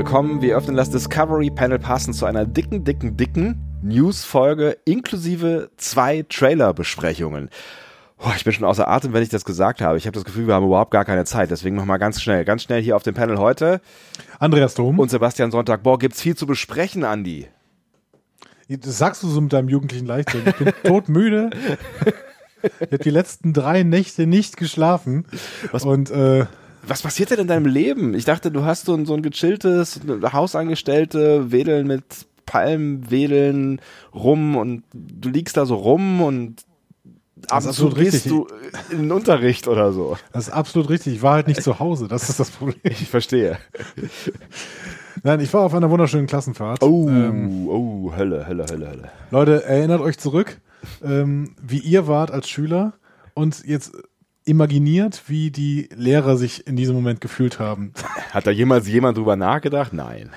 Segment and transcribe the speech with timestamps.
[0.00, 0.40] willkommen.
[0.40, 7.50] Wir öffnen das Discovery Panel passend zu einer dicken, dicken, dicken News-Folge inklusive zwei Trailer-Besprechungen.
[8.18, 9.98] Oh, ich bin schon außer Atem, wenn ich das gesagt habe.
[9.98, 11.50] Ich habe das Gefühl, wir haben überhaupt gar keine Zeit.
[11.50, 13.82] Deswegen nochmal ganz schnell, ganz schnell hier auf dem Panel heute.
[14.38, 14.98] Andreas Dom.
[14.98, 15.82] Und Sebastian Sonntag.
[15.82, 17.48] Boah, gibt's viel zu besprechen, Andi.
[18.70, 20.44] Das sagst du so mit deinem jugendlichen Leichtsinn.
[20.46, 21.50] Ich bin todmüde.
[22.62, 25.26] Ich habe die letzten drei Nächte nicht geschlafen.
[25.72, 26.46] Was, und äh,
[26.86, 28.14] was passiert denn in deinem Leben?
[28.14, 30.00] Ich dachte, du hast so ein, so ein gechilltes
[30.32, 32.04] Hausangestellte, wedeln mit
[32.46, 33.80] Palmen, wedeln
[34.14, 36.64] rum und du liegst da so rum und
[37.36, 38.32] das ist absolut gehst richtig.
[38.32, 38.46] du
[38.90, 40.16] in den Unterricht oder so.
[40.32, 41.14] Das ist absolut richtig.
[41.14, 42.08] Ich war halt nicht zu Hause.
[42.08, 42.80] Das ist das Problem.
[42.82, 43.58] Ich verstehe.
[45.22, 46.82] Nein, ich war auf einer wunderschönen Klassenfahrt.
[46.82, 49.10] Oh, ähm, oh, Hölle, Hölle, Hölle, Hölle.
[49.30, 50.60] Leute, erinnert euch zurück,
[51.02, 52.94] ähm, wie ihr wart als Schüler
[53.34, 53.92] und jetzt
[54.44, 57.92] imaginiert, wie die Lehrer sich in diesem Moment gefühlt haben.
[58.32, 59.92] Hat da jemals jemand drüber nachgedacht?
[59.92, 60.30] Nein.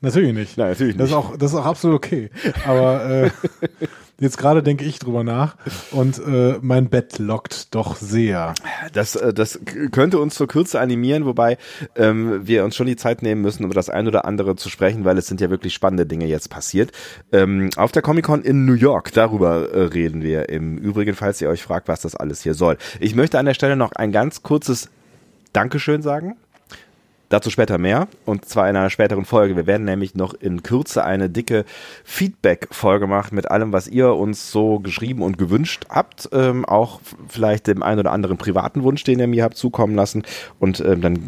[0.00, 0.58] Natürlich nicht.
[0.58, 1.00] Nein, natürlich nicht.
[1.00, 2.30] Das ist auch, das ist auch absolut okay.
[2.66, 3.30] Aber äh,
[4.18, 5.56] Jetzt gerade denke ich drüber nach
[5.90, 8.54] und äh, mein Bett lockt doch sehr.
[8.94, 9.60] Das, äh, das
[9.92, 11.58] könnte uns zur Kürze animieren, wobei
[11.96, 15.04] ähm, wir uns schon die Zeit nehmen müssen, über das ein oder andere zu sprechen,
[15.04, 16.92] weil es sind ja wirklich spannende Dinge jetzt passiert.
[17.30, 21.50] Ähm, auf der Comic-Con in New York, darüber äh, reden wir im Übrigen, falls ihr
[21.50, 22.78] euch fragt, was das alles hier soll.
[23.00, 24.88] Ich möchte an der Stelle noch ein ganz kurzes
[25.52, 26.36] Dankeschön sagen
[27.28, 29.56] Dazu später mehr und zwar in einer späteren Folge.
[29.56, 31.64] Wir werden nämlich noch in Kürze eine dicke
[32.04, 36.28] Feedback-Folge machen mit allem, was ihr uns so geschrieben und gewünscht habt.
[36.32, 40.22] Ähm, auch vielleicht dem einen oder anderen privaten Wunsch, den ihr mir habt zukommen lassen.
[40.60, 41.18] Und ähm, dann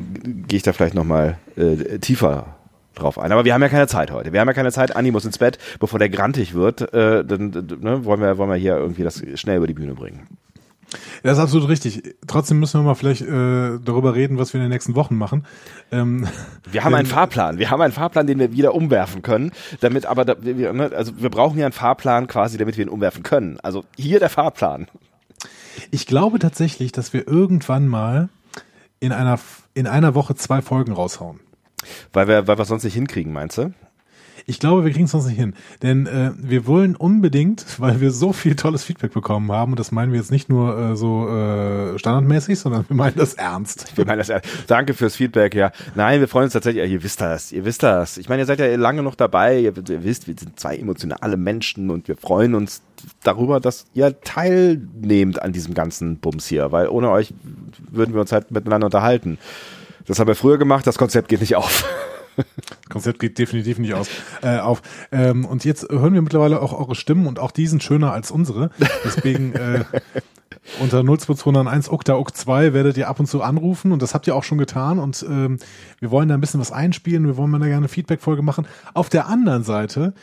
[0.46, 2.54] gehe ich da vielleicht nochmal äh, tiefer
[2.94, 3.32] drauf ein.
[3.32, 4.32] Aber wir haben ja keine Zeit heute.
[4.32, 4.94] Wir haben ja keine Zeit.
[4.94, 6.92] Andi muss ins Bett, bevor der grantig wird.
[6.92, 7.50] Äh, dann
[7.80, 10.26] ne, wollen, wir, wollen wir hier irgendwie das schnell über die Bühne bringen.
[11.22, 12.16] Das ist absolut richtig.
[12.26, 15.44] Trotzdem müssen wir mal vielleicht äh, darüber reden, was wir in den nächsten Wochen machen.
[15.90, 16.26] Ähm,
[16.70, 17.58] wir haben einen Fahrplan.
[17.58, 19.52] Wir haben einen Fahrplan, den wir wieder umwerfen können.
[19.80, 22.90] Damit aber, da, wir, ne, also wir brauchen ja einen Fahrplan quasi, damit wir ihn
[22.90, 23.58] umwerfen können.
[23.60, 24.88] Also hier der Fahrplan.
[25.90, 28.28] Ich glaube tatsächlich, dass wir irgendwann mal
[29.00, 29.38] in einer
[29.74, 31.38] in einer Woche zwei Folgen raushauen.
[32.12, 33.72] Weil wir, weil wir sonst nicht hinkriegen, meinst du?
[34.48, 35.52] Ich glaube, wir kriegen es sonst nicht hin.
[35.82, 39.92] Denn äh, wir wollen unbedingt, weil wir so viel tolles Feedback bekommen haben, und das
[39.92, 43.94] meinen wir jetzt nicht nur äh, so äh, standardmäßig, sondern wir meinen das ernst.
[43.96, 44.48] Wir meinen das ernst.
[44.66, 45.70] Danke fürs Feedback, ja.
[45.94, 48.16] Nein, wir freuen uns tatsächlich, ihr wisst das, ihr wisst das.
[48.16, 51.36] Ich meine, ihr seid ja lange noch dabei, ihr, ihr wisst, wir sind zwei emotionale
[51.36, 52.80] Menschen und wir freuen uns
[53.22, 57.34] darüber, dass ihr teilnehmt an diesem ganzen Bums hier, weil ohne euch
[57.90, 59.36] würden wir uns halt miteinander unterhalten.
[60.06, 61.84] Das haben wir früher gemacht, das Konzept geht nicht auf.
[62.88, 64.08] Konzept geht definitiv nicht aus,
[64.42, 64.82] äh, auf.
[65.12, 68.30] Ähm, und jetzt hören wir mittlerweile auch eure Stimmen und auch die sind schöner als
[68.30, 68.70] unsere.
[69.04, 69.84] Deswegen äh,
[70.80, 74.34] unter 02201 Okta Uk 2 werdet ihr ab und zu anrufen und das habt ihr
[74.34, 75.58] auch schon getan und ähm,
[76.00, 78.66] wir wollen da ein bisschen was einspielen, wir wollen mal da gerne eine Feedback-Folge machen.
[78.94, 80.14] Auf der anderen Seite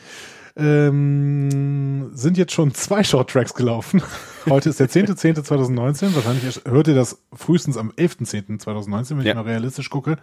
[0.56, 4.02] ähm, sind jetzt schon zwei Short-Tracks gelaufen.
[4.48, 6.14] Heute ist der 10.10.2019.
[6.14, 9.32] Wahrscheinlich hört ihr das frühestens am 11.10.2019, wenn ja.
[9.32, 10.16] ich mal realistisch gucke.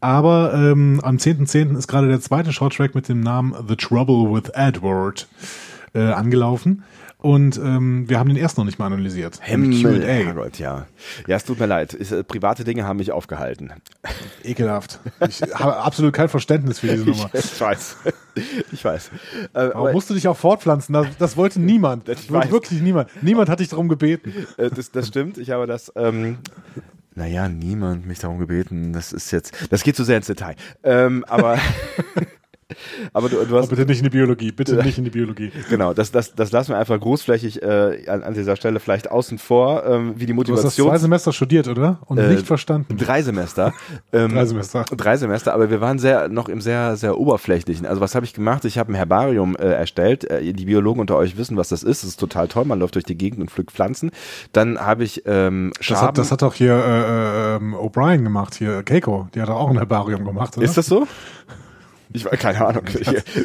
[0.00, 1.72] Aber ähm, am 10.10.
[1.72, 1.78] .10.
[1.78, 5.28] ist gerade der zweite Short-Track mit dem Namen The Trouble with Edward
[5.94, 6.84] äh, angelaufen.
[7.24, 9.40] Und ähm, wir haben den erst noch nicht mal analysiert.
[9.40, 10.86] Himmel, Herrgott, ja.
[11.26, 11.94] Ja, es tut mir leid.
[11.94, 13.72] Ist, äh, private Dinge haben mich aufgehalten.
[14.42, 15.00] Ekelhaft.
[15.26, 17.30] Ich habe absolut kein Verständnis für diese Nummer.
[17.32, 17.96] Ich, ich weiß.
[18.72, 19.10] Ich weiß.
[19.54, 20.92] Äh, aber musst du dich auch fortpflanzen?
[20.92, 22.08] Das, das wollte niemand.
[22.08, 23.08] Das wollte wirklich niemand.
[23.22, 24.34] Niemand hat dich darum gebeten.
[24.58, 25.38] Äh, das, das stimmt.
[25.38, 25.90] Ich habe das.
[25.96, 26.40] Ähm,
[27.14, 28.92] naja, niemand mich darum gebeten.
[28.92, 29.54] Das ist jetzt.
[29.70, 30.56] Das geht zu sehr ins Detail.
[30.82, 31.58] Ähm, aber.
[33.12, 33.66] Aber du, du hast.
[33.66, 35.52] Aber bitte nicht in die Biologie, bitte nicht in die Biologie.
[35.68, 39.38] Genau, das, das, das lassen wir einfach großflächig äh, an, an dieser Stelle vielleicht außen
[39.38, 40.62] vor, ähm, wie die Motivation.
[40.62, 42.00] Du hast das zwei Semester studiert, oder?
[42.06, 42.96] Und äh, nicht verstanden.
[42.96, 43.72] Drei Semester.
[44.12, 44.84] Ähm, drei Semester.
[44.96, 47.86] Drei Semester, aber wir waren sehr noch im sehr, sehr oberflächlichen.
[47.86, 48.64] Also was habe ich gemacht?
[48.64, 50.24] Ich habe ein Herbarium äh, erstellt.
[50.24, 52.02] Äh, die Biologen unter euch wissen, was das ist.
[52.02, 52.64] Das ist total toll.
[52.64, 54.10] Man läuft durch die Gegend und pflückt Pflanzen.
[54.52, 56.00] Dann habe ich ähm, Schaben.
[56.00, 59.28] Das hat, das hat auch hier äh, äh, ähm, O'Brien gemacht, hier Keiko.
[59.34, 60.64] Die hat auch ein Herbarium gemacht, oder?
[60.64, 61.06] Ist das so?
[62.14, 62.84] Ich weiß keine Ahnung.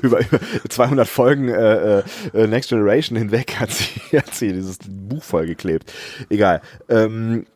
[0.03, 0.39] über, über
[0.69, 5.91] 200 Folgen äh, äh, Next Generation hinweg hat sie, hat sie dieses Buch vollgeklebt.
[6.29, 6.61] Egal.
[6.87, 7.47] Ähm,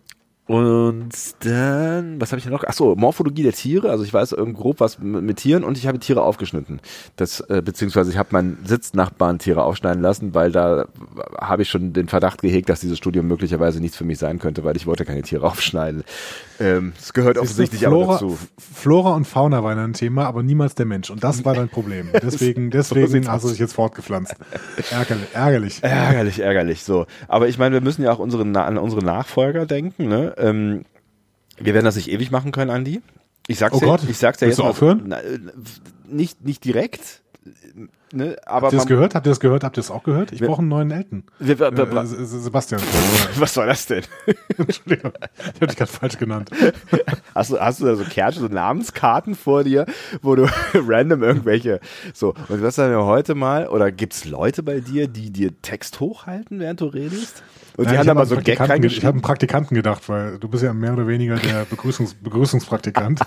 [0.45, 1.09] und
[1.39, 2.65] dann, was habe ich noch?
[2.65, 3.89] Achso, Morphologie der Tiere.
[3.89, 6.81] Also ich weiß grob was mit Tieren und ich habe Tiere aufgeschnitten.
[7.15, 10.87] Das, äh, beziehungsweise ich habe meinen Sitznachbarn Tiere aufschneiden lassen, weil da
[11.39, 14.65] habe ich schon den Verdacht gehegt, dass dieses Studium möglicherweise nichts für mich sein könnte,
[14.65, 16.03] weil ich wollte keine Tiere aufschneiden.
[16.59, 18.37] Ähm, es gehört Siehst offensichtlich Flora, aber dazu.
[18.57, 21.09] Flora und Fauna waren ein Thema, aber niemals der Mensch.
[21.09, 22.09] Und das war dein Problem.
[22.21, 24.35] Deswegen, deswegen hast du dich jetzt fortgepflanzt.
[24.91, 25.83] Ärgerlich, ärgerlich.
[25.83, 26.83] Ärgerlich, ärgerlich.
[26.83, 27.05] So.
[27.29, 30.33] Aber ich meine, wir müssen ja auch unsere, an unsere Nachfolger denken, ne?
[30.43, 30.83] Ähm,
[31.57, 33.01] wir werden das nicht ewig machen können, Andi.
[33.47, 35.03] Ich sag's Oh ja, Gott, ich sag's ja willst jetzt du aufhören?
[35.05, 35.39] Na, äh,
[36.07, 37.21] nicht, nicht direkt,
[38.13, 39.15] ne, aber Habt ihr das gehört?
[39.15, 39.63] Habt ihr das gehört?
[39.63, 40.31] Habt ihr das auch gehört?
[40.31, 41.23] Ich brauche einen neuen Elton.
[41.39, 42.81] wir, wir, wir, Äh, Se- Se- Sebastian.
[43.35, 44.03] was war das denn?
[44.57, 45.11] Entschuldigung.
[45.39, 46.49] Ich habe dich gerade falsch genannt.
[47.35, 49.87] Hast du, hast du da so Kärtchen, so Namenskarten vor dir,
[50.21, 51.79] wo du random irgendwelche,
[52.13, 55.99] so, und was haben wir heute mal, oder gibt's Leute bei dir, die dir Text
[55.99, 57.41] hochhalten, während du redest?
[57.75, 59.09] Und die Nein, haben ich da mal so einen Gag ge- Ich habe reingeschrieben.
[59.09, 63.21] einen Praktikanten gedacht, weil du bist ja mehr oder weniger der Begrüßungs Begrüßungspraktikant.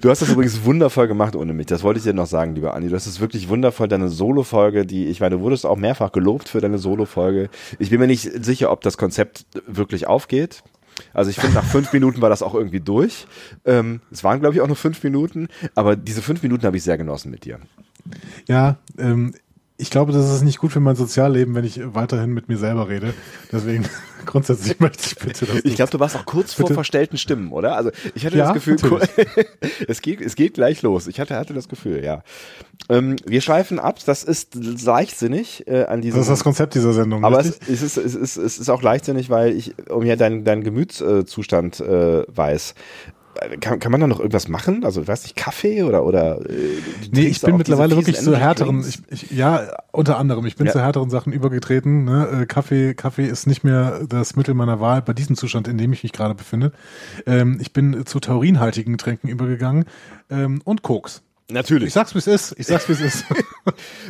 [0.00, 1.66] Du hast das übrigens wundervoll gemacht ohne mich.
[1.66, 2.88] Das wollte ich dir noch sagen, lieber Andi.
[2.88, 6.48] Du hast es wirklich wundervoll, deine Solo-Folge, die, ich meine, du wurdest auch mehrfach gelobt
[6.48, 7.50] für deine Solo-Folge.
[7.78, 10.62] Ich bin mir nicht sicher, ob das Konzept wirklich aufgeht.
[11.14, 13.26] Also ich finde, nach fünf Minuten war das auch irgendwie durch.
[13.64, 16.82] Ähm, es waren, glaube ich, auch nur fünf Minuten, aber diese fünf Minuten habe ich
[16.84, 17.58] sehr genossen mit dir.
[18.48, 19.34] ja, ähm,
[19.82, 22.88] ich glaube, das ist nicht gut für mein Sozialleben, wenn ich weiterhin mit mir selber
[22.88, 23.14] rede.
[23.50, 23.84] Deswegen
[24.26, 26.74] grundsätzlich möchte ich bitte, dass Ich glaube, du warst auch kurz vor Bitte?
[26.74, 27.74] verstellten Stimmen, oder?
[27.76, 28.76] Also ich hatte Ja, das Gefühl,
[29.88, 31.08] es geht, es geht gleich los.
[31.08, 32.22] Ich hatte, hatte das Gefühl, ja.
[32.88, 33.98] Ähm, wir schweifen ab.
[34.06, 36.16] Das ist leichtsinnig äh, an diesem.
[36.18, 37.24] das ist das Konzept dieser Sendung.
[37.24, 37.68] aber es, richtig?
[37.68, 41.80] es, ist, es, ist, es ist auch leichtsinnig, weil ich um ja deinen dein Gemütszustand
[41.80, 42.74] äh, weiß.
[43.60, 44.84] Kann, kann man da noch irgendwas machen?
[44.84, 46.38] Also, weiß nicht, Kaffee oder oder?
[46.48, 46.54] Äh,
[47.10, 50.72] Nee, ich bin mittlerweile wirklich zu härteren, ich, ich, ja, unter anderem, ich bin Ja.
[50.72, 52.04] zu härteren Sachen übergetreten.
[52.04, 52.42] Ne?
[52.42, 55.92] Äh, Kaffee, Kaffee ist nicht mehr das Mittel meiner Wahl bei diesem Zustand, in dem
[55.92, 56.72] ich mich gerade befinde.
[57.26, 59.84] Ähm, ich bin zu taurinhaltigen Getränken übergegangen
[60.30, 61.22] ähm, und Koks.
[61.52, 61.92] Ich Natürlich.
[61.92, 62.54] sag's, wie es ist.
[62.58, 63.24] Ich sag's, wie es ist.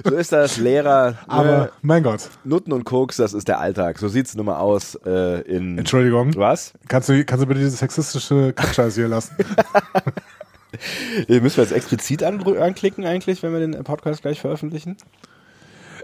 [0.05, 1.19] So ist das, Lehrer.
[1.27, 2.31] Aber, ne, mein Gott.
[2.45, 3.99] Nutten und Koks, das ist der Alltag.
[3.99, 5.77] So sieht's nun mal aus äh, in.
[5.77, 6.35] Entschuldigung.
[6.37, 6.73] Was?
[6.89, 9.37] Kannst du, kannst du bitte diese sexistische Kackscheiße hier lassen?
[11.29, 14.97] Müssen wir jetzt explizit anklicken eigentlich, wenn wir den Podcast gleich veröffentlichen?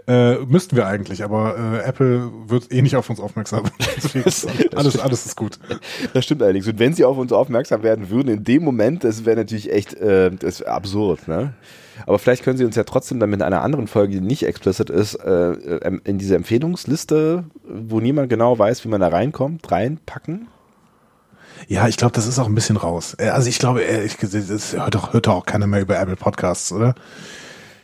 [0.09, 3.65] Äh, müssten wir eigentlich, aber äh, Apple wird eh nicht auf uns aufmerksam.
[4.75, 5.59] Alles, alles ist gut.
[6.13, 6.67] Das stimmt allerdings.
[6.67, 9.93] Und wenn sie auf uns aufmerksam werden würden, in dem Moment, das wäre natürlich echt
[9.95, 11.27] äh, das absurd.
[11.27, 11.53] Ne?
[12.07, 14.89] Aber vielleicht können sie uns ja trotzdem dann mit einer anderen Folge, die nicht explicit
[14.89, 20.47] ist, äh, äh, in diese Empfehlungsliste, wo niemand genau weiß, wie man da reinkommt, reinpacken.
[21.67, 23.15] Ja, ich glaube, das ist auch ein bisschen raus.
[23.19, 23.81] Äh, Also ich glaube,
[24.19, 26.95] gesagt, das hört doch, hört doch auch keiner mehr über Apple Podcasts, oder?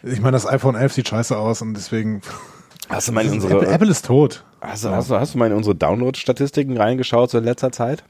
[0.06, 2.22] Ich meine, das iPhone 11 sieht scheiße aus und deswegen.
[2.90, 4.44] Hast du mal in unsere, Apple, Apple ist tot.
[4.62, 8.04] hast, du, hast, du, hast du mal in unsere Download-Statistiken reingeschaut so in letzter Zeit?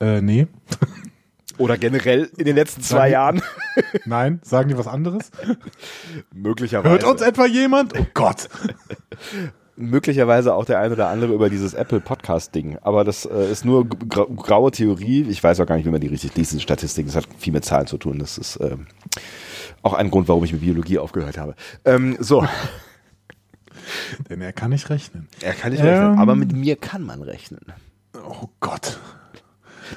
[0.00, 0.46] Äh, nee.
[1.58, 3.42] Oder generell in den letzten zwei Sagen- Jahren?
[4.06, 5.30] Nein, sagen die was anderes?
[6.34, 6.90] Möglicherweise.
[6.90, 7.98] Hört uns etwa jemand?
[7.98, 8.48] Oh Gott.
[9.76, 12.78] möglicherweise auch der ein oder andere über dieses Apple Podcast Ding.
[12.82, 15.26] Aber das äh, ist nur gra graue Theorie.
[15.28, 17.08] Ich weiß auch gar nicht, wie man die richtig liest, diese Statistiken.
[17.08, 18.18] Das hat viel mit Zahlen zu tun.
[18.18, 18.86] Das ist ähm,
[19.86, 21.54] auch ein Grund, warum ich mit Biologie aufgehört habe.
[21.84, 22.46] Ähm, so,
[24.28, 25.28] Denn er kann nicht rechnen.
[25.40, 25.86] er kann nicht Ähm.
[25.88, 27.60] rechnen, aber mit mir kann man rechnen.
[28.14, 28.98] Oh Gott.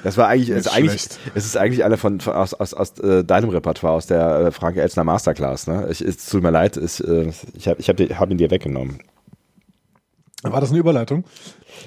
[0.04, 3.24] Das war eigentlich, ist eigentlich es ist eigentlich eine von, von aus, aus, aus äh,
[3.24, 5.66] deinem Repertoire, aus der äh, Frank Elstner Masterclass.
[5.66, 5.88] Ne?
[5.90, 9.00] Ich, es tut mir leid, ich, äh, ich habe ich hab, hab ihn dir weggenommen.
[10.44, 11.24] War das eine Überleitung?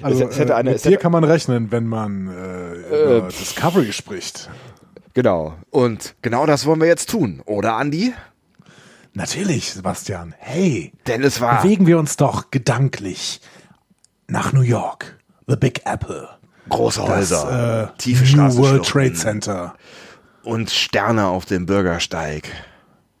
[0.02, 3.28] Also, Es hätte äh, eine- mit es dir kann man rechnen, wenn man äh, über
[3.28, 4.50] Discovery spricht.
[5.14, 5.54] Genau.
[5.70, 8.12] Und genau das wollen wir jetzt tun, oder Andi?
[9.12, 10.34] Natürlich, Sebastian.
[10.38, 13.40] Hey, Denn es war bewegen wir uns doch gedanklich
[14.26, 15.18] nach New York.
[15.46, 16.28] The Big Apple.
[16.68, 19.74] große Das Häuser, äh, tiefe New World Trade Center.
[20.42, 22.48] und Sterne auf dem Bürgersteig.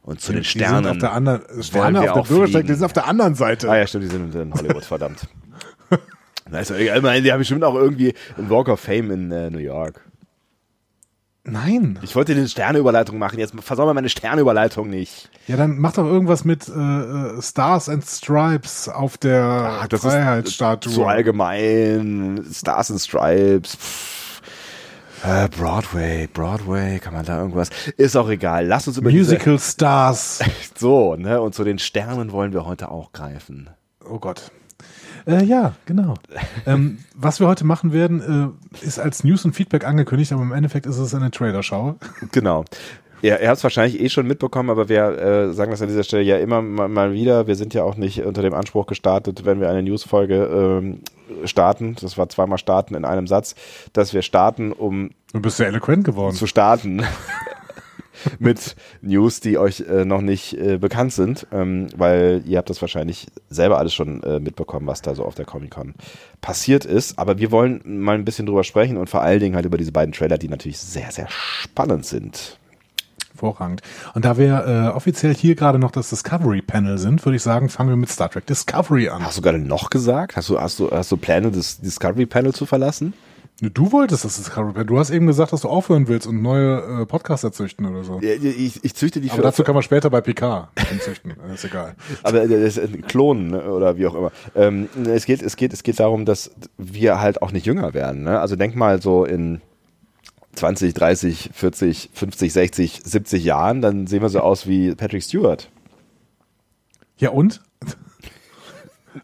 [0.02, 0.84] Und zu den Die Sternen.
[0.84, 3.70] sind auf der anderen Sterne auf der auch Bürgersteig, die sind auf der anderen Seite.
[3.70, 5.26] Ah ja, stimmt, die sind in Hollywood, verdammt.
[6.50, 7.00] Na, ist egal.
[7.22, 10.00] Die haben bestimmt auch irgendwie einen Walk of Fame in äh, New York.
[11.46, 11.98] Nein.
[12.02, 15.28] Ich wollte eine Sterneüberleitung machen, jetzt versau mir meine Sterneüberleitung nicht.
[15.46, 20.00] Ja, dann mach doch irgendwas mit äh, äh, Stars and Stripes auf der Ach, das
[20.00, 20.90] Freiheitsstatue.
[20.90, 22.46] ist so allgemein.
[22.50, 23.76] Stars and Stripes.
[23.76, 24.42] Pff.
[25.22, 27.70] Äh, Broadway, Broadway, kann man da irgendwas?
[27.96, 28.66] Ist auch egal.
[28.66, 30.40] Lass uns über Musical Stars.
[30.74, 31.40] so, ne?
[31.40, 33.70] Und zu den Sternen wollen wir heute auch greifen.
[34.06, 34.50] Oh Gott.
[35.26, 36.14] Äh, ja, genau.
[36.66, 40.52] ähm, was wir heute machen werden, äh, ist als News und Feedback angekündigt, aber im
[40.52, 41.96] Endeffekt ist es eine Trailer-Schau.
[42.32, 42.64] Genau.
[43.22, 46.04] Ja, ihr habt es wahrscheinlich eh schon mitbekommen, aber wir äh, sagen das an dieser
[46.04, 47.46] Stelle ja immer mal, mal wieder.
[47.46, 51.00] Wir sind ja auch nicht unter dem Anspruch gestartet, wenn wir eine Newsfolge ähm,
[51.46, 51.96] starten.
[51.98, 53.54] Das war zweimal starten in einem Satz,
[53.94, 56.34] dass wir starten, um Du bist sehr eloquent geworden.
[56.36, 57.02] zu starten
[58.38, 62.80] mit News, die euch äh, noch nicht äh, bekannt sind, ähm, weil ihr habt das
[62.80, 65.94] wahrscheinlich selber alles schon äh, mitbekommen, was da so auf der Comic-Con
[66.40, 67.18] passiert ist.
[67.18, 69.92] Aber wir wollen mal ein bisschen drüber sprechen und vor allen Dingen halt über diese
[69.92, 72.58] beiden Trailer, die natürlich sehr, sehr spannend sind.
[73.44, 73.82] Hervorragend.
[74.14, 77.68] Und da wir äh, offiziell hier gerade noch das Discovery Panel sind, würde ich sagen,
[77.68, 79.24] fangen wir mit Star Trek Discovery an.
[79.24, 80.36] Hast du gerade noch gesagt?
[80.36, 83.12] Hast du, hast du, hast du Pläne, das Discovery Panel zu verlassen?
[83.60, 87.06] Du wolltest das Discovery Du hast eben gesagt, dass du aufhören willst und neue äh,
[87.06, 88.20] Podcaster züchten oder so.
[88.20, 90.70] Ja, Ich, ich züchte die Aber dazu kann man später bei PK
[91.00, 91.34] züchten.
[91.46, 91.94] Das ist egal.
[92.24, 94.32] Aber das ist Klonen ne, oder wie auch immer.
[94.56, 98.24] Ähm, es geht, es geht, es geht darum, dass wir halt auch nicht jünger werden.
[98.24, 98.40] Ne?
[98.40, 99.60] Also denk mal so in
[100.54, 105.70] 20, 30, 40, 50, 60, 70 Jahren, dann sehen wir so aus wie Patrick Stewart.
[107.18, 107.62] Ja und?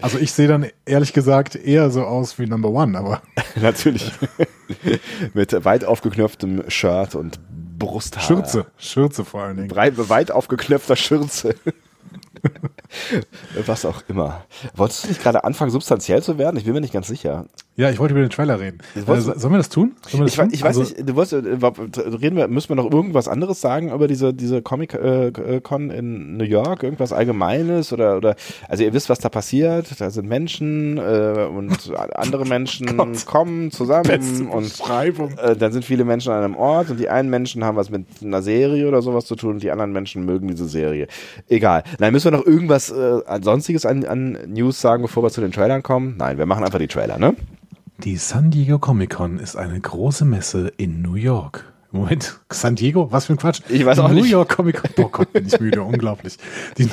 [0.01, 3.23] Also ich sehe dann ehrlich gesagt eher so aus wie Number One, aber.
[3.61, 4.11] Natürlich.
[5.35, 7.41] Mit weit aufgeknöpftem Shirt und
[7.79, 8.23] Brusthaar.
[8.23, 9.69] Schürze, Schürze vor allen Dingen.
[9.69, 11.55] Breit, weit aufgeknöpfter Schürze.
[13.67, 14.45] Was auch immer.
[14.75, 16.57] Wolltest du nicht gerade anfangen, substanziell zu werden?
[16.57, 17.47] Ich bin mir nicht ganz sicher.
[17.81, 18.79] Ja, ich wollte über den Trailer reden.
[18.95, 19.93] Äh, sollen wir das tun?
[20.11, 20.51] Wir das ich, tun?
[20.53, 23.91] ich, weiß also, nicht, du wolltest, äh, reden wir, müssen wir noch irgendwas anderes sagen
[23.91, 26.83] über diese, diese Comic-Con äh, in New York?
[26.83, 28.37] Irgendwas Allgemeines oder, oder,
[28.69, 29.99] also ihr wisst, was da passiert.
[29.99, 34.79] Da sind Menschen äh, und andere Menschen kommen zusammen und
[35.39, 38.05] äh, dann sind viele Menschen an einem Ort und die einen Menschen haben was mit
[38.23, 41.07] einer Serie oder sowas zu tun und die anderen Menschen mögen diese Serie.
[41.49, 41.85] Egal.
[41.99, 45.53] Nein, müssen wir noch irgendwas äh, sonstiges an, an News sagen, bevor wir zu den
[45.53, 46.17] Trailern kommen?
[46.19, 47.35] Nein, wir machen einfach die Trailer, ne?
[48.05, 51.71] Die San Diego Comic Con ist eine große Messe in New York.
[51.91, 53.13] Moment, San Diego?
[53.13, 53.61] Was für ein Quatsch?
[53.69, 54.25] Ich weiß die auch New nicht.
[54.25, 55.05] New York Comic Con.
[55.05, 56.39] Oh Gott, bin ich müde, unglaublich.
[56.79, 56.89] Die,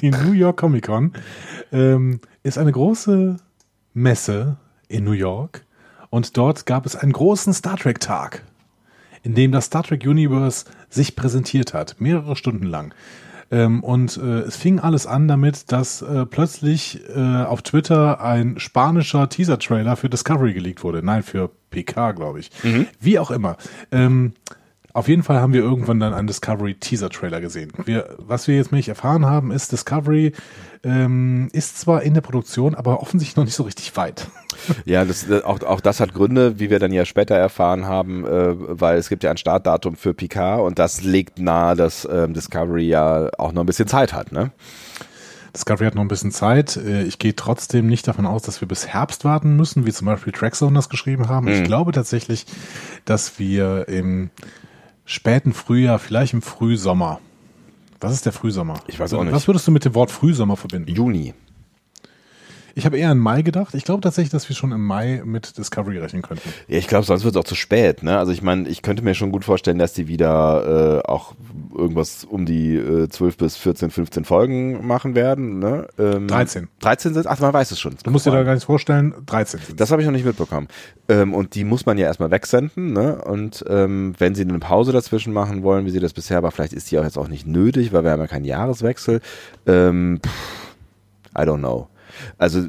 [0.00, 1.12] die, New York Comic Con
[1.70, 3.36] ähm, ist eine große
[3.94, 4.56] Messe
[4.88, 5.64] in New York
[6.08, 8.42] und dort gab es einen großen Star Trek Tag,
[9.22, 12.92] in dem das Star Trek Universe sich präsentiert hat, mehrere Stunden lang.
[13.50, 18.58] Ähm, und äh, es fing alles an damit, dass äh, plötzlich äh, auf Twitter ein
[18.58, 21.02] spanischer Teaser-Trailer für Discovery geleakt wurde.
[21.02, 22.50] Nein, für PK, glaube ich.
[22.62, 22.86] Mhm.
[23.00, 23.56] Wie auch immer.
[23.90, 24.34] Ähm,
[24.92, 27.72] auf jeden Fall haben wir irgendwann dann einen Discovery Teaser Trailer gesehen.
[27.84, 30.32] Wir, was wir jetzt nämlich erfahren haben, ist Discovery
[30.82, 34.26] ähm, ist zwar in der Produktion, aber offensichtlich noch nicht so richtig weit.
[34.84, 38.54] Ja, das, auch, auch das hat Gründe, wie wir dann ja später erfahren haben, äh,
[38.56, 42.86] weil es gibt ja ein Startdatum für Picard und das legt nahe, dass ähm, Discovery
[42.86, 44.50] ja auch noch ein bisschen Zeit hat, ne?
[45.54, 46.76] Discovery hat noch ein bisschen Zeit.
[46.76, 50.06] Äh, ich gehe trotzdem nicht davon aus, dass wir bis Herbst warten müssen, wie zum
[50.06, 51.46] Beispiel Trackzone das geschrieben haben.
[51.46, 51.52] Mhm.
[51.52, 52.44] Ich glaube tatsächlich,
[53.04, 54.30] dass wir im
[55.04, 57.20] späten Frühjahr, vielleicht im Frühsommer.
[58.00, 58.80] Was ist der Frühsommer?
[58.86, 59.34] Ich weiß auch nicht.
[59.34, 60.90] Was würdest du mit dem Wort Frühsommer verbinden?
[60.90, 61.34] Juni.
[62.74, 63.74] Ich habe eher an Mai gedacht.
[63.74, 66.48] Ich glaube tatsächlich, dass wir schon im Mai mit Discovery rechnen könnten.
[66.68, 68.02] Ja, ich glaube, sonst wird es auch zu spät.
[68.02, 68.18] Ne?
[68.18, 71.34] Also ich meine, ich könnte mir schon gut vorstellen, dass die wieder äh, auch
[71.76, 75.58] irgendwas um die äh, 12 bis 14, 15 Folgen machen werden.
[75.58, 75.88] Ne?
[75.98, 76.68] Ähm, 13.
[76.80, 77.94] 13 sind, ach, man weiß es schon.
[78.02, 80.68] Du musst dir da gar nichts vorstellen, 13 sind Das habe ich noch nicht mitbekommen.
[81.08, 82.92] Ähm, und die muss man ja erstmal wegsenden.
[82.92, 83.22] Ne?
[83.22, 86.72] Und ähm, wenn sie eine Pause dazwischen machen wollen, wie sie das bisher war, vielleicht
[86.72, 89.20] ist die auch jetzt auch nicht nötig, weil wir haben ja keinen Jahreswechsel.
[89.66, 90.30] Ähm, pff,
[91.36, 91.88] I don't know.
[92.38, 92.60] Also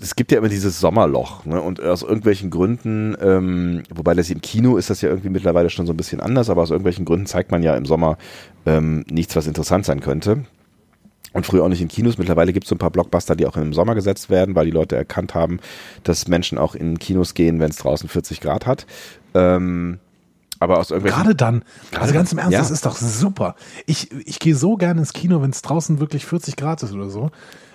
[0.00, 1.60] es gibt ja immer dieses Sommerloch ne?
[1.60, 5.86] und aus irgendwelchen Gründen, ähm, wobei das im Kino ist das ja irgendwie mittlerweile schon
[5.86, 8.18] so ein bisschen anders, aber aus irgendwelchen Gründen zeigt man ja im Sommer
[8.66, 10.44] ähm, nichts, was interessant sein könnte.
[11.34, 12.16] Und früher auch nicht in Kinos.
[12.16, 14.72] Mittlerweile gibt es so ein paar Blockbuster, die auch im Sommer gesetzt werden, weil die
[14.72, 15.60] Leute erkannt haben,
[16.02, 18.86] dass Menschen auch in Kinos gehen, wenn es draußen 40 Grad hat.
[19.34, 19.98] Ähm,
[20.60, 21.22] aber aus irgendwelchen.
[21.22, 21.64] Gerade dann.
[21.98, 22.60] Also ganz im Ernst, ja.
[22.60, 23.54] das ist doch super.
[23.86, 27.10] Ich, ich gehe so gerne ins Kino, wenn es draußen wirklich 40 Grad ist oder
[27.10, 27.30] so.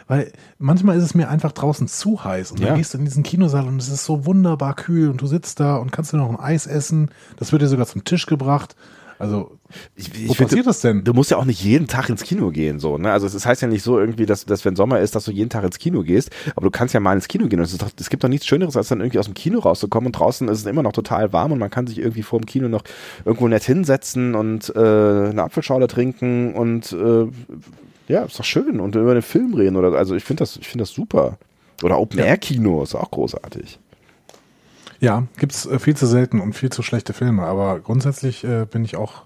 [0.07, 2.67] Weil manchmal ist es mir einfach draußen zu heiß und ja.
[2.67, 5.59] dann gehst du in diesen Kinosaal und es ist so wunderbar kühl und du sitzt
[5.59, 7.09] da und kannst dir noch ein Eis essen.
[7.37, 8.75] Das wird dir sogar zum Tisch gebracht.
[9.19, 9.57] Also,
[9.95, 11.03] ich, ich wo passiert das denn?
[11.05, 13.11] Du musst ja auch nicht jeden Tag ins Kino gehen, so, ne?
[13.11, 15.31] Also, es das heißt ja nicht so irgendwie, dass, dass wenn Sommer ist, dass du
[15.31, 17.77] jeden Tag ins Kino gehst, aber du kannst ja mal ins Kino gehen und es,
[17.77, 20.47] doch, es gibt doch nichts Schöneres, als dann irgendwie aus dem Kino rauszukommen und draußen
[20.49, 22.83] ist es immer noch total warm und man kann sich irgendwie vor dem Kino noch
[23.23, 27.27] irgendwo nett hinsetzen und äh, eine Apfelschorle trinken und äh,
[28.13, 30.67] ja, ist doch schön und über den Film reden oder also ich finde das, ich
[30.67, 31.37] finde das super.
[31.81, 33.79] Oder Open Air Kino ist auch großartig.
[34.99, 38.85] Ja, gibt's äh, viel zu selten und viel zu schlechte Filme, aber grundsätzlich äh, bin
[38.85, 39.23] ich auch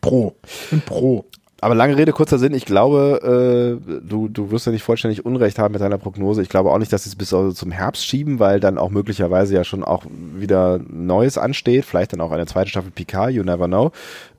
[0.00, 0.36] pro.
[0.44, 1.24] Ich bin pro.
[1.60, 2.54] Aber lange Rede, kurzer Sinn.
[2.54, 6.40] Ich glaube, äh, du, du wirst ja nicht vollständig Unrecht haben mit deiner Prognose.
[6.40, 9.54] Ich glaube auch nicht, dass sie es bis zum Herbst schieben, weil dann auch möglicherweise
[9.54, 11.84] ja schon auch wieder Neues ansteht.
[11.84, 13.90] Vielleicht dann auch eine zweite Staffel Picard, you never know.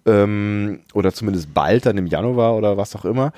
[0.06, 3.34] Ähm, oder zumindest bald dann im Januar oder was auch immer.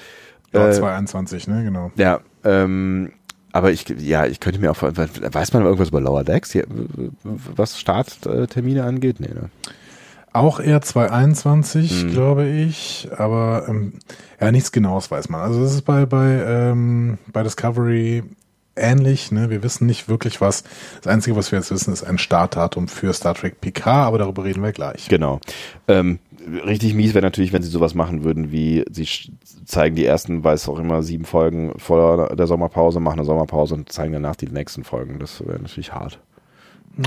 [0.53, 1.91] Ja, äh, 2021, ne, genau.
[1.95, 3.11] Ja, ähm,
[3.53, 6.57] aber ich, ja, ich könnte mir auch, weiß man irgendwas über Lower Decks,
[7.23, 9.19] was Starttermine angeht?
[9.19, 9.49] Nee, ne?
[10.33, 12.09] Auch eher 2021, mhm.
[12.11, 13.93] glaube ich, aber ähm,
[14.39, 15.41] ja, nichts Genaues weiß man.
[15.41, 18.23] Also das ist bei, bei, ähm, bei Discovery
[18.77, 19.49] ähnlich, ne?
[19.49, 20.63] Wir wissen nicht wirklich was.
[21.01, 24.45] Das Einzige, was wir jetzt wissen, ist ein Startdatum für Star Trek PK, aber darüber
[24.45, 25.09] reden wir gleich.
[25.09, 25.41] Genau.
[25.89, 26.19] Ähm,
[26.65, 29.07] richtig mies wäre natürlich, wenn sie sowas machen würden, wie sie
[29.65, 33.91] zeigen die ersten, weiß auch immer, sieben Folgen vor der Sommerpause, machen eine Sommerpause und
[33.91, 35.19] zeigen danach die nächsten Folgen.
[35.19, 36.19] Das wäre natürlich hart.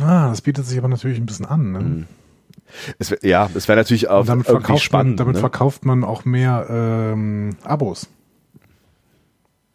[0.01, 1.73] Ah, das bietet sich aber natürlich ein bisschen an.
[1.73, 1.79] Ne?
[1.81, 2.07] Mhm.
[2.99, 5.11] Es, ja, es wäre natürlich auch damit irgendwie verkauft, spannend.
[5.11, 5.41] man, damit ne?
[5.41, 8.09] verkauft man auch mehr ähm, Abos.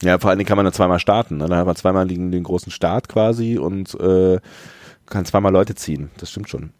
[0.01, 1.37] Ja, vor allen Dingen kann man dann zweimal starten.
[1.37, 1.47] Ne?
[1.47, 4.39] Dann hat man zweimal den, den großen Start quasi und äh,
[5.05, 6.09] kann zweimal Leute ziehen.
[6.17, 6.71] Das stimmt schon.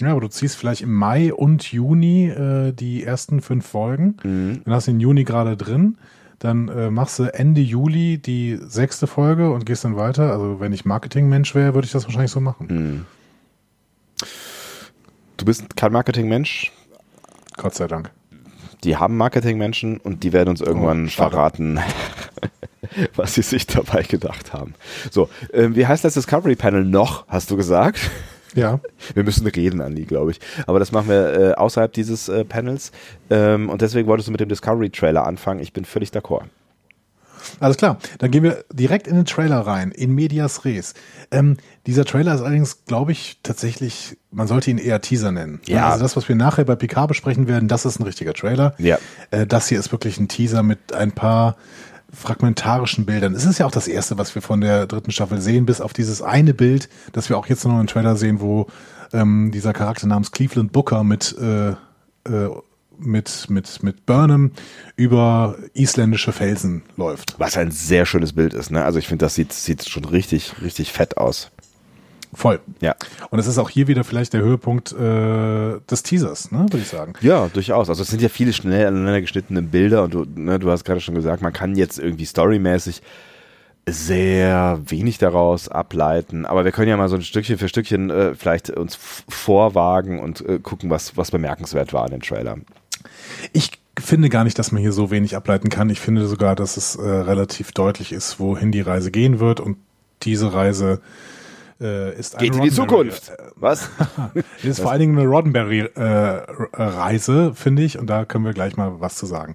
[0.00, 4.16] Ja, aber du ziehst vielleicht im Mai und Juni äh, die ersten fünf Folgen.
[4.24, 4.62] Mhm.
[4.64, 5.98] Dann hast du den Juni gerade drin.
[6.40, 10.32] Dann äh, machst du Ende Juli die sechste Folge und gehst dann weiter.
[10.32, 12.66] Also wenn ich Marketingmensch wäre, würde ich das wahrscheinlich so machen.
[12.68, 13.06] Mhm.
[15.36, 16.72] Du bist kein Marketingmensch.
[17.56, 18.10] Gott sei Dank.
[18.82, 21.78] Die haben Marketingmenschen und die werden uns irgendwann Oh, verraten,
[23.16, 24.74] was sie sich dabei gedacht haben.
[25.10, 28.10] So, ähm, wie heißt das Discovery Panel noch, hast du gesagt?
[28.54, 28.80] Ja.
[29.14, 30.40] Wir müssen reden, Andi, glaube ich.
[30.66, 32.92] Aber das machen wir äh, außerhalb dieses äh, Panels.
[33.30, 35.60] Ähm, und deswegen wolltest du mit dem Discovery-Trailer anfangen.
[35.60, 36.44] Ich bin völlig d'accord.
[37.60, 40.94] Alles klar, dann gehen wir direkt in den Trailer rein, in Medias Res.
[41.30, 41.56] Ähm,
[41.86, 45.60] dieser Trailer ist allerdings, glaube ich, tatsächlich, man sollte ihn eher Teaser nennen.
[45.66, 45.90] Ja.
[45.90, 48.74] Also das, was wir nachher bei PK besprechen werden, das ist ein richtiger Trailer.
[48.78, 48.98] Ja.
[49.30, 51.56] Äh, das hier ist wirklich ein Teaser mit ein paar
[52.14, 53.34] fragmentarischen Bildern.
[53.34, 55.92] Es ist ja auch das erste, was wir von der dritten Staffel sehen, bis auf
[55.92, 58.66] dieses eine Bild, das wir auch jetzt noch im Trailer sehen, wo
[59.12, 62.50] ähm, dieser Charakter namens Cleveland Booker mit äh, äh,
[62.98, 64.52] mit, mit, mit Burnham
[64.96, 67.34] über isländische Felsen läuft.
[67.38, 68.70] Was ein sehr schönes Bild ist.
[68.70, 68.84] Ne?
[68.84, 71.50] Also ich finde, das sieht, sieht schon richtig, richtig fett aus.
[72.34, 72.60] Voll.
[72.80, 72.94] Ja.
[73.30, 76.88] Und es ist auch hier wieder vielleicht der Höhepunkt äh, des Teasers, ne, würde ich
[76.88, 77.14] sagen.
[77.20, 77.88] Ja, durchaus.
[77.88, 81.00] Also es sind ja viele schnell aneinander geschnittene Bilder und du, ne, du hast gerade
[81.00, 83.02] schon gesagt, man kann jetzt irgendwie storymäßig
[83.86, 88.34] sehr wenig daraus ableiten, aber wir können ja mal so ein Stückchen für Stückchen äh,
[88.34, 92.56] vielleicht uns vorwagen und äh, gucken, was, was bemerkenswert war an dem Trailer.
[93.52, 95.90] Ich finde gar nicht, dass man hier so wenig ableiten kann.
[95.90, 99.60] Ich finde sogar, dass es äh, relativ deutlich ist, wohin die Reise gehen wird.
[99.60, 99.76] Und
[100.22, 101.00] diese Reise
[101.84, 103.30] äh, ist eine Geht in die Zukunft.
[103.56, 103.90] Was?
[104.34, 108.98] Das ist vor allen Dingen eine Roddenberry-Reise, finde ich, und da können wir gleich mal
[109.00, 109.52] was zu sagen.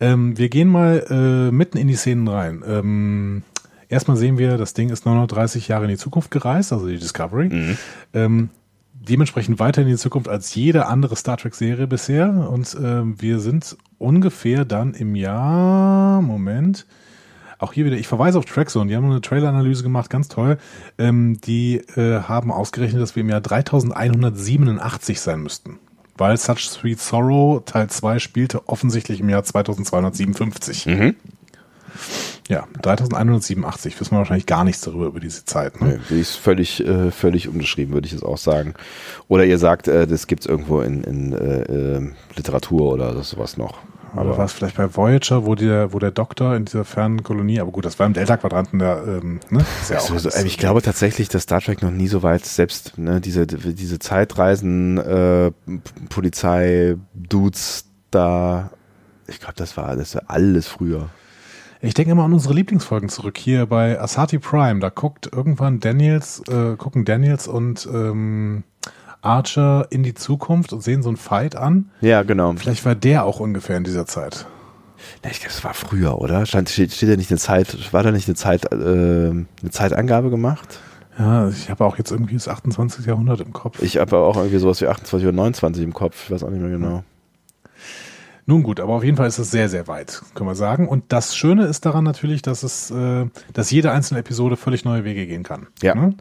[0.00, 2.64] Ähm, wir gehen mal äh, mitten in die Szenen rein.
[2.66, 3.42] Ähm,
[3.88, 7.76] erstmal sehen wir, das Ding ist 930 Jahre in die Zukunft gereist, also die Discovery.
[8.14, 8.48] Ähm,
[8.94, 12.48] dementsprechend weiter in die Zukunft als jede andere Star Trek-Serie bisher.
[12.50, 16.86] Und ähm, wir sind ungefähr dann im Jahr, Moment,
[17.58, 20.58] auch hier wieder, ich verweise auf Trackzone, die haben eine Trailer-Analyse gemacht, ganz toll.
[20.98, 25.78] Ähm, die äh, haben ausgerechnet, dass wir im Jahr 3187 sein müssten.
[26.18, 30.86] Weil Such Sweet Sorrow Teil 2 spielte offensichtlich im Jahr 2257.
[32.48, 33.98] Ja, 3187.
[33.98, 35.80] Wissen wir wahrscheinlich gar nichts darüber, über diese Zeit.
[35.80, 35.94] Ne?
[35.94, 38.74] Nee, die ist völlig, äh, völlig umgeschrieben, würde ich jetzt auch sagen.
[39.28, 43.78] Oder ihr sagt, äh, das gibt's irgendwo in, in äh, äh, Literatur oder sowas noch.
[44.18, 47.60] Oder war es vielleicht bei Voyager, wo der, wo der Doktor in dieser fernen Kolonie,
[47.60, 49.64] aber gut, das war im Delta-Quadranten da, ähm, ne?
[49.90, 52.98] Ja auch Also, alles- ich glaube tatsächlich, dass Star Trek noch nie so weit selbst,
[52.98, 55.50] ne, diese, diese Zeitreisen, äh,
[56.08, 58.70] Polizei, Dudes da,
[59.26, 61.08] ich glaube, das war alles, alles früher.
[61.82, 63.36] Ich denke immer an unsere Lieblingsfolgen zurück.
[63.36, 68.64] Hier bei Asati Prime, da guckt irgendwann Daniels, äh, gucken Daniels und ähm,
[69.26, 71.90] Archer in die Zukunft und sehen so einen Fight an.
[72.00, 72.54] Ja, genau.
[72.56, 74.46] Vielleicht war der auch ungefähr in dieser Zeit.
[75.24, 76.46] Ja, ich glaube, das war früher, oder?
[76.46, 80.30] Stand, steht, steht da nicht eine Zeit, war da nicht eine Zeit, äh, eine Zeitangabe
[80.30, 80.80] gemacht?
[81.18, 83.06] Ja, ich habe auch jetzt irgendwie das 28.
[83.06, 83.82] Jahrhundert im Kopf.
[83.82, 86.60] Ich habe auch irgendwie sowas wie 28 oder 29 im Kopf, ich weiß auch nicht
[86.60, 87.04] mehr genau.
[88.48, 90.86] Nun gut, aber auf jeden Fall ist es sehr, sehr weit, können wir sagen.
[90.86, 95.04] Und das Schöne ist daran natürlich, dass es, äh, dass jede einzelne Episode völlig neue
[95.04, 95.66] Wege gehen kann.
[95.82, 95.96] Ja.
[95.96, 96.14] Ne?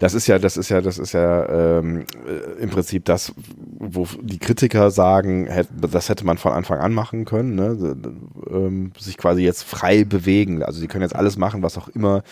[0.00, 3.32] Das ist ja, das ist ja, das ist ja ähm, äh, im Prinzip das,
[3.78, 7.96] wo die Kritiker sagen, hätt, das hätte man von Anfang an machen können, ne?
[8.50, 10.62] ähm, sich quasi jetzt frei bewegen.
[10.62, 12.22] Also sie können jetzt alles machen, was auch immer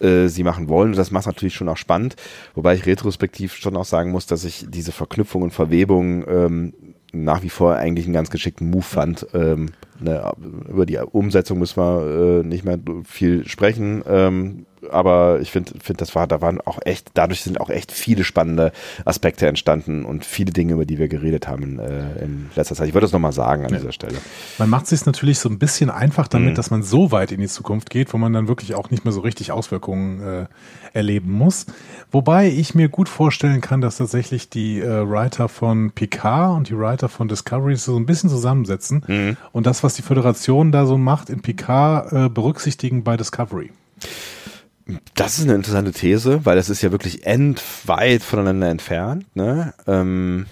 [0.00, 0.90] äh, sie machen wollen.
[0.90, 2.16] Und das macht natürlich schon auch spannend.
[2.54, 6.74] Wobei ich retrospektiv schon auch sagen muss, dass ich diese Verknüpfung und Verwebung ähm,
[7.12, 9.26] nach wie vor eigentlich einen ganz geschickten Move fand.
[9.34, 10.32] Ähm, ne,
[10.68, 14.02] über die Umsetzung müssen wir äh, nicht mehr viel sprechen.
[14.06, 17.92] Ähm, aber ich finde, find, das war, da waren auch echt, dadurch sind auch echt
[17.92, 18.72] viele spannende
[19.04, 22.88] Aspekte entstanden und viele Dinge, über die wir geredet haben äh, in letzter Zeit.
[22.88, 23.78] Ich würde das nochmal sagen an Ja.
[23.78, 24.18] dieser Stelle.
[24.58, 26.54] Man macht es sich natürlich so ein bisschen einfach damit, Mhm.
[26.54, 29.12] dass man so weit in die Zukunft geht, wo man dann wirklich auch nicht mehr
[29.12, 30.46] so richtig Auswirkungen äh,
[30.92, 31.66] erleben muss.
[32.10, 36.76] Wobei ich mir gut vorstellen kann, dass tatsächlich die äh, Writer von Picard und die
[36.78, 39.36] Writer von Discovery so ein bisschen zusammensetzen Mhm.
[39.52, 43.70] und das, was die Föderation da so macht in Picard, äh, berücksichtigen bei Discovery.
[45.14, 49.24] Das ist eine interessante These, weil das ist ja wirklich endweit voneinander entfernt.
[49.34, 49.74] Ne?
[49.86, 50.46] Ähm,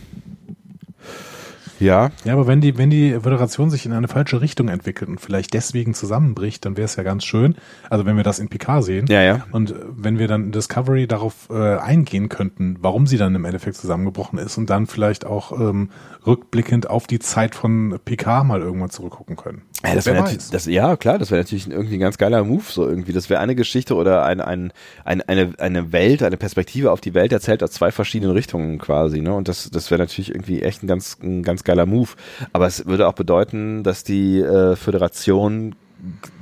[1.80, 2.10] Ja.
[2.24, 5.54] Ja, aber wenn die, wenn die Föderation sich in eine falsche Richtung entwickelt und vielleicht
[5.54, 7.54] deswegen zusammenbricht, dann wäre es ja ganz schön.
[7.88, 9.06] Also wenn wir das in PK sehen.
[9.08, 9.46] Ja, ja.
[9.52, 13.44] Und äh, wenn wir dann in Discovery darauf äh, eingehen könnten, warum sie dann im
[13.44, 15.90] Endeffekt zusammengebrochen ist und dann vielleicht auch ähm,
[16.26, 19.62] rückblickend auf die Zeit von PK mal irgendwann zurückgucken können.
[19.84, 22.84] Ja, das wäre das, ja klar, das wäre natürlich irgendwie ein ganz geiler Move, so
[22.88, 23.12] irgendwie.
[23.12, 24.72] Das wäre eine Geschichte oder ein, ein,
[25.04, 29.20] ein, eine, eine Welt, eine Perspektive auf die Welt erzählt aus zwei verschiedenen Richtungen quasi,
[29.20, 29.32] ne?
[29.32, 32.10] Und das, das wäre natürlich irgendwie echt ein ganz, ein ganz geiler Move.
[32.52, 35.76] Aber es würde auch bedeuten, dass die äh, Föderation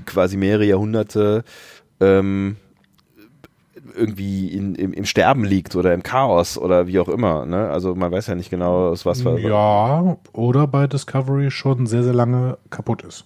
[0.07, 1.45] quasi mehrere Jahrhunderte
[2.01, 2.57] ähm,
[3.97, 7.47] irgendwie in, im, im Sterben liegt oder im Chaos oder wie auch immer.
[7.47, 7.69] Ne?
[7.69, 9.39] Also man weiß ja nicht genau, aus was für.
[9.39, 13.25] Ja, oder bei Discovery schon sehr, sehr lange kaputt ist.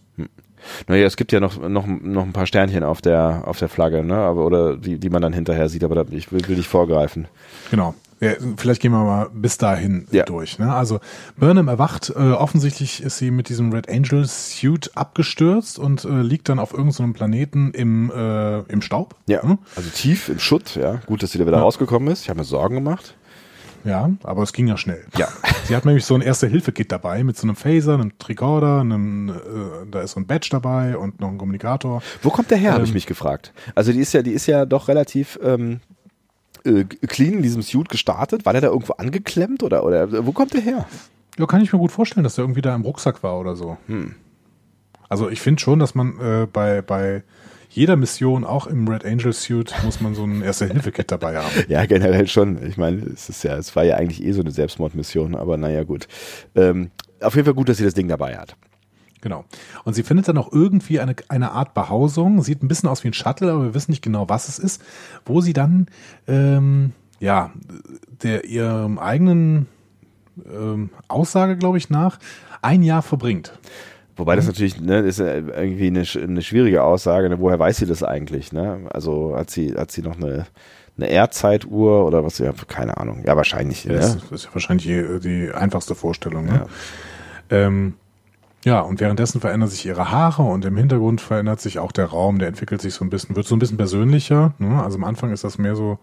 [0.86, 4.04] Naja, es gibt ja noch, noch, noch ein paar Sternchen auf der, auf der Flagge,
[4.04, 4.16] ne?
[4.16, 7.28] Aber, oder die, die man dann hinterher sieht, aber da, ich will, will nicht vorgreifen.
[7.70, 7.94] Genau.
[8.20, 10.24] Ja, vielleicht gehen wir mal bis dahin Ja.
[10.24, 10.58] durch.
[10.58, 10.70] Ne?
[10.72, 11.00] Also
[11.38, 16.48] Burnham erwacht, äh, offensichtlich ist sie mit diesem Red Angel Suit abgestürzt und äh, liegt
[16.50, 19.14] dann auf irgendeinem Planeten im, äh, im Staub.
[19.26, 19.42] Ja.
[19.42, 19.58] Hm?
[19.74, 20.96] Also tief im Schutt, ja.
[21.06, 21.62] Gut, dass sie da wieder Ja.
[21.62, 22.22] rausgekommen ist.
[22.22, 23.14] Ich habe mir Sorgen gemacht.
[23.82, 25.02] Ja, aber es ging ja schnell.
[25.16, 25.28] Ja.
[25.64, 29.32] Sie hat nämlich so ein Erste-Hilfe-Kit dabei mit so einem Phaser, einem Tricorder, einem, äh,
[29.90, 32.02] da ist so ein Badge dabei und noch ein Kommunikator.
[32.22, 32.94] Wo kommt der her, habe ich Ähm.
[32.94, 33.54] mich gefragt.
[33.74, 35.80] Also die ist ja, die ist ja doch relativ ähm,
[36.64, 38.46] äh, clean in diesem Suit gestartet.
[38.46, 40.86] War der da irgendwo angeklemmt oder, oder wo kommt der her?
[41.38, 43.76] Ja, kann ich mir gut vorstellen, dass der irgendwie da im Rucksack war oder so.
[45.08, 47.22] Also ich finde schon, dass man äh, bei, bei
[47.70, 51.50] jeder Mission, auch im Red Angel Suit, muss man so ein Erste-Hilfe-Kit dabei haben.
[51.68, 52.64] Ja, generell schon.
[52.66, 55.84] Ich meine, es ist ja, es war ja eigentlich eh so eine Selbstmordmission, aber naja,
[55.84, 56.08] gut.
[56.56, 58.56] Ähm, auf jeden Fall gut, dass sie das Ding dabei hat.
[59.20, 59.44] Genau.
[59.84, 62.42] Und sie findet dann auch irgendwie eine, eine Art Behausung.
[62.42, 64.82] Sieht ein bisschen aus wie ein Shuttle, aber wir wissen nicht genau, was es ist.
[65.24, 65.86] Wo sie dann,
[66.26, 67.50] ähm, ja,
[68.22, 69.66] der ihrem eigenen
[70.50, 72.18] ähm, Aussage, glaube ich, nach,
[72.62, 73.58] ein Jahr verbringt.
[74.16, 77.30] Wobei das natürlich, ne, ist irgendwie eine, eine schwierige Aussage.
[77.30, 77.40] Ne?
[77.40, 78.52] Woher weiß sie das eigentlich?
[78.52, 78.86] Ne?
[78.90, 80.46] Also hat sie, hat sie noch eine,
[80.98, 82.36] eine Erdzeituhr oder was?
[82.38, 83.24] Ja, keine Ahnung.
[83.26, 83.84] Ja, wahrscheinlich.
[83.84, 83.98] Ja, ne?
[83.98, 86.44] das, ist ja wahrscheinlich die, die einfachste Vorstellung.
[86.44, 86.66] Ne?
[87.50, 87.56] Ja.
[87.66, 87.94] Ähm,
[88.64, 92.38] ja, und währenddessen verändern sich ihre Haare und im Hintergrund verändert sich auch der Raum,
[92.38, 94.54] der entwickelt sich so ein bisschen, wird so ein bisschen persönlicher.
[94.58, 94.82] Ne?
[94.82, 95.98] Also am Anfang ist das mehr so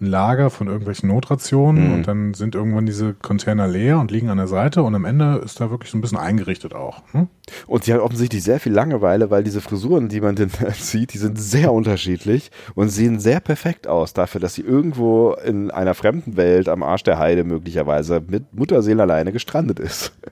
[0.00, 1.94] ein Lager von irgendwelchen Notrationen Mhm.
[1.94, 5.40] und dann sind irgendwann diese Container leer und liegen an der Seite und am Ende
[5.44, 7.02] ist da wirklich so ein bisschen eingerichtet auch.
[7.12, 7.28] Ne?
[7.68, 11.18] Und sie hat offensichtlich sehr viel Langeweile, weil diese Frisuren, die man denn sieht, die
[11.18, 16.36] sind sehr unterschiedlich und sehen sehr perfekt aus dafür, dass sie irgendwo in einer fremden
[16.36, 20.12] Welt am Arsch der Heide möglicherweise mit Mutterseele alleine gestrandet ist.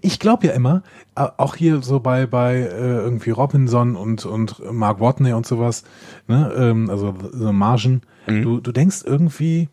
[0.00, 0.82] Ich glaube ja immer,
[1.14, 5.84] auch hier so bei bei äh, irgendwie Robinson und und Mark Watney und sowas,
[6.26, 8.02] ne, ähm, also so Margen,
[8.42, 9.68] du du denkst irgendwie,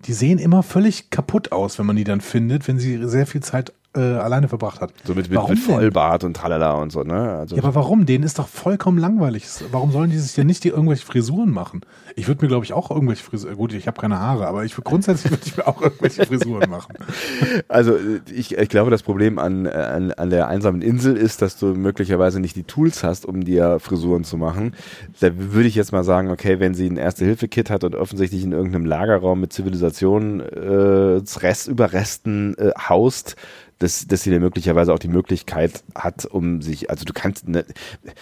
[0.00, 3.42] die sehen immer völlig kaputt aus, wenn man die dann findet, wenn sie sehr viel
[3.42, 4.92] Zeit äh, alleine verbracht hat.
[5.04, 5.74] So mit, mit, Warum mit denn?
[5.74, 7.38] Vollbart und tralala und so, ne?
[7.38, 8.06] Also, Ja, aber warum?
[8.06, 9.46] Denen ist doch vollkommen langweilig.
[9.72, 11.80] Warum sollen die sich denn nicht die irgendwelche Frisuren machen?
[12.16, 14.74] Ich würde mir, glaube ich, auch irgendwelche Frisuren, gut, ich habe keine Haare, aber ich
[14.76, 16.94] grundsätzlich würde ich mir auch irgendwelche Frisuren machen.
[17.68, 21.42] Also äh, ich, ich glaube, das Problem an, äh, an, an der einsamen Insel ist,
[21.42, 24.74] dass du möglicherweise nicht die Tools hast, um dir Frisuren zu machen.
[25.20, 28.52] Da würde ich jetzt mal sagen, okay, wenn sie ein Erste-Hilfe-Kit hat und offensichtlich in
[28.52, 33.36] irgendeinem Lagerraum mit Zivilisation äh, Rest, Überresten äh, haust,
[33.78, 37.64] dass, dass sie dann möglicherweise auch die Möglichkeit hat, um sich, also du kannst, ne,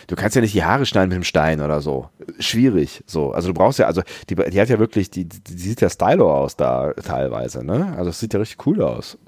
[0.07, 2.11] du kannst ja nicht die Haare schneiden mit einem Stein oder so.
[2.39, 3.33] Schwierig, so.
[3.33, 6.35] Also du brauchst ja, also die, die hat ja wirklich, die, die, sieht ja stylo
[6.35, 7.95] aus da teilweise, ne?
[7.97, 9.19] Also es sieht ja richtig cool aus.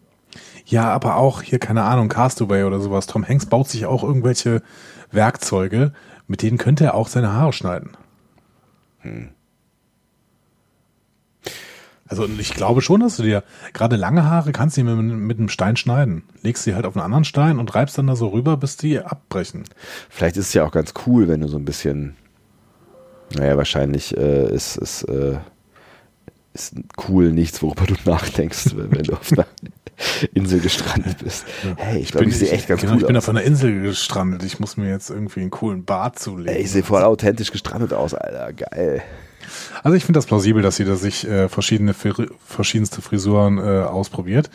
[0.67, 3.07] Ja, aber auch hier, keine Ahnung, Castaway oder sowas.
[3.07, 4.63] Tom Hanks baut sich auch irgendwelche
[5.11, 5.93] Werkzeuge,
[6.27, 7.97] mit denen könnte er auch seine Haare schneiden.
[12.09, 15.49] Also ich glaube schon, dass du dir gerade lange Haare kannst du mit, mit einem
[15.49, 16.23] Stein schneiden.
[16.43, 18.99] Legst sie halt auf einen anderen Stein und reibst dann da so rüber, bis die
[18.99, 19.65] abbrechen.
[20.09, 22.17] Vielleicht ist es ja auch ganz cool, wenn du so ein bisschen,
[23.35, 25.39] naja, wahrscheinlich äh, ist es äh,
[26.55, 26.75] ist
[27.09, 29.47] cool nichts, worüber du nachdenkst, wenn du auf einer
[30.35, 31.45] Insel gestrandet bist.
[31.77, 33.25] Hey, ich glaube, ich, sehe echt ganz genau, cool Ich bin aus.
[33.25, 34.43] auf einer Insel gestrandet.
[34.45, 36.55] Ich muss mir jetzt irgendwie einen coolen Bart zulegen.
[36.55, 38.53] Ey, ich sehe voll authentisch gestrandet aus, Alter.
[38.53, 39.03] Geil.
[39.83, 44.51] Also ich finde das plausibel, dass sie da sich äh, verschiedene verschiedenste Frisuren äh, ausprobiert.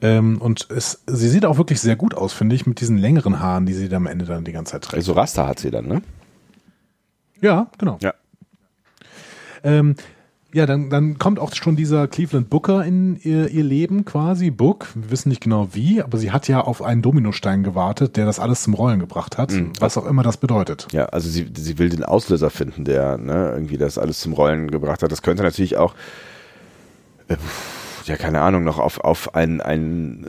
[0.00, 3.40] Ähm, und es, sie sieht auch wirklich sehr gut aus, finde ich, mit diesen längeren
[3.40, 5.04] Haaren, die sie da am Ende dann die ganze Zeit trägt.
[5.04, 6.02] So Raster hat sie dann, ne?
[7.40, 7.98] Ja, genau.
[8.00, 8.14] Ja.
[9.64, 9.94] Ähm,
[10.54, 14.50] ja, dann, dann kommt auch schon dieser Cleveland Booker in ihr, ihr Leben quasi.
[14.50, 18.26] Book, wir wissen nicht genau wie, aber sie hat ja auf einen Dominostein gewartet, der
[18.26, 20.88] das alles zum Rollen gebracht hat, was auch immer das bedeutet.
[20.92, 24.70] Ja, also sie, sie will den Auslöser finden, der ne, irgendwie das alles zum Rollen
[24.70, 25.10] gebracht hat.
[25.10, 25.94] Das könnte natürlich auch,
[27.28, 27.36] äh,
[28.04, 30.26] ja, keine Ahnung, noch auf, auf ein, ein,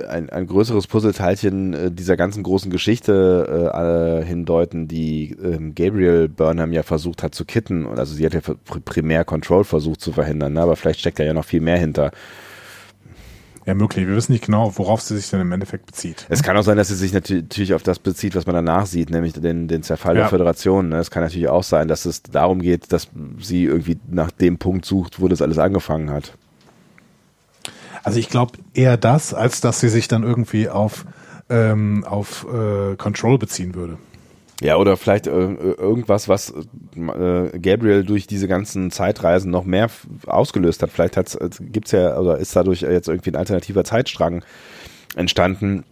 [0.00, 6.28] äh, ein, ein größeres Puzzleteilchen äh, dieser ganzen großen Geschichte äh, hindeuten, die ähm, Gabriel
[6.28, 7.86] Burnham ja versucht hat zu kitten.
[7.86, 8.40] Also sie hat ja
[8.84, 10.62] primär Control versucht zu verhindern, ne?
[10.62, 12.12] aber vielleicht steckt da ja noch viel mehr hinter.
[13.64, 14.06] Ja, möglich.
[14.08, 16.26] Wir wissen nicht genau, worauf sie sich dann im Endeffekt bezieht.
[16.28, 19.10] Es kann auch sein, dass sie sich natürlich auf das bezieht, was man danach sieht,
[19.10, 20.22] nämlich den, den Zerfall ja.
[20.22, 20.88] der Föderation.
[20.88, 20.98] Ne?
[20.98, 23.08] Es kann natürlich auch sein, dass es darum geht, dass
[23.38, 26.36] sie irgendwie nach dem Punkt sucht, wo das alles angefangen hat.
[28.02, 31.04] Also ich glaube eher das, als dass sie sich dann irgendwie auf,
[31.48, 33.98] ähm, auf äh, Control beziehen würde.
[34.60, 39.90] Ja, oder vielleicht äh, irgendwas, was äh, Gabriel durch diese ganzen Zeitreisen noch mehr
[40.26, 40.90] ausgelöst hat.
[40.90, 44.44] Vielleicht hat's, äh, gibt's ja, oder ist dadurch jetzt irgendwie ein alternativer Zeitstrang
[45.16, 45.84] entstanden,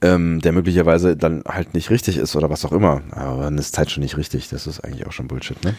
[0.00, 3.02] ähm, der möglicherweise dann halt nicht richtig ist oder was auch immer.
[3.10, 4.48] Aber dann ist Zeit schon nicht richtig.
[4.48, 5.74] Das ist eigentlich auch schon Bullshit, ne?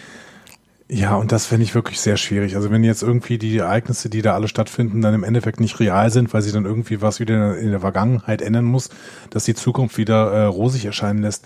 [0.87, 2.55] Ja, und das finde ich wirklich sehr schwierig.
[2.55, 6.11] Also wenn jetzt irgendwie die Ereignisse, die da alle stattfinden, dann im Endeffekt nicht real
[6.11, 8.89] sind, weil sie dann irgendwie was wieder in der Vergangenheit ändern muss,
[9.31, 11.45] dass die Zukunft wieder äh, rosig erscheinen lässt.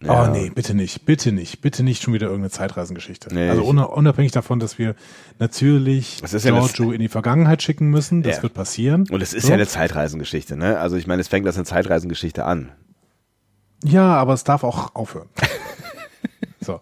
[0.00, 0.24] Ja.
[0.24, 3.32] Oh nee, bitte nicht, bitte nicht, bitte nicht schon wieder irgendeine Zeitreisengeschichte.
[3.32, 4.96] Nee, also unabhängig davon, dass wir
[5.38, 8.42] natürlich Giorgio ja in die Vergangenheit schicken müssen, das ja.
[8.42, 9.06] wird passieren.
[9.10, 9.48] Und es ist so.
[9.50, 10.78] ja eine Zeitreisengeschichte, ne?
[10.80, 12.72] Also ich meine, es fängt das eine Zeitreisengeschichte an.
[13.84, 15.28] Ja, aber es darf auch aufhören.
[16.60, 16.80] so.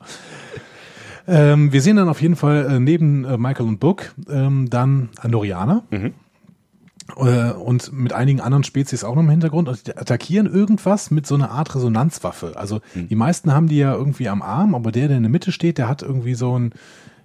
[1.30, 5.10] Ähm, wir sehen dann auf jeden Fall äh, neben äh, Michael und Book ähm, dann
[5.20, 5.84] Andorianer.
[5.90, 6.12] Mhm.
[7.16, 11.26] Äh, und mit einigen anderen Spezies auch noch im Hintergrund und die attackieren irgendwas mit
[11.26, 12.54] so einer Art Resonanzwaffe.
[12.56, 13.08] Also mhm.
[13.08, 15.78] die meisten haben die ja irgendwie am Arm, aber der, der in der Mitte steht,
[15.78, 16.72] der hat irgendwie so ein,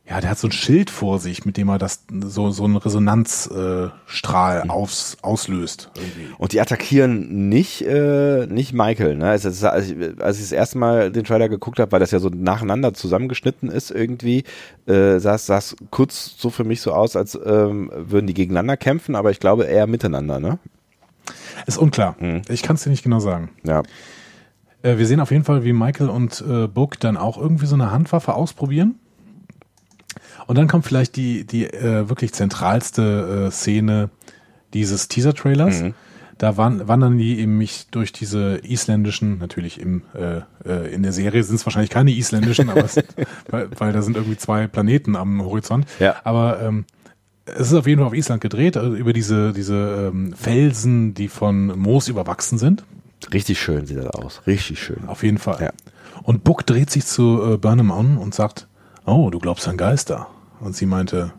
[0.07, 2.77] ja, der hat so ein Schild vor sich, mit dem er das so so einen
[2.77, 5.89] Resonanzstrahl äh, aufs, auslöst.
[5.95, 6.27] Irgendwie.
[6.37, 9.15] Und die attackieren nicht äh, nicht Michael.
[9.15, 9.29] Ne?
[9.29, 12.19] Also, als, ich, als ich das erste Mal den Trailer geguckt habe, weil das ja
[12.19, 14.43] so nacheinander zusammengeschnitten ist irgendwie,
[14.85, 19.15] äh, sah es kurz so für mich so aus, als ähm, würden die gegeneinander kämpfen,
[19.15, 20.39] aber ich glaube eher miteinander.
[20.39, 20.59] Ne?
[21.65, 22.15] Ist unklar.
[22.19, 22.43] Mhm.
[22.49, 23.49] Ich kann es dir nicht genau sagen.
[23.63, 23.81] Ja.
[24.83, 27.73] Äh, wir sehen auf jeden Fall, wie Michael und äh, Book dann auch irgendwie so
[27.73, 28.99] eine Handwaffe ausprobieren.
[30.47, 34.09] Und dann kommt vielleicht die, die äh, wirklich zentralste äh, Szene
[34.73, 35.81] dieses Teaser-Trailers.
[35.81, 35.93] Mhm.
[36.37, 41.41] Da wandern die eben mich durch diese isländischen, natürlich im, äh, äh, in der Serie
[41.43, 42.97] sind es wahrscheinlich keine isländischen, aber es,
[43.49, 45.85] weil, weil da sind irgendwie zwei Planeten am Horizont.
[45.99, 46.17] Ja.
[46.25, 46.85] Aber ähm,
[47.45, 51.29] es ist auf jeden Fall auf Island gedreht, also über diese, diese ähm, Felsen, die
[51.29, 52.83] von Moos überwachsen sind.
[53.31, 54.41] Richtig schön sieht das aus.
[54.45, 55.07] Richtig schön.
[55.07, 55.61] Auf jeden Fall.
[55.61, 55.71] Ja.
[56.23, 58.67] Und Buck dreht sich zu äh, Burnham an und sagt,
[59.05, 60.27] oh, du glaubst an Geister.
[60.59, 61.33] Und sie meinte,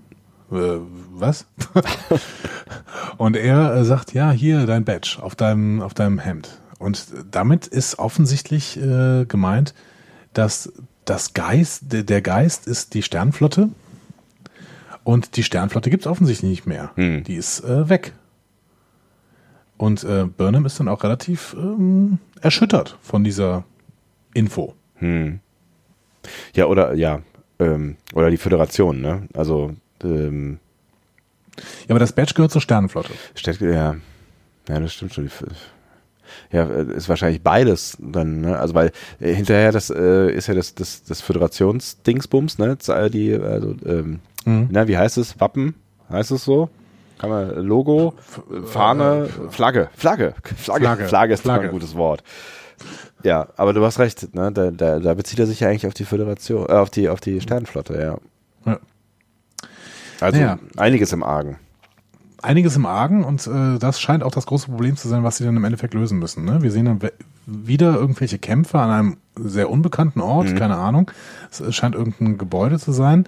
[0.51, 0.79] äh,
[1.13, 1.47] was?
[3.17, 6.61] und er äh, sagt, ja, hier dein Badge auf deinem, auf deinem Hemd.
[6.79, 9.75] Und damit ist offensichtlich äh, gemeint,
[10.35, 10.73] dass
[11.05, 13.71] das Geist, der Geist ist die Sternflotte.
[15.05, 16.91] Und die Sternflotte gibt es offensichtlich nicht mehr.
[16.97, 17.25] Hm.
[17.25, 18.13] Die ist äh, weg.
[19.77, 23.65] Und äh, Burnham ist dann auch relativ ähm, erschüttert von dieser
[24.35, 24.75] Info.
[24.97, 25.41] Hm.
[26.55, 27.21] Ja, oder ja,
[27.59, 29.29] ähm, oder die Föderation, ne?
[29.35, 30.59] Also ähm,
[31.57, 33.13] ja, aber das Badge gehört zur Sternenflotte.
[33.35, 33.97] Steht, ja,
[34.69, 35.31] ja, das stimmt schon.
[36.53, 38.59] Ja, äh, ist wahrscheinlich beides dann, ne?
[38.59, 42.77] Also weil äh, hinterher das äh, ist ja das das das Föderationsdingsbums, ne?
[43.11, 44.69] Die also ähm, mhm.
[44.71, 45.41] na, wie heißt es?
[45.41, 45.75] Wappen?
[46.11, 46.69] Heißt es so?
[47.19, 48.13] Kann man Logo,
[48.67, 51.65] Fahne, Flagge, Flagge, Flagge, Flagge, Flagge ist Flagge.
[51.67, 52.23] ein gutes Wort.
[53.27, 54.53] Ja, aber du hast recht, ne?
[54.53, 57.21] Da, da, da bezieht er sich ja eigentlich auf die Föderation, äh, auf die, auf
[57.21, 58.19] die Sternenflotte, ja.
[58.71, 58.79] ja.
[60.21, 60.59] Also naja.
[60.77, 61.59] einiges im Argen.
[62.41, 65.45] Einiges im Argen und äh, das scheint auch das große Problem zu sein, was sie
[65.45, 66.45] dann im Endeffekt lösen müssen.
[66.45, 66.63] Ne?
[66.63, 67.01] Wir sehen dann
[67.47, 70.57] wieder irgendwelche Kämpfe an einem sehr unbekannten Ort, mhm.
[70.57, 71.11] keine Ahnung.
[71.51, 73.25] Es scheint irgendein Gebäude zu sein.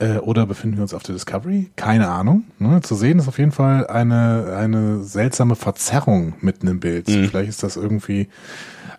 [0.00, 1.70] Äh, oder befinden wir uns auf der Discovery?
[1.76, 2.42] Keine Ahnung.
[2.58, 2.80] Ne?
[2.82, 7.08] Zu sehen ist auf jeden Fall eine, eine seltsame Verzerrung mitten im Bild.
[7.08, 7.28] Mhm.
[7.28, 8.28] Vielleicht ist das irgendwie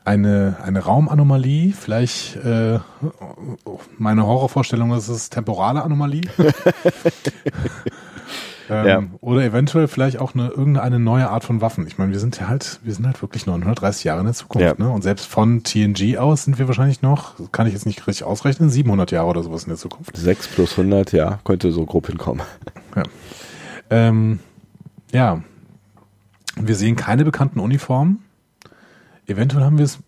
[0.08, 2.80] eine, eine Raumanomalie, vielleicht äh,
[3.98, 6.22] meine Horrorvorstellung ist es temporale Anomalie.
[8.70, 9.04] ähm, ja.
[9.20, 11.86] Oder eventuell vielleicht auch eine irgendeine neue Art von Waffen.
[11.88, 14.80] Ich meine, wir sind ja halt, wir sind halt wirklich 930 Jahre in der Zukunft,
[14.80, 14.86] ja.
[14.86, 14.90] ne?
[14.90, 18.70] Und selbst von TNG aus sind wir wahrscheinlich noch, kann ich jetzt nicht richtig ausrechnen,
[18.70, 20.16] 700 Jahre oder sowas in der Zukunft.
[20.16, 22.44] 6 plus 100, ja, könnte so grob hinkommen.
[22.96, 23.04] Ja.
[23.90, 24.40] Ähm,
[25.12, 25.44] ja.
[26.56, 28.24] Wir sehen keine bekannten Uniformen.
[29.28, 30.00] Eventuell haben wir es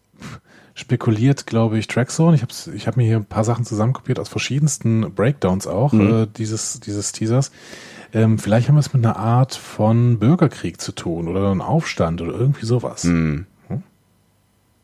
[0.74, 2.36] spekuliert, glaube ich, Trackzone.
[2.36, 6.24] Ich habe ich hab mir hier ein paar Sachen zusammenkopiert aus verschiedensten Breakdowns auch mhm.
[6.24, 7.52] äh, dieses, dieses Teasers.
[8.14, 12.22] Ähm, vielleicht haben wir es mit einer Art von Bürgerkrieg zu tun oder einem Aufstand
[12.22, 13.04] oder irgendwie sowas.
[13.04, 13.46] Mhm.
[13.68, 13.84] Hm?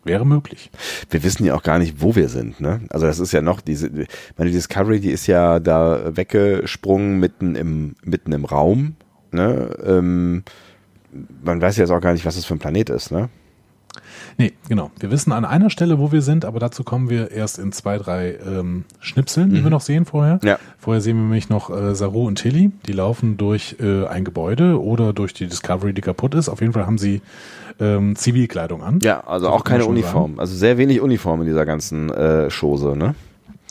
[0.04, 0.70] Wäre möglich.
[1.10, 2.60] Wir wissen ja auch gar nicht, wo wir sind.
[2.60, 2.82] Ne?
[2.90, 3.90] Also das ist ja noch diese,
[4.38, 8.98] meine Discovery, die ist ja da weggesprungen mitten im mitten im Raum
[9.36, 9.70] Ne?
[9.86, 10.44] Ähm,
[11.44, 13.30] man weiß jetzt auch gar nicht, was das für ein Planet ist, ne?
[14.38, 14.92] Nee, genau.
[15.00, 17.98] Wir wissen an einer Stelle, wo wir sind, aber dazu kommen wir erst in zwei,
[17.98, 19.64] drei ähm, Schnipseln, die Mhm.
[19.64, 20.40] wir noch sehen vorher.
[20.44, 20.60] Ja.
[20.78, 24.82] Vorher sehen wir nämlich noch äh, Saru und Tilly, die laufen durch äh, ein Gebäude
[24.84, 26.50] oder durch die Discovery, die kaputt ist.
[26.50, 27.22] Auf jeden Fall haben sie
[27.80, 29.00] ähm, Zivilkleidung an.
[29.02, 30.40] Ja, also So auch keine Uniform.
[30.40, 33.16] Also sehr wenig Uniform in dieser ganzen äh, Chose, ne?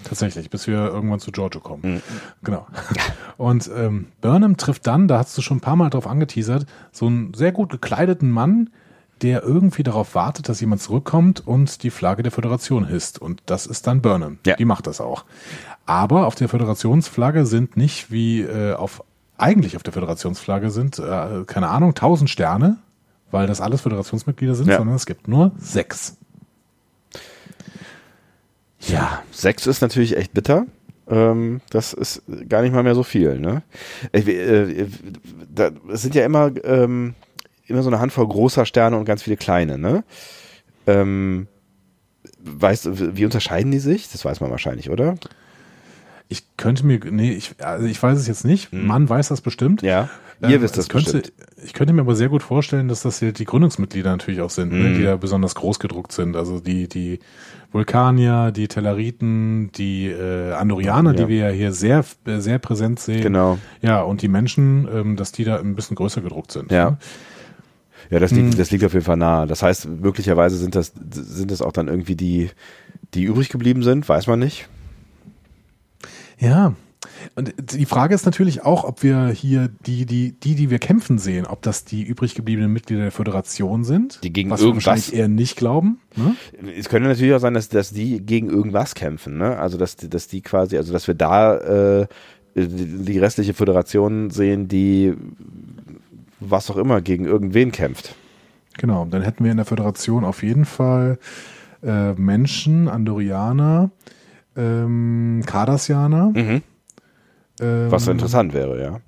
[0.03, 1.81] Tatsächlich, bis wir irgendwann zu Giorgio kommen.
[1.83, 2.01] Mhm.
[2.43, 2.67] Genau.
[3.39, 7.07] Und ähm, Burnham trifft dann, da hast du schon ein paar Mal drauf angeteasert, so
[7.07, 8.69] einen sehr gut gekleideten Mann,
[9.23, 13.19] der irgendwie darauf wartet, dass jemand zurückkommt und die Flagge der Föderation hisst.
[13.21, 14.39] Und das ist dann Burnham.
[14.47, 14.57] Ja.
[14.57, 15.25] Die macht das auch.
[15.87, 19.03] Aber auf der Föderationsflagge sind nicht wie äh, auf
[19.37, 22.79] eigentlich auf der Föderationsflagge sind, äh, keine Ahnung, tausend Sterne,
[23.31, 24.77] weil das alles Föderationsmitglieder sind, Ja.
[24.79, 26.17] sondern es gibt nur sechs.
[28.81, 30.67] Ja, sechs ist natürlich echt bitter.
[31.09, 33.63] Ähm, das ist gar nicht mal mehr so viel, ne?
[34.13, 34.87] Ich, äh,
[35.55, 37.15] da, es sind ja immer, ähm,
[37.67, 40.05] immer so eine Handvoll großer Sterne und ganz viele kleine, ne?
[40.87, 41.47] Ähm,
[42.43, 44.11] weißt du, wie unterscheiden die sich?
[44.13, 45.15] Das weiß man wahrscheinlich, oder?
[46.29, 48.73] Ich könnte mir, nee, ich, also ich weiß es jetzt nicht.
[48.73, 49.83] Man weiß das bestimmt.
[49.83, 50.09] Ja.
[50.43, 51.33] Ihr Ähm, wisst das könnte, bestimmt.
[51.65, 54.73] Ich könnte mir aber sehr gut vorstellen, dass das hier die Gründungsmitglieder natürlich auch sind,
[54.73, 54.95] ne, Mhm.
[54.97, 56.35] die da besonders groß gedruckt sind.
[56.35, 57.21] Also die, die
[57.73, 61.17] Vulkanier, die Telleriten, die äh, Andorianer, Ja.
[61.25, 63.23] die wir ja hier sehr, sehr präsent sehen.
[63.23, 63.59] Genau.
[63.83, 66.71] Ja, und die Menschen, ähm, dass die da ein bisschen größer gedruckt sind.
[66.73, 66.91] Ja.
[66.93, 66.99] Ne?
[68.11, 68.59] Ja, das liegt, Hm.
[68.59, 69.47] das liegt auf jeden Fall nahe.
[69.47, 72.51] Das heißt, möglicherweise sind das, sind das auch dann irgendwie die,
[73.15, 74.69] die übrig geblieben sind, weiß man nicht.
[76.39, 76.75] Ja.
[77.37, 81.19] Und die Frage ist natürlich auch, ob wir hier die, die, die, die wir kämpfen
[81.19, 84.21] sehen, ob das die übrig gebliebenen Mitglieder der Föderation sind.
[84.25, 86.01] Die gegen was wir irgendwas- wahrscheinlich eher nicht glauben.
[86.17, 86.35] Ne?
[86.77, 89.59] Es könnte natürlich auch sein, dass, dass die gegen irgendwas kämpfen, ne?
[89.59, 92.07] Also dass, dass die quasi, also dass wir da äh,
[92.57, 95.15] die restliche Föderation sehen, die
[96.51, 98.15] was auch immer gegen irgendwen kämpft.
[98.79, 101.19] Genau, dann hätten wir in der Föderation auf jeden Fall
[101.83, 103.91] äh, Menschen, Andorianer,
[104.57, 106.33] ähm, Cardassianer.
[106.35, 106.63] Mhm.
[107.61, 109.01] Ähm, Was interessant wäre, ja.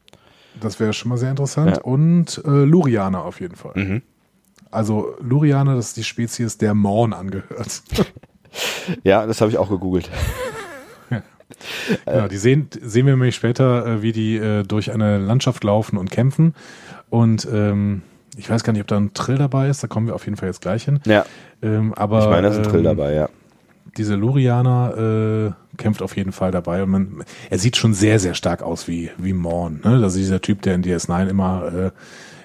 [0.61, 1.77] Das wäre schon mal sehr interessant.
[1.77, 1.83] Ja.
[1.83, 3.72] Und äh, Lurianer auf jeden Fall.
[3.75, 4.03] Mhm.
[4.70, 7.83] Also Lurianer, das ist die Spezies, der Morn angehört.
[9.03, 10.11] Ja, das habe ich auch gegoogelt.
[12.07, 15.97] ja, die sehen, sehen wir nämlich später, äh, wie die äh, durch eine Landschaft laufen
[15.97, 16.55] und kämpfen.
[17.09, 18.03] Und ähm,
[18.37, 20.37] ich weiß gar nicht, ob da ein Trill dabei ist, da kommen wir auf jeden
[20.37, 21.01] Fall jetzt gleich hin.
[21.07, 21.25] Ja,
[21.63, 23.29] Ähm, aber ich meine, da ist ein Trill ähm, dabei, ja.
[23.97, 28.35] diese Lurianer äh, kämpft auf jeden Fall dabei und man, er sieht schon sehr, sehr
[28.35, 29.81] stark aus wie, wie Morn.
[29.85, 30.01] Ne?
[30.03, 31.91] Also dieser Typ, der in DS9 immer äh,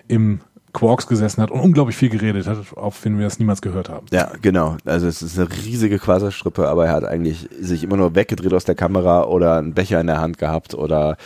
[0.07, 0.39] im
[0.73, 4.05] Quarks gesessen hat und unglaublich viel geredet hat, auch wenn wir das niemals gehört haben.
[4.11, 4.77] Ja, genau.
[4.85, 8.65] Also es ist eine riesige Quaserstrippe, aber er hat eigentlich sich immer nur weggedreht aus
[8.65, 11.17] der Kamera oder einen Becher in der Hand gehabt oder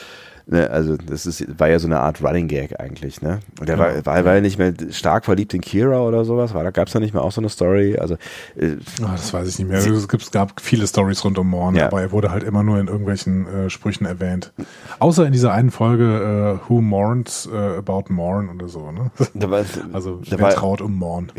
[0.48, 3.40] ne, also das ist war ja so eine Art Running Gag eigentlich, ne?
[3.60, 3.88] Und der Genau.
[3.88, 6.92] war, war, war ja nicht mehr stark verliebt in Kira oder sowas, war da gab's
[6.92, 8.16] da nicht mehr auch so eine Story, also
[8.56, 9.78] äh, Ah, das weiß ich nicht mehr.
[9.80, 11.88] Es gibt- es gab viele Stories rund um Morn, Ja.
[11.88, 14.54] aber er wurde halt immer nur in irgendwelchen äh, Sprüchen erwähnt.
[15.00, 18.92] Außer in dieser einen Folge äh, Who Mourns äh, About Morn oder so.
[18.92, 19.12] Ne?
[19.34, 21.32] da war, Also da war, traut um Morn.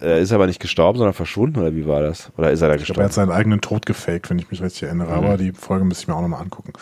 [0.00, 2.30] er ist aber nicht gestorben, sondern verschwunden oder wie war das?
[2.36, 3.04] Oder ist er da Ich glaube, er gestorben?
[3.04, 5.08] hat seinen eigenen Tod gefaked, wenn ich mich richtig erinnere.
[5.08, 5.14] Mhm.
[5.24, 6.72] Aber die Folge müsste ich mir auch nochmal angucken.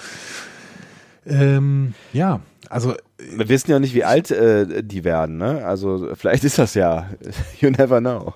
[1.28, 2.94] Ähm, ja, also
[3.36, 5.64] Wir wissen ja nicht, wie alt äh, die werden, ne?
[5.64, 7.08] Also vielleicht ist das ja.
[7.60, 8.34] You never know.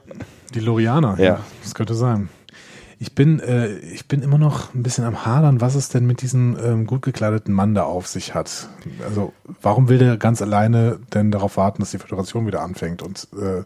[0.55, 1.41] die Lorianer, Ja.
[1.63, 2.29] das könnte sein.
[2.99, 6.23] Ich bin, äh, ich bin immer noch ein bisschen am Hadern, was es denn mit
[6.23, 8.69] diesem ähm, gut gekleideten Mann da auf sich hat.
[9.05, 13.03] Also, warum will der ganz alleine denn darauf warten, dass die Föderation wieder anfängt?
[13.03, 13.65] Und äh,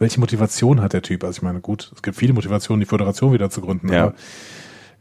[0.00, 1.22] welche Motivation hat der Typ?
[1.22, 4.02] Also, ich meine, gut, es gibt viele Motivationen, die Föderation wieder zu gründen, Ja.
[4.06, 4.14] aber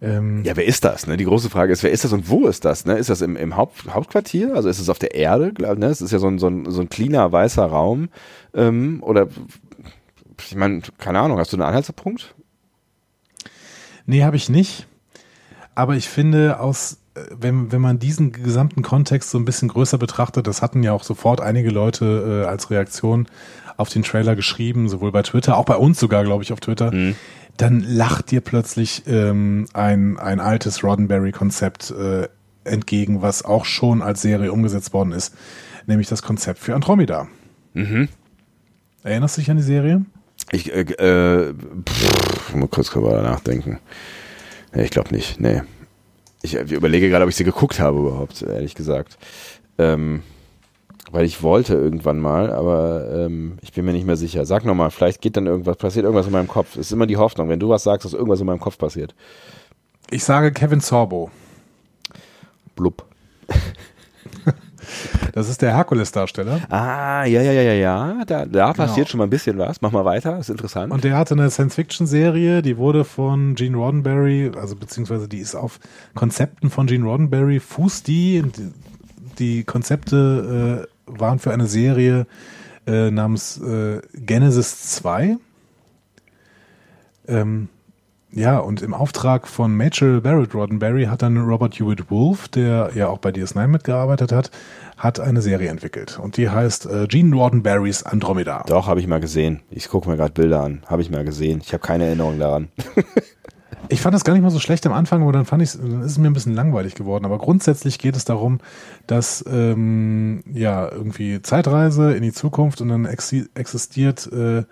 [0.04, 1.08] ähm, Ja, wer ist das?
[1.08, 1.18] Ne?
[1.18, 2.86] Die große Frage ist, wer ist das und wo ist das?
[2.86, 2.98] Ne?
[2.98, 4.54] Ist das im, im Haupt, Hauptquartier?
[4.56, 5.54] Also ist es auf der Erde?
[5.78, 5.86] Ne?
[5.88, 8.10] Es ist ja so ein, so ein, so ein cleaner, weißer Raum.
[8.54, 9.28] Ähm, oder,
[10.40, 12.36] ich meine, keine Ahnung, hast du einen Anhaltspunkt?
[14.06, 14.88] Nee, habe ich nicht.
[15.76, 19.98] Aber ich finde, aus, äh, wenn, wenn man diesen gesamten Kontext so ein bisschen größer
[19.98, 23.28] betrachtet, das hatten ja auch sofort einige Leute äh, als Reaktion
[23.78, 26.92] auf den Trailer geschrieben, sowohl bei Twitter, auch bei uns sogar, glaube ich, auf Twitter,
[27.58, 32.28] dann lacht dir plötzlich ähm, ein, ein altes Roddenberry-Konzept äh,
[32.64, 35.36] entgegen, was auch schon als Serie umgesetzt worden ist,
[35.86, 37.28] nämlich das Konzept für Andromeda.
[37.74, 38.10] Mhm.
[39.04, 40.06] Erinnerst du dich an die Serie?
[40.52, 41.54] Ich, äh, äh,
[41.88, 43.80] pff, mal kurz drüber nachdenken.
[44.74, 45.62] Nee, ich glaube nicht, nee.
[46.42, 49.18] Ich äh, überlege gerade, ob ich sie geguckt habe überhaupt, ehrlich gesagt.
[49.78, 50.24] Ähm,
[51.14, 54.46] weil ich wollte irgendwann mal, aber ähm, ich bin mir nicht mehr sicher.
[54.46, 56.72] Sag nochmal, vielleicht geht dann irgendwas, passiert irgendwas in meinem Kopf.
[56.76, 59.16] Es ist immer die Hoffnung, wenn du was sagst, dass irgendwas in meinem Kopf passiert.
[60.10, 61.32] Ich sage Kevin Sorbo.
[62.76, 63.06] Blub.
[65.34, 66.60] Das ist der Herkules-Darsteller.
[66.70, 68.26] Ah, ja, ja, ja, ja, ja.
[68.26, 69.10] Da, da passiert Genau.
[69.10, 69.82] schon mal ein bisschen was.
[69.82, 70.92] Mach mal weiter, ist interessant.
[70.94, 75.80] Und der hatte eine Science-Fiction-Serie, die wurde von Gene Roddenberry, also beziehungsweise die ist auf
[76.14, 78.44] Konzepten von Gene Roddenberry, fußt die.
[78.44, 78.72] Die,
[79.40, 82.28] die Konzepte äh, waren für eine Serie
[82.88, 85.38] äh, namens äh, Genesis 2.
[87.28, 87.70] Ähm,
[88.36, 93.08] ja, und im Auftrag von Rachel Barrett Roddenberry hat dann Robert Hewitt Wolf, der ja
[93.08, 94.50] auch bei DS9 mitgearbeitet hat,
[94.98, 96.18] hat eine Serie entwickelt.
[96.18, 98.64] Und die heißt äh, Gene Roddenberrys Andromeda.
[98.66, 99.62] Doch, habe ich mal gesehen.
[99.70, 100.82] Ich gucke mir gerade Bilder an.
[100.88, 101.62] Habe ich mal gesehen.
[101.64, 102.70] Ich habe keine Erinnerung daran.
[103.90, 106.02] Ich fand das gar nicht mal so schlecht am Anfang, aber dann fand ich, dann
[106.02, 107.26] ist es mir ein bisschen langweilig geworden.
[107.26, 108.60] Aber grundsätzlich geht es darum,
[109.08, 114.64] dass ähm, ja irgendwie Zeitreise in die Zukunft und dann exi existiert äh,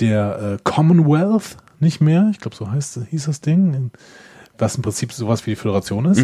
[0.00, 2.28] der äh, Commonwealth nicht mehr.
[2.30, 3.90] Ich glaube, so heißt hieß das Ding,
[4.58, 6.22] was im Prinzip sowas wie die Föderation ist.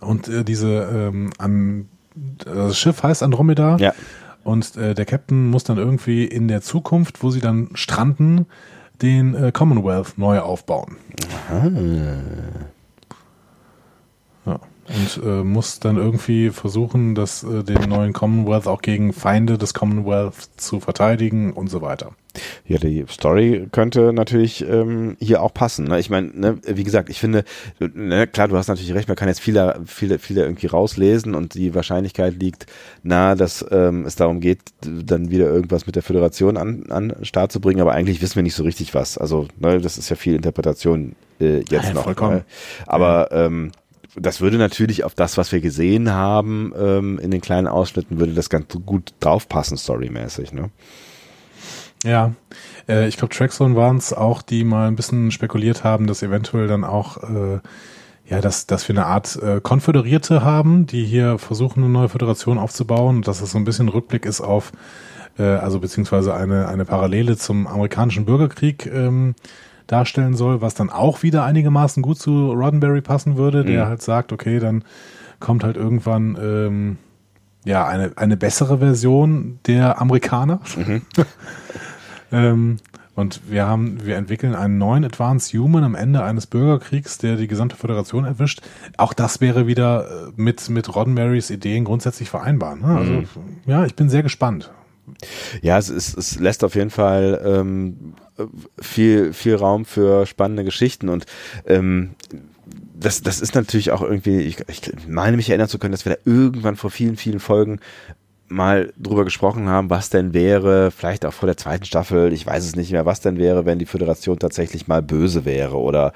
[0.00, 1.88] Und äh, diese ähm, an,
[2.38, 3.76] das Schiff heißt Andromeda.
[3.78, 3.94] Ja.
[4.42, 8.46] Und äh, der Captain muss dann irgendwie in der Zukunft, wo sie dann stranden,
[9.02, 10.96] den äh, Commonwealth neu aufbauen.
[11.50, 11.70] Ja.
[14.92, 19.72] Und äh, muss dann irgendwie versuchen, das, äh, den neuen Commonwealth auch gegen Feinde des
[19.72, 22.12] Commonwealth zu verteidigen und so weiter.
[22.66, 25.86] Ja, die Story könnte natürlich ähm, hier auch passen.
[25.86, 25.98] Ne?
[25.98, 27.44] Ich meine, ne, wie gesagt, ich finde,
[27.80, 31.54] ne, klar, du hast natürlich recht, man kann jetzt viele, viele, viele irgendwie rauslesen und
[31.54, 32.66] die Wahrscheinlichkeit liegt
[33.02, 37.50] nahe, dass ähm, es darum geht, dann wieder irgendwas mit der Föderation an, an Start
[37.52, 39.18] zu bringen, aber eigentlich wissen wir nicht so richtig was.
[39.18, 42.04] Also, ne, das ist ja viel Interpretation äh, jetzt Ja, noch.
[42.04, 42.36] vollkommen.
[42.36, 42.44] Ne?
[42.86, 43.72] Aber ähm,
[44.16, 48.34] das würde natürlich auf das, was wir gesehen haben, ähm, in den kleinen Ausschnitten, würde
[48.34, 50.70] das ganz gut draufpassen, storymäßig, ne?
[52.04, 52.32] Ja,
[52.88, 56.66] äh, ich glaube, Trackzone waren es auch, die mal ein bisschen spekuliert haben, dass eventuell
[56.66, 57.60] dann auch, äh,
[58.26, 62.58] ja, dass, dass wir eine Art äh, Konföderierte haben, die hier versuchen, eine neue Föderation
[62.58, 64.72] aufzubauen und dass es so ein bisschen Rückblick ist auf,
[65.38, 69.34] äh, also beziehungsweise eine, eine Parallele zum amerikanischen Bürgerkrieg ähm,
[69.92, 73.88] darstellen soll, was dann auch wieder einigermaßen gut zu Roddenberry passen würde, der Mhm.
[73.88, 74.84] halt sagt, okay, dann
[75.40, 76.96] kommt halt irgendwann ähm,
[77.64, 80.60] ja eine, eine bessere Version der Amerikaner.
[82.32, 82.76] Ähm,
[83.16, 87.48] und wir haben, wir entwickeln einen neuen Advanced Human am Ende eines Bürgerkriegs, der die
[87.48, 88.62] gesamte Föderation erwischt.
[88.98, 92.76] Auch das wäre wieder äh, mit, mit Roddenberrys Ideen grundsätzlich vereinbar.
[92.76, 92.86] Ne?
[92.96, 93.24] Also,
[93.66, 94.70] ja, ich bin sehr gespannt.
[95.62, 98.14] Ja, es, ist, es lässt auf jeden Fall ähm,
[98.80, 101.26] viel, viel Raum für spannende Geschichten und
[101.66, 102.10] ähm,
[102.94, 106.14] das, das ist natürlich auch irgendwie, ich, ich meine mich erinnern zu können, dass wir
[106.14, 107.80] da irgendwann vor vielen, vielen Folgen
[108.50, 112.64] mal drüber gesprochen haben, was denn wäre, vielleicht auch vor der zweiten Staffel, ich weiß
[112.64, 116.12] es nicht mehr, was denn wäre, wenn die Föderation tatsächlich mal böse wäre oder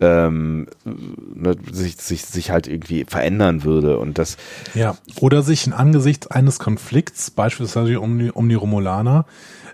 [0.00, 4.36] ähm, ne, sich, sich, sich halt irgendwie verändern würde und das
[4.74, 4.96] Ja.
[5.20, 9.26] Oder sich in angesichts eines Konflikts, beispielsweise um die, um die Romulaner,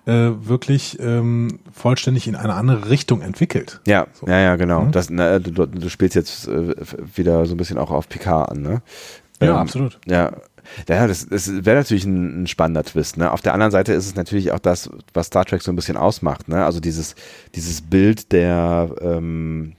[0.07, 3.81] äh, wirklich ähm, vollständig in eine andere Richtung entwickelt.
[3.87, 4.27] Ja, So.
[4.27, 4.83] ja, ja, genau.
[4.83, 4.93] Mhm.
[4.93, 6.75] Das, na, du, du spielst jetzt äh,
[7.15, 8.83] wieder so ein bisschen auch auf Picard an, ne?
[9.41, 9.99] Ja, Ähm, absolut.
[10.07, 10.33] Ja,
[10.89, 13.17] ja, das, das wäre natürlich ein, ein spannender Twist.
[13.19, 13.31] Ne?
[13.31, 15.97] Auf der anderen Seite ist es natürlich auch das, was Star Trek so ein bisschen
[15.97, 16.49] ausmacht.
[16.49, 16.65] Ne?
[16.65, 17.15] Also dieses,
[17.55, 19.75] dieses Bild der, ähm,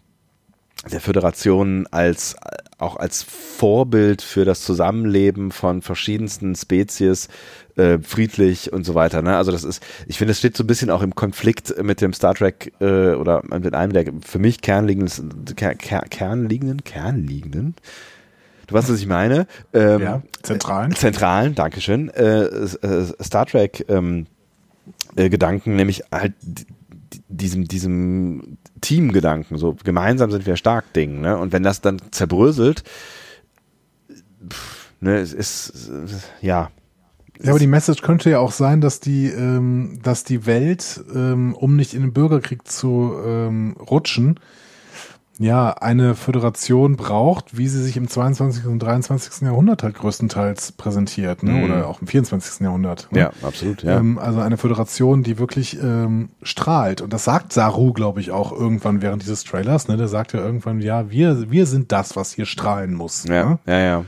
[0.92, 2.36] der Föderation als
[2.78, 7.30] auch als Vorbild für das Zusammenleben von verschiedensten Spezies,
[7.78, 9.22] äh, friedlich und so weiter.
[9.22, 9.38] Ne?
[9.38, 12.14] Also das ist, ich finde, es steht so ein bisschen auch im Konflikt mit dem
[12.14, 17.76] Star Trek äh, oder mit einem der für mich kernliegenden, ker, ker, kernliegenden, kernliegenden.
[18.68, 19.48] Du weißt, was ich meine?
[19.74, 20.96] Ähm, ja, zentralen.
[20.96, 24.26] zentralen, Dankeschön, äh, äh, Star Trek ähm,
[25.16, 26.34] äh, Gedanken, nämlich halt
[27.30, 31.38] diesem, diesem Teamgedanken, so gemeinsam sind wir stark Ding, ne?
[31.38, 32.84] Und wenn das dann zerbröselt,
[34.48, 35.92] pff, ne, es ist,
[36.42, 36.70] ja.
[37.42, 41.54] Ja, aber die Message könnte ja auch sein, dass die, ähm, dass die Welt, ähm,
[41.54, 44.40] um nicht in den Bürgerkrieg zu ähm, rutschen,
[45.38, 48.66] ja, eine Föderation braucht, wie sie sich im 22.
[48.68, 49.42] und 23.
[49.42, 51.52] Jahrhundert halt größtenteils präsentiert, ne?
[51.52, 51.64] Mhm.
[51.64, 52.62] oder auch im 24.
[52.62, 53.08] Jahrhundert.
[53.12, 53.20] Ne?
[53.20, 53.98] Ja, absolut, ja.
[53.98, 57.02] Ähm, also eine Föderation, die wirklich ähm, strahlt.
[57.02, 59.88] Und das sagt Saru, glaube ich, auch irgendwann während dieses Trailers.
[59.88, 59.98] Ne?
[59.98, 63.26] Der sagt ja irgendwann, ja, wir, wir sind das, was hier strahlen muss.
[63.26, 63.60] Ja, Ne?
[63.68, 64.06] ja, ja.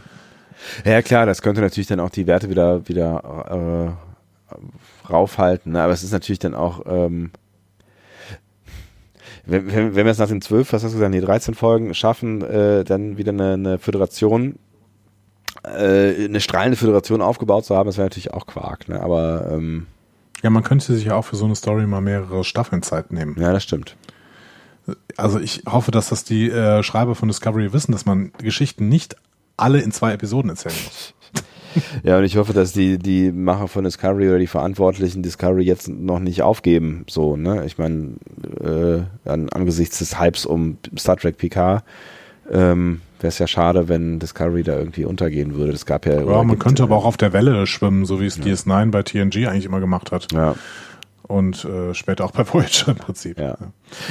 [0.85, 3.95] Ja, klar, das könnte natürlich dann auch die Werte wieder, wieder
[4.55, 4.57] äh,
[5.09, 5.83] raufhalten, ne?
[5.83, 7.31] aber es ist natürlich dann auch, ähm,
[9.47, 11.93] wenn, wenn, wenn wir es nach den zwölf, was hast du gesagt, die 13 Folgen
[11.93, 14.59] schaffen, äh, dann wieder eine, eine Föderation,
[15.63, 19.01] äh, eine strahlende Föderation aufgebaut zu haben, das wäre natürlich auch Quark, ne?
[19.01, 19.87] aber ähm,
[20.43, 23.35] Ja, man könnte sich ja auch für so eine Story mal mehrere Staffeln Zeit nehmen.
[23.39, 23.95] ja, das stimmt.
[25.17, 29.17] Also ich hoffe, dass das die äh, Schreiber von Discovery wissen, dass man Geschichten nicht
[29.57, 31.13] alle in zwei Episoden erzählen muss.
[32.03, 35.87] ja, und ich hoffe, dass die, die Macher von Discovery oder die Verantwortlichen Discovery jetzt
[35.87, 37.05] noch nicht aufgeben.
[37.09, 37.65] So, ne?
[37.65, 38.15] Ich meine,
[38.61, 41.83] äh, an, angesichts des Hypes um Star Trek PK
[42.51, 45.71] ähm, wäre es ja schade, wenn Discovery da irgendwie untergehen würde.
[45.71, 46.21] Das gab ja.
[46.21, 48.43] Ja, man könnte aber auch auf der Welle schwimmen, so wie es ja.
[48.43, 50.31] DS9 bei TNG eigentlich immer gemacht hat.
[50.31, 50.55] Ja
[51.27, 53.39] und äh, später auch bei Voyager im Prinzip.
[53.39, 53.57] Ja.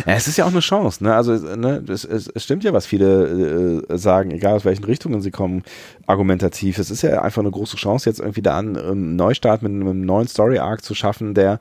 [0.06, 0.14] ja.
[0.14, 1.14] es ist ja auch eine Chance, ne?
[1.14, 5.20] Also ne, es, es, es stimmt ja, was viele äh, sagen, egal aus welchen Richtungen
[5.22, 5.62] sie kommen,
[6.06, 6.78] argumentativ.
[6.78, 10.28] Es ist ja einfach eine große Chance, jetzt irgendwie da einen Neustart mit einem neuen
[10.28, 11.60] Story-Arc zu schaffen, der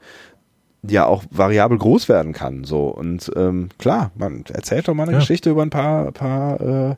[0.88, 2.64] ja auch variabel groß werden kann.
[2.64, 5.20] So und ähm, klar, man erzählt doch mal eine ja.
[5.20, 6.96] Geschichte über ein paar, paar äh,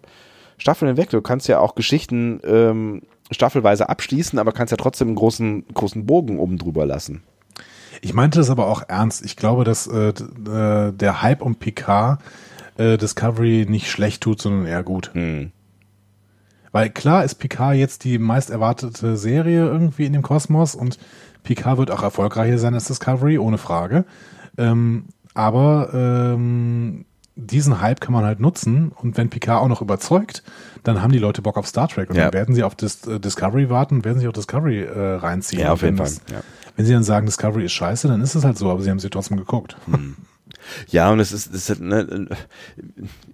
[0.57, 1.09] Staffeln hinweg.
[1.09, 6.05] Du kannst ja auch Geschichten ähm, staffelweise abschließen, aber kannst ja trotzdem einen großen, großen
[6.05, 7.23] Bogen oben drüber lassen.
[8.01, 9.23] Ich meinte das aber auch ernst.
[9.25, 12.21] Ich glaube, dass äh, äh, der Hype um Picard
[12.77, 15.11] äh, Discovery nicht schlecht tut, sondern eher gut.
[15.13, 15.51] Hm.
[16.71, 20.99] Weil klar ist Picard jetzt die meist erwartete Serie irgendwie in dem Kosmos und
[21.43, 24.05] Picard wird auch erfolgreicher sein als Discovery, ohne Frage.
[24.57, 30.43] Ähm, aber ähm, diesen Hype kann man halt nutzen und wenn Picard auch noch überzeugt,
[30.83, 32.23] dann haben die Leute Bock auf Star Trek und ja.
[32.23, 35.61] dann werden sie auf Dis äh, Discovery warten, werden sich auf Discovery äh, reinziehen.
[35.61, 36.11] Ja, auf jeden Fall.
[36.31, 36.41] ja.
[36.77, 38.99] Wenn sie dann sagen, Discovery ist scheiße, dann ist es halt so, aber sie haben
[38.99, 39.75] sie trotzdem geguckt.
[39.87, 40.15] Hm.
[40.89, 42.27] Ja, und es ist, es ist ne,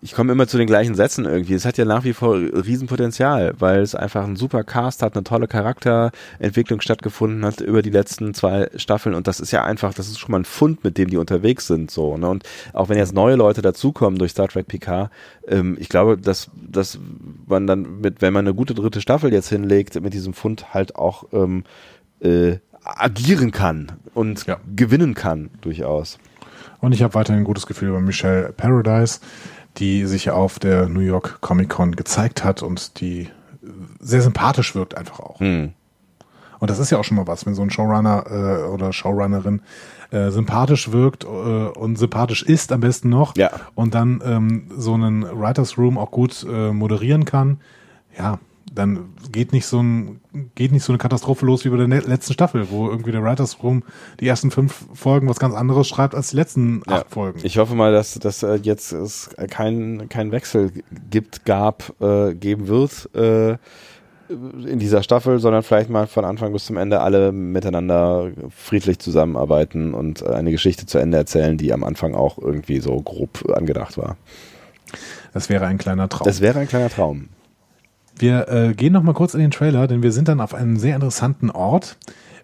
[0.02, 1.54] ich komme immer zu den gleichen Sätzen irgendwie.
[1.54, 5.24] Es hat ja nach wie vor Riesenpotenzial, weil es einfach ein super Cast hat, eine
[5.24, 10.08] tolle Charakterentwicklung stattgefunden hat über die letzten zwei Staffeln und das ist ja einfach, das
[10.08, 12.30] ist schon mal ein Fund, mit dem die unterwegs sind, so, ne?
[12.30, 15.10] Und auch wenn jetzt neue Leute dazukommen durch Star Trek PK,
[15.48, 17.00] ähm, ich glaube, dass, dass
[17.48, 20.96] man dann mit, wenn man eine gute dritte Staffel jetzt hinlegt, mit diesem Fund halt
[20.96, 21.64] auch ähm,
[22.22, 24.58] äh, agieren kann und ja.
[24.76, 26.20] gewinnen kann, durchaus.
[26.80, 29.20] Und ich habe weiterhin ein gutes Gefühl über Michelle Paradise,
[29.78, 33.30] die sich ja auf der New York Comic Con gezeigt hat und die
[34.00, 35.40] sehr sympathisch wirkt einfach auch.
[35.40, 35.74] Hm.
[36.60, 39.62] Und das ist ja auch schon mal was, wenn so ein Showrunner äh, oder Showrunnerin
[40.12, 43.50] äh, sympathisch wirkt äh, und sympathisch ist am besten noch ja.
[43.76, 47.60] und dann ähm, so einen Writers Room auch gut äh, moderieren kann.
[48.18, 48.40] Ja,
[48.74, 50.22] dann geht nicht so ein
[50.56, 53.62] geht nicht so eine Katastrophe los wie bei der letzten Staffel, wo irgendwie der Writers
[53.62, 53.84] Room
[54.20, 56.98] die ersten fünf Folgen was ganz anderes schreibt als die letzten ja.
[56.98, 57.40] acht Folgen.
[57.44, 60.72] Ich hoffe mal, dass dass äh, jetzt es keinen kein Wechsel
[61.10, 63.58] gibt, gab, äh, geben wird äh,
[64.30, 69.94] in dieser Staffel, sondern vielleicht mal von Anfang bis zum Ende alle miteinander friedlich zusammenarbeiten
[69.94, 74.18] und eine Geschichte zu Ende erzählen, die am Anfang auch irgendwie so grob angedacht war.
[75.34, 76.26] Das wäre ein kleiner Traum.
[76.26, 77.30] Das wäre ein kleiner Traum.
[78.18, 80.78] Wir äh, gehen noch mal kurz in den Trailer, denn wir sind dann auf einem
[80.78, 81.98] sehr interessanten Ort,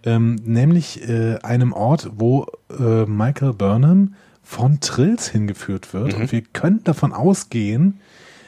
[0.03, 6.15] ähm, nämlich äh, einem Ort, wo äh, Michael Burnham von Trills hingeführt wird.
[6.15, 6.21] Mhm.
[6.21, 7.99] Und wir können davon ausgehen,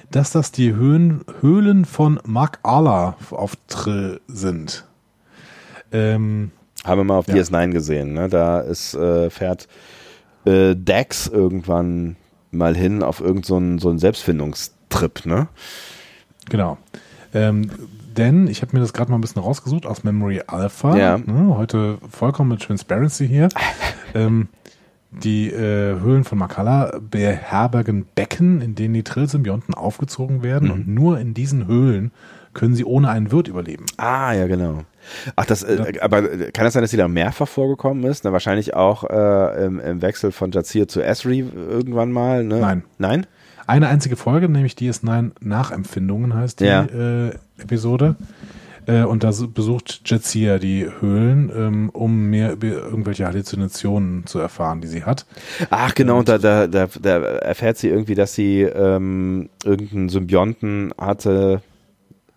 [0.09, 4.86] dass das die Höhen, Höhlen von Mark Allah auf Trill sind.
[5.91, 6.51] Ähm,
[6.84, 7.36] Haben wir mal auf ja.
[7.36, 8.13] DS9 gesehen.
[8.13, 8.30] Ne?
[8.30, 9.67] Da ist, äh, fährt
[10.45, 12.15] äh, Dax irgendwann
[12.51, 15.26] mal hin auf irgendeinen so, so einen Selbstfindungstrip.
[15.26, 15.47] Ne?
[16.49, 16.78] Genau.
[17.34, 17.69] Ähm,
[18.17, 20.97] denn ich habe mir das gerade mal ein bisschen rausgesucht aus Memory Alpha.
[20.97, 21.17] Ja.
[21.17, 23.49] Ne, heute vollkommen mit Transparency hier.
[24.13, 24.49] ähm,
[25.11, 30.73] die äh, Höhlen von Makala beherbergen Becken, in denen die Trillsymbionten aufgezogen werden mhm.
[30.73, 32.11] und nur in diesen Höhlen
[32.53, 33.86] können sie ohne einen Wirt überleben.
[33.97, 34.84] Ah, ja, genau.
[35.36, 36.21] Ach, das, äh, aber
[36.51, 38.23] kann das sein, dass sie da mehrfach vorgekommen ist?
[38.23, 42.59] Na, wahrscheinlich auch äh, im, im, Wechsel von Jazir zu Esri irgendwann mal, ne?
[42.59, 42.84] Nein.
[42.97, 43.25] Nein?
[43.72, 46.84] Eine einzige Folge, nämlich DS9 Nachempfindungen heißt die ja.
[46.84, 48.17] äh, Episode.
[48.86, 54.82] Äh, und da besucht Jetsia die Höhlen, ähm, um mehr über irgendwelche Halluzinationen zu erfahren,
[54.82, 55.26] die sie hat.
[55.69, 60.93] Ach genau, und da, da, da, da erfährt sie irgendwie, dass sie ähm, irgendeinen Symbionten
[60.97, 61.61] hatte.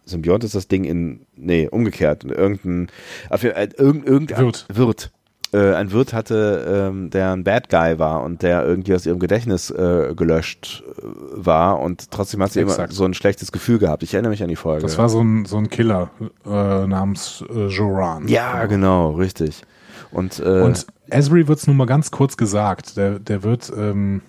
[0.04, 2.24] Symbiont ist das Ding in, nee, umgekehrt.
[2.24, 2.88] Irgendein,
[3.30, 4.66] äh, irgend, irgendein Wirt.
[4.72, 5.10] Wirt
[5.54, 9.20] äh, ein Wirt hatte, ähm, der ein Bad Guy war und der irgendwie aus ihrem
[9.20, 11.02] Gedächtnis äh, gelöscht äh,
[11.34, 12.90] war und trotzdem hat sie Exakt.
[12.90, 14.02] immer so ein schlechtes Gefühl gehabt.
[14.02, 14.82] Ich erinnere mich an die Folge.
[14.82, 16.10] Das war so ein, so ein Killer
[16.44, 18.26] äh, namens äh, Joran.
[18.26, 19.62] Ja, genau, richtig.
[20.10, 22.96] Und, äh, und Esri wird es nun mal ganz kurz gesagt.
[22.96, 24.22] Der, der wird ähm,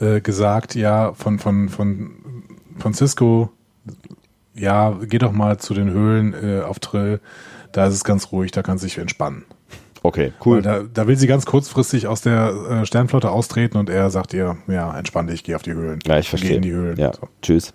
[0.00, 2.10] äh, gesagt, ja, von, von, von,
[2.78, 3.50] von Cisco,
[4.54, 7.20] ja, geh doch mal zu den Höhlen äh, auf Trill.
[7.72, 9.44] Da ist es ganz ruhig, da kann sich entspannen.
[10.06, 10.62] Okay, cool.
[10.62, 14.56] Da, da, will sie ganz kurzfristig aus der äh, Sternflotte austreten und er sagt ihr,
[14.68, 15.98] ja, entspann dich, geh auf die Höhlen.
[16.06, 16.50] Ja, ich verstehe.
[16.50, 16.96] Geh in die Höhlen.
[16.96, 17.28] Ja, so.
[17.42, 17.74] tschüss.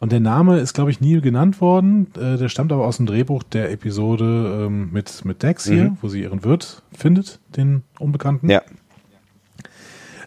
[0.00, 2.06] Und der Name ist, glaube ich, nie genannt worden.
[2.16, 5.98] Äh, der stammt aber aus dem Drehbuch der Episode ähm, mit, mit Dex hier, mhm.
[6.00, 8.48] wo sie ihren Wirt findet, den Unbekannten.
[8.48, 8.62] Ja.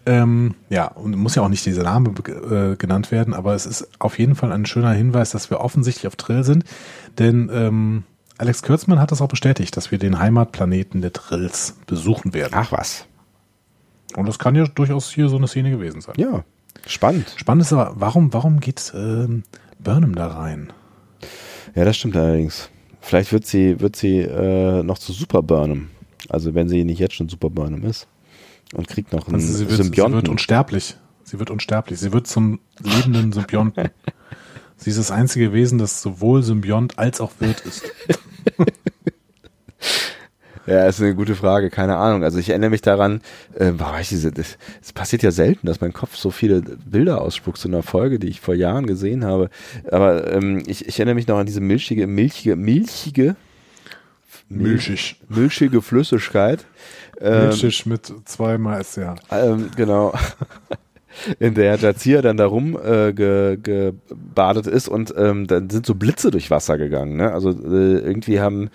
[0.05, 3.89] Ähm, ja, und muss ja auch nicht dieser Name äh, genannt werden, aber es ist
[3.97, 6.63] auf jeden Fall ein schöner Hinweis, dass wir offensichtlich auf Trill sind,
[7.17, 8.03] denn ähm,
[8.41, 12.53] Alex Kürzmann hat das auch bestätigt, dass wir den Heimatplaneten der Trills besuchen werden.
[12.55, 13.05] Ach was.
[14.15, 16.15] Und das kann ja durchaus hier so eine Szene gewesen sein.
[16.17, 16.43] Ja,
[16.87, 17.31] spannend.
[17.35, 19.43] Spannend ist aber, warum, warum geht ähm,
[19.77, 20.73] Burnham da rein?
[21.75, 22.71] Ja, das stimmt allerdings.
[22.99, 25.91] Vielleicht wird sie, wird sie äh, noch zu Super Burnham.
[26.27, 28.07] Also wenn sie nicht jetzt schon Super Burnham ist.
[28.73, 30.15] Und kriegt noch einen Also sie, wird, sie Symbionten.
[30.15, 30.97] wird unsterblich.
[31.25, 31.99] Sie wird unsterblich.
[31.99, 33.91] Sie wird zum lebenden Symbionten.
[34.77, 37.83] sie ist das einzige Wesen, das sowohl Symbiont als auch Wirt ist.
[40.67, 42.23] Ja, ist eine gute Frage, keine Ahnung.
[42.23, 43.21] Also ich erinnere mich daran,
[43.55, 47.21] äh, boah, ich diese, das, es passiert ja selten, dass mein Kopf so viele Bilder
[47.21, 49.49] ausspuckt zu einer Folge, die ich vor Jahren gesehen habe.
[49.89, 53.35] Aber ähm, ich, ich erinnere mich noch an diese milchige, milchige, milchige,
[54.49, 55.15] Milchig.
[55.29, 56.65] milchige Flüssigkeit.
[57.19, 59.15] Ähm, Milchig mit zweimal SCH.
[59.31, 60.13] ähm, genau.
[61.39, 65.95] In der Jazia dann da rum äh, ge, gebadet ist und ähm, dann sind so
[65.95, 67.17] Blitze durch Wasser gegangen.
[67.17, 67.31] Ne?
[67.31, 68.69] Also äh, irgendwie haben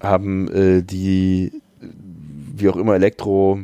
[0.00, 3.60] haben äh, die, wie auch immer, elektro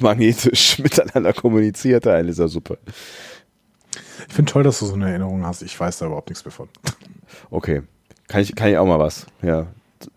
[0.00, 2.78] magnetisch miteinander kommuniziert da in dieser Suppe.
[4.28, 5.62] Ich finde toll, dass du so eine Erinnerung hast.
[5.62, 6.68] Ich weiß da überhaupt nichts mehr von.
[7.50, 7.82] Okay.
[8.28, 9.66] Kann ich, kann ich auch mal was, ja,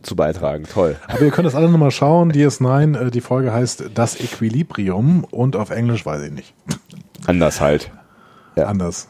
[0.04, 0.66] zu- beitragen.
[0.72, 0.96] Toll.
[1.08, 2.32] Aber ihr könnt das alle nochmal schauen.
[2.32, 6.54] DS9, äh, die Folge heißt Das Equilibrium und auf Englisch weiß ich nicht.
[7.26, 7.92] Anders halt.
[8.56, 8.66] Ja.
[8.66, 9.08] Anders.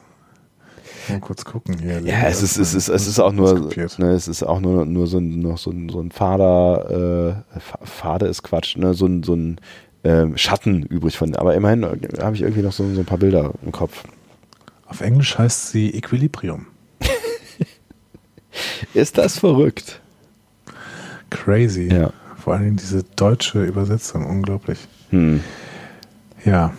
[1.09, 2.01] Mal kurz gucken hier.
[2.01, 5.07] Ja, es ist, es ist, es ist auch nur, ne, es ist auch nur, nur
[5.07, 9.05] so ein, noch so ein, so ein Fader, äh, Fa- Fade ist Quatsch, ne, so
[9.05, 9.61] ein, so ein
[10.03, 13.53] ähm, Schatten übrig von, aber immerhin habe ich irgendwie noch so, so ein paar Bilder
[13.65, 14.03] im Kopf.
[14.86, 16.65] Auf Englisch heißt sie Equilibrium.
[18.93, 20.01] Ist das verrückt?
[21.30, 21.89] Crazy.
[21.91, 22.11] Ja.
[22.38, 24.80] Vor allen Dingen diese deutsche Übersetzung, unglaublich.
[25.09, 25.41] Hm.
[26.45, 26.71] Ja.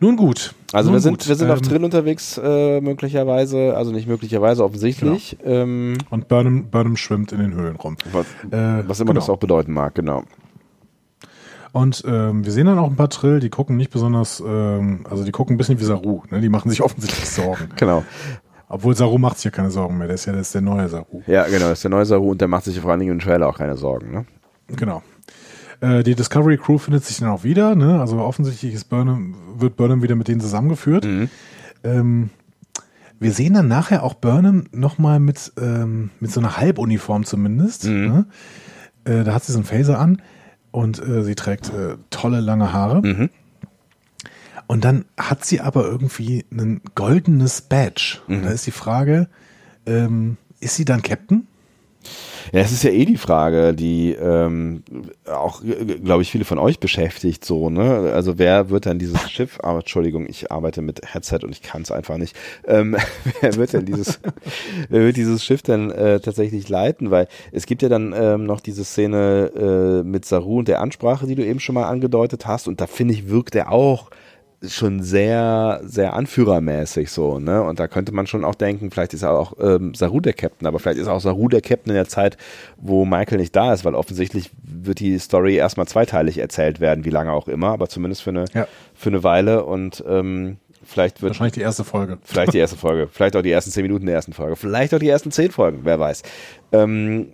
[0.00, 0.54] Nun gut.
[0.72, 1.28] Also Nun wir sind, gut.
[1.28, 5.36] wir sind auf Ähm, Trill unterwegs, äh, möglicherweise, also nicht möglicherweise, offensichtlich.
[5.44, 7.96] Ähm, Und Burnham, Burnham schwimmt in den Höhlen rum.
[8.12, 9.20] was, Äh, was immer genau.
[9.20, 10.24] das auch bedeuten mag, genau.
[11.72, 15.24] Und ähm, wir sehen dann auch ein paar Trill, die gucken nicht besonders, ähm, also
[15.24, 16.22] die gucken ein bisschen wie Saru.
[16.30, 16.40] Ne?
[16.40, 17.68] Die machen sich offensichtlich Sorgen.
[17.76, 18.04] Genau.
[18.74, 20.08] Obwohl Saru macht sich ja keine Sorgen mehr.
[20.08, 21.22] Der ist ja das ist der neue Saru.
[21.28, 23.18] Ja, genau, das ist der neue Saru und der macht sich vor allen Dingen im
[23.20, 24.24] Trailer auch keine Sorgen, ne?
[24.66, 25.00] Genau.
[25.80, 27.76] Äh, die Discovery Crew findet sich dann auch wieder.
[27.76, 28.00] Ne?
[28.00, 31.04] Also offensichtlich ist Burnham, wird Burnham wieder mit denen zusammengeführt.
[31.04, 31.30] Mhm.
[31.84, 32.30] Ähm,
[33.20, 37.84] wir sehen dann nachher auch Burnham nochmal mit, ähm, mit so einer Halbuniform zumindest.
[37.84, 38.06] Mhm.
[38.06, 38.26] Ne?
[39.04, 40.20] Äh, da hat sie so einen Phaser an
[40.72, 43.02] und äh, sie trägt äh, tolle lange Haare.
[43.02, 43.30] Mhm.
[44.66, 48.18] Und dann hat sie aber irgendwie ein goldenes Badge.
[48.26, 48.36] Mhm.
[48.36, 49.28] Und da ist die Frage,
[49.86, 51.46] ähm, ist sie dann Captain?
[52.52, 54.82] Ja, es ist ja eh die Frage, die ähm,
[55.26, 58.12] auch, glaube ich, viele von euch beschäftigt, so, ne?
[58.14, 61.82] Also wer wird dann dieses Schiff, aber Entschuldigung, ich arbeite mit Headset und ich kann
[61.82, 62.36] es einfach nicht.
[62.66, 62.96] Ähm,
[63.40, 64.20] wer wird denn dieses,
[64.88, 67.10] wer wird dieses Schiff denn äh, tatsächlich leiten?
[67.10, 71.26] Weil es gibt ja dann ähm, noch diese Szene äh, mit Saru und der Ansprache,
[71.26, 74.10] die du eben schon mal angedeutet hast, und da finde ich, wirkt er auch
[74.68, 77.62] schon sehr, sehr anführermäßig so, ne?
[77.62, 80.78] Und da könnte man schon auch denken, vielleicht ist auch ähm, Saru der Captain, aber
[80.78, 82.36] vielleicht ist auch Saru der Captain in der Zeit,
[82.76, 87.10] wo Michael nicht da ist, weil offensichtlich wird die Story erstmal zweiteilig erzählt werden, wie
[87.10, 88.66] lange auch immer, aber zumindest für eine, Ja.
[88.94, 92.18] für eine Weile und ähm, vielleicht wird Wahrscheinlich die erste Folge.
[92.22, 94.98] Vielleicht die erste Folge, vielleicht auch die ersten zehn Minuten der ersten Folge, vielleicht auch
[94.98, 96.22] die ersten zehn Folgen, wer weiß.
[96.72, 97.28] Ähm,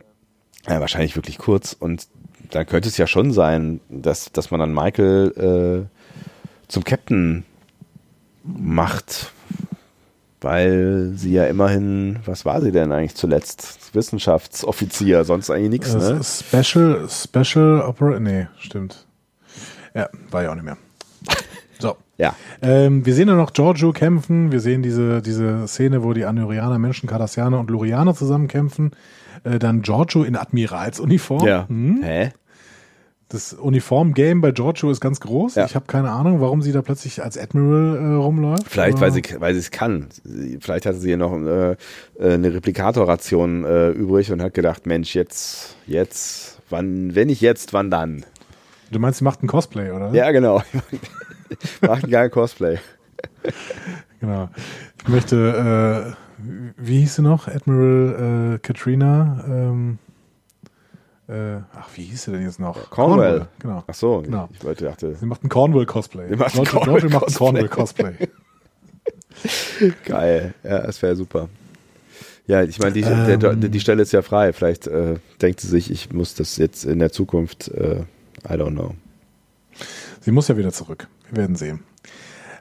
[0.68, 2.06] ja, wahrscheinlich wirklich kurz und
[2.50, 5.99] dann könnte es ja schon sein, dass, dass man dann Michael äh,
[6.70, 7.44] zum Captain
[8.44, 9.32] macht,
[10.40, 13.90] weil sie ja immerhin, was war sie denn eigentlich zuletzt?
[13.92, 16.20] Wissenschaftsoffizier, sonst eigentlich nichts, Äh, ne?
[16.24, 19.06] Special, Special Opera, nee, stimmt.
[19.94, 20.78] Ja, war ja auch nicht mehr.
[21.80, 21.96] So.
[22.18, 22.36] Ja.
[22.62, 24.52] Ähm, wir sehen dann noch Giorgio kämpfen.
[24.52, 28.92] Wir sehen diese, diese Szene, wo die Anurianer, Menschen, Cardassianer und Lurianer zusammen kämpfen.
[29.44, 31.46] Äh, dann Giorgio in Admiralsuniform.
[31.46, 31.66] Ja.
[31.68, 32.00] Hm.
[32.02, 32.32] Hä?
[33.30, 35.54] Das Uniform-Game bei Giorgio ist ganz groß.
[35.54, 35.64] Ja.
[35.64, 38.68] Ich habe keine Ahnung, warum sie da plötzlich als Admiral äh, rumläuft.
[38.68, 40.08] Vielleicht, weil sie, weil sie es kann.
[40.60, 41.76] Vielleicht hatte sie ja noch äh, äh,
[42.18, 47.88] eine Replikatorration äh, übrig und hat gedacht, Mensch, jetzt, jetzt, wann, wenn nicht jetzt, wann
[47.88, 48.24] dann?
[48.90, 50.12] Du meinst, sie macht ein Cosplay, oder?
[50.12, 50.64] Ja, genau.
[51.82, 52.78] Macht einen geilen Cosplay.
[54.18, 54.48] Genau.
[55.02, 56.42] Ich möchte, äh,
[56.76, 57.46] wie hieß sie noch?
[57.46, 59.44] Admiral äh, Katrina.
[59.46, 60.09] Ähm, äh,
[61.30, 62.90] ach, wie hieß sie denn jetzt noch?
[62.90, 63.46] Cornwell.
[63.60, 63.84] Genau.
[63.86, 64.48] Ach so, Genau.
[64.52, 66.28] ich wollte, dachte, Sie macht ein Cornwall-Cosplay.
[66.28, 66.64] Sie macht ein.
[66.64, 68.14] Cornwall-Cosplay.
[70.04, 70.54] geil.
[70.64, 71.48] Ja, das wäre super.
[72.46, 73.38] Ja, ich meine, die, Ähm.
[73.38, 74.52] der, die Stelle ist ja frei.
[74.52, 78.00] Vielleicht äh, denkt sie sich, ich muss das jetzt in der Zukunft, äh,
[78.48, 78.94] I don't know.
[80.20, 81.06] Sie muss ja wieder zurück.
[81.30, 81.80] Wir werden sehen.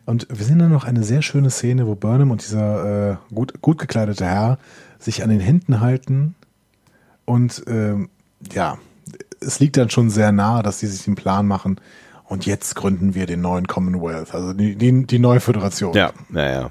[0.06, 3.62] Und wir sehen dann noch eine sehr schöne Szene, wo Burnham und dieser äh, gut,
[3.62, 4.58] gut gekleidete Herr
[5.00, 6.36] sich an den Händen halten.
[7.26, 8.10] Und ähm,
[8.54, 8.78] ja,
[9.40, 11.80] es liegt dann schon sehr nahe, dass sie sich den Plan machen.
[12.26, 15.96] Und jetzt gründen wir den neuen Commonwealth, also die, die, die neue Föderation.
[15.96, 16.70] Ja, naja.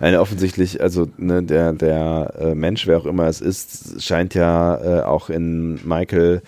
[0.00, 4.76] Eine offensichtlich, also ne, der, der äh, Mensch, wer auch immer es ist, scheint ja
[4.76, 6.42] äh, auch in Michael,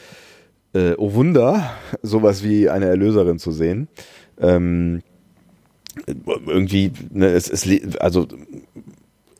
[0.74, 1.70] äh, oh Wunder,
[2.02, 3.86] sowas wie eine Erlöserin zu sehen.
[4.40, 5.02] Ähm,
[6.46, 8.26] irgendwie, ne, es, es, also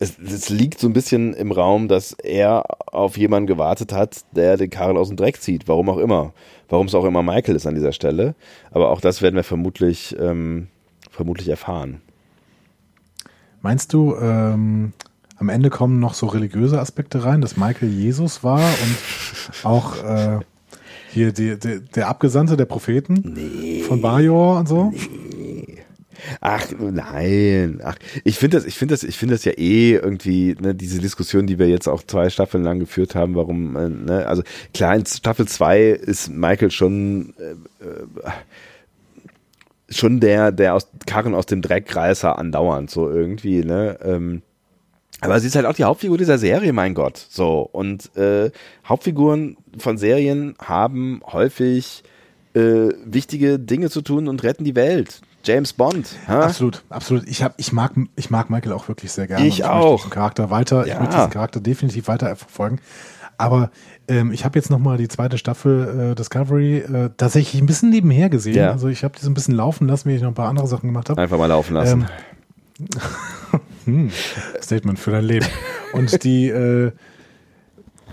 [0.03, 4.57] es, es liegt so ein bisschen im Raum, dass er auf jemanden gewartet hat, der
[4.57, 6.32] den Karl aus dem Dreck zieht, warum auch immer.
[6.68, 8.34] Warum es auch immer Michael ist an dieser Stelle.
[8.72, 10.66] Aber auch das werden wir vermutlich, ähm,
[11.11, 12.00] vermutlich erfahren.
[13.61, 14.92] Meinst du, ähm,
[15.36, 20.40] am Ende kommen noch so religiöse Aspekte rein, dass Michael Jesus war und auch äh,
[21.11, 23.82] hier die, die, der Abgesandte der Propheten nee.
[23.82, 24.90] von Bajor und so?
[24.90, 25.31] Nee.
[26.40, 30.56] Ach nein, ach ich finde das, ich finde das, ich finde das ja eh irgendwie
[30.60, 34.26] ne, diese Diskussion, die wir jetzt auch zwei Staffeln lang geführt haben, warum, äh, ne,
[34.26, 34.42] also
[34.74, 37.52] klar in Staffel zwei ist Michael schon äh,
[37.84, 38.32] äh,
[39.88, 43.98] schon der, der aus Karren aus dem Dreckreißer andauernd so irgendwie, ne?
[44.02, 44.42] Ähm,
[45.22, 47.16] aber sie ist halt auch die Hauptfigur dieser Serie, mein Gott.
[47.16, 47.60] So.
[47.60, 48.50] Und äh,
[48.84, 52.02] Hauptfiguren von Serien haben häufig
[52.54, 55.20] äh, wichtige Dinge zu tun und retten die Welt.
[55.45, 56.16] James Bond.
[56.28, 56.45] Ha?
[56.45, 57.26] Absolut, absolut.
[57.28, 59.47] Ich hab, ich mag, ich mag Michael auch wirklich sehr gerne.
[59.47, 60.11] Ich, ich auch.
[60.11, 60.95] Charakter weiter, ja.
[60.95, 62.80] ich möchte diesen Charakter definitiv weiter verfolgen.
[63.38, 63.70] Aber
[64.09, 67.90] ähm, ich habe jetzt noch mal die zweite Staffel äh, Discovery äh, tatsächlich ein bisschen
[67.90, 68.55] nebenher gesehen.
[68.55, 68.70] Ja.
[68.70, 70.88] Also ich habe das ein bisschen laufen lassen, wie ich noch ein paar andere Sachen
[70.88, 71.20] gemacht habe.
[71.20, 72.07] Einfach mal laufen lassen.
[72.78, 74.11] Ähm, hm,
[74.61, 75.47] Statement für dein Leben.
[75.93, 76.93] Und die äh,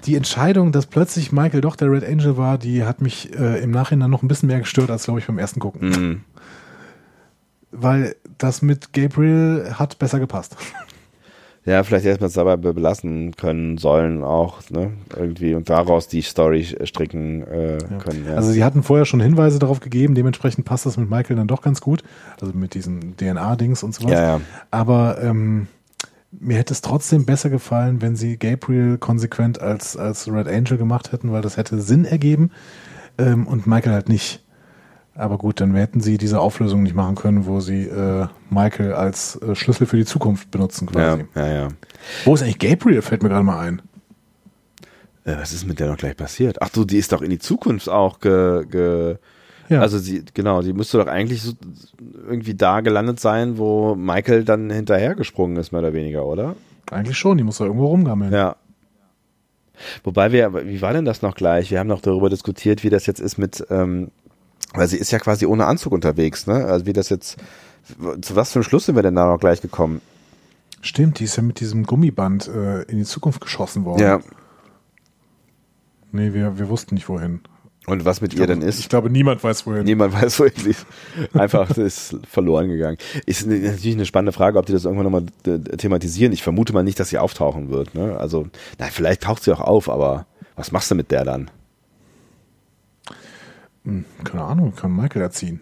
[0.06, 3.72] die Entscheidung, dass plötzlich Michael doch der Red Angel war, die hat mich äh, im
[3.72, 5.90] Nachhinein noch ein bisschen mehr gestört als glaube ich beim ersten Gucken.
[5.90, 6.24] Mm
[7.72, 10.55] weil das mit Gabriel hat besser gepasst.
[11.65, 14.93] Ja, vielleicht es dabei belassen können sollen auch, ne?
[15.15, 17.97] Irgendwie und daraus die Story stricken äh, ja.
[17.99, 18.26] können.
[18.28, 18.36] Ja.
[18.36, 21.61] Also sie hatten vorher schon Hinweise darauf gegeben, dementsprechend passt das mit Michael dann doch
[21.61, 22.03] ganz gut.
[22.41, 24.11] Also mit diesen DNA-Dings und so was.
[24.11, 24.41] Ja, ja.
[24.72, 25.67] Aber ähm,
[26.32, 31.11] mir hätte es trotzdem besser gefallen, wenn sie Gabriel konsequent als, als Red Angel gemacht
[31.11, 32.51] hätten, weil das hätte Sinn ergeben
[33.17, 34.43] ähm, und Michael halt nicht.
[35.20, 39.36] Aber gut, dann hätten sie diese Auflösung nicht machen können, wo sie äh, Michael als
[39.41, 41.26] äh, Schlüssel für die Zukunft benutzen quasi.
[41.36, 41.67] Ja, ja, ja.
[42.24, 43.01] Wo ist eigentlich Gabriel?
[43.01, 43.82] Fällt mir gerade mal ein.
[45.26, 46.61] Äh, was ist mit der noch gleich passiert?
[46.61, 49.17] Ach so, die ist doch in die Zukunft auch ge, ge
[49.67, 49.82] ja.
[49.82, 51.51] Also sie, genau, die müsste doch eigentlich so
[52.28, 56.55] irgendwie da gelandet sein, wo Michael dann hinterhergesprungen ist, mehr oder weniger, oder?
[56.89, 58.32] Eigentlich schon, die muss doch irgendwo rumgammeln.
[58.32, 58.55] Ja.
[60.05, 61.72] Wobei wir, wie war denn das noch gleich?
[61.72, 64.11] Wir haben noch darüber diskutiert, wie das jetzt ist mit, ähm,
[64.74, 66.65] weil sie ist ja quasi ohne Anzug unterwegs, ne?
[66.65, 67.38] Also wie das jetzt,
[68.22, 70.01] zu was für einem Schluss sind wir denn da noch gleich gekommen?
[70.82, 74.01] Stimmt, die ist ja mit diesem Gummiband äh, in die Zukunft geschossen worden.
[74.01, 74.20] Ja.
[76.11, 77.41] Nee, wir, wir wussten nicht wohin.
[77.86, 78.80] Und was mit ich ihr glaube, denn ist?
[78.80, 79.84] Ich glaube, niemand weiß wohin.
[79.84, 80.53] Niemand weiß wohin.
[80.55, 80.86] Sie ist
[81.34, 82.97] einfach ist verloren gegangen.
[83.26, 85.26] Ist natürlich eine spannende Frage, ob die das irgendwann nochmal
[85.78, 86.32] thematisieren.
[86.32, 87.95] Ich vermute mal nicht, dass sie auftauchen wird.
[87.95, 88.17] Ne?
[88.17, 88.47] Also,
[88.78, 91.49] na, vielleicht taucht sie auch auf, aber was machst du mit der dann?
[93.86, 95.62] Hm, keine Ahnung, kann Michael erziehen.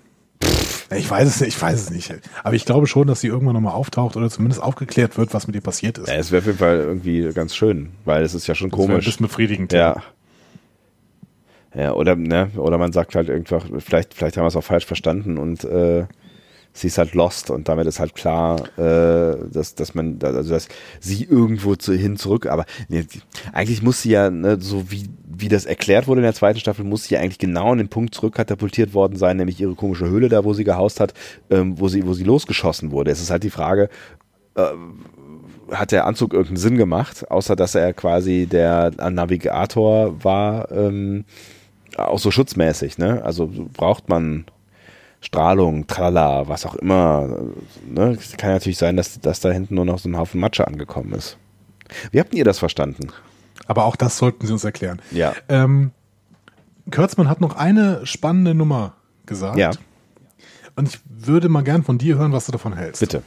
[0.96, 2.14] Ich weiß es nicht, ich weiß es nicht.
[2.44, 5.56] Aber ich glaube schon, dass sie irgendwann nochmal auftaucht oder zumindest aufgeklärt wird, was mit
[5.56, 6.08] ihr passiert ist.
[6.08, 8.78] Ja, es wäre auf jeden Fall irgendwie ganz schön, weil es ist ja schon das
[8.80, 9.06] komisch.
[9.06, 9.74] Das ist befriedigend.
[9.74, 10.02] Ja.
[11.76, 14.86] Ja, oder, ne, oder man sagt halt einfach, vielleicht, vielleicht haben wir es auch falsch
[14.86, 16.06] verstanden und äh,
[16.78, 20.68] sie ist halt lost und damit ist halt klar, äh, dass, dass man, also dass
[21.00, 23.06] sie irgendwo zu, hin zurück, aber nee,
[23.52, 26.86] eigentlich muss sie ja, ne, so wie, wie das erklärt wurde in der zweiten Staffel,
[26.86, 30.30] muss sie ja eigentlich genau an den Punkt zurückkatapultiert worden sein, nämlich ihre komische Höhle
[30.30, 31.14] da, wo sie gehaust hat,
[31.50, 33.12] ähm, wo sie, wo sie losgeschossen wurde.
[33.12, 33.90] Es ist halt die Frage,
[34.56, 34.68] äh,
[35.72, 41.26] hat der Anzug irgendeinen Sinn gemacht, außer dass er quasi der Navigator war, ähm,
[41.98, 43.24] auch so schutzmäßig, ne?
[43.24, 44.46] Also braucht man
[45.22, 47.28] Strahlung, tralala, was auch immer.
[47.86, 48.18] Ne?
[48.38, 51.38] Kann natürlich sein, dass, dass da hinten nur noch so ein Haufen Matsche angekommen ist.
[52.12, 53.10] Wie habt ihr das verstanden?
[53.66, 55.02] Aber auch das sollten Sie uns erklären.
[55.12, 55.34] Ja.
[55.50, 55.92] Ähm,
[56.92, 58.94] Kürzmann hat noch eine spannende Nummer
[59.26, 59.58] gesagt.
[59.58, 59.72] Ja.
[60.76, 63.00] Und ich würde mal gern von dir hören, was du davon hältst.
[63.00, 63.24] Bitte.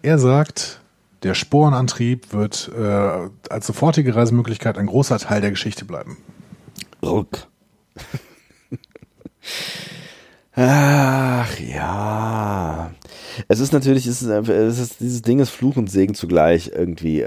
[0.00, 0.80] Er sagt,
[1.22, 6.16] der Sporenantrieb wird äh, als sofortige Reisemöglichkeit ein großer Teil der Geschichte bleiben.
[7.02, 7.46] Ruck.
[10.54, 12.90] Ach ja.
[13.48, 17.24] Es ist natürlich, es ist, es ist, dieses Ding ist Fluch und Segen zugleich irgendwie.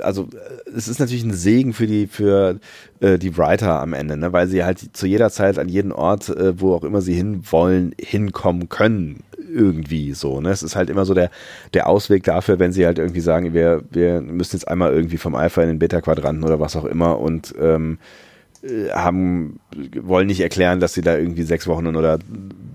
[0.00, 0.28] Also
[0.74, 2.60] es ist natürlich ein Segen für die für
[3.00, 4.32] äh, die Writer am Ende, ne?
[4.32, 7.92] weil sie halt zu jeder Zeit an jeden Ort, äh, wo auch immer sie hinwollen,
[8.00, 10.40] hinkommen können irgendwie so.
[10.40, 10.50] Ne?
[10.50, 11.30] Es ist halt immer so der
[11.74, 15.34] der Ausweg dafür, wenn sie halt irgendwie sagen, wir wir müssen jetzt einmal irgendwie vom
[15.34, 18.29] Alpha in den Beta Quadranten oder was auch immer und ähm, äh,
[18.92, 19.60] haben,
[20.00, 22.18] wollen nicht erklären, dass sie da irgendwie sechs Wochen oder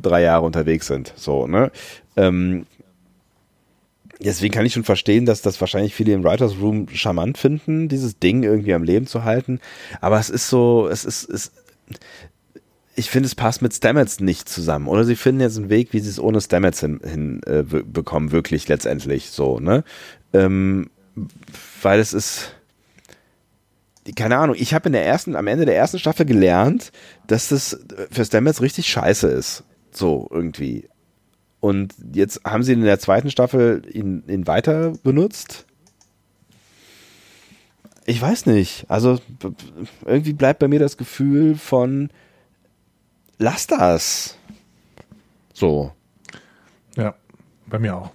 [0.02, 1.14] drei Jahre unterwegs sind.
[1.16, 1.72] So, ne?
[2.18, 2.66] Ähm,
[4.20, 8.20] deswegen kann ich schon verstehen, dass das wahrscheinlich viele im Writers Room charmant finden, dieses
[8.20, 9.60] Ding irgendwie am Leben zu halten.
[10.02, 11.52] Aber es ist so, es ist, es,
[12.96, 14.88] ich finde, es passt mit Stamets nicht zusammen.
[14.88, 18.68] Oder sie finden jetzt einen Weg, wie sie es ohne Stamets hinbekommen, hin, äh, wirklich
[18.68, 19.84] letztendlich so, ne?
[20.34, 20.90] Ähm,
[21.82, 22.55] weil es ist,
[24.14, 26.92] keine Ahnung, ich habe in der ersten, am Ende der ersten Staffel gelernt,
[27.28, 27.80] dass das
[28.12, 29.64] für Stamets richtig scheiße ist.
[29.92, 30.88] So, irgendwie.
[31.60, 35.66] Und jetzt haben sie in der zweiten Staffel ihn, ihn weiter benutzt.
[38.06, 38.86] Ich weiß nicht.
[38.88, 39.20] Also
[40.06, 42.10] irgendwie bleibt bei mir das Gefühl von
[43.40, 44.38] lass das.
[45.54, 45.92] So.
[46.96, 47.16] Ja,
[47.66, 48.12] bei mir auch.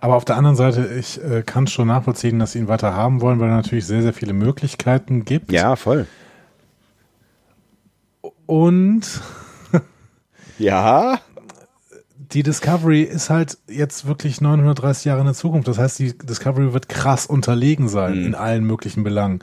[0.00, 3.20] Aber auf der anderen Seite, ich äh, kann schon nachvollziehen, dass sie ihn weiter haben
[3.20, 5.52] wollen, weil er natürlich sehr, sehr viele Möglichkeiten gibt.
[5.52, 6.06] Ja, voll.
[8.46, 9.02] Und
[10.58, 11.20] ja,
[12.32, 15.68] die Discovery ist halt jetzt wirklich 930 Jahre in der Zukunft.
[15.68, 18.26] Das heißt, die Discovery wird krass unterlegen sein mhm.
[18.26, 19.40] in allen möglichen Belangen.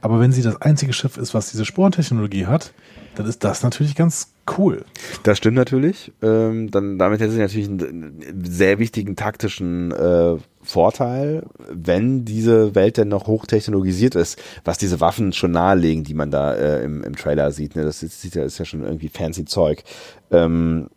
[0.00, 2.72] Aber wenn sie das einzige Schiff ist, was diese Sporentechnologie hat,
[3.14, 4.84] dann ist das natürlich ganz cool.
[5.22, 6.12] Das stimmt natürlich.
[6.22, 12.96] Ähm, dann damit hätte sie natürlich einen sehr wichtigen taktischen äh, Vorteil, wenn diese Welt
[12.96, 17.16] denn noch hochtechnologisiert ist, was diese Waffen schon nahelegen, die man da äh, im, im
[17.16, 17.76] Trailer sieht.
[17.76, 17.84] Ne?
[17.84, 19.82] Das ist, ist ja schon irgendwie fancy Zeug.
[20.30, 20.88] Ähm,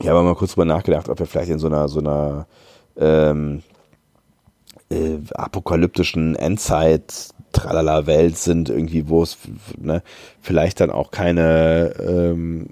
[0.00, 2.46] ich habe mal kurz drüber nachgedacht, ob wir vielleicht in so einer so einer
[2.96, 3.62] ähm,
[4.90, 9.38] äh, apokalyptischen Endzeit tralala Welt sind, irgendwie, wo es
[9.76, 10.02] ne,
[10.40, 12.66] vielleicht dann auch keine, ähm,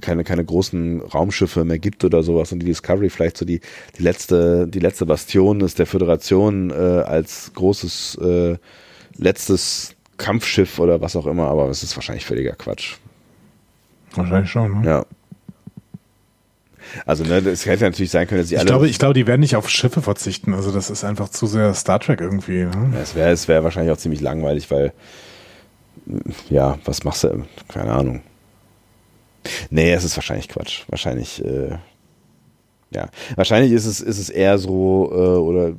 [0.00, 3.60] keine, keine großen Raumschiffe mehr gibt oder sowas und die Discovery vielleicht so die,
[3.98, 8.56] die letzte, die letzte Bastion ist der Föderation äh, als großes äh,
[9.16, 12.96] letztes Kampfschiff oder was auch immer, aber es ist wahrscheinlich völliger Quatsch.
[14.14, 14.86] Wahrscheinlich schon, ne?
[14.86, 15.06] Ja.
[17.06, 18.68] Also ne, es hätte natürlich sein können, dass sie ich alle.
[18.68, 20.54] Glaube, ich glaube, die werden nicht auf Schiffe verzichten.
[20.54, 22.64] Also das ist einfach zu sehr Star Trek irgendwie.
[22.64, 22.90] Ne?
[22.94, 24.92] Ja, es wäre es wäre wahrscheinlich auch ziemlich langweilig, weil
[26.48, 27.44] ja, was machst du?
[27.68, 28.22] Keine Ahnung.
[29.70, 30.84] Nee, es ist wahrscheinlich Quatsch.
[30.88, 31.78] Wahrscheinlich, äh,
[32.94, 33.08] ja.
[33.36, 35.72] Wahrscheinlich ist es, ist es eher so, äh, oder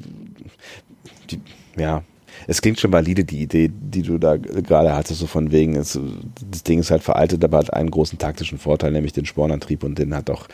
[1.30, 1.42] die,
[1.78, 2.04] ja,
[2.48, 6.00] es klingt schon valide, die Idee, die du da gerade hattest, so von wegen, es,
[6.50, 10.00] das Ding ist halt veraltet, aber hat einen großen taktischen Vorteil, nämlich den Spornantrieb und
[10.00, 10.48] den hat auch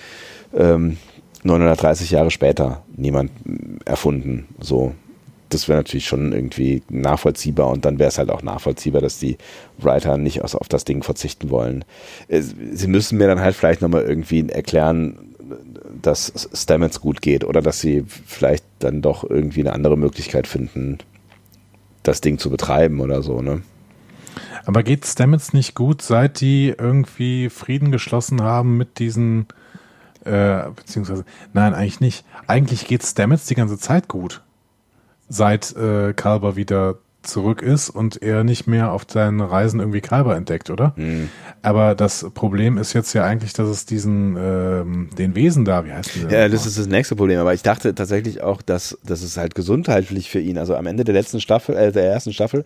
[0.55, 0.97] ähm,
[1.43, 3.31] 930 Jahre später niemand
[3.85, 4.47] erfunden.
[4.59, 4.93] So,
[5.49, 9.37] das wäre natürlich schon irgendwie nachvollziehbar und dann wäre es halt auch nachvollziehbar, dass die
[9.77, 11.85] Writer nicht auf das Ding verzichten wollen.
[12.29, 15.35] Sie müssen mir dann halt vielleicht nochmal irgendwie erklären,
[16.01, 20.97] dass Stamets gut geht oder dass sie vielleicht dann doch irgendwie eine andere Möglichkeit finden,
[22.03, 23.61] das Ding zu betreiben oder so, ne?
[24.65, 29.47] Aber geht Stamets nicht gut, seit die irgendwie Frieden geschlossen haben mit diesen
[30.26, 32.26] äh, beziehungsweise, nein, eigentlich nicht.
[32.47, 34.43] Eigentlich geht Stamets die ganze Zeit gut.
[35.30, 40.36] Seit äh, Kalber wieder zurück ist und er nicht mehr auf seinen Reisen irgendwie Kalber
[40.36, 40.93] entdeckt, oder?
[40.95, 41.30] Mhm.
[41.61, 45.91] Aber das Problem ist jetzt ja eigentlich, dass es diesen, ähm, den Wesen da, wie
[45.91, 46.41] heißt der?
[46.41, 47.39] Ja, das ist das nächste Problem.
[47.39, 51.03] Aber ich dachte tatsächlich auch, dass, dass es halt gesundheitlich für ihn, also am Ende
[51.03, 52.63] der letzten Staffel, äh, der ersten Staffel,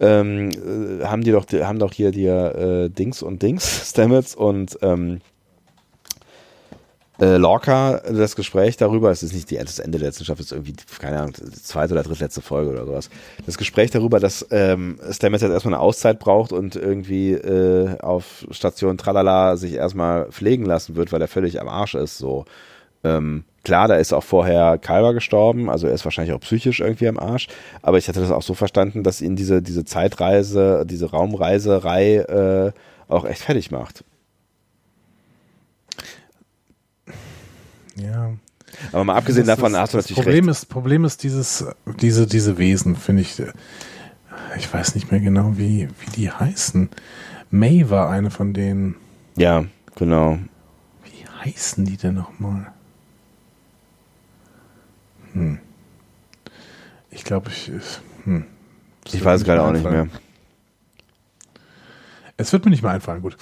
[0.00, 4.78] ähm, äh, haben die doch, haben doch hier die äh, Dings und Dings, Stamets und
[4.82, 5.20] ähm,
[7.18, 10.46] äh, Lorca das Gespräch darüber, es ist nicht die, das Ende der letzten Staffel, es
[10.48, 13.10] ist irgendwie, keine Ahnung, zweite oder drittletzte Folge oder sowas.
[13.46, 18.46] Das Gespräch darüber, dass ähm, Stamets jetzt erstmal eine Auszeit braucht und irgendwie äh, auf
[18.50, 22.18] Station Tralala sich erstmal pflegen lassen wird, weil er völlig am Arsch ist.
[22.18, 22.44] So
[23.02, 27.08] ähm, klar, da ist auch vorher Kalber gestorben, also er ist wahrscheinlich auch psychisch irgendwie
[27.08, 27.48] am Arsch.
[27.82, 32.72] Aber ich hatte das auch so verstanden, dass ihn diese diese Zeitreise, diese Raumreiserei äh,
[33.08, 34.04] auch echt fertig macht.
[37.96, 38.32] Ja.
[38.92, 40.62] Aber mal abgesehen das davon ist, hast du natürlich Problem recht.
[40.62, 41.64] Ist, Problem ist dieses,
[42.00, 43.42] diese, diese Wesen, finde ich,
[44.56, 46.90] ich weiß nicht mehr genau, wie, wie die heißen.
[47.50, 48.96] May war eine von denen.
[49.36, 50.38] Ja, genau.
[51.04, 52.72] Wie heißen die denn nochmal?
[55.32, 55.58] Hm.
[57.10, 57.70] Ich glaube, ich.
[58.24, 58.44] Hm.
[59.12, 60.08] Ich weiß es gerade auch nicht mehr.
[62.36, 63.36] Es wird mir nicht mehr einfallen, gut.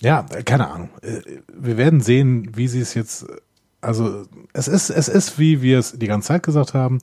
[0.00, 0.90] Ja, keine Ahnung.
[1.02, 3.26] Äh, wir werden sehen, wie sie es jetzt
[3.86, 6.98] Also es ist, es ist, wie wir es die ganze Zeit gesagt haben,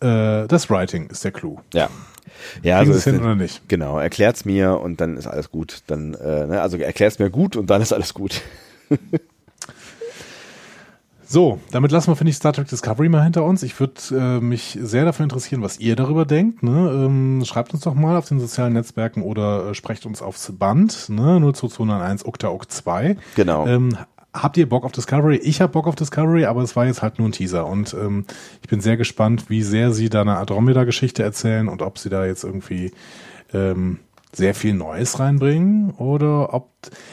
[0.00, 1.58] äh, das Writing ist der Clou.
[1.72, 1.88] Ja.
[2.62, 3.68] Ja, Kriegen also es ist, hin oder nicht?
[3.68, 5.82] genau, erklärt's mir und dann ist alles gut.
[5.88, 8.42] Dann, äh, ne, also erklär's mir gut und dann ist alles gut.
[11.30, 13.62] So, damit lassen wir, finde ich, Star Trek Discovery mal hinter uns.
[13.62, 16.62] Ich würde äh, mich sehr dafür interessieren, was ihr darüber denkt.
[16.62, 16.70] Ne?
[16.70, 21.10] Ähm, schreibt uns doch mal auf den sozialen Netzwerken oder äh, sprecht uns aufs Band.
[21.10, 21.38] Ne?
[21.52, 23.18] 02201 Okta Ok 2.
[23.36, 23.66] Genau.
[23.66, 23.94] Ähm,
[24.34, 25.36] habt ihr Bock auf Discovery?
[25.36, 27.66] Ich habe Bock auf Discovery, aber es war jetzt halt nur ein Teaser.
[27.66, 28.24] Und ähm,
[28.62, 32.26] ich bin sehr gespannt, wie sehr sie da eine Andromeda-Geschichte erzählen und ob sie da
[32.26, 32.92] jetzt irgendwie
[33.52, 34.00] ähm,
[34.32, 36.68] sehr viel Neues reinbringen oder ob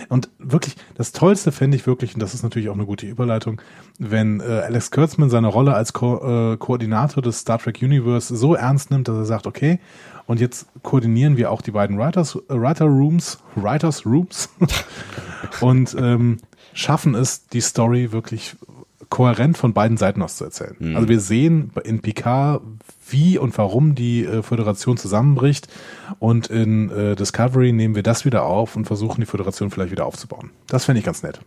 [0.10, 3.62] und wirklich das Tollste fände ich wirklich und das ist natürlich auch eine gute Überleitung,
[3.98, 8.54] wenn äh, Alex Kurtzman seine Rolle als Ko äh, Koordinator des Star Trek Universe so
[8.54, 9.80] ernst nimmt, dass er sagt, okay,
[10.28, 14.50] und jetzt koordinieren wir auch die beiden Writers äh, Writer Rooms, Writers Rooms
[15.62, 16.38] und ähm,
[16.76, 18.56] schaffen es, die Story wirklich
[19.10, 20.76] kohärent von beiden Seiten aus zu erzählen.
[20.78, 20.96] Mhm.
[20.96, 22.62] Also wir sehen in Picard,
[23.10, 25.68] wie und warum die äh, Föderation zusammenbricht
[26.20, 30.06] und in äh, Discovery nehmen wir das wieder auf und versuchen die Föderation vielleicht wieder
[30.06, 30.52] aufzubauen.
[30.68, 31.40] Das fände ich ganz nett.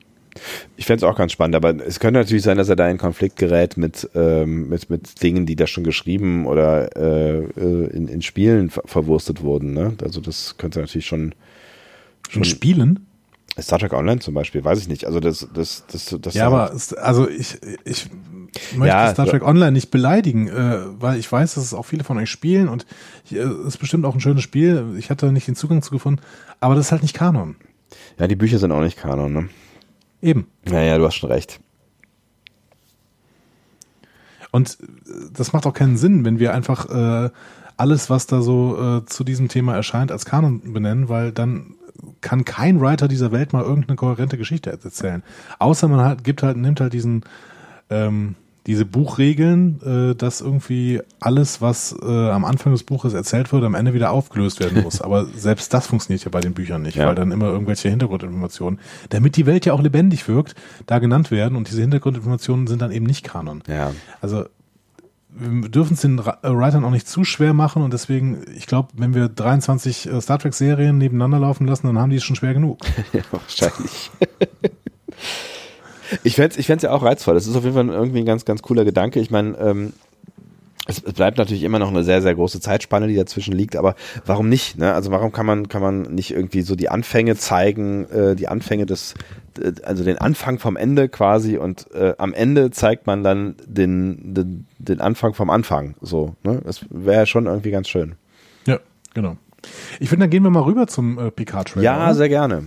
[0.77, 2.97] Ich fände es auch ganz spannend, aber es könnte natürlich sein, dass er da in
[2.97, 8.07] Konflikt gerät mit, ähm, mit, mit Dingen, die da schon geschrieben oder äh, äh, in,
[8.07, 9.73] in Spielen ver verwurstet wurden.
[9.73, 9.95] Ne?
[10.01, 11.35] Also das könnte natürlich schon,
[12.29, 13.08] Schon Spielen?
[13.61, 15.05] Star Trek Online zum Beispiel, weiß ich nicht.
[15.05, 18.09] Also das, das, das, das Ja, aber es, also ich, ich
[18.73, 22.05] möchte Ja, Star Trek Online nicht beleidigen, äh, weil ich weiß, dass es auch viele
[22.05, 22.87] von euch spielen und
[23.25, 24.95] es äh, ist bestimmt auch ein schönes Spiel.
[24.99, 26.21] Ich hatte nicht den Zugang zu gefunden,
[26.61, 27.57] aber das ist halt nicht Kanon.
[28.19, 29.33] ja, die Bücher sind auch nicht Kanon.
[29.33, 29.49] Ne?
[30.23, 30.47] Eben.
[30.65, 31.61] Naja, du hast schon recht.
[34.51, 37.31] Und äh, das macht auch keinen Sinn, wenn wir einfach äh,
[37.77, 41.75] alles, was da so äh, zu diesem Thema erscheint, als Kanon benennen, weil dann
[42.21, 45.23] kann kein Writer dieser Welt mal irgendeine kohärente Geschichte erzählen.
[45.59, 47.25] Außer man halt, gibt halt, nimmt halt diesen,
[47.91, 48.35] ähm,
[48.67, 49.81] diese Buchregeln,
[50.13, 54.11] äh, dass irgendwie alles, was äh, am Anfang des Buches erzählt wird, am Ende wieder
[54.11, 55.01] aufgelöst werden muss.
[55.03, 57.07] Aber selbst das funktioniert ja bei den Büchern nicht, Ja.
[57.07, 58.79] weil dann immer irgendwelche Hintergrundinformationen,
[59.09, 60.55] damit die Welt ja auch lebendig wirkt,
[60.87, 63.63] da genannt werden und diese Hintergrundinformationen sind dann eben nicht Kanon.
[63.69, 63.93] Ja.
[64.21, 64.45] Also
[65.31, 68.89] wir dürfen es den äh, Writern auch nicht zu schwer machen und deswegen, ich glaube,
[68.95, 72.37] wenn wir 23 äh, Star Trek Serien nebeneinander laufen lassen, dann haben die es schon
[72.37, 72.81] schwer genug.
[73.13, 74.11] Ja, wahrscheinlich.
[76.25, 77.35] ich fände es ich ja auch reizvoll.
[77.35, 79.21] Das ist auf jeden Fall irgendwie ein ganz, ganz cooler Gedanke.
[79.21, 79.93] Ich meine, ähm,
[80.87, 84.49] es, bleibt natürlich immer noch eine sehr, sehr große Zeitspanne, die dazwischen liegt, aber warum
[84.49, 84.79] nicht?
[84.79, 84.93] Ne?
[84.93, 88.87] Also warum kann man, kann man nicht irgendwie so die Anfänge zeigen, äh, die Anfänge
[88.87, 89.15] des,
[89.85, 94.67] also den Anfang vom Ende quasi und äh, am Ende zeigt man dann den, den,
[94.79, 95.95] den Anfang vom Anfang.
[96.01, 96.61] So, ne?
[96.65, 98.15] Das wäre schon irgendwie ganz schön.
[98.67, 98.79] Ja,
[99.15, 99.37] genau.
[100.01, 101.85] Ich finde, dann gehen wir mal rüber zum äh, Picard-Trailer.
[101.85, 102.15] Ja, oder?
[102.15, 102.65] sehr gerne.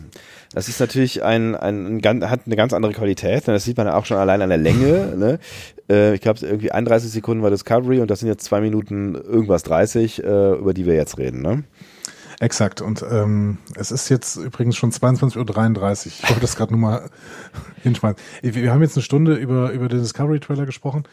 [0.54, 3.48] Das ist natürlich ein, ein, ein hat eine ganz andere Qualität.
[3.48, 3.54] ne?
[3.54, 5.14] Das sieht man ja auch schon allein an der Länge.
[5.22, 5.40] Ne?
[5.90, 9.64] Äh, ich glaube, irgendwie 31 Sekunden war Discovery und das sind jetzt zwei Minuten irgendwas
[9.64, 11.42] 30, äh, über die wir jetzt reden.
[11.42, 11.64] Ne?
[12.42, 12.82] Exakt.
[12.82, 15.96] Und ähm, es ist jetzt übrigens schon 22.33 Uhr.
[16.08, 17.10] Ich wollte das gerade nur mal
[17.84, 18.18] hinschmeißen.
[18.42, 21.04] Wir wir haben jetzt eine Stunde über, über den Discovery-Trailer gesprochen.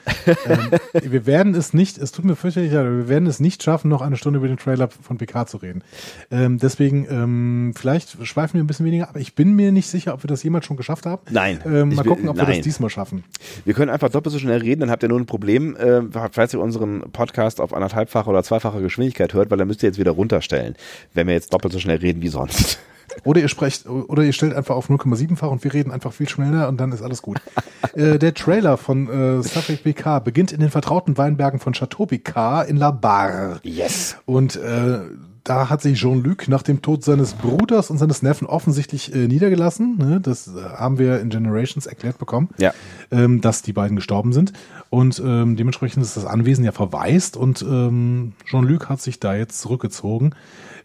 [0.47, 0.71] ähm,
[1.13, 3.89] wir werden es nicht, es tut mir fürchterlich leid, aber wir werden es nicht schaffen,
[3.91, 5.85] noch eine Stunde über den Trailer von PK zu reden.
[6.31, 10.15] Ähm, deswegen, ähm, vielleicht schweifen wir ein bisschen weniger, aber ich bin mir nicht sicher,
[10.15, 11.21] ob wir das jemals schon geschafft haben.
[11.31, 11.61] Nein.
[11.67, 12.57] Ähm, mal will- gucken, ob wir nein.
[12.57, 13.23] das diesmal schaffen.
[13.67, 16.01] Wir können einfach doppelt so schnell reden, dann habt ihr nur ein Problem, äh,
[16.33, 19.99] falls ihr unseren Podcast auf anderthalbfache oder zweifache Geschwindigkeit hört, weil dann müsst ihr jetzt
[19.99, 20.75] wieder runterstellen,
[21.19, 22.79] wenn wir jetzt doppelt so schnell reden wie sonst.
[23.25, 26.69] Oder ihr sprecht, oder ihr stellt einfach auf 0,7-fach und wir reden einfach viel schneller
[26.69, 27.41] und dann ist alles gut.
[27.95, 32.07] äh, der Trailer von äh, Star Trek PK beginnt in den vertrauten Weinbergen von Chateau
[32.07, 33.59] Picard in La Barre.
[33.65, 34.17] Yes.
[34.25, 35.01] Und äh,
[35.43, 39.97] da hat sich Jean-Luc nach dem Tod seines Bruders und seines Neffen offensichtlich äh, niedergelassen.
[39.97, 40.21] Ne?
[40.21, 42.73] Das äh, haben wir in Generations erklärt bekommen, Ja.
[43.11, 44.53] ähm, dass die beiden gestorben sind.
[44.91, 49.61] Und ähm, dementsprechend ist das Anwesen ja verwaist und ähm, Jean-Luc hat sich da jetzt
[49.61, 50.35] zurückgezogen,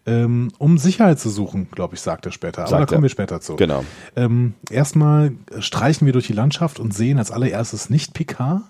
[0.06, 2.62] ähm, um Sicherheit zu suchen, glaube ich, sagt er später.
[2.62, 3.02] Aber Sagt da kommen er.
[3.04, 3.56] wir später zu.
[3.56, 3.84] Genau.
[4.16, 8.62] Ähm, erstmal streichen wir durch die Landschaft und sehen als allererstes nicht Picard,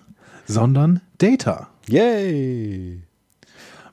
[0.45, 1.67] sondern Data.
[1.87, 3.01] Yay.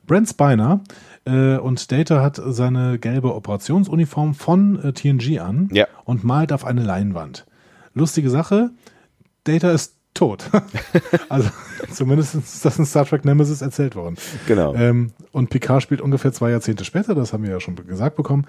[0.05, 0.81] Brent Spiner
[1.25, 5.87] äh, und Data hat seine gelbe Operationsuniform von äh, TNG an Ja.
[6.05, 7.45] und malt auf eine Leinwand.
[7.93, 8.71] Lustige Sache,
[9.43, 10.49] Data ist tot.
[11.29, 11.49] also
[11.91, 14.15] Zumindest ist das in Star Trek Nemesis erzählt worden.
[14.47, 14.73] Genau.
[14.75, 18.45] Ähm, und Picard spielt ungefähr zwei Jahrzehnte später, das haben wir ja schon gesagt bekommen.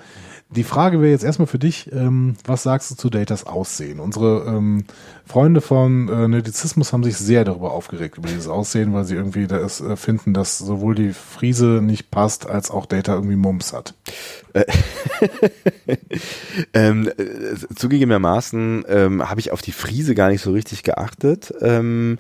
[0.51, 4.01] Die Frage wäre jetzt erstmal für dich, ähm, was sagst du zu Datas Aussehen?
[4.01, 4.85] Unsere ähm,
[5.27, 9.47] Freunde von äh, Nerdizismus haben sich sehr darüber aufgeregt, über dieses Aussehen, weil sie irgendwie
[9.47, 13.95] das äh, finden, dass sowohl die Friese nicht passt, als auch Data irgendwie Mumps hat.
[16.75, 21.53] ähm, äh, zugegebenermaßen ähm, habe ich auf die Friese gar nicht so richtig geachtet.
[21.61, 22.19] Ähm,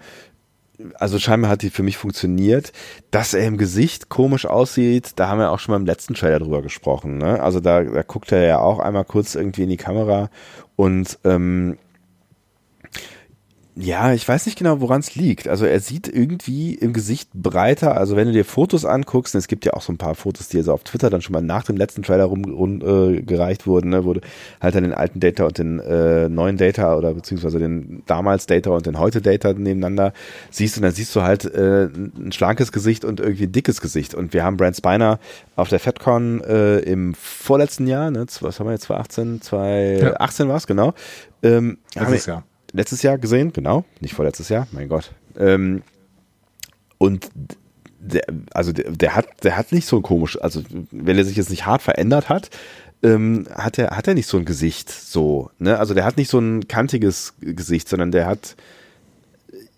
[0.95, 2.72] also scheinbar hat die für mich funktioniert.
[3.11, 6.41] Dass er im Gesicht komisch aussieht, da haben wir auch schon mal im letzten Trailer
[6.41, 7.18] drüber gesprochen.
[7.18, 7.41] Ne?
[7.43, 10.31] Also da, da guckt er ja auch einmal kurz irgendwie in die Kamera
[10.77, 11.79] und ähm,
[13.77, 15.49] ja, ich weiß nicht genau, woran es liegt.
[15.49, 17.97] Also er sieht irgendwie im Gesicht breiter.
[17.97, 20.47] Also wenn du dir Fotos anguckst, und es gibt ja auch so ein paar Fotos,
[20.47, 24.05] die also auf Twitter dann schon mal nach dem letzten Trailer rumgereicht äh, wurden, ne,
[24.05, 24.20] wo du
[24.61, 28.70] halt dann den alten Data und den äh, neuen Data oder beziehungsweise den damals Data
[28.70, 30.12] und den heute Data nebeneinander
[30.51, 34.14] siehst und dann siehst du halt äh, ein schlankes Gesicht und irgendwie ein dickes Gesicht.
[34.14, 35.18] Und wir haben Brand Spiner
[35.57, 40.51] auf der FedCon äh, im vorletzten Jahr, ne, was haben wir jetzt, 2018, 2018 ja.
[40.51, 40.95] war es, genau.
[41.43, 42.45] Ähm, Letztes Jahr
[42.75, 45.12] letztes Jahr gesehen, genau, nicht vorletztes Jahr, mein Gott.
[45.39, 45.83] Ähm,
[46.99, 47.31] und
[47.99, 51.37] der, also der, der, hat, der hat nicht so ein komisch, also wenn er sich
[51.37, 52.51] jetzt nicht hart verändert hat,
[53.03, 55.79] ähm, hat er, hat er nicht so ein Gesicht so, ne?
[55.79, 58.57] Also der hat nicht so ein kantiges Gesicht, sondern der hat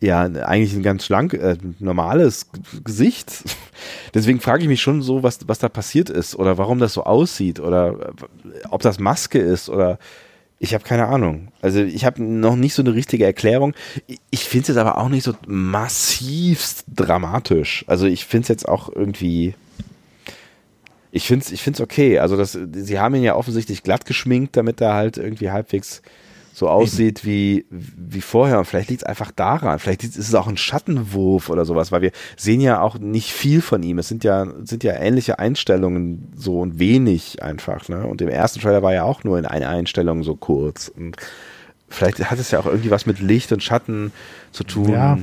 [0.00, 2.48] ja eigentlich ein ganz schlank, äh, normales
[2.84, 3.44] Gesicht.
[4.14, 7.04] Deswegen frage ich mich schon so, was, was da passiert ist oder warum das so
[7.04, 8.12] aussieht oder
[8.70, 9.98] ob das Maske ist oder
[10.58, 11.48] ich habe keine Ahnung.
[11.60, 13.74] Also ich habe noch nicht so eine richtige Erklärung.
[14.30, 17.84] Ich finde es jetzt aber auch nicht so massivst dramatisch.
[17.86, 19.54] Also ich finde es jetzt auch irgendwie.
[21.12, 22.18] Ich finde es ich find's okay.
[22.18, 26.00] Also das, sie haben ihn ja offensichtlich glatt geschminkt, damit er halt irgendwie halbwegs
[26.56, 28.58] so aussieht wie, wie vorher.
[28.58, 29.78] Und vielleicht liegt es einfach daran.
[29.78, 33.60] Vielleicht ist es auch ein Schattenwurf oder sowas, weil wir sehen ja auch nicht viel
[33.60, 33.98] von ihm.
[33.98, 37.90] Es sind ja, sind ja ähnliche Einstellungen so und wenig einfach.
[37.90, 38.06] Ne?
[38.06, 40.88] Und im ersten Trailer war ja auch nur in einer Einstellung so kurz.
[40.88, 41.18] Und
[41.90, 44.10] vielleicht hat es ja auch irgendwie was mit Licht und Schatten
[44.50, 44.92] zu tun.
[44.92, 45.18] Ja.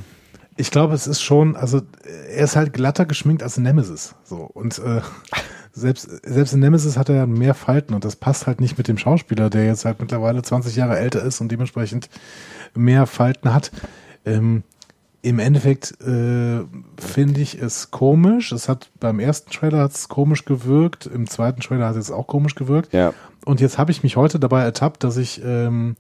[0.55, 1.81] Ich glaube, es ist schon, also
[2.29, 4.13] er ist halt glatter geschminkt als Nemesis.
[4.23, 4.35] So.
[4.35, 5.01] Und äh,
[5.73, 8.87] selbst, selbst in Nemesis hat er ja mehr Falten und das passt halt nicht mit
[8.87, 12.09] dem Schauspieler, der jetzt halt mittlerweile 20 Jahre älter ist und dementsprechend
[12.75, 13.71] mehr Falten hat.
[14.23, 14.61] Ähm,
[15.23, 16.61] Im Endeffekt äh,
[16.97, 18.51] finde ich es komisch.
[18.51, 22.53] Es hat beim ersten Trailer hat's komisch gewirkt, im zweiten Trailer hat es auch komisch
[22.53, 22.93] gewirkt.
[22.93, 23.13] Ja.
[23.43, 25.95] Und jetzt habe ich mich heute dabei ertappt, dass ich ähm,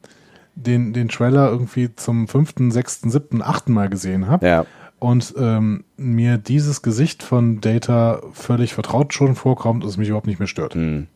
[0.53, 4.47] den, den Trailer irgendwie zum fünften, sechsten, siebten, achten Mal gesehen habe.
[4.47, 4.65] Ja
[5.03, 10.27] und ähm, mir dieses Gesicht von Data völlig vertraut schon vorkommt und es mich überhaupt
[10.27, 10.75] nicht mehr stört.
[10.75, 11.07] Hm.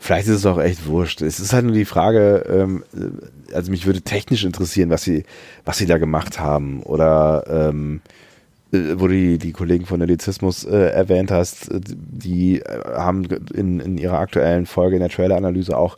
[0.00, 1.22] Vielleicht ist es auch echt wurscht.
[1.22, 2.82] Es ist halt nur die Frage, ähm,
[3.54, 5.22] also mich würde technisch interessieren, was sie,
[5.64, 6.82] was sie da gemacht haben.
[6.82, 8.00] Oder ähm,
[8.72, 13.24] äh, wo du die, die Kollegen von Nerdizismus äh, erwähnt hast, äh, die äh, haben
[13.54, 15.96] in, in ihrer aktuellen Folge in der Trailer-Analyse auch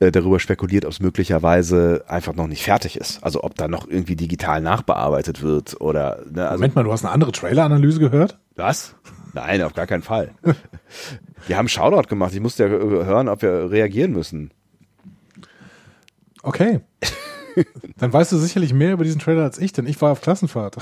[0.00, 3.22] äh, darüber spekuliert, ob es möglicherweise einfach noch nicht fertig ist.
[3.22, 6.24] Also ob da noch irgendwie digital nachbearbeitet wird oder.
[6.30, 8.38] Ne, also Moment mal, du hast eine andere Trailer-Analyse gehört?
[8.56, 8.96] Was?
[9.34, 10.32] Nein, auf gar keinen Fall.
[11.46, 12.34] Wir haben Shoutout gemacht.
[12.34, 14.50] Ich musste ja hören, ob wir reagieren müssen.
[16.42, 16.80] Okay.
[17.98, 20.76] Dann weißt du sicherlich mehr über diesen Trailer als ich, denn ich war auf Klassenfahrt.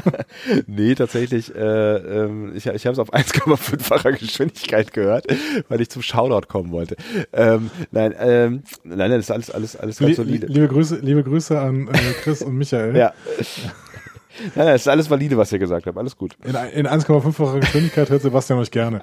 [0.66, 5.26] nee, tatsächlich, äh, ähm, ich, ich habe es auf 1,5-facher Geschwindigkeit gehört,
[5.68, 6.96] weil ich zum Shoutout kommen wollte.
[7.32, 10.46] Ähm, nein, ähm, nein, nein, das ist alles, alles, alles ganz solide.
[10.46, 11.92] Liebe Grüße, liebe Grüße an äh,
[12.22, 12.96] Chris und Michael.
[12.96, 13.12] ja.
[14.56, 15.96] Nein, nein, es ist alles valide, was ihr gesagt habt.
[15.96, 16.36] Alles gut.
[16.44, 19.00] In, in 1,5-facher Geschwindigkeit hört Sebastian euch gerne.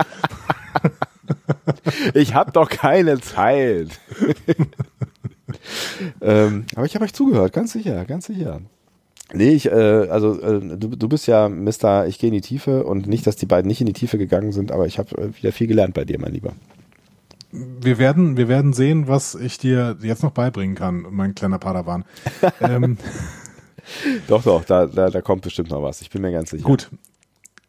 [2.13, 3.99] ich habe doch keine Zeit.
[6.21, 8.61] Ähm, aber ich habe euch zugehört, ganz sicher, ganz sicher.
[9.33, 12.83] Nee, ich, äh, also äh, du, du bist ja Mister, ich gehe in die Tiefe
[12.83, 15.37] und nicht, dass die beiden nicht in die Tiefe gegangen sind, aber ich habe äh,
[15.37, 16.53] wieder viel gelernt bei dir, mein Lieber.
[17.51, 22.05] Wir werden, wir werden sehen, was ich dir jetzt noch beibringen kann, mein kleiner Padawan.
[22.61, 22.97] ähm,
[24.27, 26.01] doch, doch, da, da, da kommt bestimmt noch was.
[26.01, 26.63] Ich bin mir ganz sicher.
[26.63, 26.89] Gut,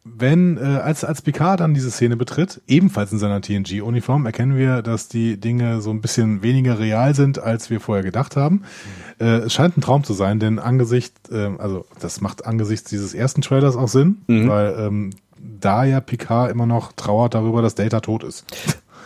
[0.05, 4.81] wenn, äh, als, als Picard dann diese Szene betritt, ebenfalls in seiner TNG-Uniform, erkennen wir,
[4.81, 8.63] dass die Dinge so ein bisschen weniger real sind, als wir vorher gedacht haben.
[9.19, 9.25] Mhm.
[9.25, 13.13] Äh, es scheint ein Traum zu sein, denn angesichts, äh, also das macht angesichts dieses
[13.13, 14.49] ersten Trailers auch Sinn, mhm.
[14.49, 15.09] weil ähm,
[15.39, 18.45] da ja Picard immer noch trauert darüber, dass Data tot ist.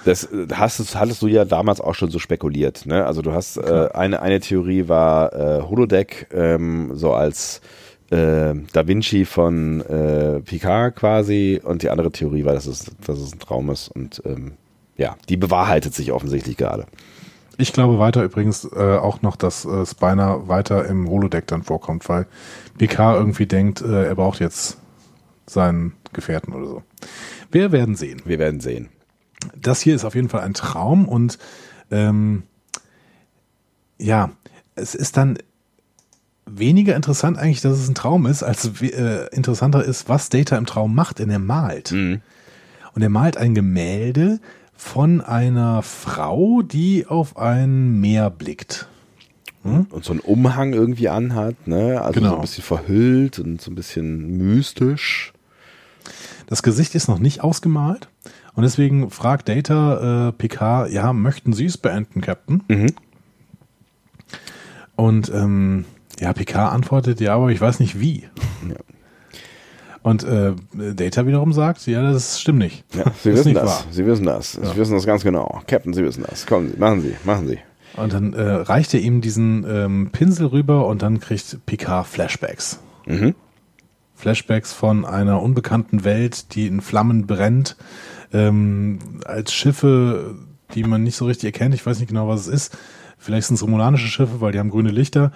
[0.06, 2.86] Das hast, hattest du ja damals auch schon so spekuliert.
[2.86, 3.06] Ne?
[3.06, 7.62] Also du hast äh, eine, eine Theorie war äh, Holodeck ähm, so als
[8.10, 13.20] äh, Da Vinci von äh, Picard quasi und die andere Theorie war, dass es, dass
[13.20, 14.54] es ein Traum ist und ähm,
[14.98, 16.86] ja, die bewahrheitet sich offensichtlich gerade.
[17.60, 22.08] Ich glaube weiter übrigens äh, auch noch, dass äh, Spiner weiter im Holodeck dann vorkommt,
[22.08, 22.28] weil
[22.78, 24.78] Picard irgendwie denkt, äh, er braucht jetzt
[25.48, 26.84] seinen Gefährten oder so.
[27.52, 28.22] Wir werden sehen.
[28.26, 28.90] Wir werden sehen.
[29.56, 31.40] Das hier ist auf jeden Fall ein Traum und
[31.90, 32.44] ähm,
[33.98, 34.32] ja,
[34.76, 35.38] es ist dann
[36.48, 40.66] weniger interessant eigentlich, dass es ein Traum ist, als äh, interessanter ist, was Data im
[40.66, 41.92] Traum macht, denn er malt.
[41.92, 42.22] Mhm.
[42.94, 44.40] Und er malt ein Gemälde
[44.76, 48.88] von einer Frau, die auf ein Meer blickt.
[49.64, 49.88] Hm?
[49.90, 52.02] Und so einen Umhang irgendwie anhat, ne?
[52.02, 52.30] Also Genau.
[52.32, 55.34] so ein bisschen verhüllt und so ein bisschen mystisch.
[56.48, 58.08] Das Gesicht ist noch nicht ausgemalt.
[58.54, 62.64] Und deswegen fragt Data äh, Picard, ja, möchten Sie es beenden, Captain?
[62.68, 62.94] Mhm.
[64.96, 65.86] Und ähm,
[66.20, 68.24] ja, Picard antwortet, ja, aber ich weiß nicht wie.
[68.68, 68.76] Ja.
[70.04, 70.54] Und äh,
[70.96, 72.86] Data wiederum sagt, ja, das stimmt nicht.
[72.96, 73.66] Ja, Sie ist wissen nicht das.
[73.66, 73.86] wahr.
[73.92, 74.52] Sie wissen das.
[74.54, 75.62] Sie wissen das ganz genau.
[75.68, 76.46] Captain, Sie wissen das.
[76.46, 77.60] Kommen Sie, machen Sie, machen Sie.
[77.98, 82.80] Und dann äh, reicht er ihm diesen ähm, Pinsel rüber und dann kriegt Picard Flashbacks.
[83.06, 83.36] Mhm.
[84.16, 87.76] Flashbacks von einer unbekannten Welt, die in Flammen brennt,
[88.34, 90.36] ähm, als Schiffe,
[90.74, 91.76] die man nicht so richtig erkennt.
[91.76, 92.78] Ich weiß nicht genau, was es ist.
[93.18, 95.32] Vielleicht sind es romulanische Schiffe, weil die haben grüne Lichter.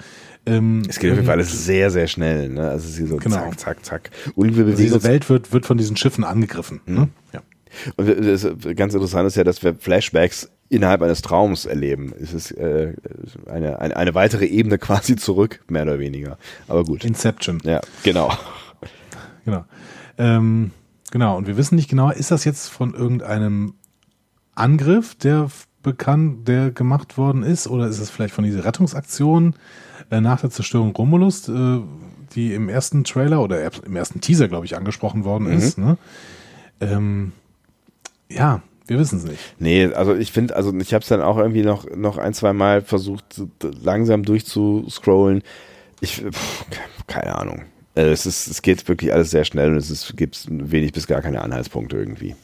[0.45, 2.49] Ähm, Es geht auf jeden Fall alles sehr, sehr schnell.
[2.49, 2.70] Ne?
[2.70, 3.36] Also sie so Genau.
[3.36, 4.12] zack, zack, zack.
[4.36, 6.82] Und wir bewegen diese Welt wird, wird von diesen Schiffen angegriffen.
[6.86, 7.10] Ne?
[7.34, 7.41] Ja.
[7.95, 12.14] Und das ganz interessant ist ja, dass wir Flashbacks innerhalb eines Traums erleben.
[12.22, 12.94] Es ist äh,
[13.49, 16.38] eine, eine, eine weitere Ebene quasi zurück, mehr oder weniger.
[16.68, 17.03] Aber gut.
[17.03, 17.60] Inception.
[17.64, 18.32] Ja, genau.
[19.45, 19.66] Genau.
[20.18, 20.72] Ähm,
[21.12, 21.38] genau.
[21.38, 23.74] Und wir wissen nicht genau, ist das jetzt von irgendeinem
[24.53, 25.49] Angriff, der
[25.84, 29.56] bekannt, der gemacht worden ist, oder ist es vielleicht von dieser Rettungsaktion
[30.10, 31.80] äh, nach der Zerstörung Romulus, äh,
[32.36, 35.78] die im ersten Trailer oder im ersten Teaser, glaube ich, angesprochen worden ist.
[35.78, 35.98] Ne?
[36.80, 37.34] Ähm,
[38.30, 39.40] ja, wir wissen es nicht.
[39.60, 42.53] Nee, also ich finde, also ich habe es dann auch irgendwie noch, noch ein, zwei
[42.53, 43.41] Mal versucht,
[43.82, 45.44] langsam durchzuscrollen.
[45.99, 46.66] Ich, pff,
[47.08, 47.64] keine Ahnung.
[47.95, 51.08] Äh, Es, ist, es geht wirklich alles sehr schnell und es ist, gibt wenig bis
[51.08, 52.36] gar keine Anhaltspunkte irgendwie.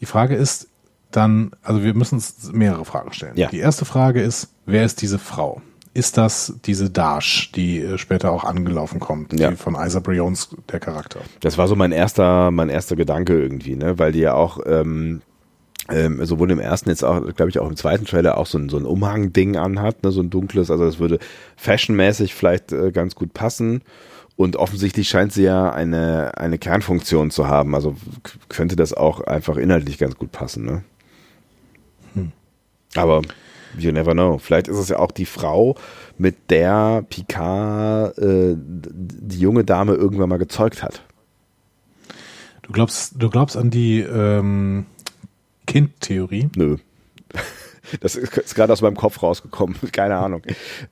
[0.00, 0.68] Die Frage ist
[1.10, 3.36] dann, also wir müssen uns mehrere Fragen stellen.
[3.36, 3.48] Ja.
[3.48, 5.60] Die erste Frage ist, wer ist diese Frau?
[5.92, 9.50] Ist das diese Dash, die äh, später auch angelaufen kommt, Ja.
[9.50, 11.20] die von Isa Briones, der Charakter?
[11.40, 15.20] Das war so mein erster, mein erster Gedanke irgendwie, ne, weil die ja auch ähm,
[15.88, 18.68] ähm, sowohl im ersten jetzt auch, glaube ich, auch im zweiten Trailer auch so ein,
[18.68, 21.18] so ein Umhang-Ding anhat, ne, so ein dunkles, also das würde
[21.56, 23.82] fashionmäßig vielleicht äh, ganz gut passen.
[24.36, 27.74] Und offensichtlich scheint sie ja eine, eine Kernfunktion zu haben.
[27.74, 27.96] Also
[28.48, 30.82] könnte das auch einfach inhaltlich ganz gut passen, ne?
[32.94, 33.22] Aber
[33.78, 34.38] you never know.
[34.38, 35.76] Vielleicht ist es ja auch die Frau,
[36.18, 41.02] mit der Picard äh, die junge Dame irgendwann mal gezeugt hat.
[42.62, 44.86] Du glaubst, du glaubst an die ähm,
[45.66, 46.50] Kindtheorie?
[46.56, 46.76] Nö.
[48.00, 49.76] Das ist, ist gerade aus meinem Kopf rausgekommen.
[49.92, 50.42] Keine Ahnung.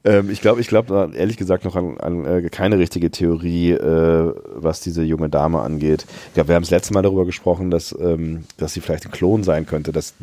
[0.05, 4.33] Ähm, ich glaube, ich glaube ehrlich gesagt noch an, an äh, keine richtige Theorie, äh,
[4.55, 6.07] was diese junge Dame angeht.
[6.29, 9.13] Ich glaube, wir haben das letzte Mal darüber gesprochen, dass, ähm, dass sie vielleicht ein
[9.13, 9.93] Klon sein könnte.
[9.93, 10.15] Dass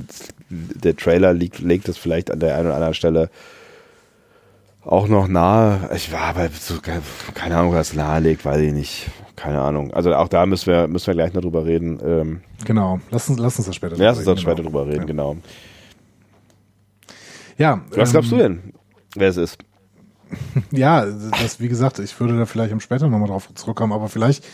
[0.49, 3.29] der Trailer legt, legt das vielleicht an der einen oder anderen Stelle
[4.85, 5.89] auch noch nahe.
[5.95, 6.75] Ich war aber so,
[7.33, 9.07] keine Ahnung, was nahe legt, weiß ich nicht.
[9.35, 9.93] Keine Ahnung.
[9.93, 11.99] Also auch da müssen wir, müssen wir gleich noch drüber reden.
[12.05, 12.99] Ähm, Genau.
[13.11, 14.69] Lass uns, lass uns das später Lass uns dann später genau.
[14.69, 15.37] drüber reden, genau.
[17.57, 17.81] Ja.
[17.91, 18.73] Was ähm, glaubst du denn,
[19.15, 19.57] wer es ist?
[20.71, 24.45] Ja, das, wie gesagt, ich würde da vielleicht am später nochmal drauf zurückkommen, aber vielleicht,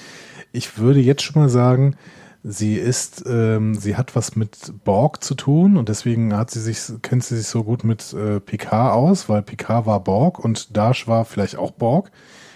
[0.51, 1.95] ich würde jetzt schon mal sagen,
[2.43, 6.79] sie ist, ähm, sie hat was mit Borg zu tun und deswegen hat sie sich,
[7.01, 11.07] kennt sie sich so gut mit äh, Picard aus, weil Picard war Borg und Dash
[11.07, 12.11] war vielleicht auch Borg.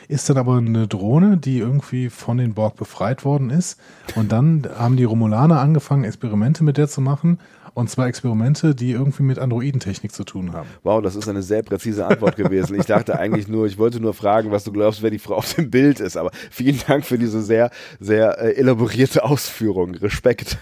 [0.07, 3.79] Ist dann aber eine Drohne, die irgendwie von den Borg befreit worden ist.
[4.15, 7.39] Und dann haben die Romulaner angefangen, Experimente mit der zu machen.
[7.73, 10.69] Und zwar Experimente, die irgendwie mit Androidentechnik zu tun haben.
[10.83, 12.79] Wow, das ist eine sehr präzise Antwort gewesen.
[12.79, 15.53] Ich dachte eigentlich nur, ich wollte nur fragen, was du glaubst, wer die Frau auf
[15.55, 16.15] dem Bild ist.
[16.15, 19.95] Aber vielen Dank für diese sehr, sehr äh, elaborierte Ausführung.
[19.95, 20.57] Respekt.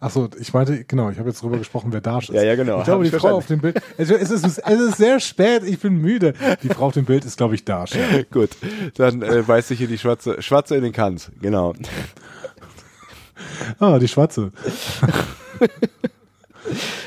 [0.00, 2.34] Achso, ich meinte, genau, ich habe jetzt drüber gesprochen, wer Dash ist.
[2.34, 2.78] Ja, ja, genau.
[2.78, 3.38] Ich glaube, die ich Frau verstanden.
[3.38, 3.80] auf dem Bild.
[3.96, 6.34] Es ist, es, ist, sehr spät, ich bin müde.
[6.62, 7.94] Die Frau auf dem Bild ist, glaube ich, Dash.
[7.94, 8.22] Ja.
[8.30, 8.50] Gut,
[8.96, 11.30] dann äh, beißt sich hier die Schwarze, Schwarze in den Kant.
[11.40, 11.74] Genau.
[13.78, 14.52] Ah, die Schwarze.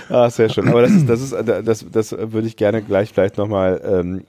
[0.09, 0.67] Ah, sehr schön.
[0.69, 4.23] Aber das ist, das ist, äh, das, das würde ich gerne gleich vielleicht nochmal ähm,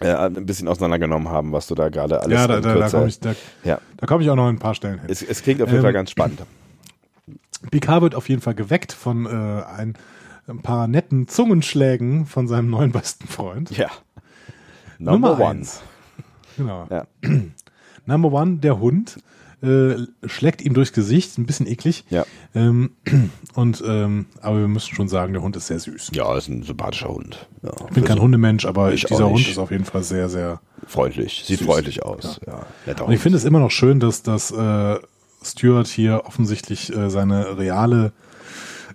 [0.00, 3.06] äh, ein bisschen auseinandergenommen haben, was du da gerade alles Ja, da, da, da komme
[3.08, 5.08] ich, da, Ja, da komm ich auch noch in ein paar Stellen hin.
[5.08, 6.40] es, es klingt auf jeden Ähm, Fall ganz spannend.
[7.70, 9.28] Picard wird auf jeden Fall geweckt von äh,
[9.64, 9.94] ein,
[10.46, 13.70] ein paar netten Zungenschlägen von seinem neuen besten Freund.
[13.76, 13.88] Ja.
[14.98, 15.50] Nummer Number one.
[15.50, 15.80] eins.
[16.56, 16.86] Genau.
[16.90, 17.06] Ja.
[18.06, 19.18] Number one, der Hund.
[19.60, 22.04] äh, schlägt ihm durchs Gesicht, ein bisschen eklig.
[22.10, 22.24] Ja.
[22.54, 22.92] Ähm,
[23.54, 26.10] und ähm, aber wir müssen schon sagen, der Hund ist sehr süß.
[26.14, 27.48] Ja, ist ein sympathischer Hund.
[27.62, 30.60] Ja, Ich bin kein Hundemensch, aber dieser Hund ist auf jeden Fall sehr, sehr.
[30.86, 31.42] freundlich.
[31.44, 31.66] Sieht Süß.
[31.66, 32.40] freundlich aus.
[32.46, 32.66] Ja.
[32.86, 34.96] netter Und ich finde es immer noch schön, dass dass äh,
[35.42, 38.12] Stuart hier offensichtlich äh, seine reale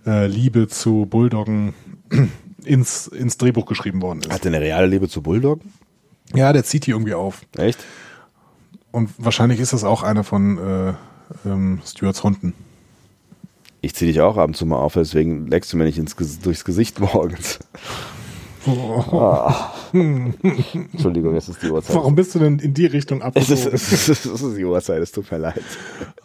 [0.06, 1.74] äh, Liebe zu Bulldoggen
[2.64, 4.32] ins ins Drehbuch geschrieben worden ist.
[4.32, 5.60] Hat er eine reale Liebe zu Bulldog?
[6.34, 7.42] Ja, der zieht die irgendwie auf.
[7.56, 7.78] Echt?
[8.90, 10.94] Und wahrscheinlich ist das auch einer von äh,
[11.44, 12.54] ähm, Stuarts Hunden.
[13.80, 16.16] Ich zieh dich auch ab und zu mal auf, deswegen leckst du mir nicht ins,
[16.40, 17.58] durchs Gesicht morgens.
[19.92, 21.96] Entschuldigung, es ist die Uhrzeit.
[21.96, 25.02] Warum bist du denn in die Richtung Es ist, es, ist, es ist die Uhrzeit,
[25.02, 25.62] es tut mir leid.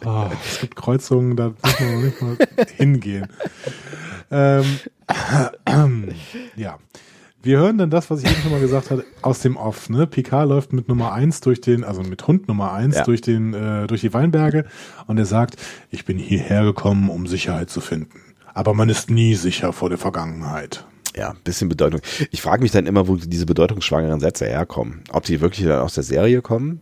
[0.04, 2.36] Ah, es gibt Kreuzungen, da muss man noch nicht mal
[2.76, 3.26] hingehen.
[4.30, 4.64] Ähm,
[6.56, 6.78] ja.
[7.42, 9.88] Wir hören dann das, was ich eben schon mal gesagt hatte, aus dem Off.
[9.88, 10.06] Ne?
[10.06, 13.04] Picard läuft mit Nummer eins durch den, also mit Hund Nummer eins Ja.
[13.04, 14.66] durch den, äh, durch die Weinberge
[15.06, 15.56] und er sagt,
[15.90, 18.20] ich bin hierher gekommen, um Sicherheit zu finden.
[18.52, 20.84] Aber man ist nie sicher vor der Vergangenheit.
[21.20, 22.00] Ja, bisschen Bedeutung.
[22.30, 25.02] Ich frage mich dann immer, wo diese bedeutungsschwangeren Sätze herkommen.
[25.12, 26.80] Ob die wirklich dann aus der Serie kommen?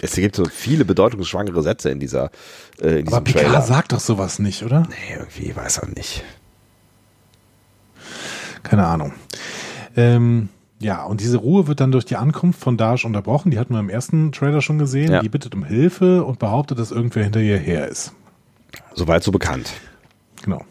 [0.00, 2.32] Es gibt so viele bedeutungsschwangere Sätze in dieser
[2.82, 3.62] äh, in Aber Picard Trailer.
[3.62, 4.80] sagt doch sowas nicht, oder?
[4.88, 6.24] nee, irgendwie weiß er nicht.
[8.64, 9.12] Keine Ahnung.
[9.96, 10.48] Ähm,
[10.80, 13.52] ja, und diese Ruhe wird dann durch die Ankunft von Dash unterbrochen.
[13.52, 15.12] Die hatten wir im ersten Trailer schon gesehen.
[15.12, 15.22] Ja.
[15.22, 18.12] Die bittet um Hilfe und behauptet, dass irgendwer hinter ihr her ist.
[18.94, 19.72] Soweit so bekannt.
[20.42, 20.64] Genau.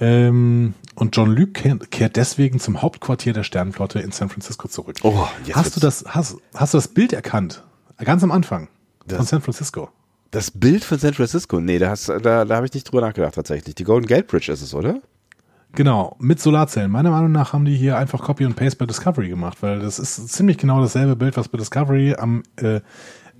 [0.00, 4.96] Ähm, und John Luke kehrt, kehrt deswegen zum Hauptquartier der Sternenflotte in San Francisco zurück.
[5.02, 7.62] Oh, jetzt hast du das, hast, hast du das Bild erkannt?
[8.04, 8.68] Ganz am Anfang
[9.06, 9.90] Das- von San Francisco.
[10.32, 13.34] Das Bild von San Francisco, nee, da, hast, da, da habe ich nicht drüber nachgedacht
[13.36, 13.74] tatsächlich.
[13.76, 15.00] Die Golden Gate Bridge ist es, oder?
[15.72, 16.90] Genau, mit Solarzellen.
[16.90, 19.98] Meiner Meinung nach haben die hier einfach Copy und Paste bei Discovery gemacht, weil das
[19.98, 22.80] ist ziemlich genau dasselbe Bild, was bei Discovery am äh,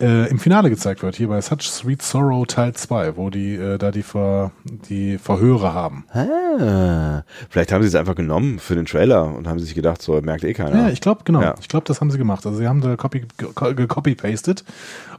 [0.01, 3.79] äh, im Finale gezeigt wird, hier bei Such Sweet Sorrow Teil 2, wo die äh,
[3.79, 6.05] da die, Ver, die Verhöre haben.
[6.13, 10.21] Ah, vielleicht haben sie es einfach genommen für den Trailer und haben sich gedacht, so
[10.21, 10.77] merkt eh keiner.
[10.77, 11.41] Ja, ich glaube, genau.
[11.41, 11.55] Ja.
[11.61, 12.45] Ich glaube, das haben sie gemacht.
[12.47, 14.65] Also sie haben da Copy, gecopy-pasted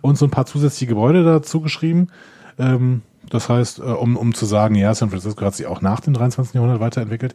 [0.01, 2.09] und so ein paar zusätzliche Gebäude dazu geschrieben.
[2.59, 5.99] Ähm, das heißt, äh, um, um zu sagen, ja, San Francisco hat sich auch nach
[5.99, 6.55] dem 23.
[6.55, 7.33] Jahrhundert weiterentwickelt.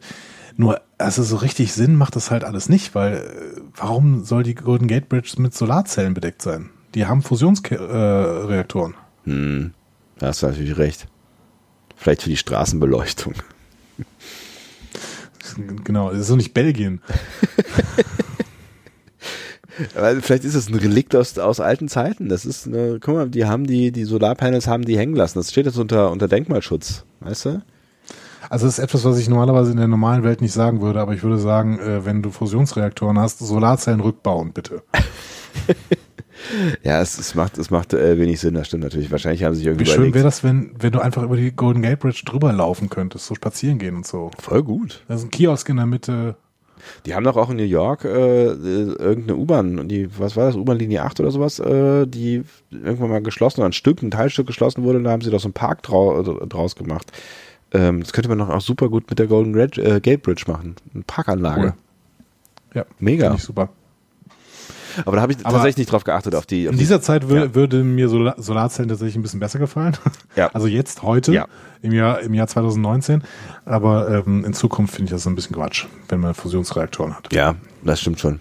[0.55, 4.55] Nur, also so richtig Sinn macht das halt alles nicht, weil äh, warum soll die
[4.55, 6.69] Golden Gate Bridge mit Solarzellen bedeckt sein?
[6.95, 8.93] Die haben Fusionsreaktoren.
[9.25, 9.29] Äh.
[9.29, 9.73] Hm,
[10.19, 11.07] da hast du natürlich recht.
[11.95, 13.33] Vielleicht für die Straßenbeleuchtung.
[15.83, 17.01] genau, das ist doch nicht Belgien.
[19.95, 22.29] Weil vielleicht ist es ein Relikt aus, aus alten Zeiten.
[22.29, 25.39] Das ist eine, guck mal, die haben die, die Solarpanels haben die hängen lassen.
[25.39, 27.61] Das steht jetzt unter, unter Denkmalschutz, weißt du?
[28.49, 31.13] Also das ist etwas, was ich normalerweise in der normalen Welt nicht sagen würde, aber
[31.13, 34.83] ich würde sagen, äh, wenn du Fusionsreaktoren hast, Solarzellen rückbauen, bitte.
[36.83, 39.11] Ja, es, es macht, es macht äh, wenig Sinn, das stimmt natürlich.
[39.11, 40.15] Wahrscheinlich haben sie sich irgendwie Wie schön überlegt.
[40.15, 43.35] wäre das, wenn, wenn du einfach über die Golden Gate Bridge drüber laufen könntest, so
[43.35, 44.31] spazieren gehen und so.
[44.39, 45.03] Voll gut.
[45.07, 46.35] Da ist ein Kiosk in der Mitte.
[47.05, 48.09] Die haben doch auch in New York äh,
[48.47, 53.21] äh, irgendeine U-Bahn, die, was war das, U-Bahn-Linie 8 oder sowas, äh, die irgendwann mal
[53.21, 55.53] geschlossen oder ein Stück, ein Teilstück geschlossen wurde und da haben sie doch so einen
[55.53, 57.11] Park drau äh, draus gemacht.
[57.71, 60.43] Ähm, das könnte man doch auch super gut mit der Golden Red, äh, Gate Bridge
[60.47, 60.75] machen.
[60.93, 61.61] Eine Parkanlage.
[61.61, 61.73] Cool.
[62.73, 63.25] Ja, Mega.
[63.27, 63.69] finde ich super.
[65.05, 66.67] Aber da habe ich Aber tatsächlich nicht drauf geachtet, auf die.
[66.67, 67.55] Auf In die dieser Zeit wür Ja.
[67.55, 69.97] würde mir Solar Solarzellen tatsächlich ein bisschen besser gefallen.
[70.35, 70.49] Ja.
[70.53, 71.45] Also jetzt, heute, Ja.
[71.81, 73.23] im, Jahr, im Jahr 2019.
[73.65, 77.31] Aber ähm, in Zukunft finde ich das ein bisschen Quatsch, wenn man Fusionsreaktoren hat.
[77.33, 78.39] ja, das stimmt schon.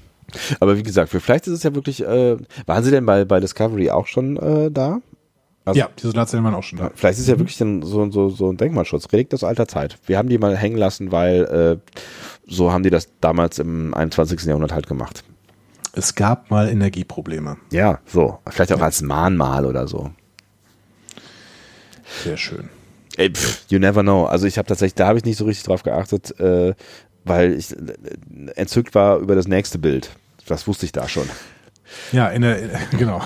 [0.60, 2.02] Aber wie gesagt, vielleicht ist es ja wirklich.
[2.02, 5.00] Äh, waren Sie denn bei, bei Discovery auch schon äh, da?
[5.64, 6.90] Also- ja, die Solarzellen waren auch schon da.
[6.94, 9.98] Vielleicht ist ja wirklich dann so, so, so ein Denkmalschutz, Relikt aus alter Zeit.
[10.06, 11.92] Wir haben die mal hängen lassen, weil äh,
[12.48, 14.42] so haben die das damals im 21.
[14.44, 15.22] Jahrhundert halt gemacht.
[15.94, 17.58] Es gab mal Energieprobleme.
[17.70, 18.38] Ja, so.
[18.48, 20.10] Vielleicht auch als Mahnmal oder so.
[22.24, 22.68] Sehr schön.
[23.16, 24.24] Ey, pff, you never know.
[24.24, 26.74] Also ich habe tatsächlich, da habe ich nicht so richtig drauf geachtet, äh,
[27.24, 27.76] weil ich äh,
[28.56, 30.10] entzückt war über das nächste Bild.
[30.46, 31.28] Das wusste ich da schon.
[32.10, 32.58] Ja, in der,
[32.98, 33.20] genau.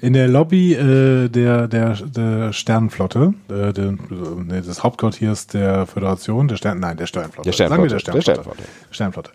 [0.00, 6.48] In der Lobby äh, der, der, der Sternenflotte, äh, der, nee, des Hauptquartiers der Föderation,
[6.48, 7.48] der Stern, nein, der Sternenflotte.
[7.48, 7.90] Der Sternenflotte.
[8.04, 8.62] Sagen wir der Der Sternenflotte.
[8.90, 9.30] Sternenflotte.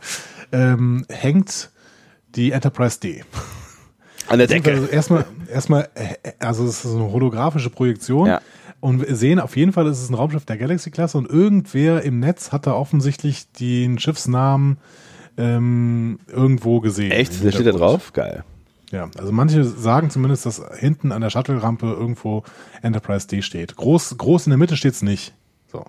[0.51, 1.71] Ähm, hängt
[2.35, 3.23] die Enterprise D.
[4.27, 8.27] An der Also erstmal, erstmal, äh, also es ist eine holographische Projektion.
[8.27, 8.41] Ja.
[8.79, 12.19] Und wir sehen auf jeden Fall, es ist ein Raumschiff der Galaxy-Klasse und irgendwer im
[12.19, 14.77] Netz hat da offensichtlich den Schiffsnamen
[15.37, 17.11] ähm, irgendwo gesehen.
[17.11, 17.43] Echt?
[17.43, 18.11] Der steht da drauf?
[18.13, 18.43] Geil.
[18.91, 22.43] Ja, also manche sagen zumindest, dass hinten an der Shuttle-Rampe irgendwo
[22.81, 23.75] Enterprise D steht.
[23.75, 25.33] Groß, groß in der Mitte steht's nicht.
[25.73, 25.83] So.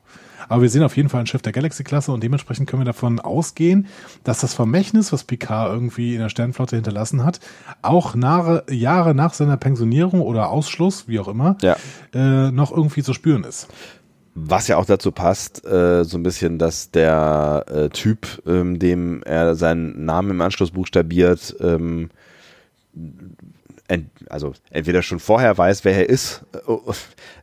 [0.49, 3.21] Aber wir sehen auf jeden Fall ein Schiff der Galaxy-Klasse und dementsprechend können wir davon
[3.21, 3.87] ausgehen,
[4.25, 7.41] dass das Vermächtnis, was Picard irgendwie in der Sternflotte hinterlassen hat,
[7.83, 11.77] auch nach, Jahre nach seiner Pensionierung oder Ausschluss, wie auch immer, Ja.
[12.13, 13.69] äh, noch irgendwie zu spüren ist.
[14.35, 19.23] Was ja auch dazu passt, äh, so ein bisschen, dass der äh, Typ, ähm, dem
[19.23, 22.11] er seinen Namen im Anschluss buchstabiert, ähm,
[23.89, 26.45] ent, also entweder schon vorher weiß, wer er ist.
[26.55, 26.93] äh,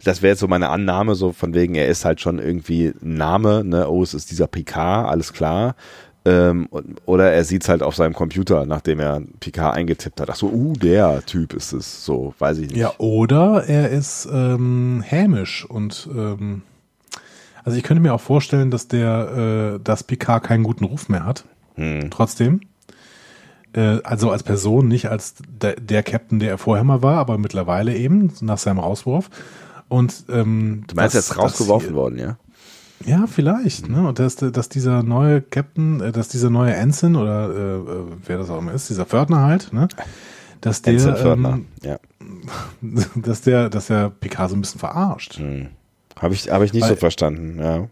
[0.03, 3.15] Das wäre jetzt so meine Annahme, so von wegen, er ist halt schon irgendwie ein
[3.15, 3.87] Name, ne?
[3.89, 5.75] Oh, es ist dieser Picard, alles klar.
[6.23, 6.67] Ähm,
[7.05, 10.29] oder er sieht's halt auf seinem Computer, nachdem er Picard eingetippt hat.
[10.29, 12.05] Ach so, uh, der Typ ist es.
[12.05, 12.77] So, weiß ich nicht.
[12.77, 16.61] Ja, oder er ist ähm, hämisch und ähm,
[17.63, 21.25] also ich könnte mir auch vorstellen, dass der, äh, dass Picard keinen guten Ruf mehr
[21.25, 21.45] hat.
[21.75, 22.09] Hm.
[22.11, 22.61] Trotzdem.
[23.73, 27.37] Äh, also als Person, nicht als der, der Captain, der er vorher mal war, aber
[27.37, 29.29] mittlerweile eben, nach seinem Rauswurf.
[29.87, 32.37] Und ähm, Du meinst, er ist rausgeworfen worden, ja?
[33.05, 33.89] Ja, vielleicht.
[33.89, 34.07] Ne?
[34.07, 38.37] Und dass, dass dieser neue Captain, äh, dass dieser neue Ensign oder äh, äh, wer
[38.37, 39.87] das auch immer ist, dieser Pförtner halt, ne?
[40.61, 41.53] dass der, Fördner.
[41.53, 41.97] ähm, ja.
[43.15, 45.39] dass der, dass der Picard so ein bisschen verarscht.
[45.39, 45.67] Hm.
[46.19, 47.87] Habe ich, hab ich nicht Weil- so verstanden, ja.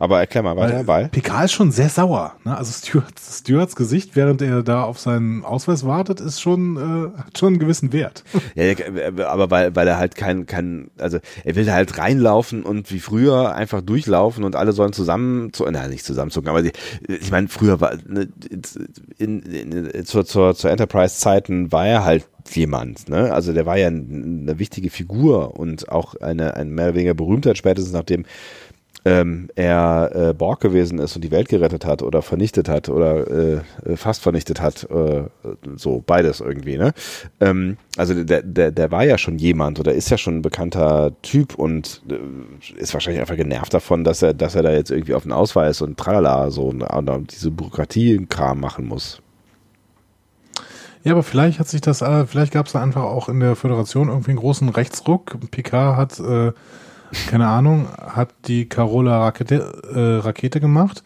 [0.00, 1.08] Aber erklär mal weiter, weil.
[1.08, 2.32] Picard ist schon sehr sauer.
[2.44, 2.56] Ne?
[2.56, 6.76] Also Stuarts, Stuarts Gesicht, während er da auf seinen Ausweis wartet, ist schon,
[7.14, 8.24] äh, hat schon einen gewissen Wert.
[8.54, 8.74] Ja,
[9.28, 12.98] aber weil, weil er halt kein, kein, also er will da halt reinlaufen und wie
[12.98, 16.72] früher einfach durchlaufen und alle sollen zusammen, zu, nein, nicht zusammenzucken, aber die,
[17.06, 18.28] ich meine, früher war, ne,
[19.18, 23.32] in, in, zur, zur, zur Enterprise-Zeiten war er halt jemand, ne?
[23.32, 27.58] Also der war ja eine wichtige Figur und auch eine, ein mehr oder weniger Berühmtheit
[27.58, 28.24] spätestens nachdem
[29.04, 33.26] ähm, er äh, Borg gewesen ist und die Welt gerettet hat oder vernichtet hat oder
[33.30, 33.60] äh,
[33.96, 35.24] fast vernichtet hat, äh,
[35.76, 36.92] so beides irgendwie, ne?
[37.40, 41.12] Ähm, also der, der, der war ja schon jemand oder ist ja schon ein bekannter
[41.22, 45.14] Typ und äh, ist wahrscheinlich einfach genervt davon, dass er, dass er da jetzt irgendwie
[45.14, 49.22] auf den Ausweis und tralala so und, und diese Bürokratie-Kram machen muss.
[51.02, 53.56] Ja, aber vielleicht hat sich das, äh, vielleicht gab es da einfach auch in der
[53.56, 55.38] Föderation irgendwie einen großen Rechtsruck.
[55.50, 56.52] Picard hat, äh,
[57.28, 61.02] keine Ahnung, hat die Carola Rakete, äh, Rakete gemacht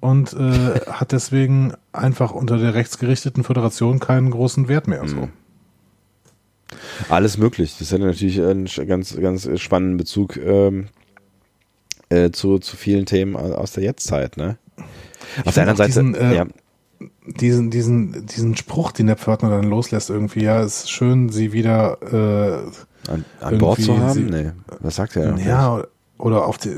[0.00, 5.06] und äh, hat deswegen einfach unter der rechtsgerichteten Föderation keinen großen Wert mehr.
[5.06, 5.16] So.
[5.16, 5.28] Mhm.
[7.08, 7.76] Alles möglich.
[7.78, 10.88] Das hat natürlich einen ganz, ganz spannenden Bezug ähm,
[12.08, 14.56] äh, zu, zu vielen Themen au- aus der Jetztzeit, ne?
[15.44, 16.46] Auf der anderen Seite, diesen, äh, ja,
[17.26, 21.98] Diesen, diesen, diesen Spruch, den der Pförtner dann loslässt, irgendwie, ja, ist schön, sie wieder
[22.02, 22.70] äh,
[23.08, 24.12] an, an Bord zu haben?
[24.14, 24.50] sie- Nee,
[24.80, 25.36] was sagt er?
[25.38, 25.82] ja,
[26.18, 26.70] oder auf die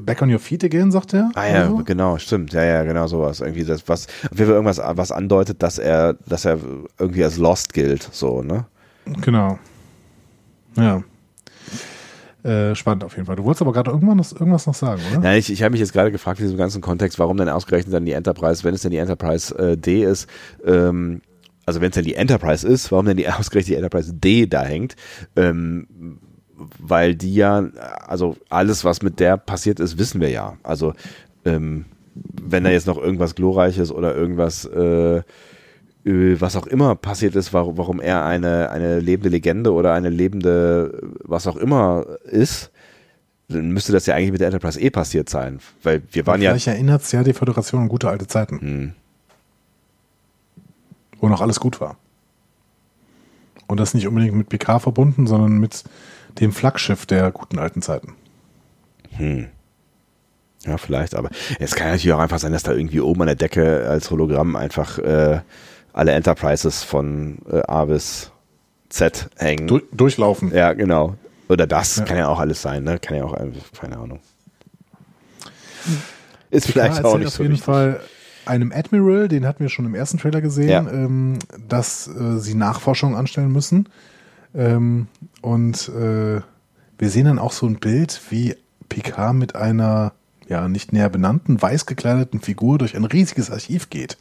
[0.00, 1.30] Back on your feet again, sagt er.
[1.34, 1.76] Ah ja, so?
[1.84, 2.52] genau, stimmt.
[2.52, 3.40] Ja, ja, genau sowas.
[3.40, 6.58] Irgendwie das, was, Fall irgendwas, was andeutet, dass er, dass er
[6.98, 8.64] irgendwie als Lost gilt, so, ne?
[9.22, 9.58] Genau.
[10.76, 11.02] Ja.
[12.44, 13.36] Äh, spannend auf jeden Fall.
[13.36, 15.24] Du wolltest aber gerade irgendwann noch, irgendwas noch sagen, oder?
[15.32, 17.92] Ja, ich, ich habe mich jetzt gerade gefragt in diesem ganzen Kontext, warum denn ausgerechnet
[17.92, 20.28] dann die Enterprise, wenn es denn die Enterprise äh, D ist,
[20.64, 21.20] ähm,
[21.68, 24.62] also wenn es denn die Enterprise ist, warum denn die ausgerechnet die Enterprise D da
[24.62, 24.96] hängt?
[25.36, 26.18] Ähm,
[26.78, 27.68] weil die ja,
[28.06, 30.56] also alles, was mit der passiert ist, wissen wir ja.
[30.62, 30.94] Also
[31.44, 31.84] ähm,
[32.42, 35.22] wenn da jetzt noch irgendwas Glorreiches oder irgendwas, äh, äh,
[36.04, 40.98] was auch immer passiert ist, warum, warum er eine, eine lebende Legende oder eine lebende,
[41.22, 42.70] was auch immer ist,
[43.48, 45.60] dann müsste das ja eigentlich mit der Enterprise eh passiert sein.
[45.82, 46.50] Weil wir waren ja.
[46.50, 48.92] Vielleicht erinnert es ja die Föderation an gute alte Zeiten, Hm.
[51.20, 51.96] Wo noch alles gut war.
[53.66, 55.84] Und das nicht unbedingt mit PK verbunden, sondern mit
[56.40, 58.14] dem Flaggschiff der guten alten Zeiten.
[59.16, 59.48] Hm.
[60.64, 61.30] Ja, vielleicht, aber
[61.60, 64.56] es kann natürlich auch einfach sein, dass da irgendwie oben an der Decke als Hologramm
[64.56, 65.40] einfach äh,
[65.92, 68.32] alle Enterprises von äh, A bis
[68.88, 69.66] Z hängen.
[69.68, 70.52] Du durchlaufen.
[70.54, 71.14] ja, genau.
[71.48, 72.04] Oder das Ja.
[72.04, 72.98] kann ja auch alles sein, ne?
[72.98, 74.20] Kann ja auch, einfach- keine Ahnung.
[76.50, 77.64] Ist PK vielleicht auch nicht auf so jeden wichtig.
[77.64, 78.00] Fall
[78.48, 80.90] einem Admiral, den hatten wir schon im ersten Trailer gesehen, Ja.
[80.90, 81.38] ähm,
[81.68, 83.88] dass äh, sie Nachforschungen anstellen müssen.
[84.54, 85.06] Ähm,
[85.42, 86.40] und äh,
[86.98, 88.56] wir sehen dann auch so ein Bild, wie
[88.88, 90.12] Picard mit einer
[90.48, 94.16] ja nicht näher benannten, weiß gekleideten Figur durch ein riesiges Archiv geht.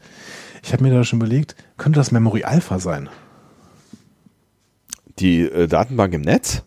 [0.61, 3.09] Ich habe mir da schon überlegt, könnte das Memory Alpha sein?
[5.19, 6.63] Die äh, Datenbank im Netz?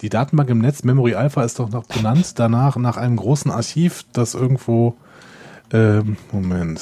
[0.00, 4.04] Die Datenbank im Netz Memory Alpha ist doch noch benannt danach nach einem großen Archiv,
[4.12, 4.96] das irgendwo
[5.72, 6.80] ähm, Moment.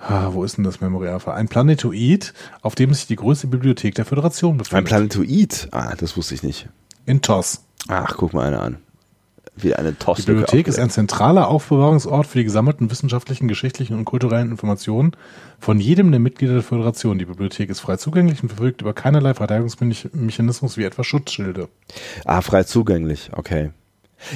[0.00, 1.34] Ah, wo ist denn das Memory Alpha?
[1.34, 2.32] Ein Planetoid,
[2.62, 4.86] auf dem sich die größte Bibliothek der Föderation Ein befindet.
[4.86, 5.68] Planetoid?
[5.72, 6.68] Ah, das wusste ich nicht.
[7.04, 7.62] in TOS.
[7.88, 8.76] Ach, guck mal einer an.
[9.56, 10.26] Wie eine Die Toste.
[10.26, 15.12] Bibliothek ist ein zentraler Aufbewahrungsort für die gesammelten wissenschaftlichen, geschichtlichen und kulturellen Informationen
[15.58, 17.18] von jedem der Mitglieder der Föderation.
[17.18, 21.68] Die Bibliothek ist frei zugänglich und verfügt über keinerlei Verteidigungsmechanismus wie etwa Schutzschilde.
[22.24, 23.70] Ah, frei zugänglich, okay.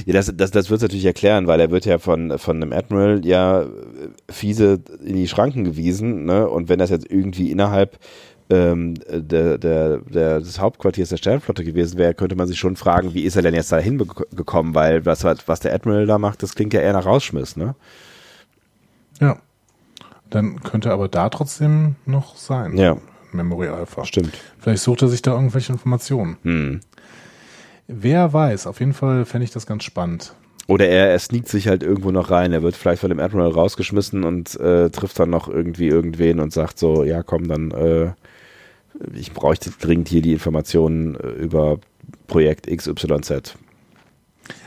[0.07, 2.73] Ja, das, das, das wird es natürlich erklären, weil er wird ja von, von einem
[2.73, 3.67] Admiral ja äh,
[4.31, 6.49] fiese in die Schranken gewiesen, ne?
[6.49, 7.99] Und wenn das jetzt irgendwie innerhalb
[8.51, 13.15] ähm, der, der, der, des Hauptquartiers der Sternflotte gewesen wäre, könnte man sich schon fragen,
[13.15, 16.55] wie ist er denn jetzt da hingekommen, weil was, was der Admiral da macht, das
[16.55, 17.75] klingt ja eher nach Rausschmiss, ne?
[19.21, 19.39] Ja.
[20.31, 22.77] Dann könnte aber da trotzdem noch sein.
[22.79, 22.97] Ja,
[23.33, 24.05] Memory Alpha.
[24.05, 24.33] stimmt.
[24.59, 26.37] Vielleicht sucht er sich da irgendwelche Informationen.
[26.43, 26.81] Hm.
[27.95, 30.35] Wer weiß, auf jeden Fall fände ich das ganz spannend.
[30.69, 32.53] Oder er, er sneakt sich halt irgendwo noch rein.
[32.53, 36.53] Er wird vielleicht von dem Admiral rausgeschmissen und äh, trifft dann noch irgendwie irgendwen und
[36.53, 38.13] sagt so, ja komm, dann äh,
[39.15, 41.79] ich bräuchte dringend hier die Informationen äh, über
[42.27, 43.57] Projekt XYZ.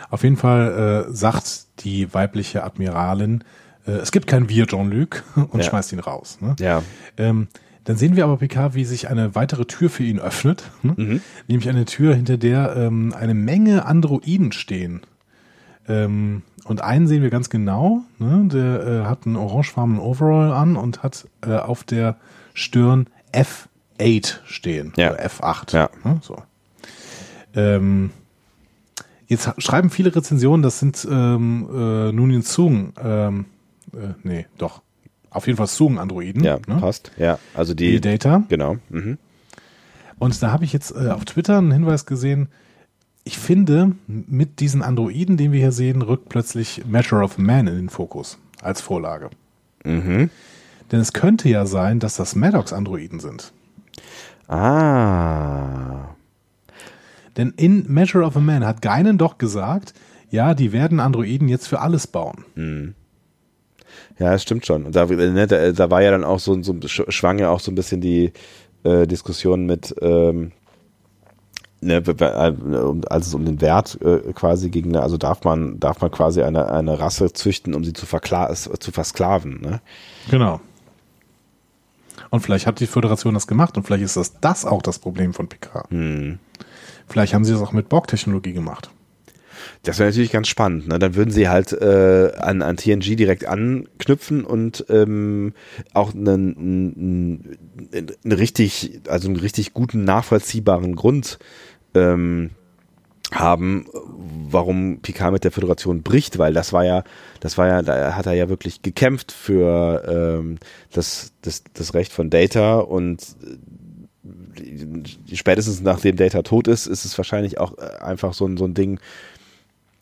[0.09, 3.43] Auf jeden Fall äh, sagt die weibliche Admiralin,
[3.87, 5.63] äh, es gibt kein Wir, Jean-Luc, und Ja.
[5.63, 6.37] schmeißt ihn raus.
[6.41, 6.55] Ne?
[6.59, 6.83] Ja.
[7.17, 7.47] Ähm,
[7.85, 11.21] dann sehen wir aber Picard, wie sich eine weitere Tür für ihn öffnet, ne?
[11.47, 15.01] nämlich eine Tür, hinter der ähm, eine Menge Androiden stehen.
[15.87, 18.47] Ähm, und einen sehen wir ganz genau, ne?
[18.51, 22.17] der äh, hat einen orangefarbenen Overall an und hat äh, auf der
[22.55, 24.93] Stirn F8 stehen.
[24.97, 25.11] Ja.
[25.11, 25.73] Oder F8.
[25.75, 25.89] Ja.
[26.03, 26.19] Ne?
[26.21, 26.41] So.
[27.53, 28.09] Ähm,
[29.27, 33.45] jetzt schreiben viele Rezensionen, das sind ähm, äh, Nunin Sung, ähm,
[33.93, 34.81] äh, nee, doch.
[35.35, 36.43] Auf jeden Fall Sung-Androiden.
[36.43, 36.77] Ja, ne?
[36.79, 37.11] passt.
[37.17, 38.43] Ja, also Die die, Data.
[38.47, 38.77] genau.
[38.89, 39.17] Mhm.
[40.17, 42.47] Und da habe ich jetzt äh, auf Twitter einen Hinweis gesehen.
[43.25, 47.75] Ich finde, mit diesen Androiden, den wir hier sehen, rückt plötzlich Measure of Man in
[47.75, 49.29] den Fokus als Vorlage.
[49.83, 50.29] Mhm.
[50.91, 53.51] Denn es könnte ja sein, dass das Maddox-Androiden sind.
[54.47, 56.15] Ah.
[57.35, 59.93] Denn in Measure of a Man hat Geinen doch gesagt,
[60.29, 62.45] ja, die werden Androiden jetzt für alles bauen.
[64.17, 64.85] Ja, das stimmt schon.
[64.85, 67.59] Und da, ne, da, da war ja dann auch so, so sch- schwang ja auch
[67.59, 68.31] so ein bisschen die
[68.83, 70.51] äh, Diskussion mit, ähm,
[71.81, 72.53] ne, äh,
[73.09, 76.43] als es um den Wert äh, quasi ging, ne, also darf man, darf man quasi
[76.43, 79.81] eine, eine Rasse züchten, um sie zu, verkla zu versklaven, ne?
[80.29, 80.61] Genau.
[82.29, 85.33] Und vielleicht hat die Föderation das gemacht und vielleicht ist das das auch das Problem
[85.33, 85.87] von Picard.
[87.07, 88.89] Vielleicht haben sie das auch mit Borg-Technologie gemacht.
[89.83, 90.87] Das wäre natürlich ganz spannend.
[90.87, 90.99] Ne?
[90.99, 95.53] Dann würden sie halt äh, an, an TNG direkt anknüpfen und ähm,
[95.93, 97.57] auch einen, einen,
[97.93, 101.39] einen richtig, also einen richtig guten nachvollziehbaren Grund
[101.93, 102.51] ähm,
[103.33, 103.85] haben,
[104.49, 107.03] warum Picard mit der Föderation bricht, weil das war ja,
[107.39, 110.57] das war ja, da hat er ja wirklich gekämpft für ähm,
[110.91, 117.17] das, das, das Recht von Data und äh, spätestens nachdem Data tot ist, ist es
[117.17, 118.99] wahrscheinlich auch äh, einfach so ein, so ein Ding,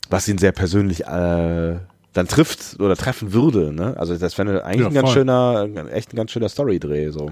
[0.09, 1.75] was ihn sehr persönlich äh,
[2.13, 3.73] dann trifft oder treffen würde.
[3.73, 3.95] Ne?
[3.97, 5.13] Also das wäre eigentlich Ja, ein ganz voll.
[5.13, 7.09] schöner, echt ein ganz schöner Storydreh.
[7.09, 7.31] So.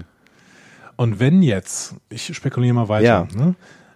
[0.96, 3.28] Und wenn jetzt, ich spekuliere mal weiter, Ja.
[3.36, 3.54] ne?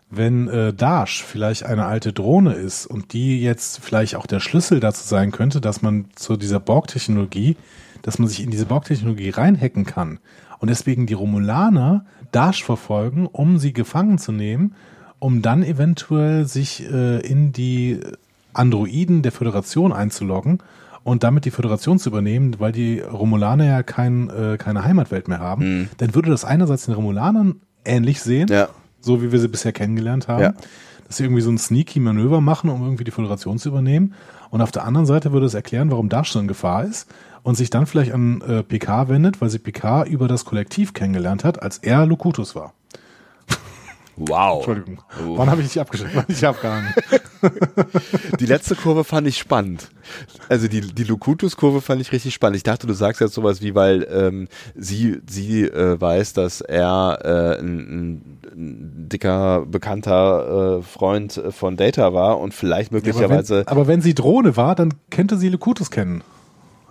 [0.09, 4.79] wenn äh, Dash vielleicht eine alte Drohne ist und die jetzt vielleicht auch der Schlüssel
[4.79, 7.57] dazu sein könnte, dass man zu dieser Borg-Technologie,
[8.03, 10.21] dass man sich in diese Borg-Technologie reinhacken kann
[10.61, 14.75] und deswegen die Romulaner Dash verfolgen, um sie gefangen zu nehmen,
[15.19, 17.99] um dann eventuell sich äh, in die
[18.57, 20.59] Androiden der Föderation einzuloggen
[21.05, 25.39] und damit die Föderation zu übernehmen, weil die Romulaner ja kein, äh, keine Heimatwelt mehr
[25.41, 28.69] haben, dann würde das einerseits den Romulanern ähnlich sehen, Ja.
[29.01, 30.55] so wie wir sie bisher kennengelernt haben, Ja.
[31.07, 34.15] dass sie irgendwie so ein sneaky Manöver machen, um irgendwie die Föderation zu übernehmen.
[34.51, 37.09] Und auf der anderen Seite würde es erklären, warum Dash so in Gefahr ist
[37.45, 41.45] und sich dann vielleicht an äh, PK wendet, weil sie PK über das Kollektiv kennengelernt
[41.45, 42.73] hat, als er Locutus war.
[44.17, 44.57] Wow.
[44.57, 45.03] Entschuldigung.
[45.37, 46.11] Wann habe ich dich abgeschickt?
[46.15, 46.95] Wann hab ich dich abgehangen?
[48.41, 49.91] Die letzte Kurve fand ich spannend.
[50.49, 52.57] Also die, die Locutus-Kurve fand ich richtig spannend.
[52.57, 57.19] Ich dachte, du sagst jetzt sowas wie, weil ähm, sie, sie äh, weiß, dass er
[57.25, 63.59] äh, ein, ein, dicker, bekannter äh, Freund von Data war und vielleicht aber, möglicherweise.
[63.59, 66.23] wenn, aber wenn sie Drohne war, dann könnte sie Locutus kennen.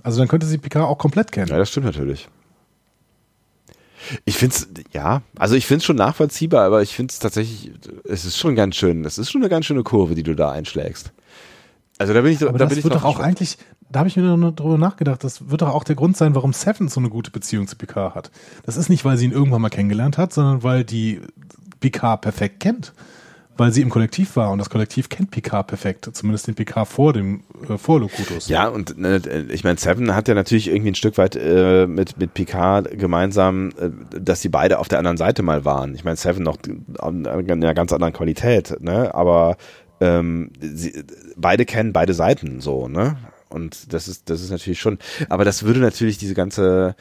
[0.03, 1.47] Also dann könnte sie PK auch komplett kennen.
[1.47, 2.29] Ja, das stimmt natürlich.
[4.25, 7.71] Ich find's, ja, also ich find's schon nachvollziehbar, aber ich find's tatsächlich,
[8.03, 10.51] es ist schon ganz schön, es ist schon eine ganz schöne Kurve, die du da
[10.51, 11.11] einschlägst.
[11.97, 13.57] Also da bin ich, Aber da das bin ich wird doch auch eigentlich,
[13.89, 16.51] da habe ich mir noch drüber nachgedacht, das wird doch auch der Grund sein, warum
[16.51, 18.31] Seven so eine gute Beziehung zu Picard hat.
[18.65, 21.21] Das ist nicht, weil sie ihn irgendwann mal kennengelernt hat, sondern weil die
[21.79, 22.93] Picard perfekt kennt.
[23.57, 27.13] Weil sie im Kollektiv war und das Kollektiv kennt Picard perfekt, zumindest den Picard vor
[27.13, 28.49] dem äh, vor Locutus.
[28.49, 32.17] Ja, und ne, ich meine, Seven hat ja natürlich irgendwie ein Stück weit äh, mit,
[32.17, 35.95] mit Picard gemeinsam, äh, dass die beide auf der anderen Seite mal waren.
[35.95, 39.15] Ich meine, Seven noch in einer ganz anderen Qualität, ne?
[39.15, 39.55] Aber
[40.01, 41.03] ähm, sie,
[41.37, 43.17] beide kennen beide Seiten so, ne?
[43.47, 44.99] Und das ist, das ist natürlich schon,
[45.29, 46.95] aber das würde natürlich diese ganze,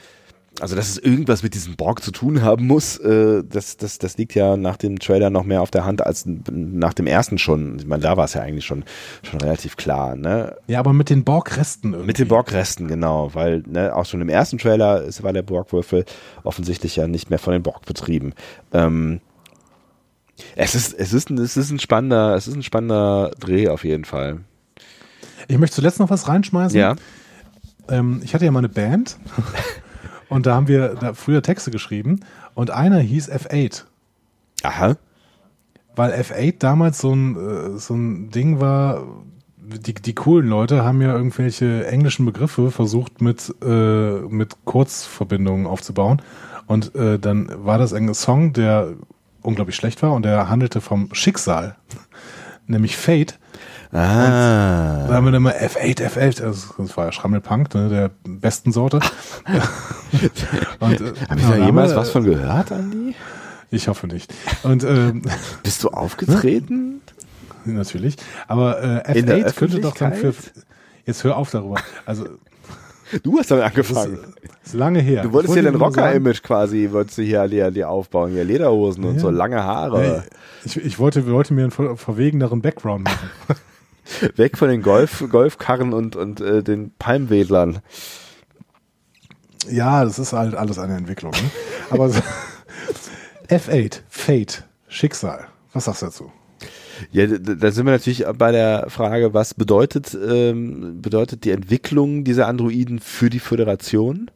[0.60, 4.16] also dass es irgendwas mit diesem Borg zu tun haben muss, äh, das, das, das
[4.16, 7.78] liegt ja nach dem Trailer noch mehr auf der Hand als nach dem ersten schon.
[7.78, 8.84] Ich meine, da war es ja eigentlich schon,
[9.22, 10.14] schon relativ klar.
[10.16, 10.56] Ne?
[10.66, 12.06] Ja, aber mit den Borg-Resten irgendwie.
[12.06, 16.04] Mit den Borg-Resten, genau, weil ne, auch schon im ersten Trailer ist, war der Borg-Würfel
[16.44, 18.32] offensichtlich ja nicht mehr von den Borg betrieben.
[18.72, 19.20] Ähm,
[20.56, 23.84] es ist, es ist, ein, es ist ein spannender, es ist ein spannender Dreh auf
[23.84, 24.40] jeden Fall.
[25.48, 26.78] Ich möchte zuletzt noch was reinschmeißen.
[26.78, 26.96] Ja.
[27.88, 29.18] Ähm, ich hatte ja mal eine Band
[30.28, 32.20] und da haben wir da früher Texte geschrieben
[32.54, 33.84] und einer hieß F8.
[34.62, 34.96] Aha.
[35.96, 39.06] Weil F8 damals so ein, äh, so ein Ding war,
[39.56, 46.20] die, die coolen Leute haben ja irgendwelche englischen Begriffe versucht mit, äh, mit Kurzverbindungen aufzubauen.
[46.66, 48.94] Und äh, dann war das ein Song, der
[49.42, 51.76] unglaublich schlecht war und der handelte vom Schicksal,
[52.66, 53.38] nämlich Fate.
[53.94, 55.06] Ah.
[55.06, 58.72] Da haben wir dann mal F8, F8, also das war ja Schrammelpunk, ne, der besten
[58.72, 58.98] Sorte.
[60.80, 63.14] und, äh, Haben wir da jemals wir, was von gehört, Andi?
[63.70, 64.34] Ich hoffe nicht.
[64.64, 65.22] Und ähm,
[65.62, 67.02] Bist du aufgetreten?
[67.64, 68.16] Natürlich.
[68.48, 70.34] Aber äh, F8 könnte doch dann für.
[71.06, 71.76] Jetzt hör auf darüber.
[72.04, 72.26] Also
[73.22, 74.18] Du hast damit angefangen.
[74.42, 75.22] Das ist, lange her.
[75.22, 79.10] Du wolltest hier den Rocker-Image quasi, wolltest du hier dir, dir aufbauen, hier Lederhosen ja.
[79.10, 80.24] und so lange Haare.
[80.64, 83.28] Ich, ich wollte, wollte mir einen verwegeneren Background machen.
[84.36, 87.80] Weg von den Golf, Golfkarren und, und äh, den Palmwedlern.
[89.70, 91.32] Ja, das ist halt alles eine Entwicklung.
[91.32, 91.50] Ne?
[91.90, 92.06] Aber
[93.48, 95.46] F8, Fate, Schicksal.
[95.72, 96.32] Was sagst du dazu?
[97.10, 102.46] Ja, da sind wir natürlich bei der Frage, was bedeutet, ähm, bedeutet die Entwicklung dieser
[102.46, 104.30] Androiden für die Föderation?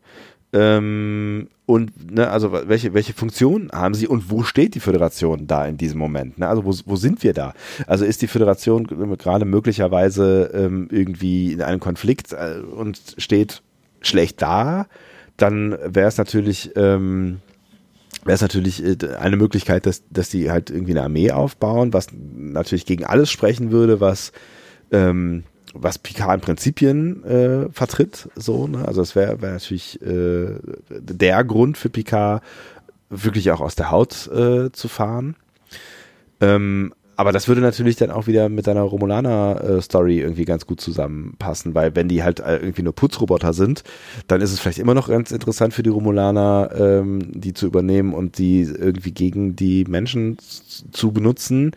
[0.53, 5.67] Ähm, und ne, also welche, welche Funktion haben sie und wo steht die Föderation da
[5.67, 6.39] in diesem Moment?
[6.39, 6.49] Ne?
[6.49, 7.53] Also wo, wo sind wir da?
[7.87, 13.63] Also ist die Föderation gerade möglicherweise ähm, irgendwie in einem Konflikt äh, und steht
[14.01, 14.87] schlecht da?
[15.37, 17.41] Dann wäre es natürlich ähm,
[18.25, 22.09] wäre es natürlich äh, eine Möglichkeit, dass, dass die halt irgendwie eine Armee aufbauen, was
[22.13, 24.33] natürlich gegen alles sprechen würde, was
[24.91, 28.87] ähm, was Picard in Prinzipien äh, vertritt, so, ne?
[28.87, 30.57] Also es wäre wär natürlich äh,
[30.91, 32.43] der Grund für Picard,
[33.11, 35.37] wirklich auch aus der Haut äh, zu fahren.
[36.41, 41.75] Ähm, aber das würde natürlich dann auch wieder mit deiner Romulaner-Story irgendwie ganz gut zusammenpassen,
[41.75, 43.83] weil wenn die halt äh, irgendwie nur Putzroboter sind,
[44.29, 48.15] dann ist es vielleicht immer noch ganz interessant für die Romulaner, ähm, die zu übernehmen
[48.15, 51.73] und die irgendwie gegen die Menschen zu benutzen.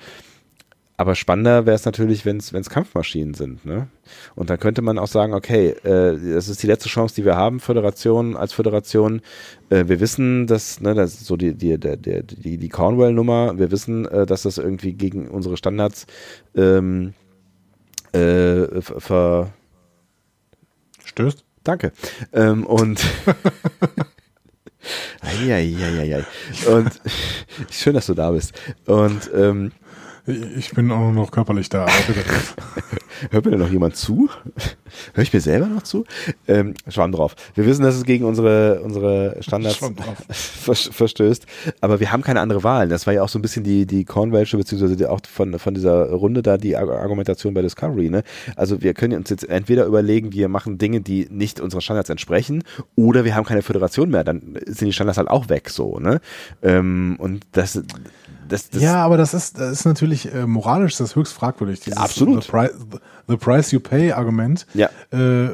[1.01, 3.65] Aber spannender wäre es natürlich, wenn es Kampfmaschinen sind.
[3.65, 3.87] Ne?
[4.35, 7.35] Und dann könnte man auch sagen, okay, äh, das ist die letzte Chance, die wir
[7.35, 9.23] haben, Föderation als Föderation.
[9.71, 13.71] Äh, wir wissen, dass, ne, das ist so die, die, die, die, die Cornwall-Nummer, wir
[13.71, 16.05] wissen, äh, dass das irgendwie gegen unsere Standards
[16.55, 17.15] ähm,
[18.11, 19.53] äh, ver
[21.03, 21.43] stößt.
[21.63, 21.93] Danke.
[22.31, 23.01] Ähm, und
[25.21, 26.25] Eieieiei.
[26.67, 26.91] Und
[27.71, 28.53] schön, dass du da bist.
[28.85, 29.71] Und ähm,
[30.27, 31.87] ich bin auch noch körperlich da.
[33.31, 34.29] Hört mir denn noch jemand zu?
[35.13, 36.05] Hör ich mir selber noch zu?
[36.47, 37.35] Ähm, Schwamm drauf.
[37.55, 39.79] Wir wissen, dass es gegen unsere, unsere Standards
[40.91, 41.45] verstößt,
[41.81, 42.87] aber wir haben keine andere Wahl.
[42.89, 46.11] Das war ja auch so ein bisschen die, die Cornwellsche, beziehungsweise auch von, von dieser
[46.11, 48.09] Runde da die Argumentation bei Discovery.
[48.09, 48.23] Ne?
[48.55, 52.63] Also wir können uns jetzt entweder überlegen, wir machen Dinge, die nicht unseren Standards entsprechen,
[52.95, 54.23] oder wir haben keine Föderation mehr.
[54.23, 55.99] Dann sind die Standards halt auch weg so.
[55.99, 56.21] Ne?
[56.61, 57.81] Ähm, und das
[58.51, 61.97] das, das ja, aber das ist, das ist natürlich äh, moralisch das höchst fragwürdig.
[61.97, 62.43] Absolut.
[62.43, 62.97] The, pri the
[63.37, 64.89] Price You Pay Argument ja.
[65.11, 65.49] äh,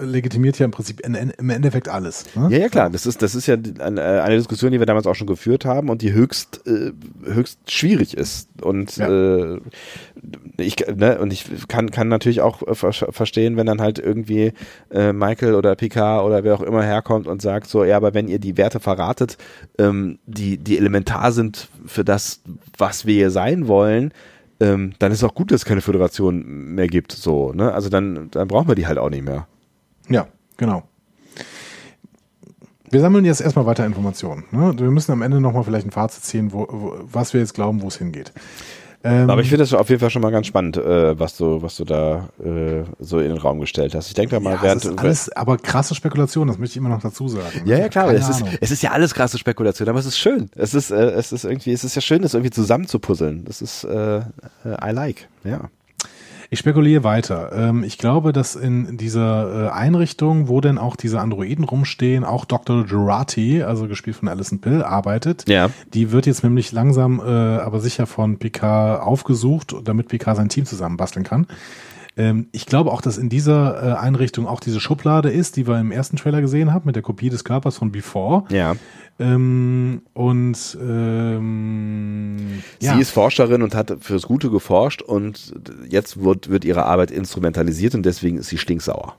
[0.00, 2.24] legitimiert ja im Prinzip in, in, im Endeffekt alles.
[2.34, 2.48] Ne?
[2.50, 2.90] Ja, ja, klar.
[2.90, 5.88] Das ist, das ist ja eine, eine, Diskussion, die wir damals auch schon geführt haben
[5.88, 6.92] und die höchst, äh,
[7.24, 8.48] höchst schwierig ist.
[8.62, 9.08] Und ja.
[9.08, 9.60] äh,
[10.58, 14.52] ich, ne, und ich kann, kann natürlich auch äh, ver verstehen, wenn dann halt irgendwie
[14.90, 18.28] äh, Michael oder Picard oder wer auch immer herkommt und sagt so, ja, aber wenn
[18.28, 19.36] ihr die Werte verratet,
[19.78, 22.40] ähm, die, die elementar sind für das,
[22.76, 24.12] was wir hier sein wollen,
[24.60, 27.12] ähm, dann ist auch gut, dass es keine Föderation mehr gibt.
[27.12, 27.72] So, ne?
[27.72, 29.46] Also dann, dann brauchen wir die halt auch nicht mehr.
[30.08, 30.84] Ja, genau.
[32.90, 34.44] Wir sammeln jetzt erstmal weiter Informationen.
[34.52, 34.72] Ne?
[34.78, 37.82] Wir müssen am Ende nochmal vielleicht ein Fazit ziehen, wo, wo, was wir jetzt glauben,
[37.82, 38.32] wo es hingeht.
[39.06, 41.62] Ähm, Aber ich finde das auf jeden Fall schon mal ganz spannend, äh, was du,
[41.62, 44.08] was du da äh, so in den Raum gestellt hast.
[44.08, 44.84] Ich denke da mal, ja, während.
[44.84, 47.62] Das ist alles, aber krasse Spekulation, das möchte ich immer noch dazu sagen.
[47.64, 48.12] Ja, ja, klar.
[48.12, 50.50] Es ist, es ist ja alles krasse Spekulation, aber es ist schön.
[50.56, 53.44] Es ist, äh, es ist irgendwie, es ist ja schön, das irgendwie zusammenzupuzzeln.
[53.44, 54.22] Das ist, äh,
[54.64, 55.70] I like, ja.
[56.50, 57.50] Ich spekuliere weiter.
[57.52, 62.44] Ähm, ich glaube, dass in dieser äh, Einrichtung, wo denn auch diese Androiden rumstehen, auch
[62.44, 62.84] Dr.
[62.84, 65.48] Gerati, also gespielt von Alison Pill, arbeitet.
[65.48, 65.70] Ja.
[65.92, 70.66] Die wird jetzt nämlich langsam, äh, aber sicher von Picard aufgesucht, damit Picard sein Team
[70.66, 71.46] zusammenbasteln kann.
[72.16, 75.78] Ähm, ich glaube auch, dass in dieser äh, Einrichtung auch diese Schublade ist, die wir
[75.78, 78.44] im ersten Trailer gesehen haben, mit der Kopie des Körpers von Before.
[78.48, 78.76] Ja.
[79.18, 82.98] Ähm, und ähm, Sie ja.
[82.98, 85.54] ist Forscherin und hat fürs Gute geforscht und
[85.88, 89.14] jetzt wird, wird ihre Arbeit instrumentalisiert und deswegen ist sie stinksauer.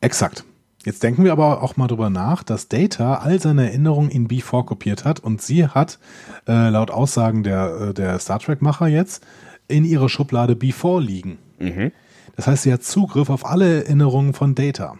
[0.00, 0.44] Exakt.
[0.84, 4.64] Jetzt denken wir aber auch mal drüber nach, dass Data all seine Erinnerungen in B4
[4.64, 5.98] kopiert hat und sie hat,
[6.46, 9.24] äh, laut Aussagen der, äh, der Star Trek-Macher jetzt,
[9.68, 11.38] in ihrer Schublade B4 liegen.
[11.58, 11.92] Mhm.
[12.36, 14.96] Das heißt, sie hat Zugriff auf alle Erinnerungen von Data.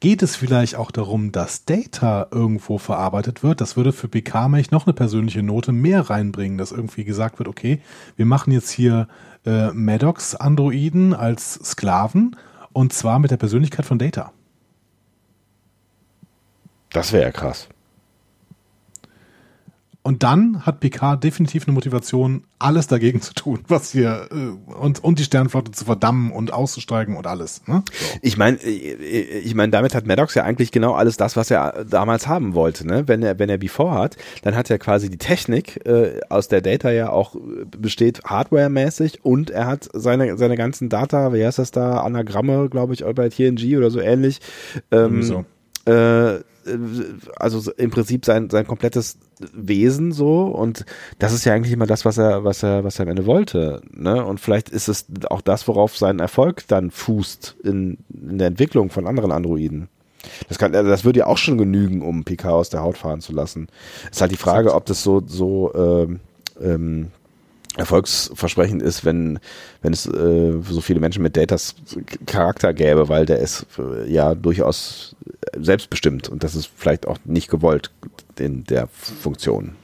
[0.00, 3.62] Geht es vielleicht auch darum, dass Data irgendwo verarbeitet wird?
[3.62, 7.80] Das würde für PK-Mech noch eine persönliche Note mehr reinbringen, dass irgendwie gesagt wird, okay,
[8.16, 9.08] wir machen jetzt hier
[9.46, 12.36] äh, Maddox-Androiden als Sklaven
[12.74, 14.32] und zwar mit der Persönlichkeit von Data.
[16.90, 17.68] Das wäre ja krass.
[20.06, 25.02] Und dann hat Picard definitiv eine Motivation, alles dagegen zu tun, was hier äh, und,
[25.02, 27.66] und die Sternflotte zu verdammen und auszusteigen und alles.
[27.66, 27.82] Ne?
[27.90, 28.06] So.
[28.22, 32.28] Ich meine, ich meine, damit hat Maddox ja eigentlich genau alles das, was er damals
[32.28, 32.86] haben wollte.
[32.86, 33.08] Ne?
[33.08, 36.60] Wenn er, wenn er Before hat, dann hat er quasi die Technik, äh, aus der
[36.60, 37.34] Data ja auch
[37.76, 42.94] besteht, hardware-mäßig und er hat seine, seine ganzen Data, wie heißt das da, Anagramme, glaube
[42.94, 44.38] ich, bei TNG oder so ähnlich.
[44.92, 45.44] Ähm, so.
[45.86, 46.40] Äh,
[47.36, 49.18] also im Prinzip sein, sein komplettes
[49.52, 50.84] Wesen so und
[51.18, 53.82] das ist ja eigentlich immer das, was er, was er, was er am Ende wollte.
[53.92, 54.24] Ne?
[54.24, 58.90] Und vielleicht ist es auch das, worauf sein Erfolg dann fußt in, in der Entwicklung
[58.90, 59.88] von anderen Androiden.
[60.48, 63.32] Das, kann, das würde ja auch schon genügen, um PK aus der Haut fahren zu
[63.32, 63.68] lassen.
[64.10, 66.20] Ist halt die Frage, ob das so, so ähm,
[66.60, 67.12] ähm,
[67.76, 69.38] erfolgsversprechend ist, wenn,
[69.82, 71.74] wenn es äh, so viele Menschen mit Datas
[72.26, 75.14] Charakter gäbe, weil der ist äh, ja durchaus
[75.56, 77.90] selbstbestimmt und das ist vielleicht auch nicht gewollt
[78.38, 79.76] in der Funktion.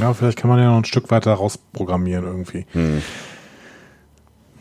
[0.00, 2.66] Ja, vielleicht kann man ja noch ein Stück weiter rausprogrammieren irgendwie.
[2.72, 3.02] Hm.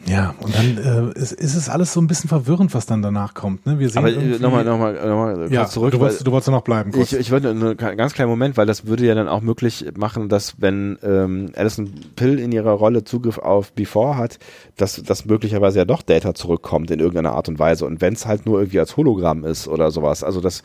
[0.07, 3.33] Ja, und dann äh, ist, ist es alles so ein bisschen verwirrend, was dann danach
[3.33, 3.65] kommt.
[3.65, 3.77] Ne?
[3.77, 5.91] Wir sehen Aber irgendwie- nochmal, nochmal, nochmal ja, zurück.
[5.91, 6.91] du, wolltest, du wolltest ja noch bleiben.
[6.91, 7.11] Kurz.
[7.11, 10.29] Ich, ich würde einen ganz kleinen Moment, weil das würde ja dann auch möglich machen,
[10.29, 14.39] dass wenn ähm, Alison Pill in ihrer Rolle Zugriff auf Before hat,
[14.77, 17.85] dass, dass möglicherweise ja doch Data zurückkommt in irgendeiner Art und Weise.
[17.85, 20.63] Und wenn es halt nur irgendwie als Hologramm ist oder sowas, also das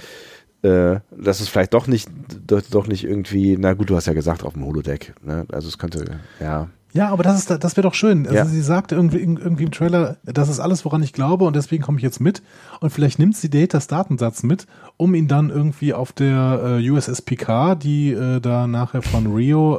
[0.63, 2.09] äh, das ist vielleicht doch nicht
[2.47, 5.45] doch, doch nicht irgendwie, na gut, du hast ja gesagt auf dem Holodeck, ne?
[5.51, 6.05] Also es könnte,
[6.41, 6.69] ja.
[6.93, 8.25] Ja, aber das ist das wäre doch schön.
[8.27, 8.45] Also Ja.
[8.45, 11.99] sie sagt irgendwie, irgendwie im Trailer, das ist alles, woran ich glaube und deswegen komme
[11.99, 12.43] ich jetzt mit.
[12.81, 14.67] Und vielleicht nimmt sie Datas Datensatz mit,
[14.99, 19.79] um ihn dann irgendwie auf der äh, USS Picard, die äh, da nachher von Rio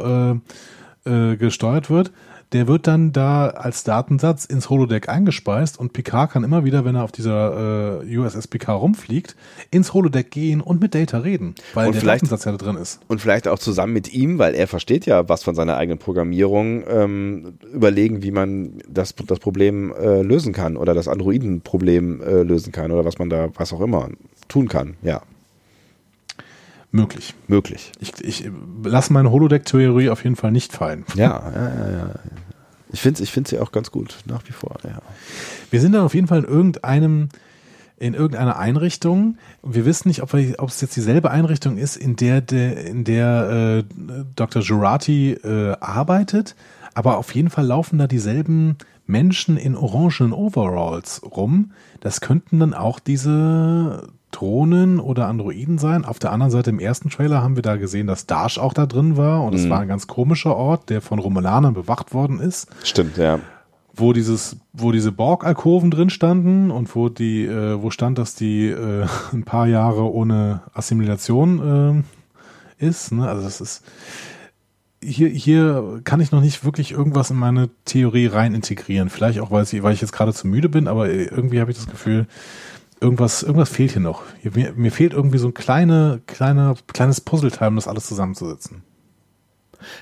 [1.06, 2.12] äh, äh, gesteuert wird,
[2.54, 6.96] der wird dann da als Datensatz ins Holodeck eingespeist und Picard kann immer wieder, wenn
[6.96, 9.36] er auf dieser äh, USS Picard rumfliegt,
[9.72, 13.00] ins Holodeck gehen und mit Data reden, weil Und der Datensatz ja da drin ist.
[13.08, 16.84] Und vielleicht auch zusammen mit ihm, weil er versteht ja was von seiner eigenen Programmierung,
[16.88, 22.72] ähm, überlegen, wie man das, das Problem äh, lösen kann oder das Androiden-Problem äh, lösen
[22.72, 24.10] kann oder was man da, was auch immer
[24.48, 24.96] tun kann.
[25.02, 25.24] Ja,
[26.94, 27.34] Möglich.
[27.48, 27.92] möglich.
[28.00, 28.50] Ich, ich
[28.84, 31.06] lasse meine Holodeck-Theorie auf jeden Fall nicht fallen.
[31.16, 31.92] Ja, ja, ja.
[31.92, 32.10] ja.
[32.92, 34.78] Ich finde ich find sie auch ganz gut, nach wie vor.
[34.84, 35.02] Ja.
[35.72, 37.30] Wir sind dann auf jeden Fall in irgendeinem,
[37.98, 39.40] in irgendeiner Einrichtung.
[39.64, 43.04] Wir wissen nicht, ob, wir, ob es jetzt dieselbe Einrichtung ist, in der, der in
[43.04, 43.94] der äh,
[44.36, 44.62] Dr.
[44.62, 46.56] Jurati äh, arbeitet,
[46.94, 51.72] aber auf jeden Fall laufen da dieselben Menschen in orangenen Overalls rum.
[52.02, 56.04] Das könnten dann auch diese Drohnen oder Androiden sein.
[56.06, 58.86] Auf der anderen Seite im ersten Trailer haben wir da gesehen, dass Dash auch da
[58.86, 62.68] drin war und es war ein ganz komischer Ort, der von Romulanern bewacht worden ist
[62.84, 63.40] Stimmt, ja.
[63.96, 68.68] wo dieses, wo diese Borg-Alkoven drin standen und wo die, äh, wo stand, dass die
[68.68, 72.04] äh, ein paar Jahre ohne Assimilation
[72.80, 73.12] äh, ist.
[73.12, 73.28] Ne?
[73.28, 73.84] Also das ist
[75.04, 79.10] hier, hier kann ich noch nicht wirklich irgendwas in meine Theorie rein integrieren.
[79.10, 81.78] Vielleicht auch, weil, sie, weil ich jetzt gerade zu müde bin, aber irgendwie habe ich
[81.78, 82.28] das Gefühl,
[83.04, 84.24] irgendwas, irgendwas fehlt hier noch.
[84.44, 88.82] Mir, mir fehlt irgendwie so ein kleine, kleiner, kleines Puzzleteil, um das alles zusammenzusetzen.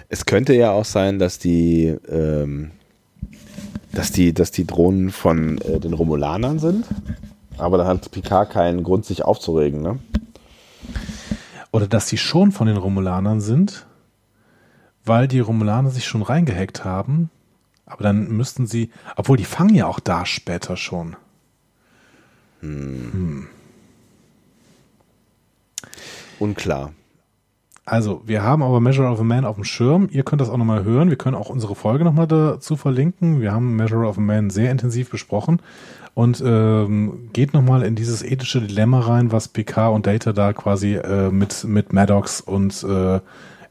[0.08, 2.72] Es könnte ja auch sein, dass die, ähm,
[3.92, 6.86] dass die, dass die Drohnen von äh, den Romulanern sind.
[7.58, 10.00] Aber da hat Picard keinen Grund, sich aufzuregen, ne?
[11.72, 13.88] Oder dass sie schon von den Romulanern sind,
[15.06, 17.30] weil die Romulaner sich schon reingehackt haben.
[17.86, 21.16] Aber dann müssten sie, obwohl die fangen ja auch da später schon.
[26.40, 26.94] Unklar.
[27.84, 30.08] Also, wir haben aber Measure of a Man auf dem Schirm.
[30.12, 31.10] Ihr könnt das auch nochmal hören.
[31.10, 33.42] Wir können auch unsere Folge nochmal dazu verlinken.
[33.42, 35.62] Wir haben Measure of a Man sehr intensiv besprochen
[36.14, 40.96] und ähm, geht nochmal in dieses ethische Dilemma rein, was PK und Data da quasi
[40.96, 43.20] äh, mit, mit Maddox und äh,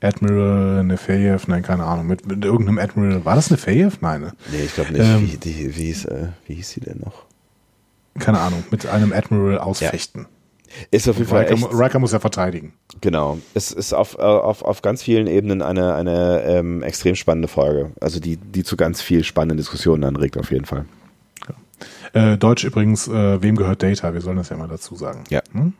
[0.02, 3.98] Admiral Nefayev, nein, keine Ahnung, mit, mit irgendeinem Admiral, war das Nefayev?
[4.00, 4.32] Nein, ne?
[4.50, 5.02] Nee, ich glaube nicht.
[5.02, 7.26] Ähm, wie, die, wie, hieß, äh, wie hieß sie denn noch?
[8.20, 10.22] Keine Ahnung, mit einem Admiral ausfechten.
[10.22, 10.28] Ja.
[10.92, 12.74] Ist auf jeden Fall Riker, echt, Riker muss ja verteidigen.
[13.01, 13.38] Genau.
[13.55, 17.90] Es ist auf, äh, auf, auf ganz vielen Ebenen eine, eine ähm, extrem spannende Folge.
[18.01, 20.84] Also die, die zu ganz viel spannenden Diskussionen anregt, auf jeden Fall.
[22.14, 22.34] Ja.
[22.34, 24.14] Äh, Deutsch übrigens, äh, wem gehört Data?
[24.14, 25.24] Wir sollen das ja mal dazu sagen.
[25.28, 25.42] Ja.
[25.52, 25.72] Hm?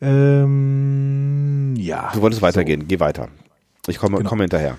[0.00, 2.10] Ähm, ja.
[2.14, 2.86] Du wolltest weitergehen, so.
[2.88, 3.28] geh weiter.
[3.86, 4.28] Ich komme, genau.
[4.28, 4.76] komme hinterher.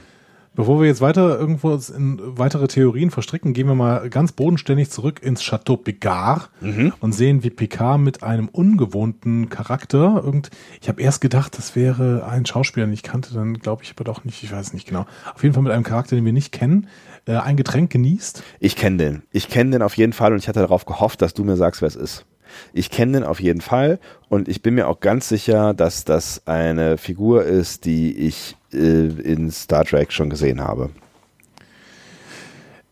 [0.58, 5.22] Bevor wir jetzt weiter irgendwo in weitere Theorien verstricken, gehen wir mal ganz bodenständig zurück
[5.22, 6.94] ins Chateau Picard mhm.
[7.00, 10.50] und sehen, wie Picard mit einem ungewohnten Charakter irgend.
[10.82, 14.04] Ich habe erst gedacht, das wäre ein Schauspieler, den ich kannte, dann glaube ich aber
[14.04, 14.42] doch nicht.
[14.42, 15.06] Ich weiß nicht genau.
[15.36, 16.88] Auf jeden Fall mit einem Charakter, den wir nicht kennen,
[17.28, 18.42] äh, ein Getränk genießt.
[18.60, 19.24] Ich kenne den.
[19.32, 21.82] Ich kenne den auf jeden Fall und ich hatte darauf gehofft, dass du mir sagst,
[21.84, 22.26] wer es ist.
[22.74, 26.48] Ich kenne den auf jeden Fall und ich bin mir auch ganz sicher, dass das
[26.48, 30.90] eine Figur ist, die ich äh, in Star Trek schon gesehen habe.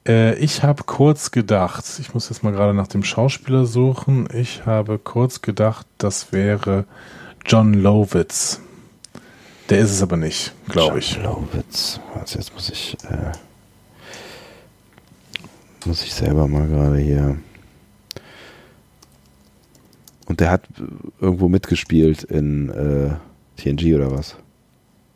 [0.08, 4.66] Äh, ich habe kurz gedacht, ich muss jetzt mal gerade nach dem Schauspieler suchen, ich
[4.66, 6.86] habe kurz gedacht, das wäre
[7.46, 8.62] John Lovitz.
[9.70, 11.14] Der ist es aber nicht, glaube ich.
[11.14, 12.00] John Lovitz.
[12.20, 13.32] Also jetzt muss ich, äh,
[15.86, 17.38] muss ich selber mal gerade hier.
[20.28, 20.64] Und der hat
[21.20, 24.36] irgendwo mitgespielt in äh, TNG oder was?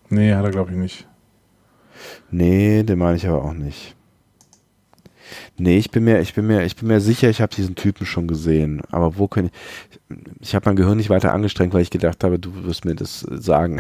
[0.10, 1.08] Nee, hat er glaube ich nicht.
[2.32, 3.96] Nee, den meine ich aber auch nicht.
[5.58, 8.06] Nee, ich bin mir, ich bin mir, ich bin mir sicher, ich habe diesen Typen
[8.06, 8.82] schon gesehen.
[8.92, 9.52] Aber wo kann ich?
[10.40, 13.20] Ich habe mein Gehirn nicht weiter angestrengt, weil ich gedacht habe, du wirst mir das
[13.20, 13.80] sagen.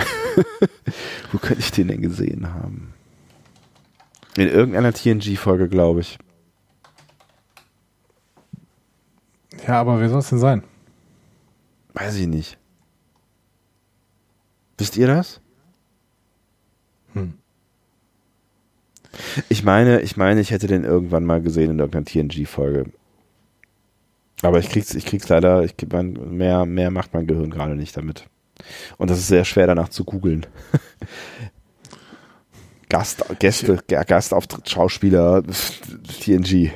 [1.31, 2.93] wo könnte ich den denn gesehen haben?
[4.35, 6.19] In irgendeiner TNG-Folge, glaube ich.
[9.67, 10.63] Ja, aber wer soll es denn sein?
[11.93, 12.57] Weiß ich nicht.
[14.77, 15.41] Wisst ihr das?
[17.19, 17.33] Hm.
[19.49, 22.91] Ich meine, ich meine, ich hätte den irgendwann mal gesehen in irgendeiner TNG-Folge.
[24.41, 28.27] Aber ich krieg's, ich krieg's leider, ich, mehr, mehr macht mein Gehirn gerade nicht damit.
[28.97, 30.45] Und das ist sehr schwer danach zu googeln.
[32.89, 35.43] Gast, Gäste, Gastauftritt, Schauspieler,
[36.21, 36.71] TNG.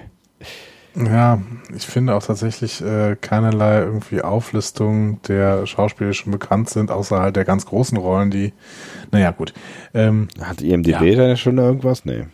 [0.95, 1.41] Ja,
[1.76, 7.20] ich finde auch tatsächlich äh, keinerlei irgendwie Auflistung der Schauspieler, die schon bekannt sind, außer
[7.20, 8.53] halt der ganz großen Rollen, die,
[9.11, 9.53] naja, gut.
[9.95, 11.15] Ähm, Hat IMDB ja.
[11.15, 12.06] da schon irgendwas?
[12.06, 12.26] Nee.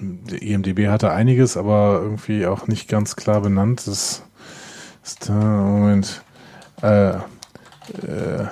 [0.00, 3.86] Die IMDB hatte einiges, aber irgendwie auch nicht ganz klar benannt.
[3.86, 4.24] Das
[5.04, 6.22] ist da, Moment,
[6.82, 8.46] äh, äh,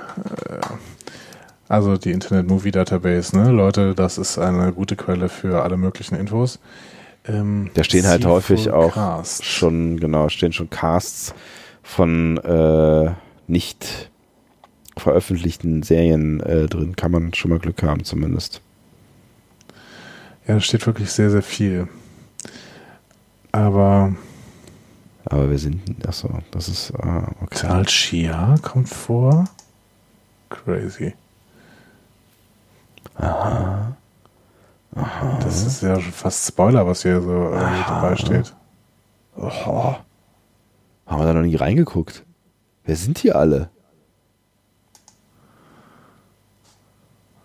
[1.69, 3.51] also die Internet Movie Database, ne?
[3.51, 6.61] Leute, das ist eine gute Quelle für alle möglichen Infos.
[7.27, 9.45] Ähm, da stehen halt häufig auch Cast.
[9.45, 11.35] schon, genau, stehen schon Casts
[11.83, 13.13] von äh,
[13.47, 14.11] nicht
[14.97, 16.97] veröffentlichten Serien äh, drin.
[16.97, 18.61] Kann man schon mal Glück haben, zumindest.
[20.47, 21.89] Ja, da steht wirklich sehr, sehr viel.
[23.53, 24.15] Aber.
[25.25, 26.07] Aber wir sind.
[26.07, 26.93] Achso, das ist.
[26.97, 27.67] Ah, okay.
[27.67, 29.45] Tal Shia kommt vor.
[30.51, 31.15] Crazy.
[33.17, 33.97] Aha.
[34.95, 35.39] Aha.
[35.43, 38.55] Das ist ja schon fast Spoiler, was hier so äh, dabei steht.
[39.37, 40.05] Oha.
[41.07, 42.25] Haben wir da noch nie reingeguckt?
[42.85, 43.71] Wer sind die alle?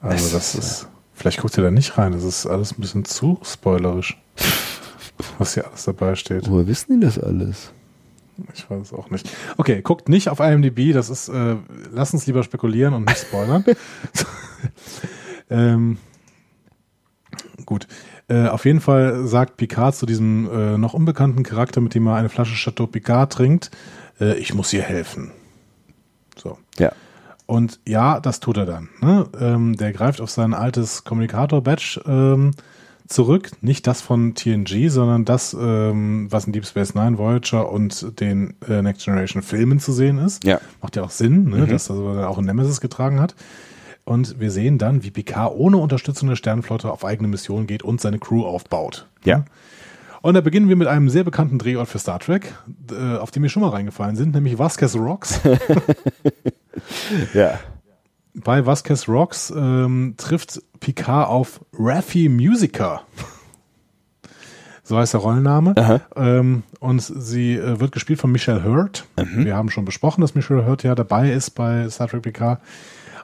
[0.01, 3.03] Also es das ist, vielleicht guckt ihr da nicht rein, das ist alles ein bisschen
[3.03, 4.17] zu spoilerisch,
[5.37, 6.49] was hier alles dabei steht.
[6.49, 7.71] Woher wissen die das alles?
[8.53, 9.29] Ich weiß es auch nicht.
[9.57, 11.57] Okay, guckt nicht auf IMDb, das ist, äh,
[11.91, 13.65] lass uns lieber spekulieren und nicht spoilern.
[15.49, 15.97] ähm,
[17.69, 17.87] gut.
[18.27, 22.15] Äh, auf jeden Fall sagt Picard zu diesem äh, noch unbekannten Charakter, mit dem er
[22.15, 23.71] eine Flasche Chateau Picard trinkt,
[24.19, 25.31] äh, ich muss ihr helfen.
[26.35, 26.57] So.
[26.77, 26.91] Ja.
[27.45, 28.89] Und ja, das tut er dann.
[29.01, 29.27] Ne?
[29.39, 32.51] Ähm, der greift auf sein altes Kommunikator-Badge ähm,
[33.07, 33.51] zurück.
[33.61, 38.53] Nicht das von TNG, sondern das, ähm, was in Deep Space Nine, Voyager und den
[38.67, 40.43] äh, Next Generation Filmen zu sehen ist.
[40.43, 40.61] Ja.
[40.81, 41.65] Macht ja auch Sinn, ne?
[41.65, 41.69] Mhm.
[41.69, 43.35] dass er auch ein Nemesis getragen hat.
[44.09, 48.01] Und wir sehen dann, wie Picard ohne Unterstützung der Sternenflotte auf eigene Mission geht und
[48.01, 49.05] seine Crew aufbaut.
[49.23, 49.45] Ja.
[50.23, 52.55] Und da beginnen wir mit einem sehr bekannten Drehort für Star Trek,
[52.91, 55.39] äh, auf den wir schon mal reingefallen sind, nämlich Vasquez Rocks.
[57.35, 57.59] ja.
[58.33, 63.01] Bei Vasquez Rocks ähm, trifft Picard auf Raffi Musica.
[64.81, 66.01] So heißt der Rollenname.
[66.15, 69.05] Ähm, und sie äh, wird gespielt von Michelle Hurt.
[69.19, 69.45] Mhm.
[69.45, 72.59] Wir haben schon besprochen, dass Michelle Hurt ja dabei ist bei Star Trek Picard.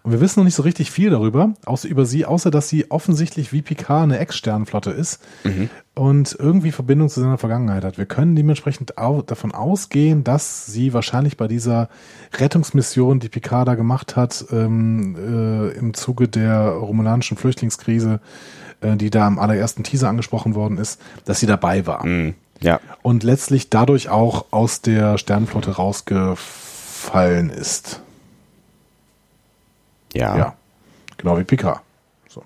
[0.06, 2.92] Und wir wissen noch nicht so richtig viel darüber, außer über sie, außer dass sie
[2.92, 5.68] offensichtlich wie Picard eine Ex-Sternenflotte ist Mhm.
[5.96, 7.98] und irgendwie Verbindung zu seiner Vergangenheit hat.
[7.98, 11.90] Wir können dementsprechend au davon ausgehen, dass sie wahrscheinlich bei dieser
[12.38, 18.20] Rettungsmission, die Picard da gemacht hat, ähm, äh, im Zuge der romulanischen Flüchtlingskrise,
[18.82, 22.06] äh, die da im allerersten Teaser angesprochen worden ist, dass sie dabei war.
[22.06, 22.36] Mhm.
[22.62, 22.80] Ja.
[23.02, 28.02] Und letztlich dadurch auch aus der Sternenflotte rausgefallen ist.
[30.16, 30.38] Ja.
[30.38, 30.56] Ja.
[31.18, 31.82] Genau wie Picard.
[32.28, 32.44] So.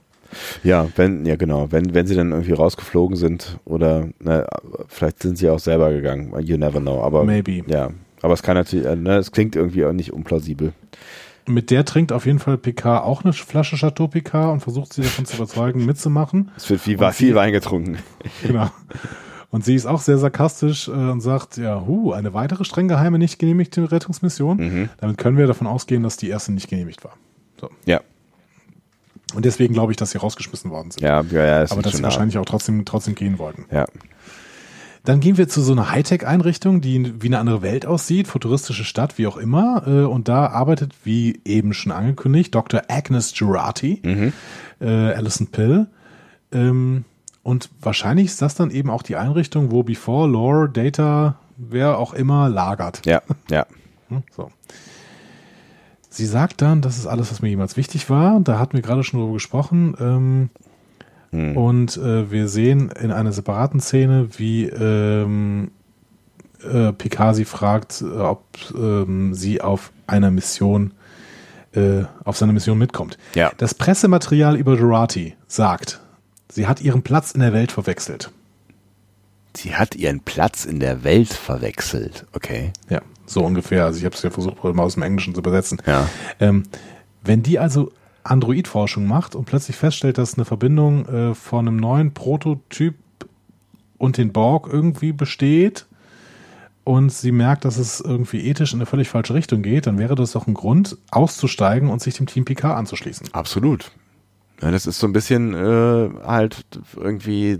[0.64, 4.46] Ja, wenn, ja genau, wenn, wenn sie dann irgendwie rausgeflogen sind oder na,
[4.88, 7.64] vielleicht sind sie auch selber gegangen, you never know, aber Maybe.
[7.68, 7.90] ja,
[8.22, 10.74] aber es kann natürlich, äh, ne, es klingt irgendwie auch nicht unplausibel.
[11.46, 15.02] Mit der trinkt auf jeden Fall Picard auch eine Flasche Chateau Picard und versucht sie
[15.02, 16.52] davon zu überzeugen, mitzumachen.
[16.56, 17.98] Es wird viel, viel Wein getrunken.
[18.44, 18.70] Genau.
[19.52, 23.18] Und sie ist auch sehr sarkastisch äh, und sagt, ja, hu, eine weitere streng geheime,
[23.18, 24.58] nicht genehmigte Rettungsmission.
[24.58, 24.90] Mhm.
[25.00, 27.14] Damit können wir davon ausgehen, dass die erste nicht genehmigt war.
[27.60, 27.69] So.
[27.86, 28.02] Ja,
[29.36, 31.02] Und deswegen glaube ich, dass sie rausgeschmissen worden sind.
[31.03, 33.65] ja, ja, ja, ist Aber dass sie wahrscheinlich auch trotzdem, trotzdem gehen wollten.
[33.72, 33.86] Ja,
[35.06, 39.18] Dann gehen wir zu so einer Hightech-Einrichtung, die wie eine andere Welt aussieht, futuristische Stadt,
[39.18, 39.84] wie auch immer.
[39.88, 42.81] Äh, Und da arbeitet, wie eben schon angekündigt, Dr.
[42.90, 44.34] Agnes Girardi, Mhm.
[44.81, 45.88] äh, Alison Pill.
[46.52, 47.06] Ähm,
[47.44, 52.14] Und wahrscheinlich ist das dann eben auch die Einrichtung, wo Before, Lore, Data, wer auch
[52.14, 53.06] immer lagert.
[53.06, 53.65] ja, ja.
[54.10, 54.52] Hm, So.
[56.20, 58.40] Sie sagt dann, das ist alles, was mir jemals wichtig war.
[58.41, 59.96] Da hatten wir gerade schon drüber gesprochen.
[60.00, 60.50] Ähm,
[61.32, 61.56] Hm.
[61.56, 65.72] Und äh, wir sehen in einer separaten Szene, wie ähm,
[66.64, 68.44] äh, Picard sie fragt, äh, ob
[68.76, 70.94] ähm, sie auf einer Mission,
[71.74, 73.18] äh, auf seine Mission mitkommt.
[73.36, 73.52] Ja.
[73.58, 76.00] Das Pressematerial über Dorati sagt,
[76.50, 78.32] sie hat ihren Platz in der Welt verwechselt.
[79.55, 82.26] Sie hat ihren Platz in der Welt verwechselt.
[82.34, 82.71] Okay.
[82.89, 83.85] Ja, so ungefähr.
[83.85, 85.81] Also ich habe es ja versucht, mal aus dem Englischen zu übersetzen.
[85.85, 86.07] Ja.
[86.39, 86.63] Ähm,
[87.23, 87.91] wenn die also
[88.23, 92.95] Android-Forschung macht und plötzlich feststellt, dass eine Verbindung äh, von einem neuen Prototyp
[93.97, 95.85] und den Borg irgendwie besteht
[96.84, 100.15] und sie merkt, dass es irgendwie ethisch in eine völlig falsche Richtung geht, dann wäre
[100.15, 103.27] das doch ein Grund, auszusteigen und sich dem Team PK anzuschließen.
[103.34, 103.91] Absolut.
[104.61, 106.65] Ja, das ist so ein bisschen äh, halt
[106.95, 107.59] irgendwie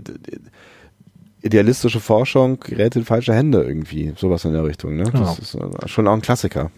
[1.42, 4.12] idealistische Forschung gerät in falsche Hände irgendwie.
[4.16, 4.96] Sowas in der Richtung.
[4.96, 5.04] Ne?
[5.04, 5.20] Genau.
[5.20, 6.70] Das ist äh, schon auch ein Klassiker.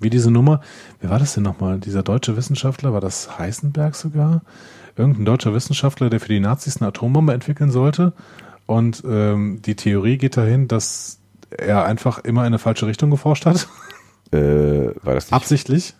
[0.00, 0.60] Wie diese Nummer,
[1.00, 1.78] wer war das denn nochmal?
[1.78, 4.42] Dieser deutsche Wissenschaftler, war das Heisenberg sogar?
[4.96, 8.12] Irgendein deutscher Wissenschaftler, der für die Nazis eine Atombombe entwickeln sollte.
[8.66, 13.46] Und ähm, die Theorie geht dahin, dass er einfach immer in eine falsche Richtung geforscht
[13.46, 13.68] hat.
[14.32, 15.94] Äh, war, das nicht, Absichtlich.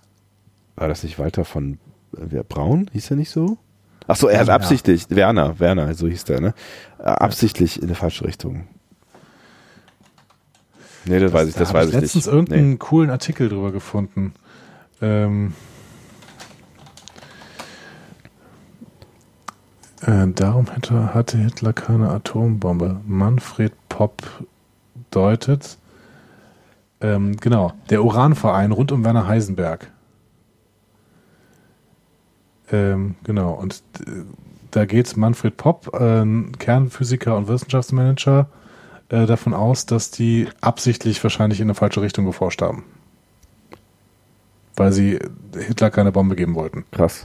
[0.75, 1.75] war das nicht Walter von
[2.17, 2.91] äh, wer, Braun?
[2.93, 3.57] Hieß er nicht so?
[4.09, 6.55] Ach so, er hat absichtlich, Werner, Werner, so hieß der, ne?
[6.99, 8.69] Äh, Absichtlich in eine falsche Richtung.
[11.07, 12.35] Nee, das, weiß ich, da das hab weiß ich ich letztens nicht.
[12.35, 12.77] irgendeinen Nee.
[12.79, 14.33] coolen Artikel drüber gefunden.
[15.01, 15.55] Ähm,
[20.03, 23.01] äh, darum hätte, hatte Hitler keine Atombombe.
[23.07, 24.23] Manfred Popp
[25.11, 25.79] deutet.
[27.01, 29.91] Ähm, genau, der Uranverein rund um Werner Heisenberg.
[32.73, 34.25] Ähm, genau, und äh,
[34.71, 36.25] da geht Manfred Popp, äh,
[36.59, 38.49] Kernphysiker und Wissenschaftsmanager,
[39.09, 42.85] äh, davon aus, dass die absichtlich wahrscheinlich in eine falsche Richtung geforscht haben.
[44.75, 45.19] Weil sie
[45.57, 46.85] Hitler keine Bombe geben wollten.
[46.91, 47.25] Krass.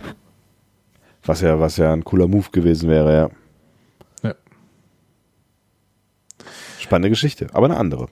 [1.23, 3.30] Was ja, was ja ein cooler Move gewesen wäre, ja.
[4.30, 4.35] Ja.
[6.80, 8.07] Spannende Geschichte, aber eine andere.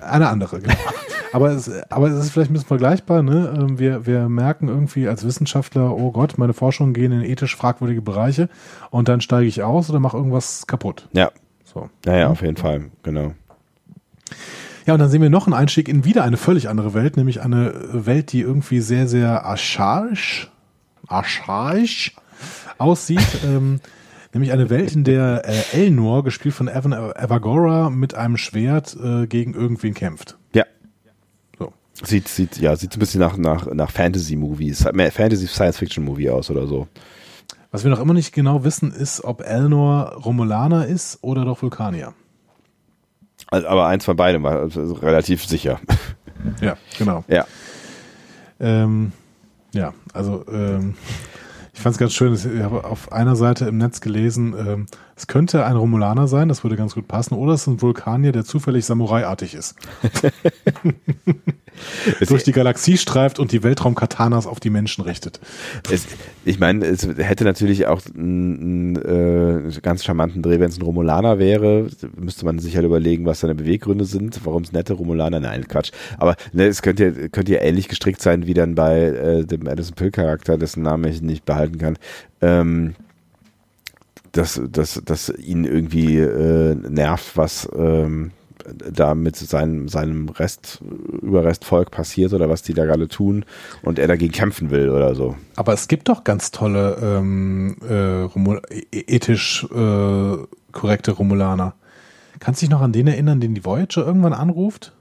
[0.00, 0.74] Eine andere, genau.
[1.32, 3.22] aber, es, aber es ist vielleicht ein bisschen vergleichbar.
[3.22, 3.54] Ne?
[3.58, 8.02] Ähm, Wir, wir merken irgendwie als Wissenschaftler, oh Gott, meine Forschungen gehen in ethisch fragwürdige
[8.02, 8.48] Bereiche
[8.90, 11.08] und dann steige ich aus oder mache irgendwas kaputt.
[11.12, 11.30] Ja,
[11.64, 11.90] So.
[12.04, 13.34] ja, ja, auf jeden Fall, genau.
[14.86, 17.42] Ja, und dann sehen wir noch einen Einstieg in wieder eine völlig andere Welt, nämlich
[17.42, 20.50] eine Welt, die irgendwie sehr, sehr archaisch,
[21.08, 22.14] archaisch
[22.78, 23.26] aussieht.
[23.44, 23.80] ähm,
[24.32, 29.26] nämlich eine Welt, in der äh, Elnor, gespielt von Evan Evagora, mit einem Schwert äh,
[29.26, 30.38] gegen irgendwen kämpft.
[32.02, 36.88] Sieht, sieht, ja, sieht ein bisschen nach, nach, nach Fantasy-Movies, mehr Fantasy-Science-Fiction-Movie aus oder so.
[37.70, 42.14] Was wir noch immer nicht genau wissen, ist, ob Elnor Romulaner ist oder doch Vulkanier.
[43.48, 45.80] Also, aber eins von beidem war also relativ sicher.
[46.60, 47.24] Ja, genau.
[47.26, 47.44] ja.
[48.60, 49.10] Ähm,
[49.72, 50.94] ja, also ähm,
[51.74, 54.86] ich fand es ganz schön, ich habe auf einer Seite im Netz gelesen, ähm,
[55.16, 58.32] es könnte ein Romulaner sein, das würde ganz gut passen, oder es ist ein Vulkanier,
[58.32, 59.74] der zufällig Samurai-artig ist.
[62.28, 65.40] durch die Galaxie streift und die Weltraum-Katanas auf die Menschen richtet.
[65.90, 66.06] Es,
[66.44, 71.38] ich meine, es hätte natürlich auch einen äh, ganz charmanten Dreh, wenn es ein Romulaner
[71.38, 71.88] wäre.
[72.14, 75.92] Müsste man sich halt überlegen, was seine Beweggründe sind, warum es nette Romulaner, nein, Quatsch.
[76.18, 79.94] Aber ne, es könnte, könnte ja ähnlich gestrickt sein wie dann bei äh, dem Addison
[79.94, 81.96] Pill-Charakter, dessen Namen ich nicht behalten kann.
[82.42, 82.94] Ähm,
[84.36, 88.32] dass, dass, dass ihn irgendwie äh, nervt, was ähm,
[88.90, 90.80] da mit seinem, seinem Rest,
[91.22, 93.44] Überrestvolk passiert oder was die da gerade tun
[93.82, 95.36] und er dagegen kämpfen will oder so.
[95.56, 100.36] Aber es gibt doch ganz tolle ähm, äh, e-, ethisch äh,
[100.72, 101.74] korrekte Romulaner.
[102.38, 104.92] Kannst du dich noch an den erinnern, den die Voyager irgendwann anruft?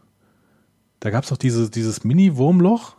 [0.99, 2.95] Da gab es doch diese, dieses Mini-Wurmloch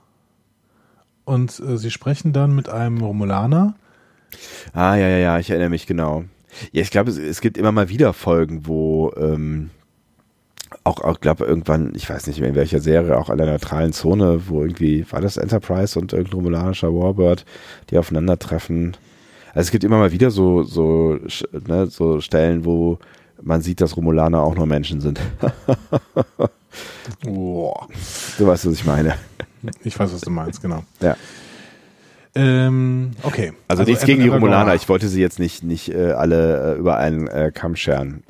[1.25, 3.75] und äh, sie sprechen dann mit einem Romulaner.
[4.73, 6.25] Ah, ja, ja, ja, ich erinnere mich genau.
[6.73, 9.71] Ja, ich glaube, es, es gibt immer mal wieder Folgen, wo ähm,
[10.85, 13.93] auch, auch glaube irgendwann, ich weiß nicht mehr in welcher Serie, auch an der neutralen
[13.93, 17.45] Zone, wo irgendwie, war das Enterprise und irgendein romulanischer Warbird,
[17.91, 18.97] die aufeinandertreffen.
[19.49, 21.19] Also es gibt immer mal wieder so, so,
[21.67, 22.99] ne, so Stellen, wo
[23.43, 25.21] man sieht, dass Romulaner auch nur Menschen sind.
[27.25, 27.89] Boah.
[28.39, 29.15] Du weißt, was ich meine.
[29.83, 30.85] Ich weiß, was du meinst, genau.
[31.01, 31.17] Ja.
[32.37, 33.53] Ähm, okay.
[33.69, 34.75] Also, also nichts gegen die Romulaner.
[34.75, 38.23] Ich wollte sie jetzt nicht, nicht äh, alle äh, über einen äh, Kamm scheren.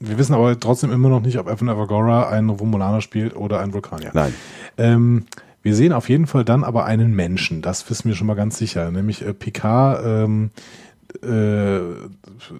[0.00, 3.72] Wir wissen aber trotzdem immer noch nicht, ob Evan Evagora ein Romulaner spielt oder ein
[3.72, 4.10] Vulkanier.
[4.14, 4.32] Nein.
[4.76, 5.26] Ähm,
[5.62, 8.58] wir sehen auf jeden Fall dann aber einen Menschen, das wissen wir schon mal ganz
[8.58, 10.50] sicher, nämlich äh, Picard ähm,
[11.22, 11.80] äh,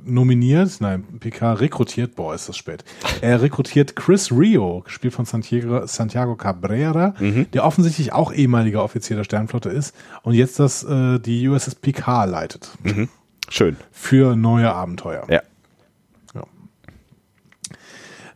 [0.05, 2.85] nominiert, nein, Picard rekrutiert, boah, ist das spät.
[3.21, 7.51] Er rekrutiert Chris Rio, gespielt von Santiago, Santiago Cabrera, mhm.
[7.53, 12.31] der offensichtlich auch ehemaliger Offizier der Sternflotte ist und jetzt das äh, die USS Picard
[12.31, 12.71] leitet.
[12.83, 13.09] Mhm.
[13.49, 13.77] Schön.
[13.91, 15.27] Für neue Abenteuer.
[15.29, 15.43] Ja.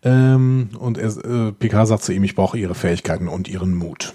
[0.05, 4.15] Ähm, und er, äh, Picard sagt zu ihm, ich brauche ihre Fähigkeiten und ihren Mut.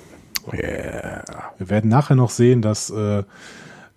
[0.53, 1.23] Yeah.
[1.57, 3.23] Wir werden nachher noch sehen, dass äh,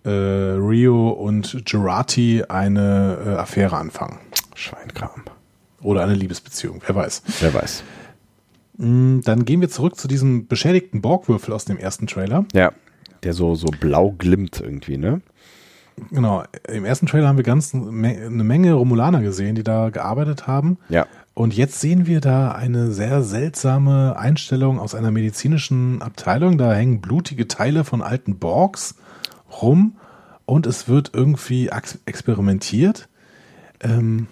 [0.03, 4.19] äh, Rio und Gerati eine äh, Affäre anfangen.
[4.55, 5.23] Schweinkram.
[5.81, 7.23] Oder eine Liebesbeziehung, wer weiß.
[7.39, 7.83] Wer weiß.
[8.77, 12.45] Mm, dann gehen wir zurück zu diesem beschädigten Borgwürfel aus dem ersten Trailer.
[12.53, 12.71] Ja,
[13.23, 15.21] der so, so blau glimmt irgendwie, ne?
[16.09, 20.77] Genau, im ersten Trailer haben wir ganz eine Menge Romulaner gesehen, die da gearbeitet haben.
[20.89, 21.05] Ja.
[21.33, 26.57] Und jetzt sehen wir da eine sehr seltsame Einstellung aus einer medizinischen Abteilung.
[26.57, 28.95] Da hängen blutige Teile von alten Borgs
[29.61, 29.97] rum
[30.45, 31.69] und es wird irgendwie
[32.05, 33.07] experimentiert.
[33.81, 34.27] Ähm,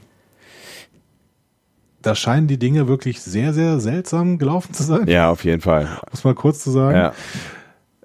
[2.02, 5.08] da scheinen die Dinge wirklich sehr, sehr seltsam gelaufen zu sein.
[5.08, 6.00] Ja, auf jeden Fall.
[6.12, 6.96] Muss mal kurz zu sagen.
[6.96, 7.14] Ja.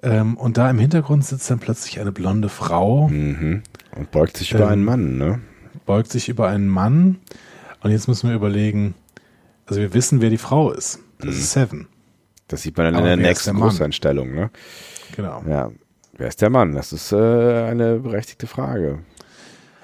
[0.03, 3.07] Ähm, und da im Hintergrund sitzt dann plötzlich eine blonde Frau.
[3.07, 3.63] Mhm.
[3.95, 5.41] Und beugt sich über ähm, einen Mann, ne?
[5.85, 7.17] Beugt sich über einen Mann.
[7.81, 8.95] Und jetzt müssen wir überlegen,
[9.65, 10.99] also wir wissen, wer die Frau ist.
[11.19, 11.31] Das mhm.
[11.31, 11.87] ist Seven.
[12.47, 14.51] Das sieht man dann Aber in der nächsten Großeinstellung, ne?
[15.15, 15.43] Genau.
[15.47, 15.71] Ja.
[16.17, 16.73] Wer ist der Mann?
[16.73, 18.99] Das ist äh, eine berechtigte Frage.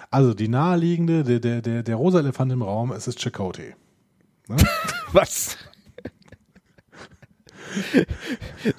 [0.09, 3.75] Also die naheliegende, der, der, der, der rosa Elefant im Raum, es ist Chakotay.
[4.47, 4.55] Ne?
[5.11, 5.57] Was?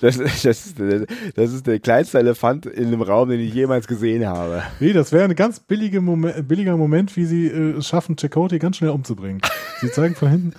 [0.01, 0.79] Das, das, ist,
[1.35, 4.63] das ist der kleinste Elefant in einem Raum, den ich jemals gesehen habe.
[4.81, 8.59] Nee, das wäre ein ganz billige Moment, billiger Moment, wie sie äh, es schaffen, Chakotay
[8.59, 9.41] ganz schnell umzubringen.
[9.81, 10.53] Sie zeigen von hinten,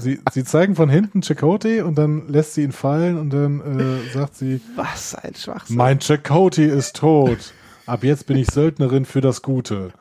[0.00, 4.10] sie, sie zeigen von hinten Chakotay und dann lässt sie ihn fallen und dann äh,
[4.12, 5.76] sagt sie: Was ein Schwachsinn.
[5.76, 7.52] Mein Chakotay ist tot.
[7.86, 9.92] Ab jetzt bin ich Söldnerin für das Gute.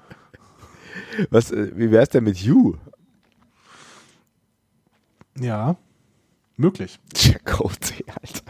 [1.30, 2.76] Was, äh, wie wär's denn mit You?
[5.40, 5.78] Ja.
[6.58, 7.00] Möglich.
[7.16, 8.44] Chakotay, Alter.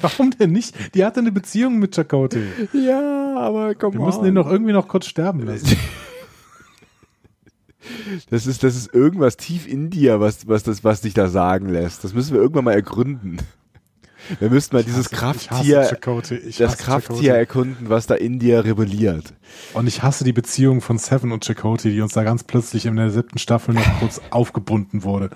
[0.00, 0.94] Warum denn nicht?
[0.94, 2.46] Die hatte eine Beziehung mit Chakotay.
[2.72, 5.76] Ja, aber komm Wir müssen ihn doch irgendwie noch kurz sterben lassen.
[8.30, 11.68] Das ist, das ist irgendwas tief in dir, was, was, das, was dich da sagen
[11.68, 12.04] lässt.
[12.04, 13.38] Das müssen wir irgendwann mal ergründen.
[14.40, 15.80] Wir müssten mal ich dieses hasse, Krafttier,
[16.58, 17.28] das Krafttier Chakotay.
[17.28, 19.34] erkunden, was da in dir rebelliert.
[19.72, 22.96] Und ich hasse die Beziehung von Seven und Chakotay, die uns da ganz plötzlich in
[22.96, 25.30] der siebten Staffel noch kurz aufgebunden wurde.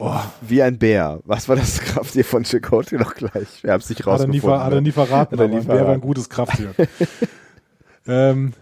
[0.00, 1.20] Oh, wie ein Bär.
[1.24, 3.62] Was war das Krafttier von Chakotay noch gleich?
[3.62, 4.42] Wir haben es nicht rausgefunden.
[4.42, 6.74] Hat er nie, hat er nie verraten, aber ein Bär war ein gutes Krafttier.
[8.06, 8.52] ähm,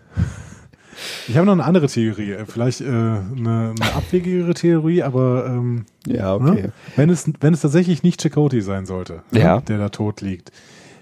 [1.28, 5.86] ich habe noch eine andere Theorie, äh, vielleicht äh, eine, eine abwegigere Theorie, aber ähm,
[6.06, 6.62] ja, okay.
[6.62, 6.72] Ne?
[6.96, 9.56] wenn es wenn es tatsächlich nicht Chakotay sein sollte, ne, ja.
[9.56, 10.52] ne, der da tot liegt,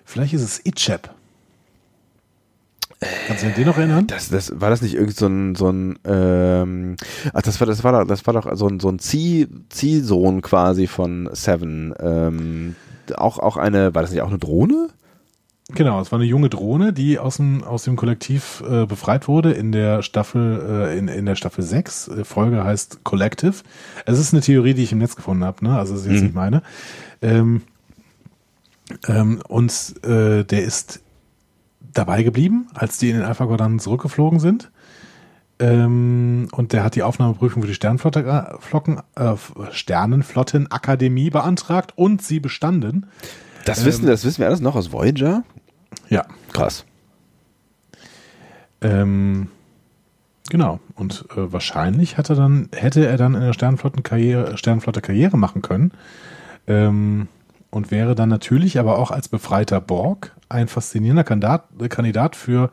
[0.04, 1.14] vielleicht ist es Ichab.
[3.26, 4.06] Kannst du dich noch erinnern?
[4.06, 6.96] Das, das, war das nicht irgend so ein, so ein ähm,
[7.32, 10.42] ach, das war, das war doch, das war doch so ein, so ein Zieh, Ziehsohn
[10.42, 11.94] quasi von Seven.
[12.00, 12.76] Ähm,
[13.16, 14.88] auch, auch eine, war das nicht auch eine Drohne?
[15.70, 19.52] Genau, es war eine junge Drohne, die aus dem, aus dem Kollektiv äh, befreit wurde
[19.52, 22.08] in der Staffel, äh, in, in der Staffel 6.
[22.08, 23.54] Äh, Folge heißt Collective.
[24.04, 25.78] Es ist eine Theorie, die ich im Netz gefunden habe, ne?
[25.78, 26.24] Also das ist jetzt Mhm.
[26.26, 26.62] nicht meine.
[27.22, 27.62] Ähm,
[29.08, 31.00] ähm, und äh, der ist
[31.94, 34.70] dabei geblieben, als die in den Alpha-Quadranten zurückgeflogen sind.
[35.60, 39.34] Ähm, und der hat die Aufnahmeprüfung für die Sternflotte, äh, Flocken, äh,
[39.70, 43.06] Sternenflottenakademie beantragt und sie bestanden.
[43.64, 45.44] Das Ähm, wissen, das wissen wir alles noch aus Voyager?
[46.08, 46.84] Ja, Krass.
[48.80, 49.48] Ähm,
[50.48, 50.78] genau.
[50.94, 55.62] Und äh, wahrscheinlich hat er dann, hätte er dann in der Sternflottenkarriere, Sternflotte Karriere machen
[55.62, 55.92] können.
[56.66, 57.28] Ähm,
[57.70, 62.70] und wäre dann natürlich aber auch als befreiter Borg ein faszinierender Kandidat, Kandidat für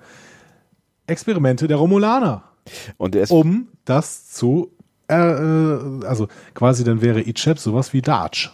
[1.07, 2.43] Experimente der Romulaner,
[2.97, 4.71] Und er ist, um das zu,
[5.09, 8.51] äh, äh, also quasi dann wäre Icheb sowas wie Darch.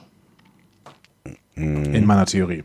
[1.56, 2.64] In meiner Theorie.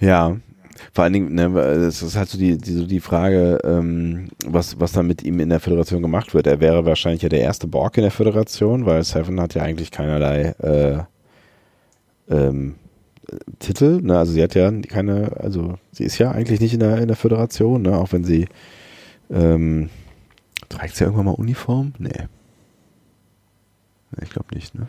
[0.00, 0.36] Ja,
[0.92, 4.78] vor allen Dingen, ne, es ist halt so die, die, so die Frage, ähm, was,
[4.80, 6.46] was dann mit ihm in der Föderation gemacht wird.
[6.46, 9.90] Er wäre wahrscheinlich ja der erste Borg in der Föderation, weil Seven hat ja eigentlich
[9.90, 10.98] keinerlei äh,
[12.28, 12.74] ähm,
[13.30, 14.18] äh, Titel, ne?
[14.18, 17.16] Also sie hat ja keine, also sie ist ja eigentlich nicht in der, in der
[17.16, 17.96] Föderation, ne?
[17.96, 18.46] Auch wenn sie
[19.30, 19.90] ähm,
[20.68, 21.92] trägt sie irgendwann mal Uniform?
[21.98, 22.10] Nee.
[24.10, 24.86] Nee, Ich glaube nicht, ne?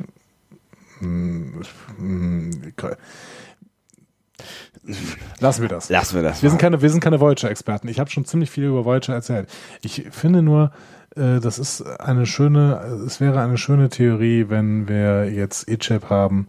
[5.40, 5.90] Lassen wir das.
[5.90, 6.42] Lassen wir das.
[6.42, 6.52] Wir mal.
[6.52, 7.88] sind keine, wir sind keine Voyager-Experten.
[7.88, 9.50] Ich habe schon ziemlich viel über Voyager erzählt.
[9.82, 10.72] Ich finde nur,
[11.16, 16.48] äh, das ist eine schöne, es wäre eine schöne Theorie, wenn wir jetzt Icheb haben,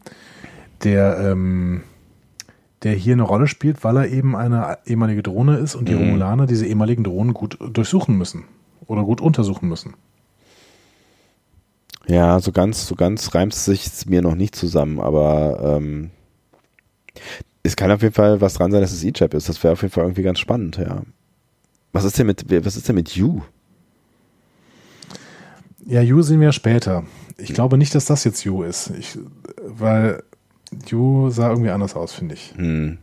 [0.84, 1.82] der, ähm,
[2.82, 6.00] der hier eine Rolle spielt, weil er eben eine ehemalige Drohne ist und die Mhm.
[6.00, 8.44] Romulaner diese ehemaligen Drohnen gut durchsuchen müssen
[8.86, 9.94] oder gut untersuchen müssen.
[12.06, 16.10] Ja, so ganz, so ganz reimt es sich mir noch nicht zusammen, aber ähm,
[17.66, 19.48] es kann auf jeden Fall was dran sein, dass es E-Chap ist.
[19.48, 21.02] Das wäre auf jeden Fall irgendwie ganz spannend, ja.
[21.92, 23.40] Was ist denn mit, was ist denn mit You?
[25.84, 27.04] Ja, Yu sehen wir später.
[27.38, 28.90] Ich glaube nicht, dass das jetzt Yu ist.
[28.98, 29.18] Ich,
[29.64, 30.22] weil
[30.88, 32.54] Yu sah irgendwie anders aus, finde ich.
[32.56, 32.98] Hm.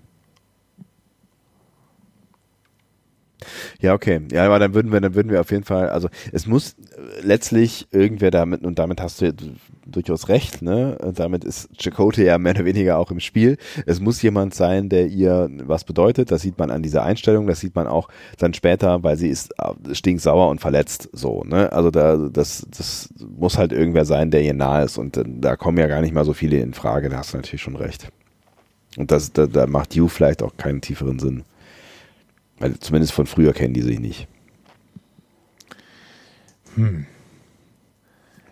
[3.79, 4.21] Ja, okay.
[4.31, 7.25] Ja, aber dann würden wir, dann würden wir auf jeden Fall, also es muss äh,
[7.25, 9.33] letztlich irgendwer damit, und damit hast du
[9.85, 10.97] durchaus recht, ne?
[11.15, 13.57] Damit ist Chakotay ja mehr oder weniger auch im Spiel.
[13.85, 16.31] Es muss jemand sein, der ihr was bedeutet.
[16.31, 18.07] Das sieht man an dieser Einstellung, das sieht man auch
[18.37, 21.71] dann später, weil sie ist äh, stinksauer und verletzt, so, ne?
[21.71, 24.97] Also da, das, das muss halt irgendwer sein, der ihr nahe ist.
[24.97, 27.37] Und äh, da kommen ja gar nicht mal so viele in Frage, da hast du
[27.37, 28.09] natürlich schon recht.
[28.97, 31.43] Und das, da, da macht You vielleicht auch keinen tieferen Sinn.
[32.63, 34.29] Weil zumindest von früher kennen die sich nicht.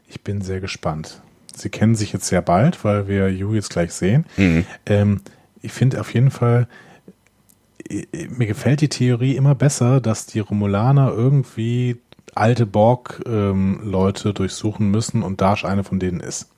[0.09, 1.21] Ich bin sehr gespannt.
[1.55, 4.25] Sie kennen sich jetzt sehr bald, weil wir Yu jetzt gleich sehen.
[4.85, 5.21] Ähm,
[5.61, 6.67] ich finde auf jeden Fall,
[8.11, 11.95] mir gefällt die Theorie immer besser, dass die Romulaner irgendwie
[12.35, 16.50] alte Borg-Leute durchsuchen müssen und Dash eine von denen ist.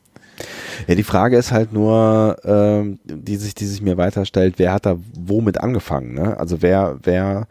[0.87, 4.85] Ja, die Frage ist halt nur, ähm, die sich, die sich mir weiterstellt, wer hat
[4.85, 6.37] da womit angefangen, ne?
[6.37, 7.47] Also wer, wer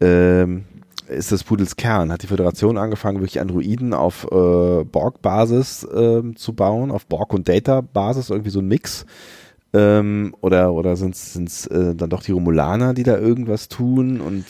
[0.00, 0.64] ähm,
[1.08, 2.12] ist des Pudels Kern?
[2.12, 7.48] Hat die Föderation angefangen, wirklich Androiden auf äh, Borg-Basis ähm, zu bauen, auf Borg- und
[7.48, 9.06] Data-Basis, irgendwie so ein Mix?
[9.74, 14.20] Ähm, oder oder sind es äh, dann doch die Romulaner, die da irgendwas tun?
[14.20, 14.44] Und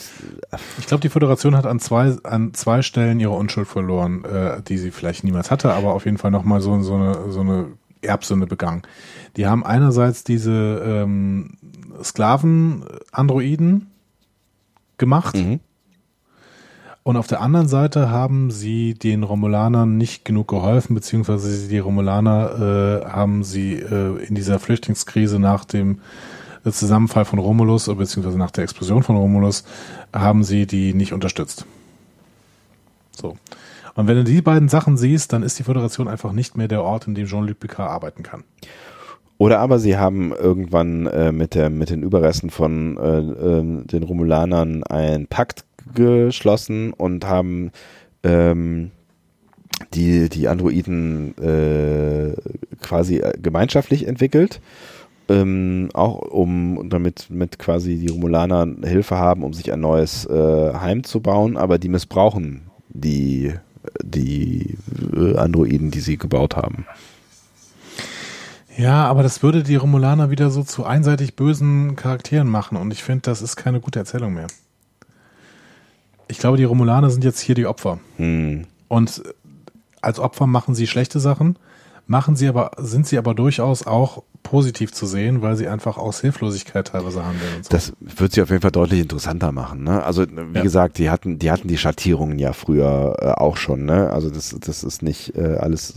[0.77, 4.77] Ich glaube, die Föderation hat an zwei, an zwei Stellen ihre Unschuld verloren, äh, die
[4.77, 7.65] sie vielleicht niemals hatte, aber auf jeden Fall nochmal so, so, eine, so eine
[8.01, 8.83] Erbsünde begangen.
[9.35, 11.57] Die haben einerseits diese ähm,
[12.03, 13.87] Sklaven-Androiden
[14.97, 15.59] gemacht Mhm.
[17.05, 23.03] Und auf der anderen Seite haben sie den Romulanern nicht genug geholfen, beziehungsweise die Romulaner
[23.05, 25.99] äh, haben sie äh, in dieser Flüchtlingskrise nach dem
[26.67, 29.65] Zusammenfall von Romulus, äh, beziehungsweise nach der Explosion von Romulus,
[30.11, 31.67] haben sie die nicht unterstützt.
[33.11, 33.37] So.
[33.93, 36.81] Und wenn du die beiden Sachen siehst, dann ist die Föderation einfach nicht mehr der
[36.81, 38.43] Ort, in dem Jean-Luc Picard arbeiten kann.
[39.37, 44.01] Oder aber sie haben irgendwann äh, mit, der, mit den Überresten von äh, ähm, den
[44.01, 47.71] Romulanern einen Pakt geschlossen und haben
[48.23, 48.91] ähm,
[49.93, 52.33] die, die Androiden äh,
[52.81, 54.61] quasi äh, gemeinschaftlich entwickelt.
[55.27, 60.73] Ähm, auch um damit mit quasi die Romulaner Hilfe haben, um sich ein neues äh,
[60.75, 63.51] Heim zu bauen, aber die missbrauchen die,
[64.03, 64.77] die
[65.15, 66.85] äh, Androiden, die sie gebaut haben.
[68.77, 73.03] Ja, aber das würde die Romulaner wieder so zu einseitig bösen Charakteren machen und ich
[73.03, 74.47] finde, das ist keine gute Erzählung mehr.
[76.27, 77.99] Ich glaube, die Romulaner sind jetzt hier die Opfer.
[78.17, 78.65] Hm.
[78.87, 79.23] Und
[80.01, 81.57] als Opfer machen sie schlechte Sachen,
[82.07, 86.21] machen sie aber, sind sie aber durchaus auch positiv zu sehen, weil sie einfach aus
[86.21, 87.63] Hilflosigkeit teilweise handeln.
[87.63, 87.69] So.
[87.69, 89.83] Das wird sie auf jeden Fall deutlich interessanter machen.
[89.83, 90.03] Ne?
[90.03, 90.61] Also wie ja.
[90.61, 93.85] gesagt, die hatten, die hatten die Schattierungen ja früher äh, auch schon.
[93.85, 94.11] Ne?
[94.11, 95.95] Also das, das ist nicht äh, alles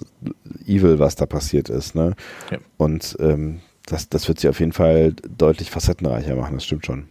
[0.66, 1.94] evil, was da passiert ist.
[1.94, 2.14] Ne?
[2.50, 2.58] Ja.
[2.78, 6.54] Und ähm, das, das wird sie auf jeden Fall deutlich facettenreicher machen.
[6.54, 7.04] Das stimmt schon.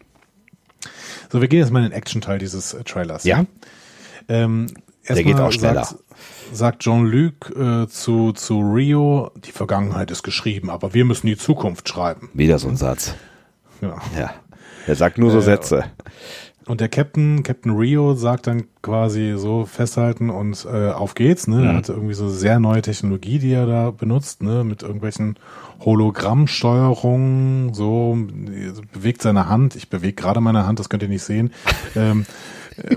[1.32, 3.24] So, wir gehen jetzt mal in den Action-Teil dieses äh, Trailers.
[3.24, 3.46] Ja.
[4.28, 4.68] Ähm,
[5.08, 5.86] Der geht auch schneller.
[5.86, 6.04] Sagt,
[6.54, 11.88] sagt Jean-Luc äh, zu, zu Rio, die Vergangenheit ist geschrieben, aber wir müssen die Zukunft
[11.88, 12.30] schreiben.
[12.34, 13.16] Wieder so ein Satz.
[13.82, 14.02] Ja.
[14.18, 14.34] ja.
[14.86, 15.86] Er sagt nur so äh, Sätze.
[16.68, 21.58] Und der Captain, Captain Rio sagt dann quasi so festhalten und äh, auf geht's, ne?
[21.58, 21.64] Mhm.
[21.64, 24.66] Er hatte irgendwie so sehr neue Technologie, die er da benutzt, ne?
[24.66, 25.38] Mit irgendwelchen
[25.80, 28.18] Hologrammsteuerungen, so
[28.92, 29.76] bewegt seine Hand.
[29.78, 31.54] Ich bewege gerade meine Hand, das könnt ihr nicht sehen.
[31.96, 32.26] ähm,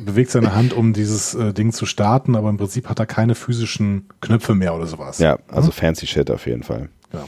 [0.05, 3.37] bewegt seine Hand, um dieses äh, Ding zu starten, aber im Prinzip hat er keine
[3.37, 5.19] physischen Knöpfe mehr oder sowas.
[5.19, 5.75] Ja, also hm?
[5.75, 6.89] fancy shit auf jeden Fall.
[7.13, 7.25] Ja.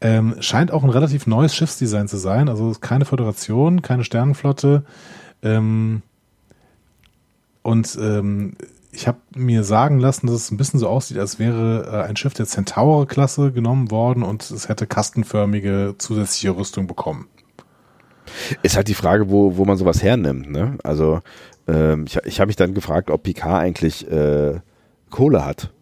[0.00, 4.84] Ähm, scheint auch ein relativ neues Schiffsdesign zu sein, also keine Föderation, keine Sternenflotte.
[5.44, 6.02] Ähm,
[7.62, 8.56] und ähm,
[8.92, 12.16] ich habe mir sagen lassen, dass es ein bisschen so aussieht, als wäre äh, ein
[12.16, 17.28] Schiff der Centaur-Klasse genommen worden und es hätte kastenförmige zusätzliche Rüstung bekommen.
[18.62, 20.50] Ist halt die Frage, wo, wo man sowas hernimmt.
[20.50, 20.78] Ne?
[20.82, 21.20] Also
[21.68, 24.60] ähm, ich, ich habe mich dann gefragt, ob Picard eigentlich äh,
[25.10, 25.72] Kohle hat.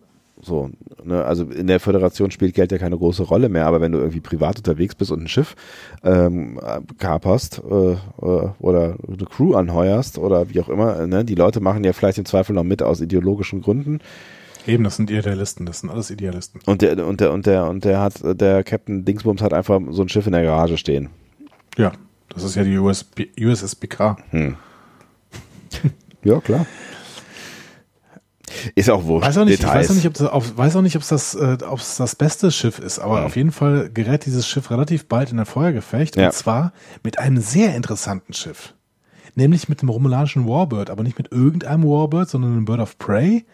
[0.44, 0.70] So,
[1.05, 1.24] ne?
[1.24, 4.20] Also in der Föderation spielt Geld ja keine große Rolle mehr, aber wenn du irgendwie
[4.20, 5.55] privat unterwegs bist und ein Schiff
[6.02, 6.60] ähm,
[6.98, 7.97] kaperst äh, äh,
[8.59, 11.24] oder eine Crew anheuerst oder wie auch immer, ne?
[11.24, 14.01] die Leute machen ja vielleicht im Zweifel noch mit aus ideologischen Gründen.
[14.66, 16.60] Eben, das sind Idealisten, das sind alles Idealisten.
[16.66, 20.02] Und der, und der, und der, und der hat, der Captain Dingsbums hat einfach so
[20.02, 21.09] ein Schiff in der Garage stehen.
[21.77, 21.93] Ja,
[22.28, 24.16] das ist ja die USB, USSBK.
[24.31, 24.56] Hm.
[26.24, 26.66] ja, klar.
[28.74, 29.27] Ist auch wurscht.
[29.27, 31.09] Weiß auch nicht, ich weiß auch nicht, ob das, auf, weiß auch nicht, ob es
[31.09, 33.27] das, äh, ob es das beste Schiff ist, aber mhm.
[33.27, 36.27] auf jeden Fall gerät dieses Schiff relativ bald in ein Feuergefecht ja.
[36.27, 36.73] und zwar
[37.03, 38.74] mit einem sehr interessanten Schiff.
[39.35, 43.45] Nämlich mit dem romulanischen Warbird, aber nicht mit irgendeinem Warbird, sondern einem Bird of Prey.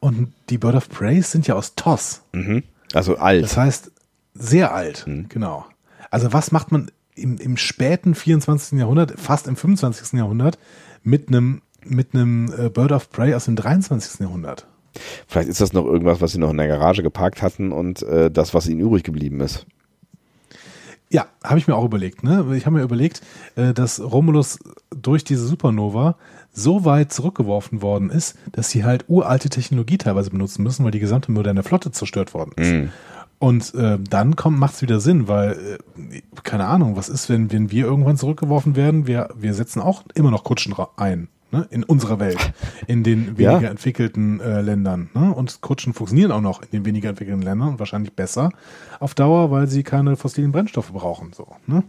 [0.00, 2.22] Und die Bird of Prey sind ja aus Toss.
[2.32, 2.64] Mhm.
[2.92, 3.44] Also alt.
[3.44, 3.92] Das heißt,
[4.34, 5.28] sehr alt, mhm.
[5.28, 5.66] genau.
[6.10, 8.78] Also was macht man im, im späten 24.
[8.78, 10.18] Jahrhundert, fast im 25.
[10.18, 10.58] Jahrhundert,
[11.02, 14.20] mit einem mit einem äh, Bird of Prey aus dem 23.
[14.20, 14.66] Jahrhundert.
[15.26, 18.30] Vielleicht ist das noch irgendwas, was sie noch in der Garage geparkt hatten und äh,
[18.30, 19.66] das, was ihnen übrig geblieben ist.
[21.10, 22.22] Ja, habe ich mir auch überlegt.
[22.22, 22.44] Ne?
[22.56, 23.22] Ich habe mir überlegt,
[23.56, 24.58] äh, dass Romulus
[24.90, 26.16] durch diese Supernova
[26.52, 30.98] so weit zurückgeworfen worden ist, dass sie halt uralte Technologie teilweise benutzen müssen, weil die
[30.98, 32.72] gesamte moderne Flotte zerstört worden ist.
[32.72, 32.88] Mm.
[33.38, 37.70] Und äh, dann kommt macht's wieder Sinn, weil äh, keine Ahnung, was ist, wenn wenn
[37.70, 39.06] wir irgendwann zurückgeworfen werden?
[39.06, 42.52] Wir wir setzen auch immer noch Kutschen ein ne, in unserer Welt,
[42.86, 43.70] in den weniger ja.
[43.70, 45.10] entwickelten äh, Ländern.
[45.14, 45.32] Ne?
[45.32, 48.50] Und Kutschen funktionieren auch noch in den weniger entwickelten Ländern und wahrscheinlich besser
[49.00, 51.32] auf Dauer, weil sie keine fossilen Brennstoffe brauchen.
[51.32, 51.84] So, ne?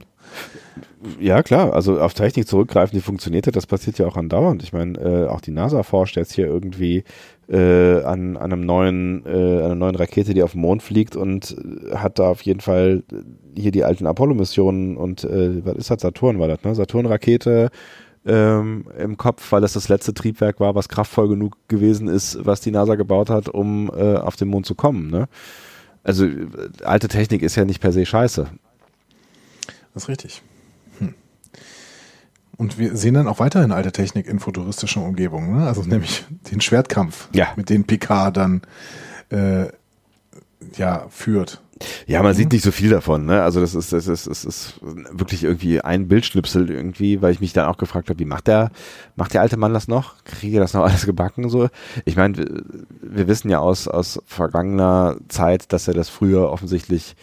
[1.19, 4.63] Ja, klar, also auf Technik zurückgreifen, die funktioniert ja, das passiert ja auch andauernd.
[4.63, 7.03] Ich meine, äh, auch die NASA forscht jetzt hier irgendwie
[7.49, 11.55] äh, an, an einem neuen, äh, einer neuen Rakete, die auf dem Mond fliegt und
[11.93, 13.03] hat da auf jeden Fall
[13.57, 16.01] hier die alten Apollo-Missionen und äh, was ist das?
[16.01, 16.75] Saturn war das, ne?
[16.75, 17.71] Saturn-Rakete,
[18.25, 22.61] ähm, im Kopf, weil es das letzte Triebwerk war, was kraftvoll genug gewesen ist, was
[22.61, 25.09] die NASA gebaut hat, um äh, auf den Mond zu kommen.
[25.09, 25.27] Ne?
[26.03, 26.47] Also äh,
[26.83, 28.47] alte Technik ist ja nicht per se scheiße.
[29.93, 30.43] Das ist richtig.
[32.59, 35.65] Und wir sehen dann auch weiterhin alte Technik in futuristischen Umgebungen, ne?
[35.65, 37.47] also nämlich den Schwertkampf, ja.
[37.55, 38.63] mit dem Picard dann
[39.29, 39.67] äh,
[40.75, 41.61] ja führt.
[42.05, 42.35] Ja, man mhm.
[42.35, 43.43] sieht nicht so viel davon, ne?
[43.43, 47.53] Also das ist, das ist, das ist wirklich irgendwie ein Bildschnipsel irgendwie, weil ich mich
[47.53, 48.71] dann auch gefragt habe, wie macht der,
[49.15, 50.21] macht der alte Mann das noch?
[50.25, 51.47] Kriege er das noch alles gebacken?
[51.47, 51.69] So?
[52.03, 52.45] Ich meine, wir,
[53.01, 57.15] wir wissen ja aus, aus vergangener Zeit, dass er das früher offensichtlich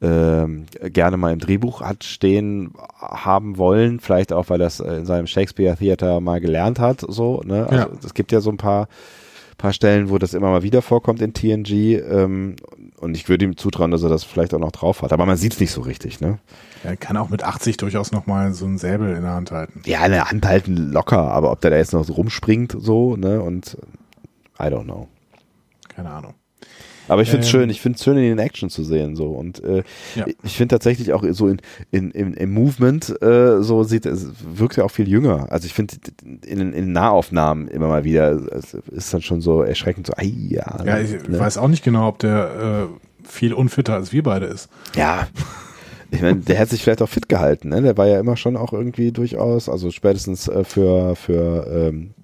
[0.00, 5.26] gerne mal im Drehbuch hat stehen haben wollen, vielleicht auch, weil er das in seinem
[5.26, 7.66] Shakespeare Theater mal gelernt hat, so, ne?
[7.68, 7.88] Also ja.
[8.04, 8.88] es gibt ja so ein paar
[9.58, 12.00] paar Stellen, wo das immer mal wieder vorkommt in TNG.
[12.00, 12.56] Ähm,
[13.00, 15.12] und ich würde ihm zutrauen, dass er das vielleicht auch noch drauf hat.
[15.12, 16.38] Aber man sieht es nicht so richtig, ne?
[16.84, 19.82] Er kann auch mit 80 durchaus nochmal so ein Säbel in der Hand halten.
[19.84, 23.16] Ja, in der Hand halten locker, aber ob der da jetzt noch so rumspringt, so,
[23.16, 23.42] ne?
[23.42, 23.76] Und
[24.60, 25.08] I don't know.
[25.88, 26.34] Keine Ahnung.
[27.08, 29.16] Aber ich finde es ähm, schön, ich finde es schön, ihn in Action zu sehen.
[29.16, 29.82] so Und äh,
[30.14, 30.26] ja.
[30.42, 31.60] ich finde tatsächlich auch so in,
[31.90, 35.50] in, in, im Movement, äh, so sieht es, wirkt er auch viel jünger.
[35.50, 35.96] Also ich finde
[36.46, 38.38] in, in Nahaufnahmen immer mal wieder,
[38.92, 40.84] ist dann schon so erschreckend so, ai, ja.
[40.84, 41.38] Ja, ich ne?
[41.38, 44.68] weiß auch nicht genau, ob der äh, viel unfitter als wir beide ist.
[44.94, 45.26] Ja.
[46.10, 47.82] Ich meine, der hätte sich vielleicht auch fit gehalten, ne?
[47.82, 52.14] Der war ja immer schon auch irgendwie durchaus, also spätestens äh, für, für ähm,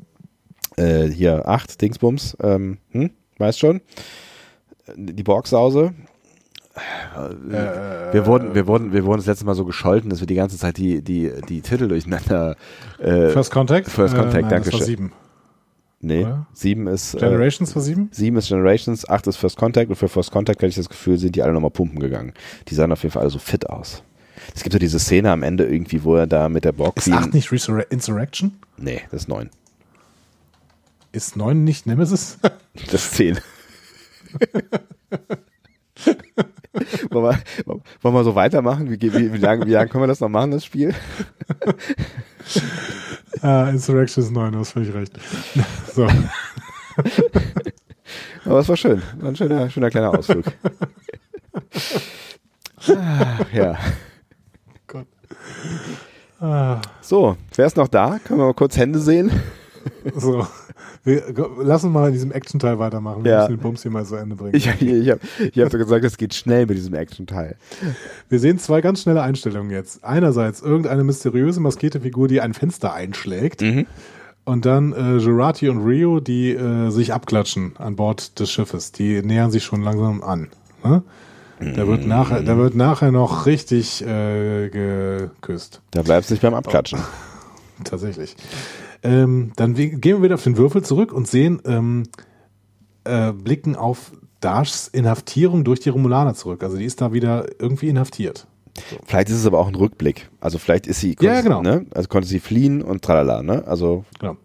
[0.76, 3.82] äh, hier acht Dingsbums, ähm, hm, weißt schon
[4.96, 5.94] die Borgsause.
[8.10, 10.58] wir wurden, wir wurden, wir wurden das letzte Mal so gescholten, dass wir die ganze
[10.58, 12.56] Zeit die, die, die Titel durcheinander.
[12.98, 13.88] Äh, First Contact?
[13.88, 14.86] First Contact, äh, nein, danke das war schön.
[14.86, 15.12] sieben.
[16.00, 16.46] Nee, Oder?
[16.52, 17.16] sieben ist.
[17.18, 18.10] Generations war sieben?
[18.12, 20.88] Äh, sieben ist Generations, acht ist First Contact und für First Contact hatte ich das
[20.88, 22.34] Gefühl, sind die alle nochmal pumpen gegangen.
[22.68, 24.02] Die sahen auf jeden Fall alle so fit aus.
[24.54, 27.10] Es gibt so diese Szene am Ende irgendwie, wo er da mit der Borg Ist
[27.10, 28.52] acht nicht Resur Insurrection?
[28.76, 29.48] Nee, das ist neun.
[31.12, 32.38] Ist neun nicht Nemesis?
[32.90, 33.38] Das ist zehn.
[37.10, 38.90] wollen, wir, wollen wir so weitermachen?
[38.90, 40.94] Wie, wie, wie, lange, wie lange können wir das noch machen, das Spiel?
[43.42, 45.12] ah, Insurrection ist neun, du hast völlig recht.
[45.94, 46.06] so.
[48.44, 49.02] Aber es war schön.
[49.18, 50.44] War ein schöner, schöner kleiner Ausflug.
[52.88, 53.78] ah, ja.
[54.86, 55.06] Gott.
[56.40, 58.18] Ah, So, wer ist noch da?
[58.18, 59.30] Können wir mal kurz Hände sehen?
[60.16, 60.46] so.
[61.04, 61.22] Wir,
[61.62, 63.24] lass uns mal in diesem Action-Teil weitermachen.
[63.24, 63.38] Wir Ja.
[63.42, 64.54] müssen den Bums hier mal zu Ende bringen.
[64.56, 65.20] Ich, ich, ich habe
[65.52, 67.56] ich hab so gesagt, es geht schnell mit diesem Action-Teil.
[68.30, 70.02] Wir sehen zwei ganz schnelle Einstellungen jetzt.
[70.02, 73.60] Einerseits irgendeine mysteriöse maskierte Figur, die ein Fenster einschlägt.
[73.60, 73.86] Mhm.
[74.46, 78.92] Und dann äh, Jurati und Rio, die äh, sich abklatschen an Bord des Schiffes.
[78.92, 80.48] Die nähern sich schon langsam an.
[80.82, 81.02] Ne?
[81.60, 85.80] Da, wird nachher, da wird nachher noch richtig äh, geküsst.
[85.92, 86.98] Da bleibst du nicht beim Abklatschen.
[87.84, 88.36] Tatsächlich.
[89.04, 92.04] Ähm, dann gehen wir wieder auf den Würfel zurück und sehen, ähm,
[93.04, 96.62] äh, blicken auf Dashs Inhaftierung durch die Romulaner zurück.
[96.62, 98.46] Also die ist da wieder irgendwie inhaftiert.
[99.06, 100.28] Vielleicht ist es aber auch ein Rückblick.
[100.40, 101.62] Also vielleicht ist sie, Ja, genau.
[101.62, 101.86] ne?
[101.94, 103.64] also konnte sie fliehen und tralala, ne?
[103.66, 104.36] Also Genau.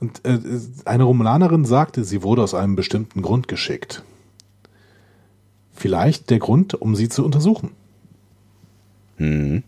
[0.00, 0.38] Und äh,
[0.84, 4.04] eine Romulanerin sagte, sie wurde aus einem bestimmten Grund geschickt.
[5.74, 7.70] Vielleicht der Grund, um sie zu untersuchen.
[9.16, 9.64] hm.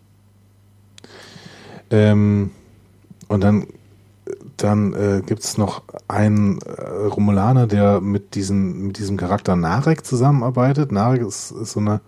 [1.91, 2.51] Ähm,
[3.29, 3.67] und dann,
[4.63, 10.05] dann äh, gibt es noch einen äh, Romulaner, der mit diesem, mit diesem Charakter Narek
[10.05, 10.93] zusammenarbeitet.
[10.93, 12.01] Narek ist, ist so eine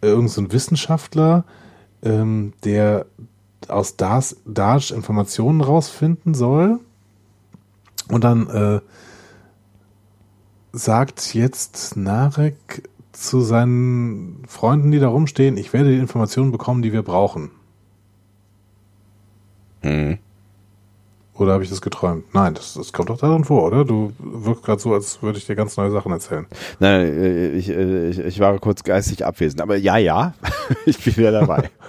[0.00, 1.44] irgend so ein Wissenschaftler,
[2.02, 3.06] ähm, der
[3.68, 6.80] aus Dash, Dash Informationen rausfinden soll.
[8.08, 8.80] Und dann äh,
[10.72, 16.92] sagt jetzt Narek zu seinen Freunden, die da rumstehen, ich werde die Informationen bekommen, die
[16.92, 17.50] wir brauchen.
[19.82, 20.18] Hm.
[21.38, 22.24] Oder habe ich das geträumt?
[22.34, 23.84] Nein, das, das kommt doch darin vor, oder?
[23.84, 26.46] Du wirkst gerade so, als würde ich dir ganz neue Sachen erzählen.
[26.80, 29.60] Nein, äh, ich, äh, ich, ich war kurz geistig abwesend.
[29.60, 30.34] Aber ja, ja,
[30.86, 31.70] ich bin wieder dabei.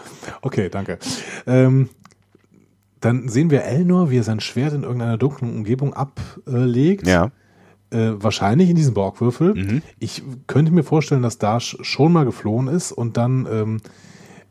[0.41, 0.99] Okay, danke.
[1.45, 1.89] Ähm,
[2.99, 7.07] dann sehen wir Elnor, wie er sein Schwert in irgendeiner dunklen Umgebung ablegt.
[7.07, 7.31] ja.
[7.89, 9.53] Äh, wahrscheinlich in diesem Borgwürfel.
[9.55, 9.81] Mhm.
[9.97, 13.77] Ich könnte mir vorstellen, dass Dash schon mal geflohen ist und dann ähm,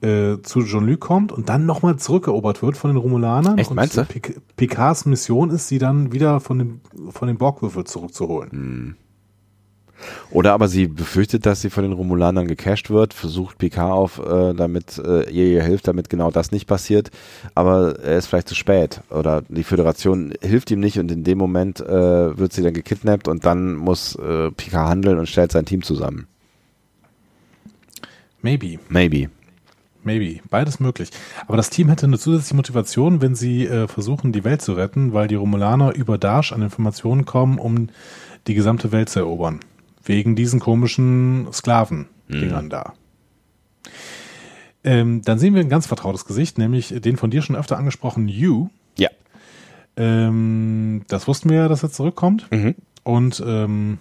[0.03, 3.59] äh, zu Jean-Luc kommt und dann nochmal zurückerobert wird von den Romulanern.
[3.59, 4.05] Echt, und meinst du?
[4.05, 8.51] Pic Picards Mission ist, sie dann wieder von dem, von dem Borgwürfel zurückzuholen.
[8.53, 8.95] Mhm.
[10.31, 14.53] Oder aber sie befürchtet, dass sie von den Romulanern gecasht wird, versucht Picard auf, äh,
[14.55, 17.11] damit äh, ihr ihr hilft, damit genau das nicht passiert.
[17.55, 19.01] Aber er ist vielleicht zu spät.
[19.11, 23.29] Oder die Föderation hilft ihm nicht und in dem Moment äh, wird sie dann gekidnappt
[23.29, 26.27] und dann muss äh, Picard handeln und stellt sein Team zusammen.
[28.43, 28.79] Maybe.
[28.89, 29.31] Maybe.
[30.07, 31.11] Maybe, beides möglich.
[31.49, 35.13] Aber das Team hätte eine zusätzliche Motivation, wenn sie äh, versuchen, die Welt zu retten,
[35.13, 37.89] weil die Romulaner über Dash an Informationen kommen, um
[38.47, 39.61] die gesamte Welt zu erobern.
[40.05, 42.95] Wegen diesen komischen Sklaven-Dingern da.
[44.85, 48.29] Ähm, dann sehen wir ein ganz vertrautes Gesicht, nämlich den von dir schon öfter angesprochenen
[48.29, 48.69] Yu.
[48.97, 49.09] Ja.
[49.97, 52.49] Ähm, das wussten wir ja, dass er zurückkommt.
[52.53, 52.77] Mhm.
[53.03, 53.99] Und ähm,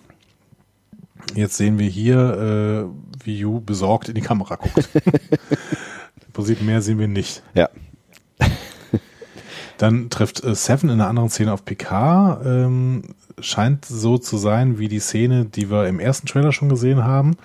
[1.34, 4.90] jetzt sehen wir hier, äh, wie Yu besorgt in die Kamera guckt.
[6.36, 7.41] Prinzip mehr sehen wir nicht.
[7.53, 7.70] Ja.
[9.78, 12.45] Dann trifft äh, Seven in einer anderen Szene auf Picard.
[12.45, 17.03] Ähm, scheint so zu sein wie die Szene, die wir im ersten Trailer schon gesehen
[17.06, 17.38] haben.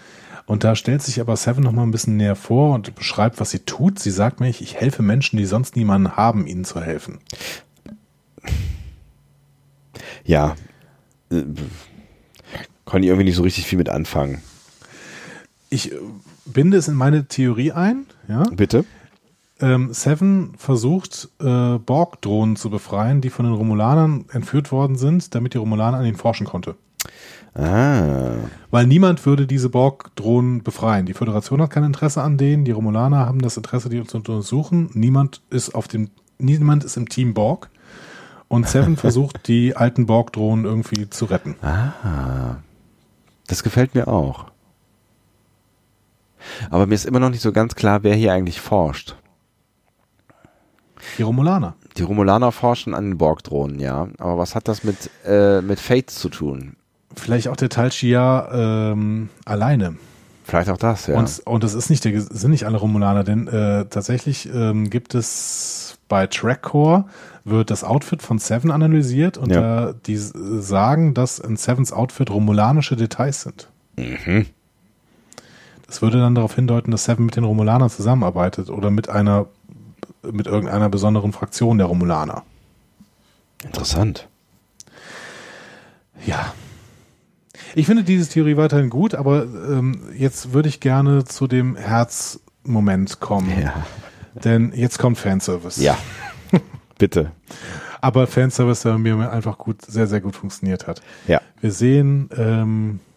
[0.46, 3.50] Und da stellt sich aber Seven noch mal ein bisschen näher vor und beschreibt, was
[3.50, 4.00] sie tut.
[4.00, 7.18] Sie sagt mir, ich helfe Menschen, die sonst niemanden haben, ihnen zu helfen.
[10.24, 10.56] Ja.
[11.30, 11.44] Äh,
[12.84, 14.42] Konnte ich irgendwie nicht so richtig viel mit anfangen.
[15.68, 15.96] Ich äh,
[16.44, 18.06] binde es in meine Theorie ein.
[18.30, 18.44] Ja?
[18.54, 18.84] Bitte?
[19.60, 25.52] Ähm, Seven versucht, äh, Borg-Drohnen zu befreien, die von den Romulanern entführt worden sind, damit
[25.54, 26.76] die Romulaner an ihnen forschen konnte.
[27.54, 28.36] Ah.
[28.70, 31.06] Weil niemand würde diese Borg-Drohnen befreien.
[31.06, 34.90] Die Föderation hat kein Interesse an denen, die Romulaner haben das Interesse, die zu untersuchen.
[34.94, 37.68] Niemand ist auf dem, niemand ist im Team Borg.
[38.48, 41.56] Und Seven versucht, die alten Borg-Drohnen irgendwie zu retten.
[41.60, 42.56] Ah.
[43.46, 44.49] Das gefällt mir auch.
[46.70, 49.16] Aber mir ist immer noch nicht so ganz klar, wer hier eigentlich forscht.
[51.18, 51.74] Die Romulaner.
[51.96, 54.08] Die Romulaner forschen an den Borg-Drohnen, ja.
[54.18, 56.76] Aber was hat das mit, äh, mit Fates zu tun?
[57.16, 59.96] Vielleicht auch der Tal Shia ähm, alleine.
[60.44, 61.16] Vielleicht auch das, ja.
[61.18, 65.14] Und, und es ist nicht der, sind nicht alle Romulaner, denn äh, tatsächlich ähm, gibt
[65.14, 67.04] es bei Trackcore
[67.44, 69.90] wird das Outfit von Seven analysiert und Ja.
[69.90, 73.68] äh, die sagen, dass in Sevens Outfit romulanische Details sind.
[73.96, 74.46] mhm.
[75.90, 79.48] Das würde dann darauf hindeuten, dass Seven mit den Romulanern zusammenarbeitet oder mit einer
[80.22, 82.44] mit irgendeiner besonderen Fraktion der Romulaner.
[83.64, 84.28] Interessant.
[86.24, 86.54] Ja.
[87.74, 93.18] Ich finde diese Theorie weiterhin gut, aber ähm, jetzt würde ich gerne zu dem Herzmoment
[93.18, 93.60] kommen.
[93.60, 93.84] Ja.
[94.44, 95.82] Denn jetzt kommt Fanservice.
[95.82, 95.98] Ja.
[96.98, 97.32] Bitte.
[98.00, 101.02] Aber Fanservice, der mir einfach gut, sehr, sehr gut funktioniert hat.
[101.26, 101.40] Ja.
[101.60, 103.09] Wir sehen, ähm, äh,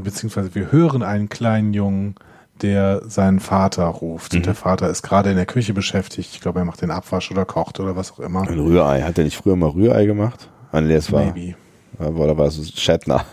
[0.00, 2.14] beziehungsweise wir hören einen kleinen Jungen,
[2.62, 4.32] der seinen Vater ruft.
[4.32, 4.38] Mhm.
[4.38, 6.30] Und der Vater ist gerade in der Küche beschäftigt.
[6.34, 8.42] Ich glaube, er macht den Abwasch oder kocht oder was auch immer.
[8.42, 9.02] Ein Rührei.
[9.02, 10.48] Hat er nicht früher mal Rührei gemacht?
[10.72, 11.54] Ah, nee, es war, Maybe.
[11.98, 13.24] oder war es Shatner?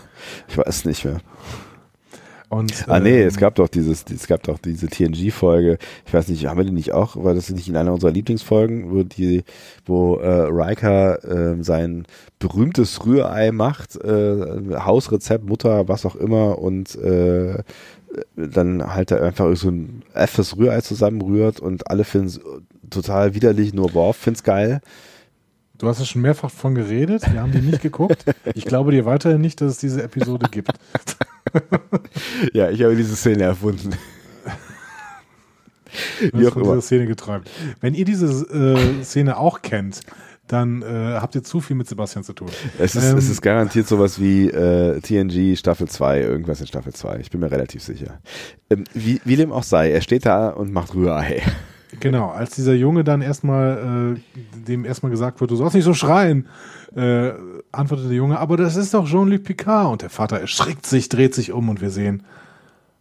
[0.48, 1.18] Ich weiß nicht mehr.
[2.52, 5.78] Und, Ah nee, ähm, es gab doch dieses, es gab doch diese TNG-Folge.
[6.04, 7.16] Ich weiß nicht, haben wir die nicht auch?
[7.16, 9.44] War das nicht in einer unserer Lieblingsfolgen, wo die,
[9.86, 12.04] wo äh, Riker äh, sein
[12.38, 17.62] berühmtes Rührei macht, äh, Hausrezept, Mutter, was auch immer, und äh,
[18.36, 22.40] dann halt er einfach so ein effes Rührei zusammenrührt und alle finden es
[22.90, 24.82] total widerlich, nur Worf find's geil.
[25.78, 27.24] Du hast ja schon mehrfach von geredet.
[27.32, 28.26] Wir haben die nicht geguckt.
[28.54, 30.70] Ich glaube dir weiterhin nicht, dass es diese Episode gibt.
[32.52, 33.90] Ja, ich habe diese Szene erfunden.
[36.32, 36.64] Wie auch immer.
[36.64, 37.50] dieser Szene geträumt.
[37.80, 40.00] Wenn ihr diese äh, Szene auch kennt,
[40.46, 40.86] dann äh,
[41.20, 42.48] habt ihr zu viel mit Sebastian zu tun.
[42.78, 46.92] Es ist, Ähm, es ist garantiert sowas wie äh, TNG Staffel 2, irgendwas in Staffel
[46.92, 47.18] 2.
[47.20, 48.20] Ich bin mir relativ sicher.
[48.70, 51.42] Ähm, wie, wie dem auch sei, er steht da und macht Rührei.
[52.00, 55.94] Genau, als dieser Junge dann erstmal, äh, dem erstmal gesagt wird, du sollst nicht so
[55.94, 56.48] schreien,
[56.96, 57.32] äh,
[57.70, 59.92] antwortet der Junge, aber das ist doch Jean-Luc Picard.
[59.92, 62.22] Und der Vater erschrickt sich, dreht sich um und wir sehen,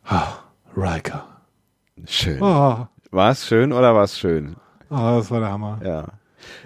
[0.06, 0.28] ah,
[0.76, 1.26] Riker.
[2.06, 2.42] Schön.
[2.44, 4.56] Ah, War es schön oder war es schön?
[4.90, 5.80] ah, das war der Hammer.
[5.84, 6.06] Ja.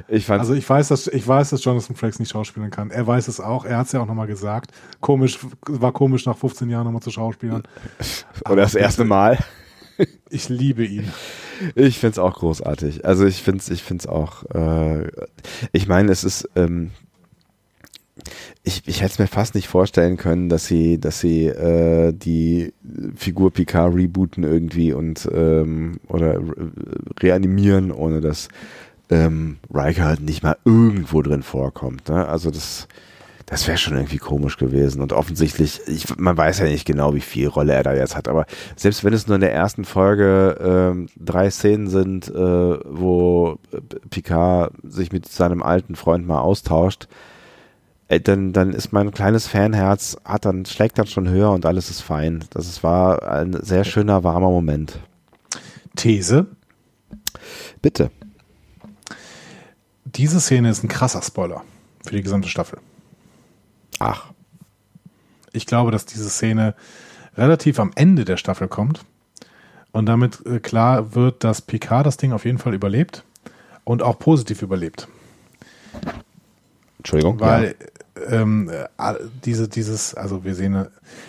[0.07, 2.91] Ich Also ich weiß, dass ich weiß, dass Jonathan Frakes nicht schauspielen kann.
[2.91, 3.65] Er weiß es auch.
[3.65, 4.71] Er hat es ja auch nochmal gesagt.
[5.01, 5.37] Komisch,
[5.67, 7.63] war komisch nach 15 Jahren nochmal zu schauspielern.
[8.49, 9.37] oder das erste Mal.
[10.29, 11.11] Ich liebe ihn.
[11.75, 13.05] Ich find's auch großartig.
[13.05, 14.43] Also ich find's, ich find's auch.
[14.53, 15.09] Äh,
[15.71, 16.49] ich meine, es ist.
[16.55, 16.91] Ähm,
[18.63, 22.73] ich, ich hätte es mir fast nicht vorstellen können, dass sie, dass sie äh, die
[23.15, 26.71] Figur Picard rebooten irgendwie und ähm, oder re
[27.19, 28.47] reanimieren, ohne dass
[29.09, 32.09] ähm, Riker halt nicht mal irgendwo drin vorkommt.
[32.09, 32.27] Ne?
[32.27, 32.87] Also das,
[33.45, 35.01] das wäre schon irgendwie komisch gewesen.
[35.01, 38.27] Und offensichtlich, ich, man weiß ja nicht genau, wie viel Rolle er da jetzt hat,
[38.27, 38.45] aber
[38.75, 43.59] selbst wenn es nur in der ersten Folge ähm, drei Szenen sind, äh, wo
[44.09, 47.07] Picard sich mit seinem alten Freund mal austauscht,
[48.07, 51.89] äh, dann, dann ist mein kleines Fanherz, hat dann, schlägt dann schon höher und alles
[51.89, 52.45] ist fein.
[52.49, 54.99] Das ist, war ein sehr schöner, warmer Moment.
[55.95, 56.47] These.
[57.81, 58.09] Bitte.
[60.03, 61.63] Diese Szene ist ein krasser Spoiler
[62.05, 62.79] für die gesamte Staffel.
[63.99, 64.31] Ach,
[65.53, 66.75] Ich glaube, dass diese Szene
[67.37, 69.05] relativ am Ende der Staffel kommt
[69.91, 73.23] und damit äh, klar wird, dass Picard das Ding auf jeden Fall überlebt
[73.83, 75.07] und auch positiv überlebt.
[76.97, 77.39] Entschuldigung.
[77.39, 77.75] Weil
[78.29, 79.13] ähm, äh,
[79.43, 80.85] diese, dieses, also wir sehen, äh,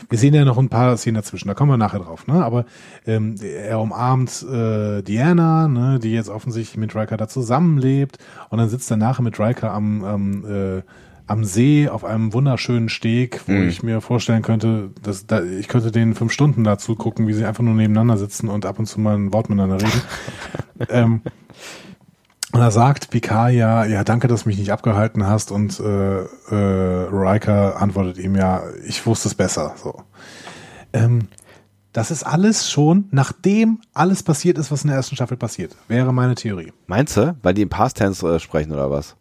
[0.08, 2.44] wir sehen ja noch ein paar Szenen dazwischen, da kommen wir nachher drauf, ne?
[2.44, 2.64] Aber
[3.06, 8.18] ähm, er umarmt äh, Diana, ne, die jetzt offensichtlich mit Riker da zusammenlebt,
[8.50, 10.82] und dann sitzt er nachher mit Riker am, am, äh,
[11.26, 13.68] am See auf einem wunderschönen Steg, wo Mhm.
[13.68, 17.44] ich mir vorstellen könnte, dass da, ich könnte denen fünf Stunden dazu gucken, wie sie
[17.44, 20.02] einfach nur nebeneinander sitzen und ab und zu mal ein Wort miteinander reden.
[20.88, 21.20] ähm,
[22.52, 25.50] und da sagt Picard ja, ja, danke, dass du mich nicht abgehalten hast.
[25.50, 29.74] Und äh, äh, Riker antwortet ihm ja, ich wusste es besser.
[29.82, 30.02] So.
[30.92, 31.28] Ähm,
[31.92, 35.74] das ist alles schon, nachdem alles passiert ist, was in der ersten Staffel passiert.
[35.88, 36.72] Wäre meine Theorie.
[36.86, 37.36] Meinst du?
[37.42, 39.16] Weil die im Past Tense äh, sprechen oder was?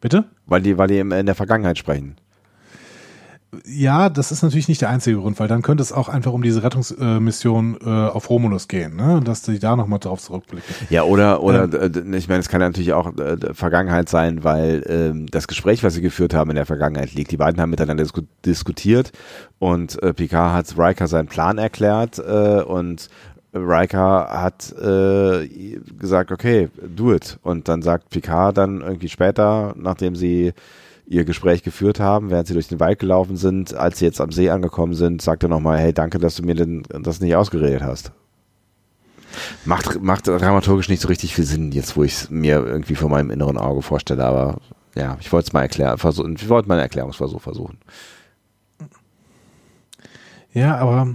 [0.00, 0.24] Bitte?
[0.46, 2.16] Weil die, weil die in der Vergangenheit sprechen.
[3.64, 6.42] Ja, das ist natürlich nicht der einzige Grund, weil dann könnte es auch einfach um
[6.42, 9.20] diese Rettungsmission äh, auf Romulus gehen, ne?
[9.24, 10.74] Dass die da nochmal drauf zurückblicken.
[10.90, 15.26] Ja, oder, oder, äh, ich meine, es kann natürlich auch äh, Vergangenheit sein, weil ähm,
[15.30, 17.30] das Gespräch, was sie geführt haben, in der Vergangenheit liegt.
[17.30, 19.12] Die beiden haben miteinander disku diskutiert
[19.58, 23.08] und äh, Picard hat Riker seinen Plan erklärt äh, und
[23.56, 25.48] Riker hat äh,
[25.98, 27.38] gesagt, okay, do it.
[27.42, 30.52] Und dann sagt Picard dann irgendwie später, nachdem sie
[31.06, 34.32] ihr Gespräch geführt haben, während sie durch den Wald gelaufen sind, als sie jetzt am
[34.32, 37.82] See angekommen sind, sagt er nochmal, hey, danke, dass du mir denn das nicht ausgeredet
[37.82, 38.12] hast.
[39.64, 43.10] Macht, macht dramaturgisch nicht so richtig viel Sinn, jetzt wo ich es mir irgendwie vor
[43.10, 44.58] meinem inneren Auge vorstelle, aber
[44.94, 47.78] ja, ich wollte es mal erklären, versuchen, ich wollte mal einen Erklärungsversuch versuchen.
[50.54, 51.08] Ja, aber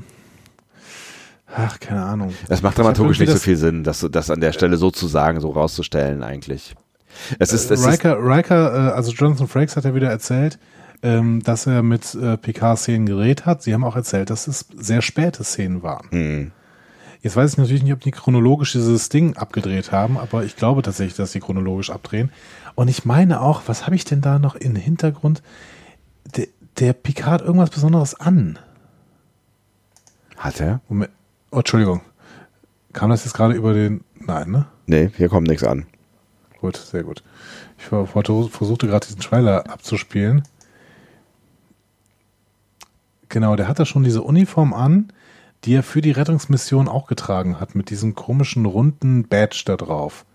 [1.56, 2.34] Ach, keine Ahnung.
[2.49, 5.41] Es macht dramaturgisch nicht so viel Sinn, das, das an der Stelle so zu sagen,
[5.41, 6.76] so rauszustellen eigentlich.
[7.40, 10.60] Es ist, es Riker, Riker, äh, also Jonathan Frakes hat ja wieder erzählt,
[11.03, 13.64] ähm, dass er mit äh, Picard-Szenen geredet hat.
[13.64, 16.07] Sie haben auch erzählt, dass es sehr späte Szenen waren.
[16.11, 16.52] Mhm.
[17.22, 20.82] Jetzt weiß ich natürlich nicht, ob die chronologisch dieses Ding abgedreht haben, aber ich glaube
[20.82, 22.32] tatsächlich, dass sie chronologisch abdrehen.
[22.73, 25.44] Und ich meine auch, was habe ich denn da noch im Hintergrund?
[26.36, 26.48] Der,
[26.80, 28.57] der Picard irgendwas Besonderes an.
[30.38, 30.82] Hat er?
[30.90, 31.11] Moment.
[31.52, 32.02] Oh, Entschuldigung.
[32.94, 34.03] Kam das jetzt gerade über den.
[34.15, 34.65] Nein, ne?
[34.86, 35.86] Nee, hier kommt nichts an.
[36.60, 37.23] Gut, sehr gut.
[37.78, 40.44] Ich versuchte gerade diesen Trailer abzuspielen.
[43.30, 45.11] Genau, der hat da schon diese Uniform an,
[45.64, 50.26] die er für die Rettungsmission auch getragen hat, mit diesem komischen runden Badge da drauf.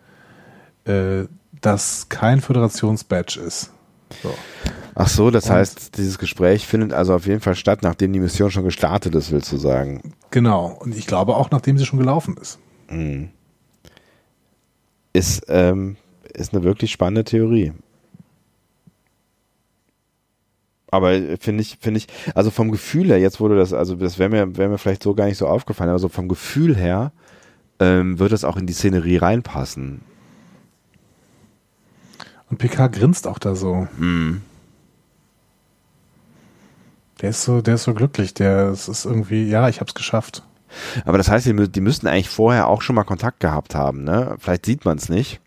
[0.84, 1.24] Äh,
[1.60, 3.70] das kein Föderationsbadge ist.
[4.22, 4.34] So.
[4.98, 8.18] Ach so, das und heißt, dieses Gespräch findet also auf jeden Fall statt, nachdem die
[8.18, 10.14] Mission schon gestartet ist, willst du sagen?
[10.30, 12.58] Genau, und ich glaube auch, nachdem sie schon gelaufen ist.
[12.88, 13.28] Mhm.
[15.12, 15.96] Ist, ähm,
[16.32, 17.74] ist eine wirklich spannende Theorie.
[20.90, 24.30] Aber finde ich, finde ich, also vom Gefühl her, jetzt wurde das, also das wäre
[24.30, 27.12] mir, wäre mir vielleicht so gar nicht so aufgefallen, aber so vom Gefühl her
[27.80, 30.00] ähm, wird das auch in die Szenerie reinpassen.
[32.48, 33.88] Und Picard grinst auch da so.
[33.98, 34.40] Mm.
[37.20, 38.34] Der ist so, der ist so glücklich.
[38.34, 40.42] Der es ist irgendwie, ja, ich hab's geschafft.
[41.04, 44.36] Aber das heißt, die, die müssten eigentlich vorher auch schon mal Kontakt gehabt haben, ne?
[44.38, 45.40] Vielleicht sieht man es nicht.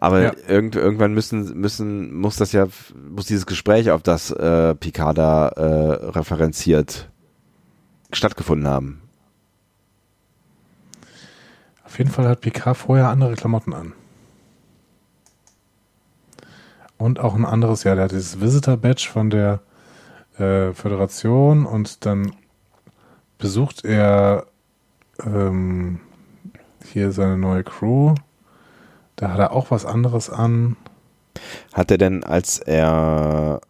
[0.00, 0.32] Aber ja.
[0.48, 2.66] irgend, irgendwann müssen, müssen, muss das ja,
[3.08, 7.08] muss dieses Gespräch, auf das äh, Picard da äh, referenziert,
[8.12, 9.02] stattgefunden haben.
[11.84, 13.92] Auf jeden Fall hat Picard vorher andere Klamotten an.
[16.96, 19.60] Und auch ein anderes, ja, der hat dieses Visitor-Badge von der
[20.38, 22.32] äh, Föderation und dann
[23.38, 24.46] besucht er
[25.24, 26.00] ähm,
[26.92, 28.14] hier seine neue Crew.
[29.16, 30.76] Da hat er auch was anderes an.
[31.72, 33.60] Hat er denn, als er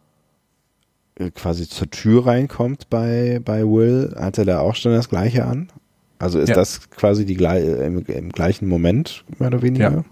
[1.15, 5.45] äh, quasi zur Tür reinkommt bei, bei Will, hat er da auch schon das gleiche
[5.45, 5.71] an?
[6.19, 6.55] Also ist ja.
[6.55, 9.91] das quasi die im, im, gleichen Moment, mehr oder weniger?
[9.91, 10.03] Ja,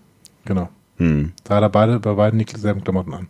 [0.46, 0.70] genau.
[0.98, 1.32] Hm.
[1.44, 3.28] Da hat er beide, bei beiden dieselben Klamotten an.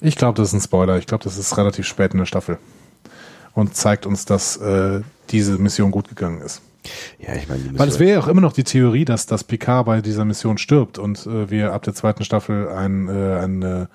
[0.00, 0.98] Ich glaube, das ist ein Spoiler.
[0.98, 2.58] Ich glaube, das ist relativ spät in der Staffel.
[3.54, 5.00] Und zeigt uns, dass äh,
[5.30, 6.60] diese Mission gut gegangen ist.
[7.18, 9.86] Ja, ich meine, weil es wäre ja auch immer noch die Theorie, dass, dass Picard
[9.86, 13.86] bei dieser Mission stirbt und äh, wir ab der zweiten Staffel ein, äh, ein, äh,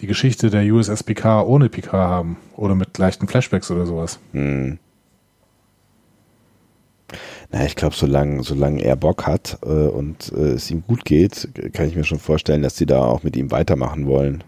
[0.00, 4.18] die Geschichte der USS Picard ohne Picard haben oder mit leichten Flashbacks oder sowas.
[4.32, 4.78] Hm.
[7.50, 11.48] Na, ich glaube, solange, solange er Bock hat äh, und äh, es ihm gut geht,
[11.72, 14.44] kann ich mir schon vorstellen, dass sie da auch mit ihm weitermachen wollen.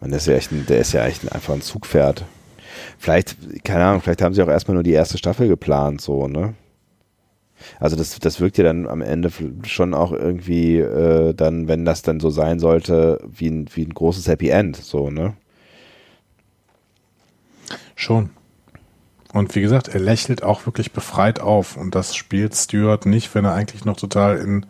[0.00, 2.24] Man, der ist ja echt ein, der ist ja echt einfach ein Zugpferd.
[2.98, 6.54] Vielleicht, keine Ahnung, vielleicht haben sie auch erstmal nur die erste Staffel geplant, so, ne?
[7.78, 9.30] Also das, das wirkt ja dann am Ende
[9.66, 13.92] schon auch irgendwie äh, dann, wenn das dann so sein sollte, wie ein, wie ein
[13.92, 15.34] großes Happy End, so, ne?
[17.94, 18.30] Schon.
[19.32, 23.44] Und wie gesagt, er lächelt auch wirklich befreit auf und das spielt Stewart nicht, wenn
[23.44, 24.66] er eigentlich noch total in,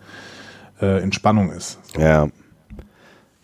[0.81, 1.79] äh, in Spannung ist.
[1.95, 2.01] So.
[2.01, 2.29] Ja.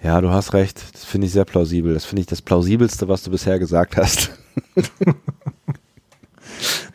[0.02, 0.82] Ja, du hast recht.
[0.93, 1.94] Das finde ich sehr plausibel.
[1.94, 4.31] Das finde ich das plausibelste, was du bisher gesagt hast.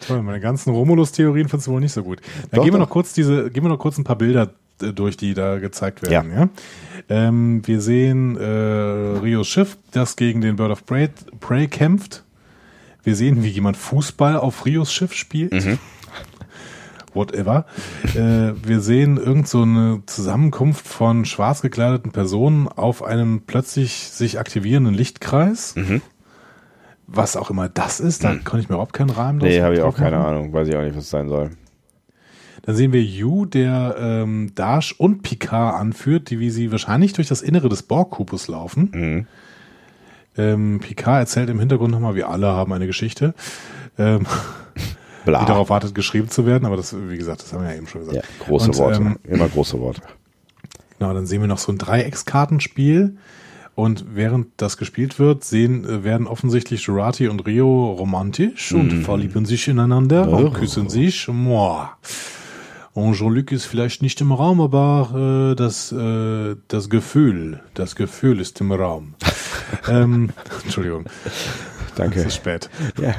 [0.07, 2.21] Toll, meine ganzen Romulus-Theorien findest du wohl nicht so gut.
[2.21, 2.85] Dann doch, gehen wir doch.
[2.85, 6.01] noch kurz diese, gehen wir noch kurz ein paar Bilder äh, durch, die da gezeigt
[6.01, 6.31] werden.
[6.31, 6.39] Ja.
[6.39, 6.49] ja?
[7.09, 11.09] Ähm, wir sehen äh, Rios Schiff, das gegen den Bird of Prey,
[11.39, 12.23] Prey kämpft.
[13.03, 15.53] Wir sehen, wie jemand Fußball auf Rios Schiff spielt.
[15.53, 15.79] Mhm.
[17.13, 17.65] Whatever.
[18.15, 24.39] äh, wir sehen irgend so eine Zusammenkunft von schwarz gekleideten Personen auf einem plötzlich sich
[24.39, 25.75] aktivierenden Lichtkreis.
[25.75, 26.01] Mhm.
[27.07, 28.43] Was auch immer das ist, da mhm.
[28.43, 30.53] kann ich mir überhaupt keinen Rahmen Nee, habe ich auch keine Ahnung.
[30.53, 31.51] Weiß ich auch nicht, was es sein soll.
[32.63, 37.27] Dann sehen wir Yu, der ähm, Dash und Picard anführt, die wie sie wahrscheinlich durch
[37.27, 38.91] das Innere des Borg-Kubus laufen.
[38.93, 39.27] Mhm.
[40.37, 43.33] Ähm, Picard erzählt im Hintergrund nochmal, wir alle haben eine Geschichte,
[43.97, 44.25] ähm,
[45.25, 46.65] die darauf wartet, geschrieben zu werden.
[46.65, 48.17] Aber das, wie gesagt, das haben wir ja eben schon gesagt.
[48.17, 50.01] Ja, große Und, Worte, ähm, immer große Worte.
[50.99, 53.17] Genau, dann sehen wir noch so ein Dreieckskartenspiel.
[53.73, 59.01] Und während das gespielt wird, sehen, äh, werden offensichtlich Jurati und Rio romantisch und mhm.
[59.01, 60.35] verlieben sich ineinander oh.
[60.35, 61.27] und küssen sich.
[61.27, 61.97] Moa.
[62.93, 68.41] Und Jean-Luc ist vielleicht nicht im Raum, aber äh, das, äh, das Gefühl, das Gefühl
[68.41, 69.15] ist im Raum.
[69.87, 70.31] ähm,
[70.63, 71.05] Entschuldigung.
[71.95, 72.19] Danke.
[72.19, 72.69] Es ist spät.
[73.01, 73.15] Ja,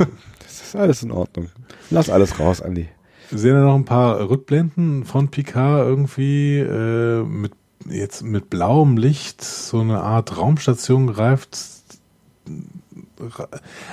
[0.74, 1.48] ist alles in Ordnung.
[1.90, 2.88] Lass alles raus, Andi.
[3.30, 7.52] Wir sehen ja noch ein paar Rückblenden von Picard irgendwie äh, mit
[7.88, 11.58] jetzt mit blauem Licht so eine Art Raumstation greift.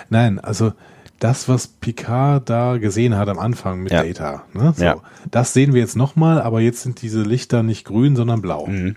[0.10, 0.74] Nein, also
[1.20, 4.04] das, was Picard da gesehen hat am Anfang mit Ja.
[4.04, 4.44] Data.
[4.54, 4.74] Ne?
[4.76, 4.84] So.
[4.84, 4.98] Ja.
[5.32, 8.68] Das sehen wir jetzt nochmal, aber jetzt sind diese Lichter nicht grün, sondern blau.
[8.68, 8.96] Mhm.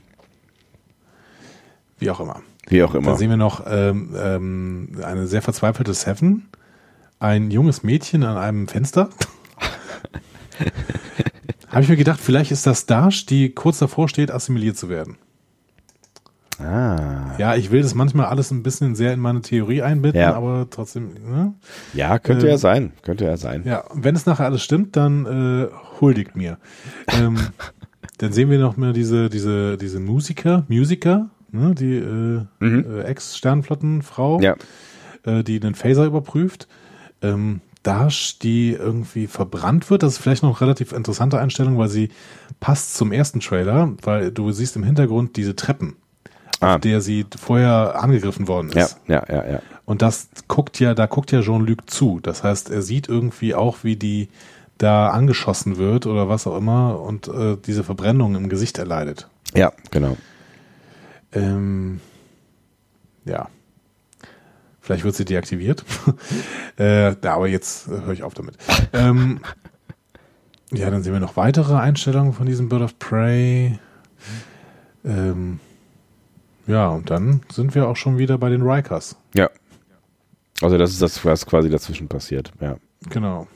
[1.99, 2.43] Wie auch immer.
[2.69, 3.17] Wie auch Dann immer.
[3.17, 6.49] sehen wir noch ähm, ähm, eine sehr verzweifelte Seven,
[7.23, 9.09] ein junges Mädchen an einem Fenster.
[11.68, 15.17] Habe ich mir gedacht, vielleicht ist das Dash, die kurz davor steht, assimiliert zu werden.
[16.59, 17.34] Ah.
[17.39, 20.34] Ja, ich will das manchmal alles ein bisschen sehr in meine Theorie einbinden, Ja.
[20.34, 21.55] aber trotzdem, ne?
[21.94, 22.92] Ja, könnte Ähm, ja sein.
[23.02, 23.62] Könnte ja sein.
[23.65, 25.68] Ja, wenn es nachher alles stimmt, dann äh,
[26.01, 26.59] huldigt mir.
[27.18, 27.39] ähm,
[28.18, 34.41] dann sehen wir noch mal diese, diese, diese Musiker, Musiker, ne, die äh, äh, Ex-Sternflottenfrau,
[34.41, 34.55] Ja.
[35.25, 36.68] äh, die den Phaser überprüft.
[37.23, 40.05] Ähm, Dash, die irgendwie verbrannt wird.
[40.05, 42.10] Das ist vielleicht noch eine relativ interessante Einstellung, weil sie
[42.60, 45.97] passt zum ersten Trailer, weil du siehst im Hintergrund diese Treppen,
[46.60, 46.76] Ah.
[46.76, 48.99] auf der sie vorher angegriffen worden Ja, ist.
[49.09, 49.62] ja, ja, ja.
[49.84, 52.20] Und das guckt ja, da guckt ja Jean-Luc zu.
[52.23, 54.28] Das heißt, er sieht irgendwie auch, wie die
[54.78, 59.28] da angeschossen wird oder was auch immer und äh, diese Verbrennung im Gesicht erleidet.
[59.55, 60.17] Ja, genau.
[61.33, 62.01] Ähm,
[63.25, 63.49] ja.
[64.83, 65.85] Vielleicht wird sie deaktiviert.
[66.78, 68.57] äh, ja, aber jetzt äh, höre ich auf damit.
[68.93, 69.41] ähm,
[70.73, 73.78] ja, dann sehen wir noch weitere Einstellungen von diesem Bird of Prey.
[75.05, 75.61] Ähm,
[76.67, 79.17] ja, und dann sind wir auch schon wieder bei den Rikers.
[79.35, 79.51] Ja.
[80.61, 82.52] Also das ist das, was quasi dazwischen passiert.
[82.61, 82.77] Ja.
[83.09, 83.47] Genau.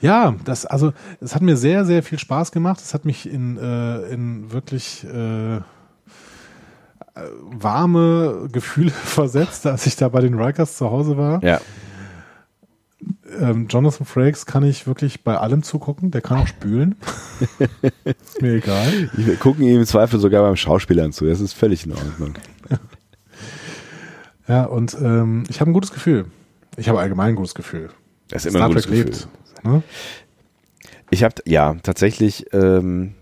[0.00, 2.80] Ja, das, also, es hat mir sehr, sehr viel Spaß gemacht.
[2.80, 5.60] Es hat mich in, äh, in wirklich äh, äh,
[7.14, 11.42] warme Gefühle versetzt, als ich da bei den Rikers zu Hause war.
[11.42, 11.60] Ja.
[13.38, 16.10] Ähm, Jonathan Frakes kann ich wirklich bei allem zugucken.
[16.10, 16.96] Der kann auch spülen.
[18.04, 19.10] ist mir egal.
[19.16, 21.26] Wir gucken ihm im Zweifel sogar beim Schauspielern zu.
[21.26, 22.34] Das ist völlig in Ordnung.
[24.46, 26.26] Ja, und ähm, ich habe ein gutes Gefühl.
[26.76, 27.88] Ich habe allgemein ein gutes Gefühl.
[28.28, 29.12] Das ist immer ein gutes Gefühl.
[29.62, 29.82] Ne?
[31.10, 33.14] Ich habe ja tatsächlich ähm,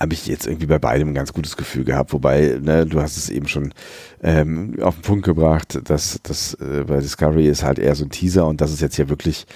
[0.00, 3.18] habe ich jetzt irgendwie bei beidem ein ganz gutes Gefühl gehabt, wobei ne, du hast
[3.18, 3.74] es eben schon
[4.22, 8.10] ähm, auf den Punkt gebracht, dass das äh, bei Discovery ist halt eher so ein
[8.10, 9.46] Teaser und das ist jetzt ja wirklich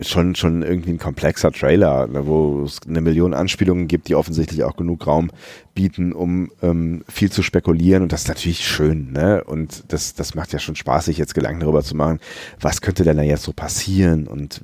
[0.00, 4.62] schon schon irgendwie ein komplexer Trailer, ne, wo es eine Million Anspielungen gibt, die offensichtlich
[4.64, 5.30] auch genug Raum
[5.74, 8.02] bieten, um ähm, viel zu spekulieren.
[8.02, 9.42] Und das ist natürlich schön, ne?
[9.44, 12.20] Und das das macht ja schon Spaß, sich jetzt Gedanken darüber zu machen,
[12.60, 14.26] was könnte denn da jetzt so passieren?
[14.26, 14.60] Und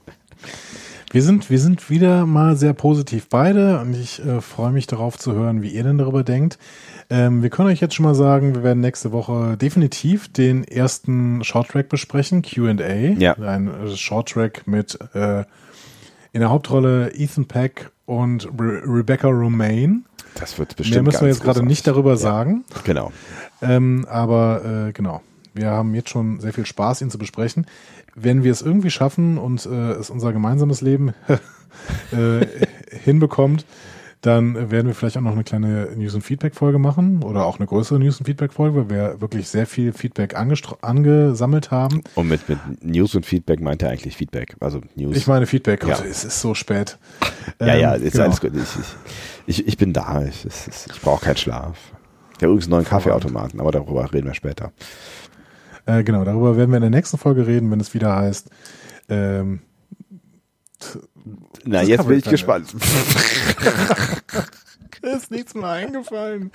[1.14, 5.18] Wir sind, wir sind wieder mal sehr positiv beide und ich äh, freue mich darauf
[5.18, 6.58] zu hören, wie ihr denn darüber denkt.
[7.10, 11.46] Ähm, wir können euch jetzt schon mal sagen, wir werden nächste Woche definitiv den ersten
[11.46, 13.14] Shorttrack besprechen, Q&A.
[13.18, 13.36] Ja.
[13.36, 15.46] Ein äh, Shorttrack mit äh,
[16.34, 20.02] in der Hauptrolle Ethan Peck und Re Rebecca Romaine.
[20.36, 22.64] Das wird bestimmt Mehr müssen wir jetzt gerade nicht darüber Ja, sagen.
[22.84, 23.11] Genau.
[23.61, 25.22] Ähm, aber äh, genau,
[25.53, 27.68] wir haben jetzt schon sehr viel Spaß, ihn zu besprechen.
[28.16, 31.14] Wenn wir es irgendwie schaffen und äh, es unser gemeinsames Leben
[32.11, 32.45] äh,
[33.03, 33.66] hinbekommt,
[34.22, 37.68] dann werden wir vielleicht auch noch eine kleine News- und Feedback-Folge machen oder auch eine
[37.68, 42.02] größere News- und Feedback-Folge, weil wir wirklich sehr viel Feedback angesammelt haben.
[42.16, 44.56] Und mit, mit News und Feedback meint er eigentlich Feedback.
[44.60, 45.16] Also News.
[45.16, 45.96] Ich meine Feedback, Ja.
[45.96, 46.98] Gott, es ist so spät.
[47.60, 48.26] ja, ja, Ähm, ist genau.
[48.26, 48.52] alles gut.
[48.56, 50.24] Ich, ich, ich, bin da.
[50.26, 50.54] Ich, ich,
[50.92, 51.78] ich brauche keinen Schlaf.
[52.32, 54.72] Ich habe übrigens einen neuen Kaffeeautomaten, aber darüber reden wir später.
[55.86, 58.50] Äh, genau, darüber werden wir in der nächsten Folge reden, wenn es wieder heißt.
[59.10, 59.62] Ähm,
[61.66, 62.74] Na, jetzt bin ich gespannt.
[65.02, 66.52] ist nichts mehr eingefallen.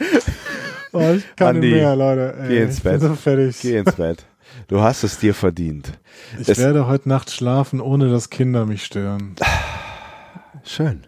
[0.92, 2.34] Oh, ich kann Andi, nicht mehr, Leute.
[2.40, 3.00] Ey, geh ins Bett.
[3.00, 3.58] so fertig.
[3.60, 4.24] Geh ins Bett.
[4.68, 5.98] Du hast es dir verdient.
[6.38, 9.34] Ich Es- werde heute Nacht schlafen, ohne dass Kinder mich stören.
[10.64, 11.06] Schön.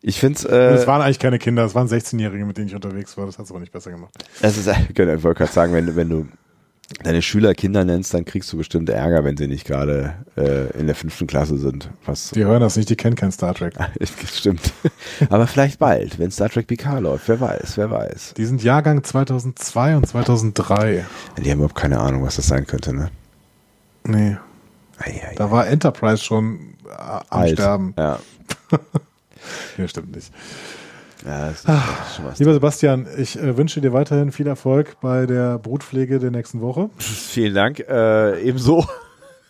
[0.00, 2.74] Ich finde Und äh, es waren eigentlich keine Kinder, es waren 16-Jährige, mit denen ich
[2.74, 3.26] unterwegs war.
[3.26, 4.12] Das hat es aber nicht besser gemacht.
[4.40, 6.28] es ist, ich wollte gerade sagen, wenn, wenn du
[7.02, 10.86] deine Schüler Kinder nennst, dann kriegst du bestimmt Ärger, wenn sie nicht gerade äh, in
[10.86, 11.90] der fünften Klasse sind.
[12.06, 13.74] Was Die hören das nicht, die kennen kein Star Trek.
[14.26, 14.72] stimmt.
[15.30, 17.28] Aber vielleicht bald, wenn Star Trek PK läuft.
[17.28, 18.34] Wer weiß, wer weiß.
[18.36, 21.04] Die sind Jahrgang 2002 und 2003.
[21.38, 23.10] Die haben überhaupt keine Ahnung, was das sein könnte, ne?
[24.04, 24.36] Nee,
[24.98, 27.52] Ei, ei, da war Enterprise schon äh, am alt.
[27.52, 27.94] Sterben.
[27.96, 28.18] Ja.
[29.78, 30.30] Nee, stimmt nicht.
[31.24, 32.38] Ja das ist schon was.
[32.38, 36.90] Lieber Sebastian, ich äh, wünsche dir weiterhin viel Erfolg bei der Brutpflege der nächsten Woche.
[36.98, 37.80] Vielen Dank.
[37.80, 38.84] Äh, ebenso.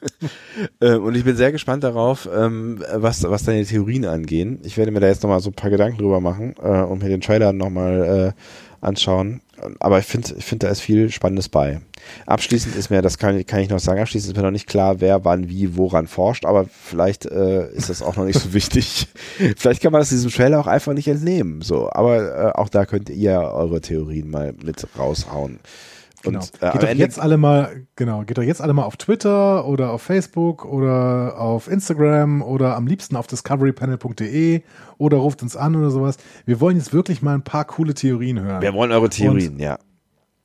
[0.80, 4.60] ähm, und ich bin sehr gespannt darauf, ähm, was, was deine Theorien angehen.
[4.62, 7.08] Ich werde mir da jetzt nochmal so ein paar Gedanken drüber machen äh, und mir
[7.08, 9.40] den Trailer nochmal äh, anschauen.
[9.80, 11.80] Aber ich finde, ich finde, da ist viel Spannendes bei.
[12.26, 15.00] Abschließend ist mir, das kann, kann ich noch sagen, abschließend ist mir noch nicht klar,
[15.00, 19.08] wer wann wie woran forscht, aber vielleicht äh, ist das auch noch nicht so wichtig.
[19.56, 21.62] vielleicht kann man das diesem Trailer auch einfach nicht entnehmen.
[21.62, 25.58] So, aber äh, auch da könnt ihr eure Theorien mal mit raushauen.
[26.24, 26.44] Und, Genau.
[26.60, 29.66] äh, am geht doch jetzt alle mal, genau, geht doch jetzt alle mal auf Twitter
[29.66, 34.62] oder auf Facebook oder auf Instagram oder am liebsten auf discoverypanel.de
[34.98, 36.16] oder ruft uns an oder sowas.
[36.44, 38.62] Wir wollen jetzt wirklich mal ein paar coole Theorien hören.
[38.62, 39.78] Wir wollen eure Theorien, ja.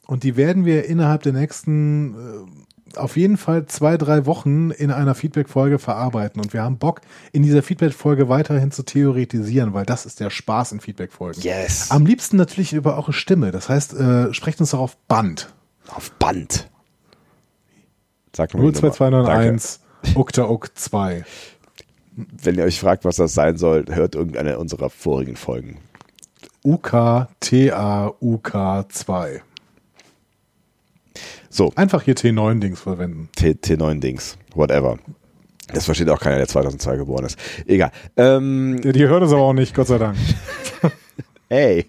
[0.05, 4.91] Und die werden wir innerhalb der nächsten äh, auf jeden Fall zwei, drei Wochen in
[4.91, 6.41] einer Feedback-Folge verarbeiten.
[6.41, 10.73] Und wir haben Bock, in dieser Feedback-Folge weiterhin zu theoretisieren, weil das ist der Spaß
[10.73, 11.41] in Feedback-Folgen.
[11.41, 11.89] Yes.
[11.89, 13.51] Am liebsten natürlich über eure Stimme.
[13.51, 15.53] Das heißt, äh, sprecht uns doch auf Band.
[15.95, 16.69] Auf Band.
[18.35, 18.73] Sag die Nummer.
[18.73, 19.79] 02291
[20.15, 21.13] Ukta Uk 2.
[21.13, 21.25] Danke.
[22.15, 25.79] Wenn ihr euch fragt, was das sein soll, hört irgendeine unserer vorigen Folgen.
[26.63, 28.51] UKTA-UK
[28.89, 29.41] 2.
[31.49, 33.29] So, Einfach hier T9-Dings verwenden.
[33.35, 34.97] T T9-Dings, whatever.
[35.73, 37.37] Das versteht auch keiner, der 2002 geboren ist.
[37.67, 37.91] Egal.
[38.17, 40.17] Ähm, Ja, die hören es aber auch nicht, Gott sei Dank.
[41.49, 41.85] hey.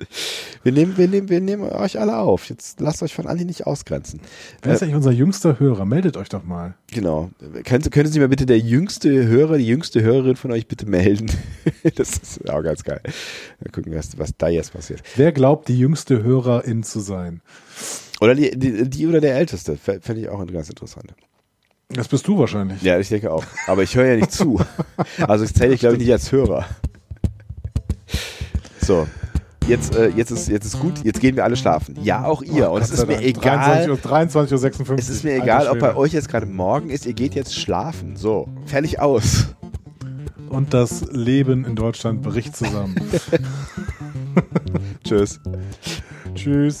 [0.62, 2.50] Wir nehmen, wir, nehmen, wir nehmen euch alle auf.
[2.50, 4.20] Jetzt lasst euch von Andi nicht ausgrenzen.
[4.60, 5.86] Wer ist eigentlich unser jüngster Hörer?
[5.86, 6.74] Meldet euch doch mal.
[6.92, 7.30] Genau.
[7.64, 11.30] Können, können Sie mir bitte der jüngste Hörer, die jüngste Hörerin von euch bitte melden?
[11.94, 13.00] das ist auch ganz geil.
[13.64, 15.02] Mal gucken, was, was da jetzt passiert.
[15.16, 17.40] Wer glaubt, die jüngste Hörerin zu sein?
[18.20, 19.72] Oder die, die, die oder der Älteste.
[19.76, 21.14] Fä- Fände ich auch ganz interessant.
[21.88, 22.82] Das bist du wahrscheinlich.
[22.82, 23.44] Ja, ich denke auch.
[23.66, 24.60] Aber ich höre ja nicht zu.
[25.26, 26.66] Also ich zähle ich glaube ich nicht als Hörer.
[28.82, 29.06] So.
[29.68, 31.96] Jetzt, äh, jetzt, ist, jetzt ist gut, jetzt gehen wir alle schlafen.
[32.02, 32.70] Ja, auch ihr.
[32.70, 33.26] Und es Oh, ist mir Dank.
[33.26, 33.86] egal.
[33.86, 35.08] 23 Uhr, 23 Uhr 56.
[35.08, 37.06] Es ist mir egal, ob bei euch jetzt gerade morgen ist.
[37.06, 38.16] Ihr geht jetzt schlafen.
[38.16, 39.54] So, fertig aus.
[40.48, 42.96] Und das Leben in Deutschland bricht zusammen.
[45.04, 45.38] Tschüss.
[46.34, 46.80] Tschüss.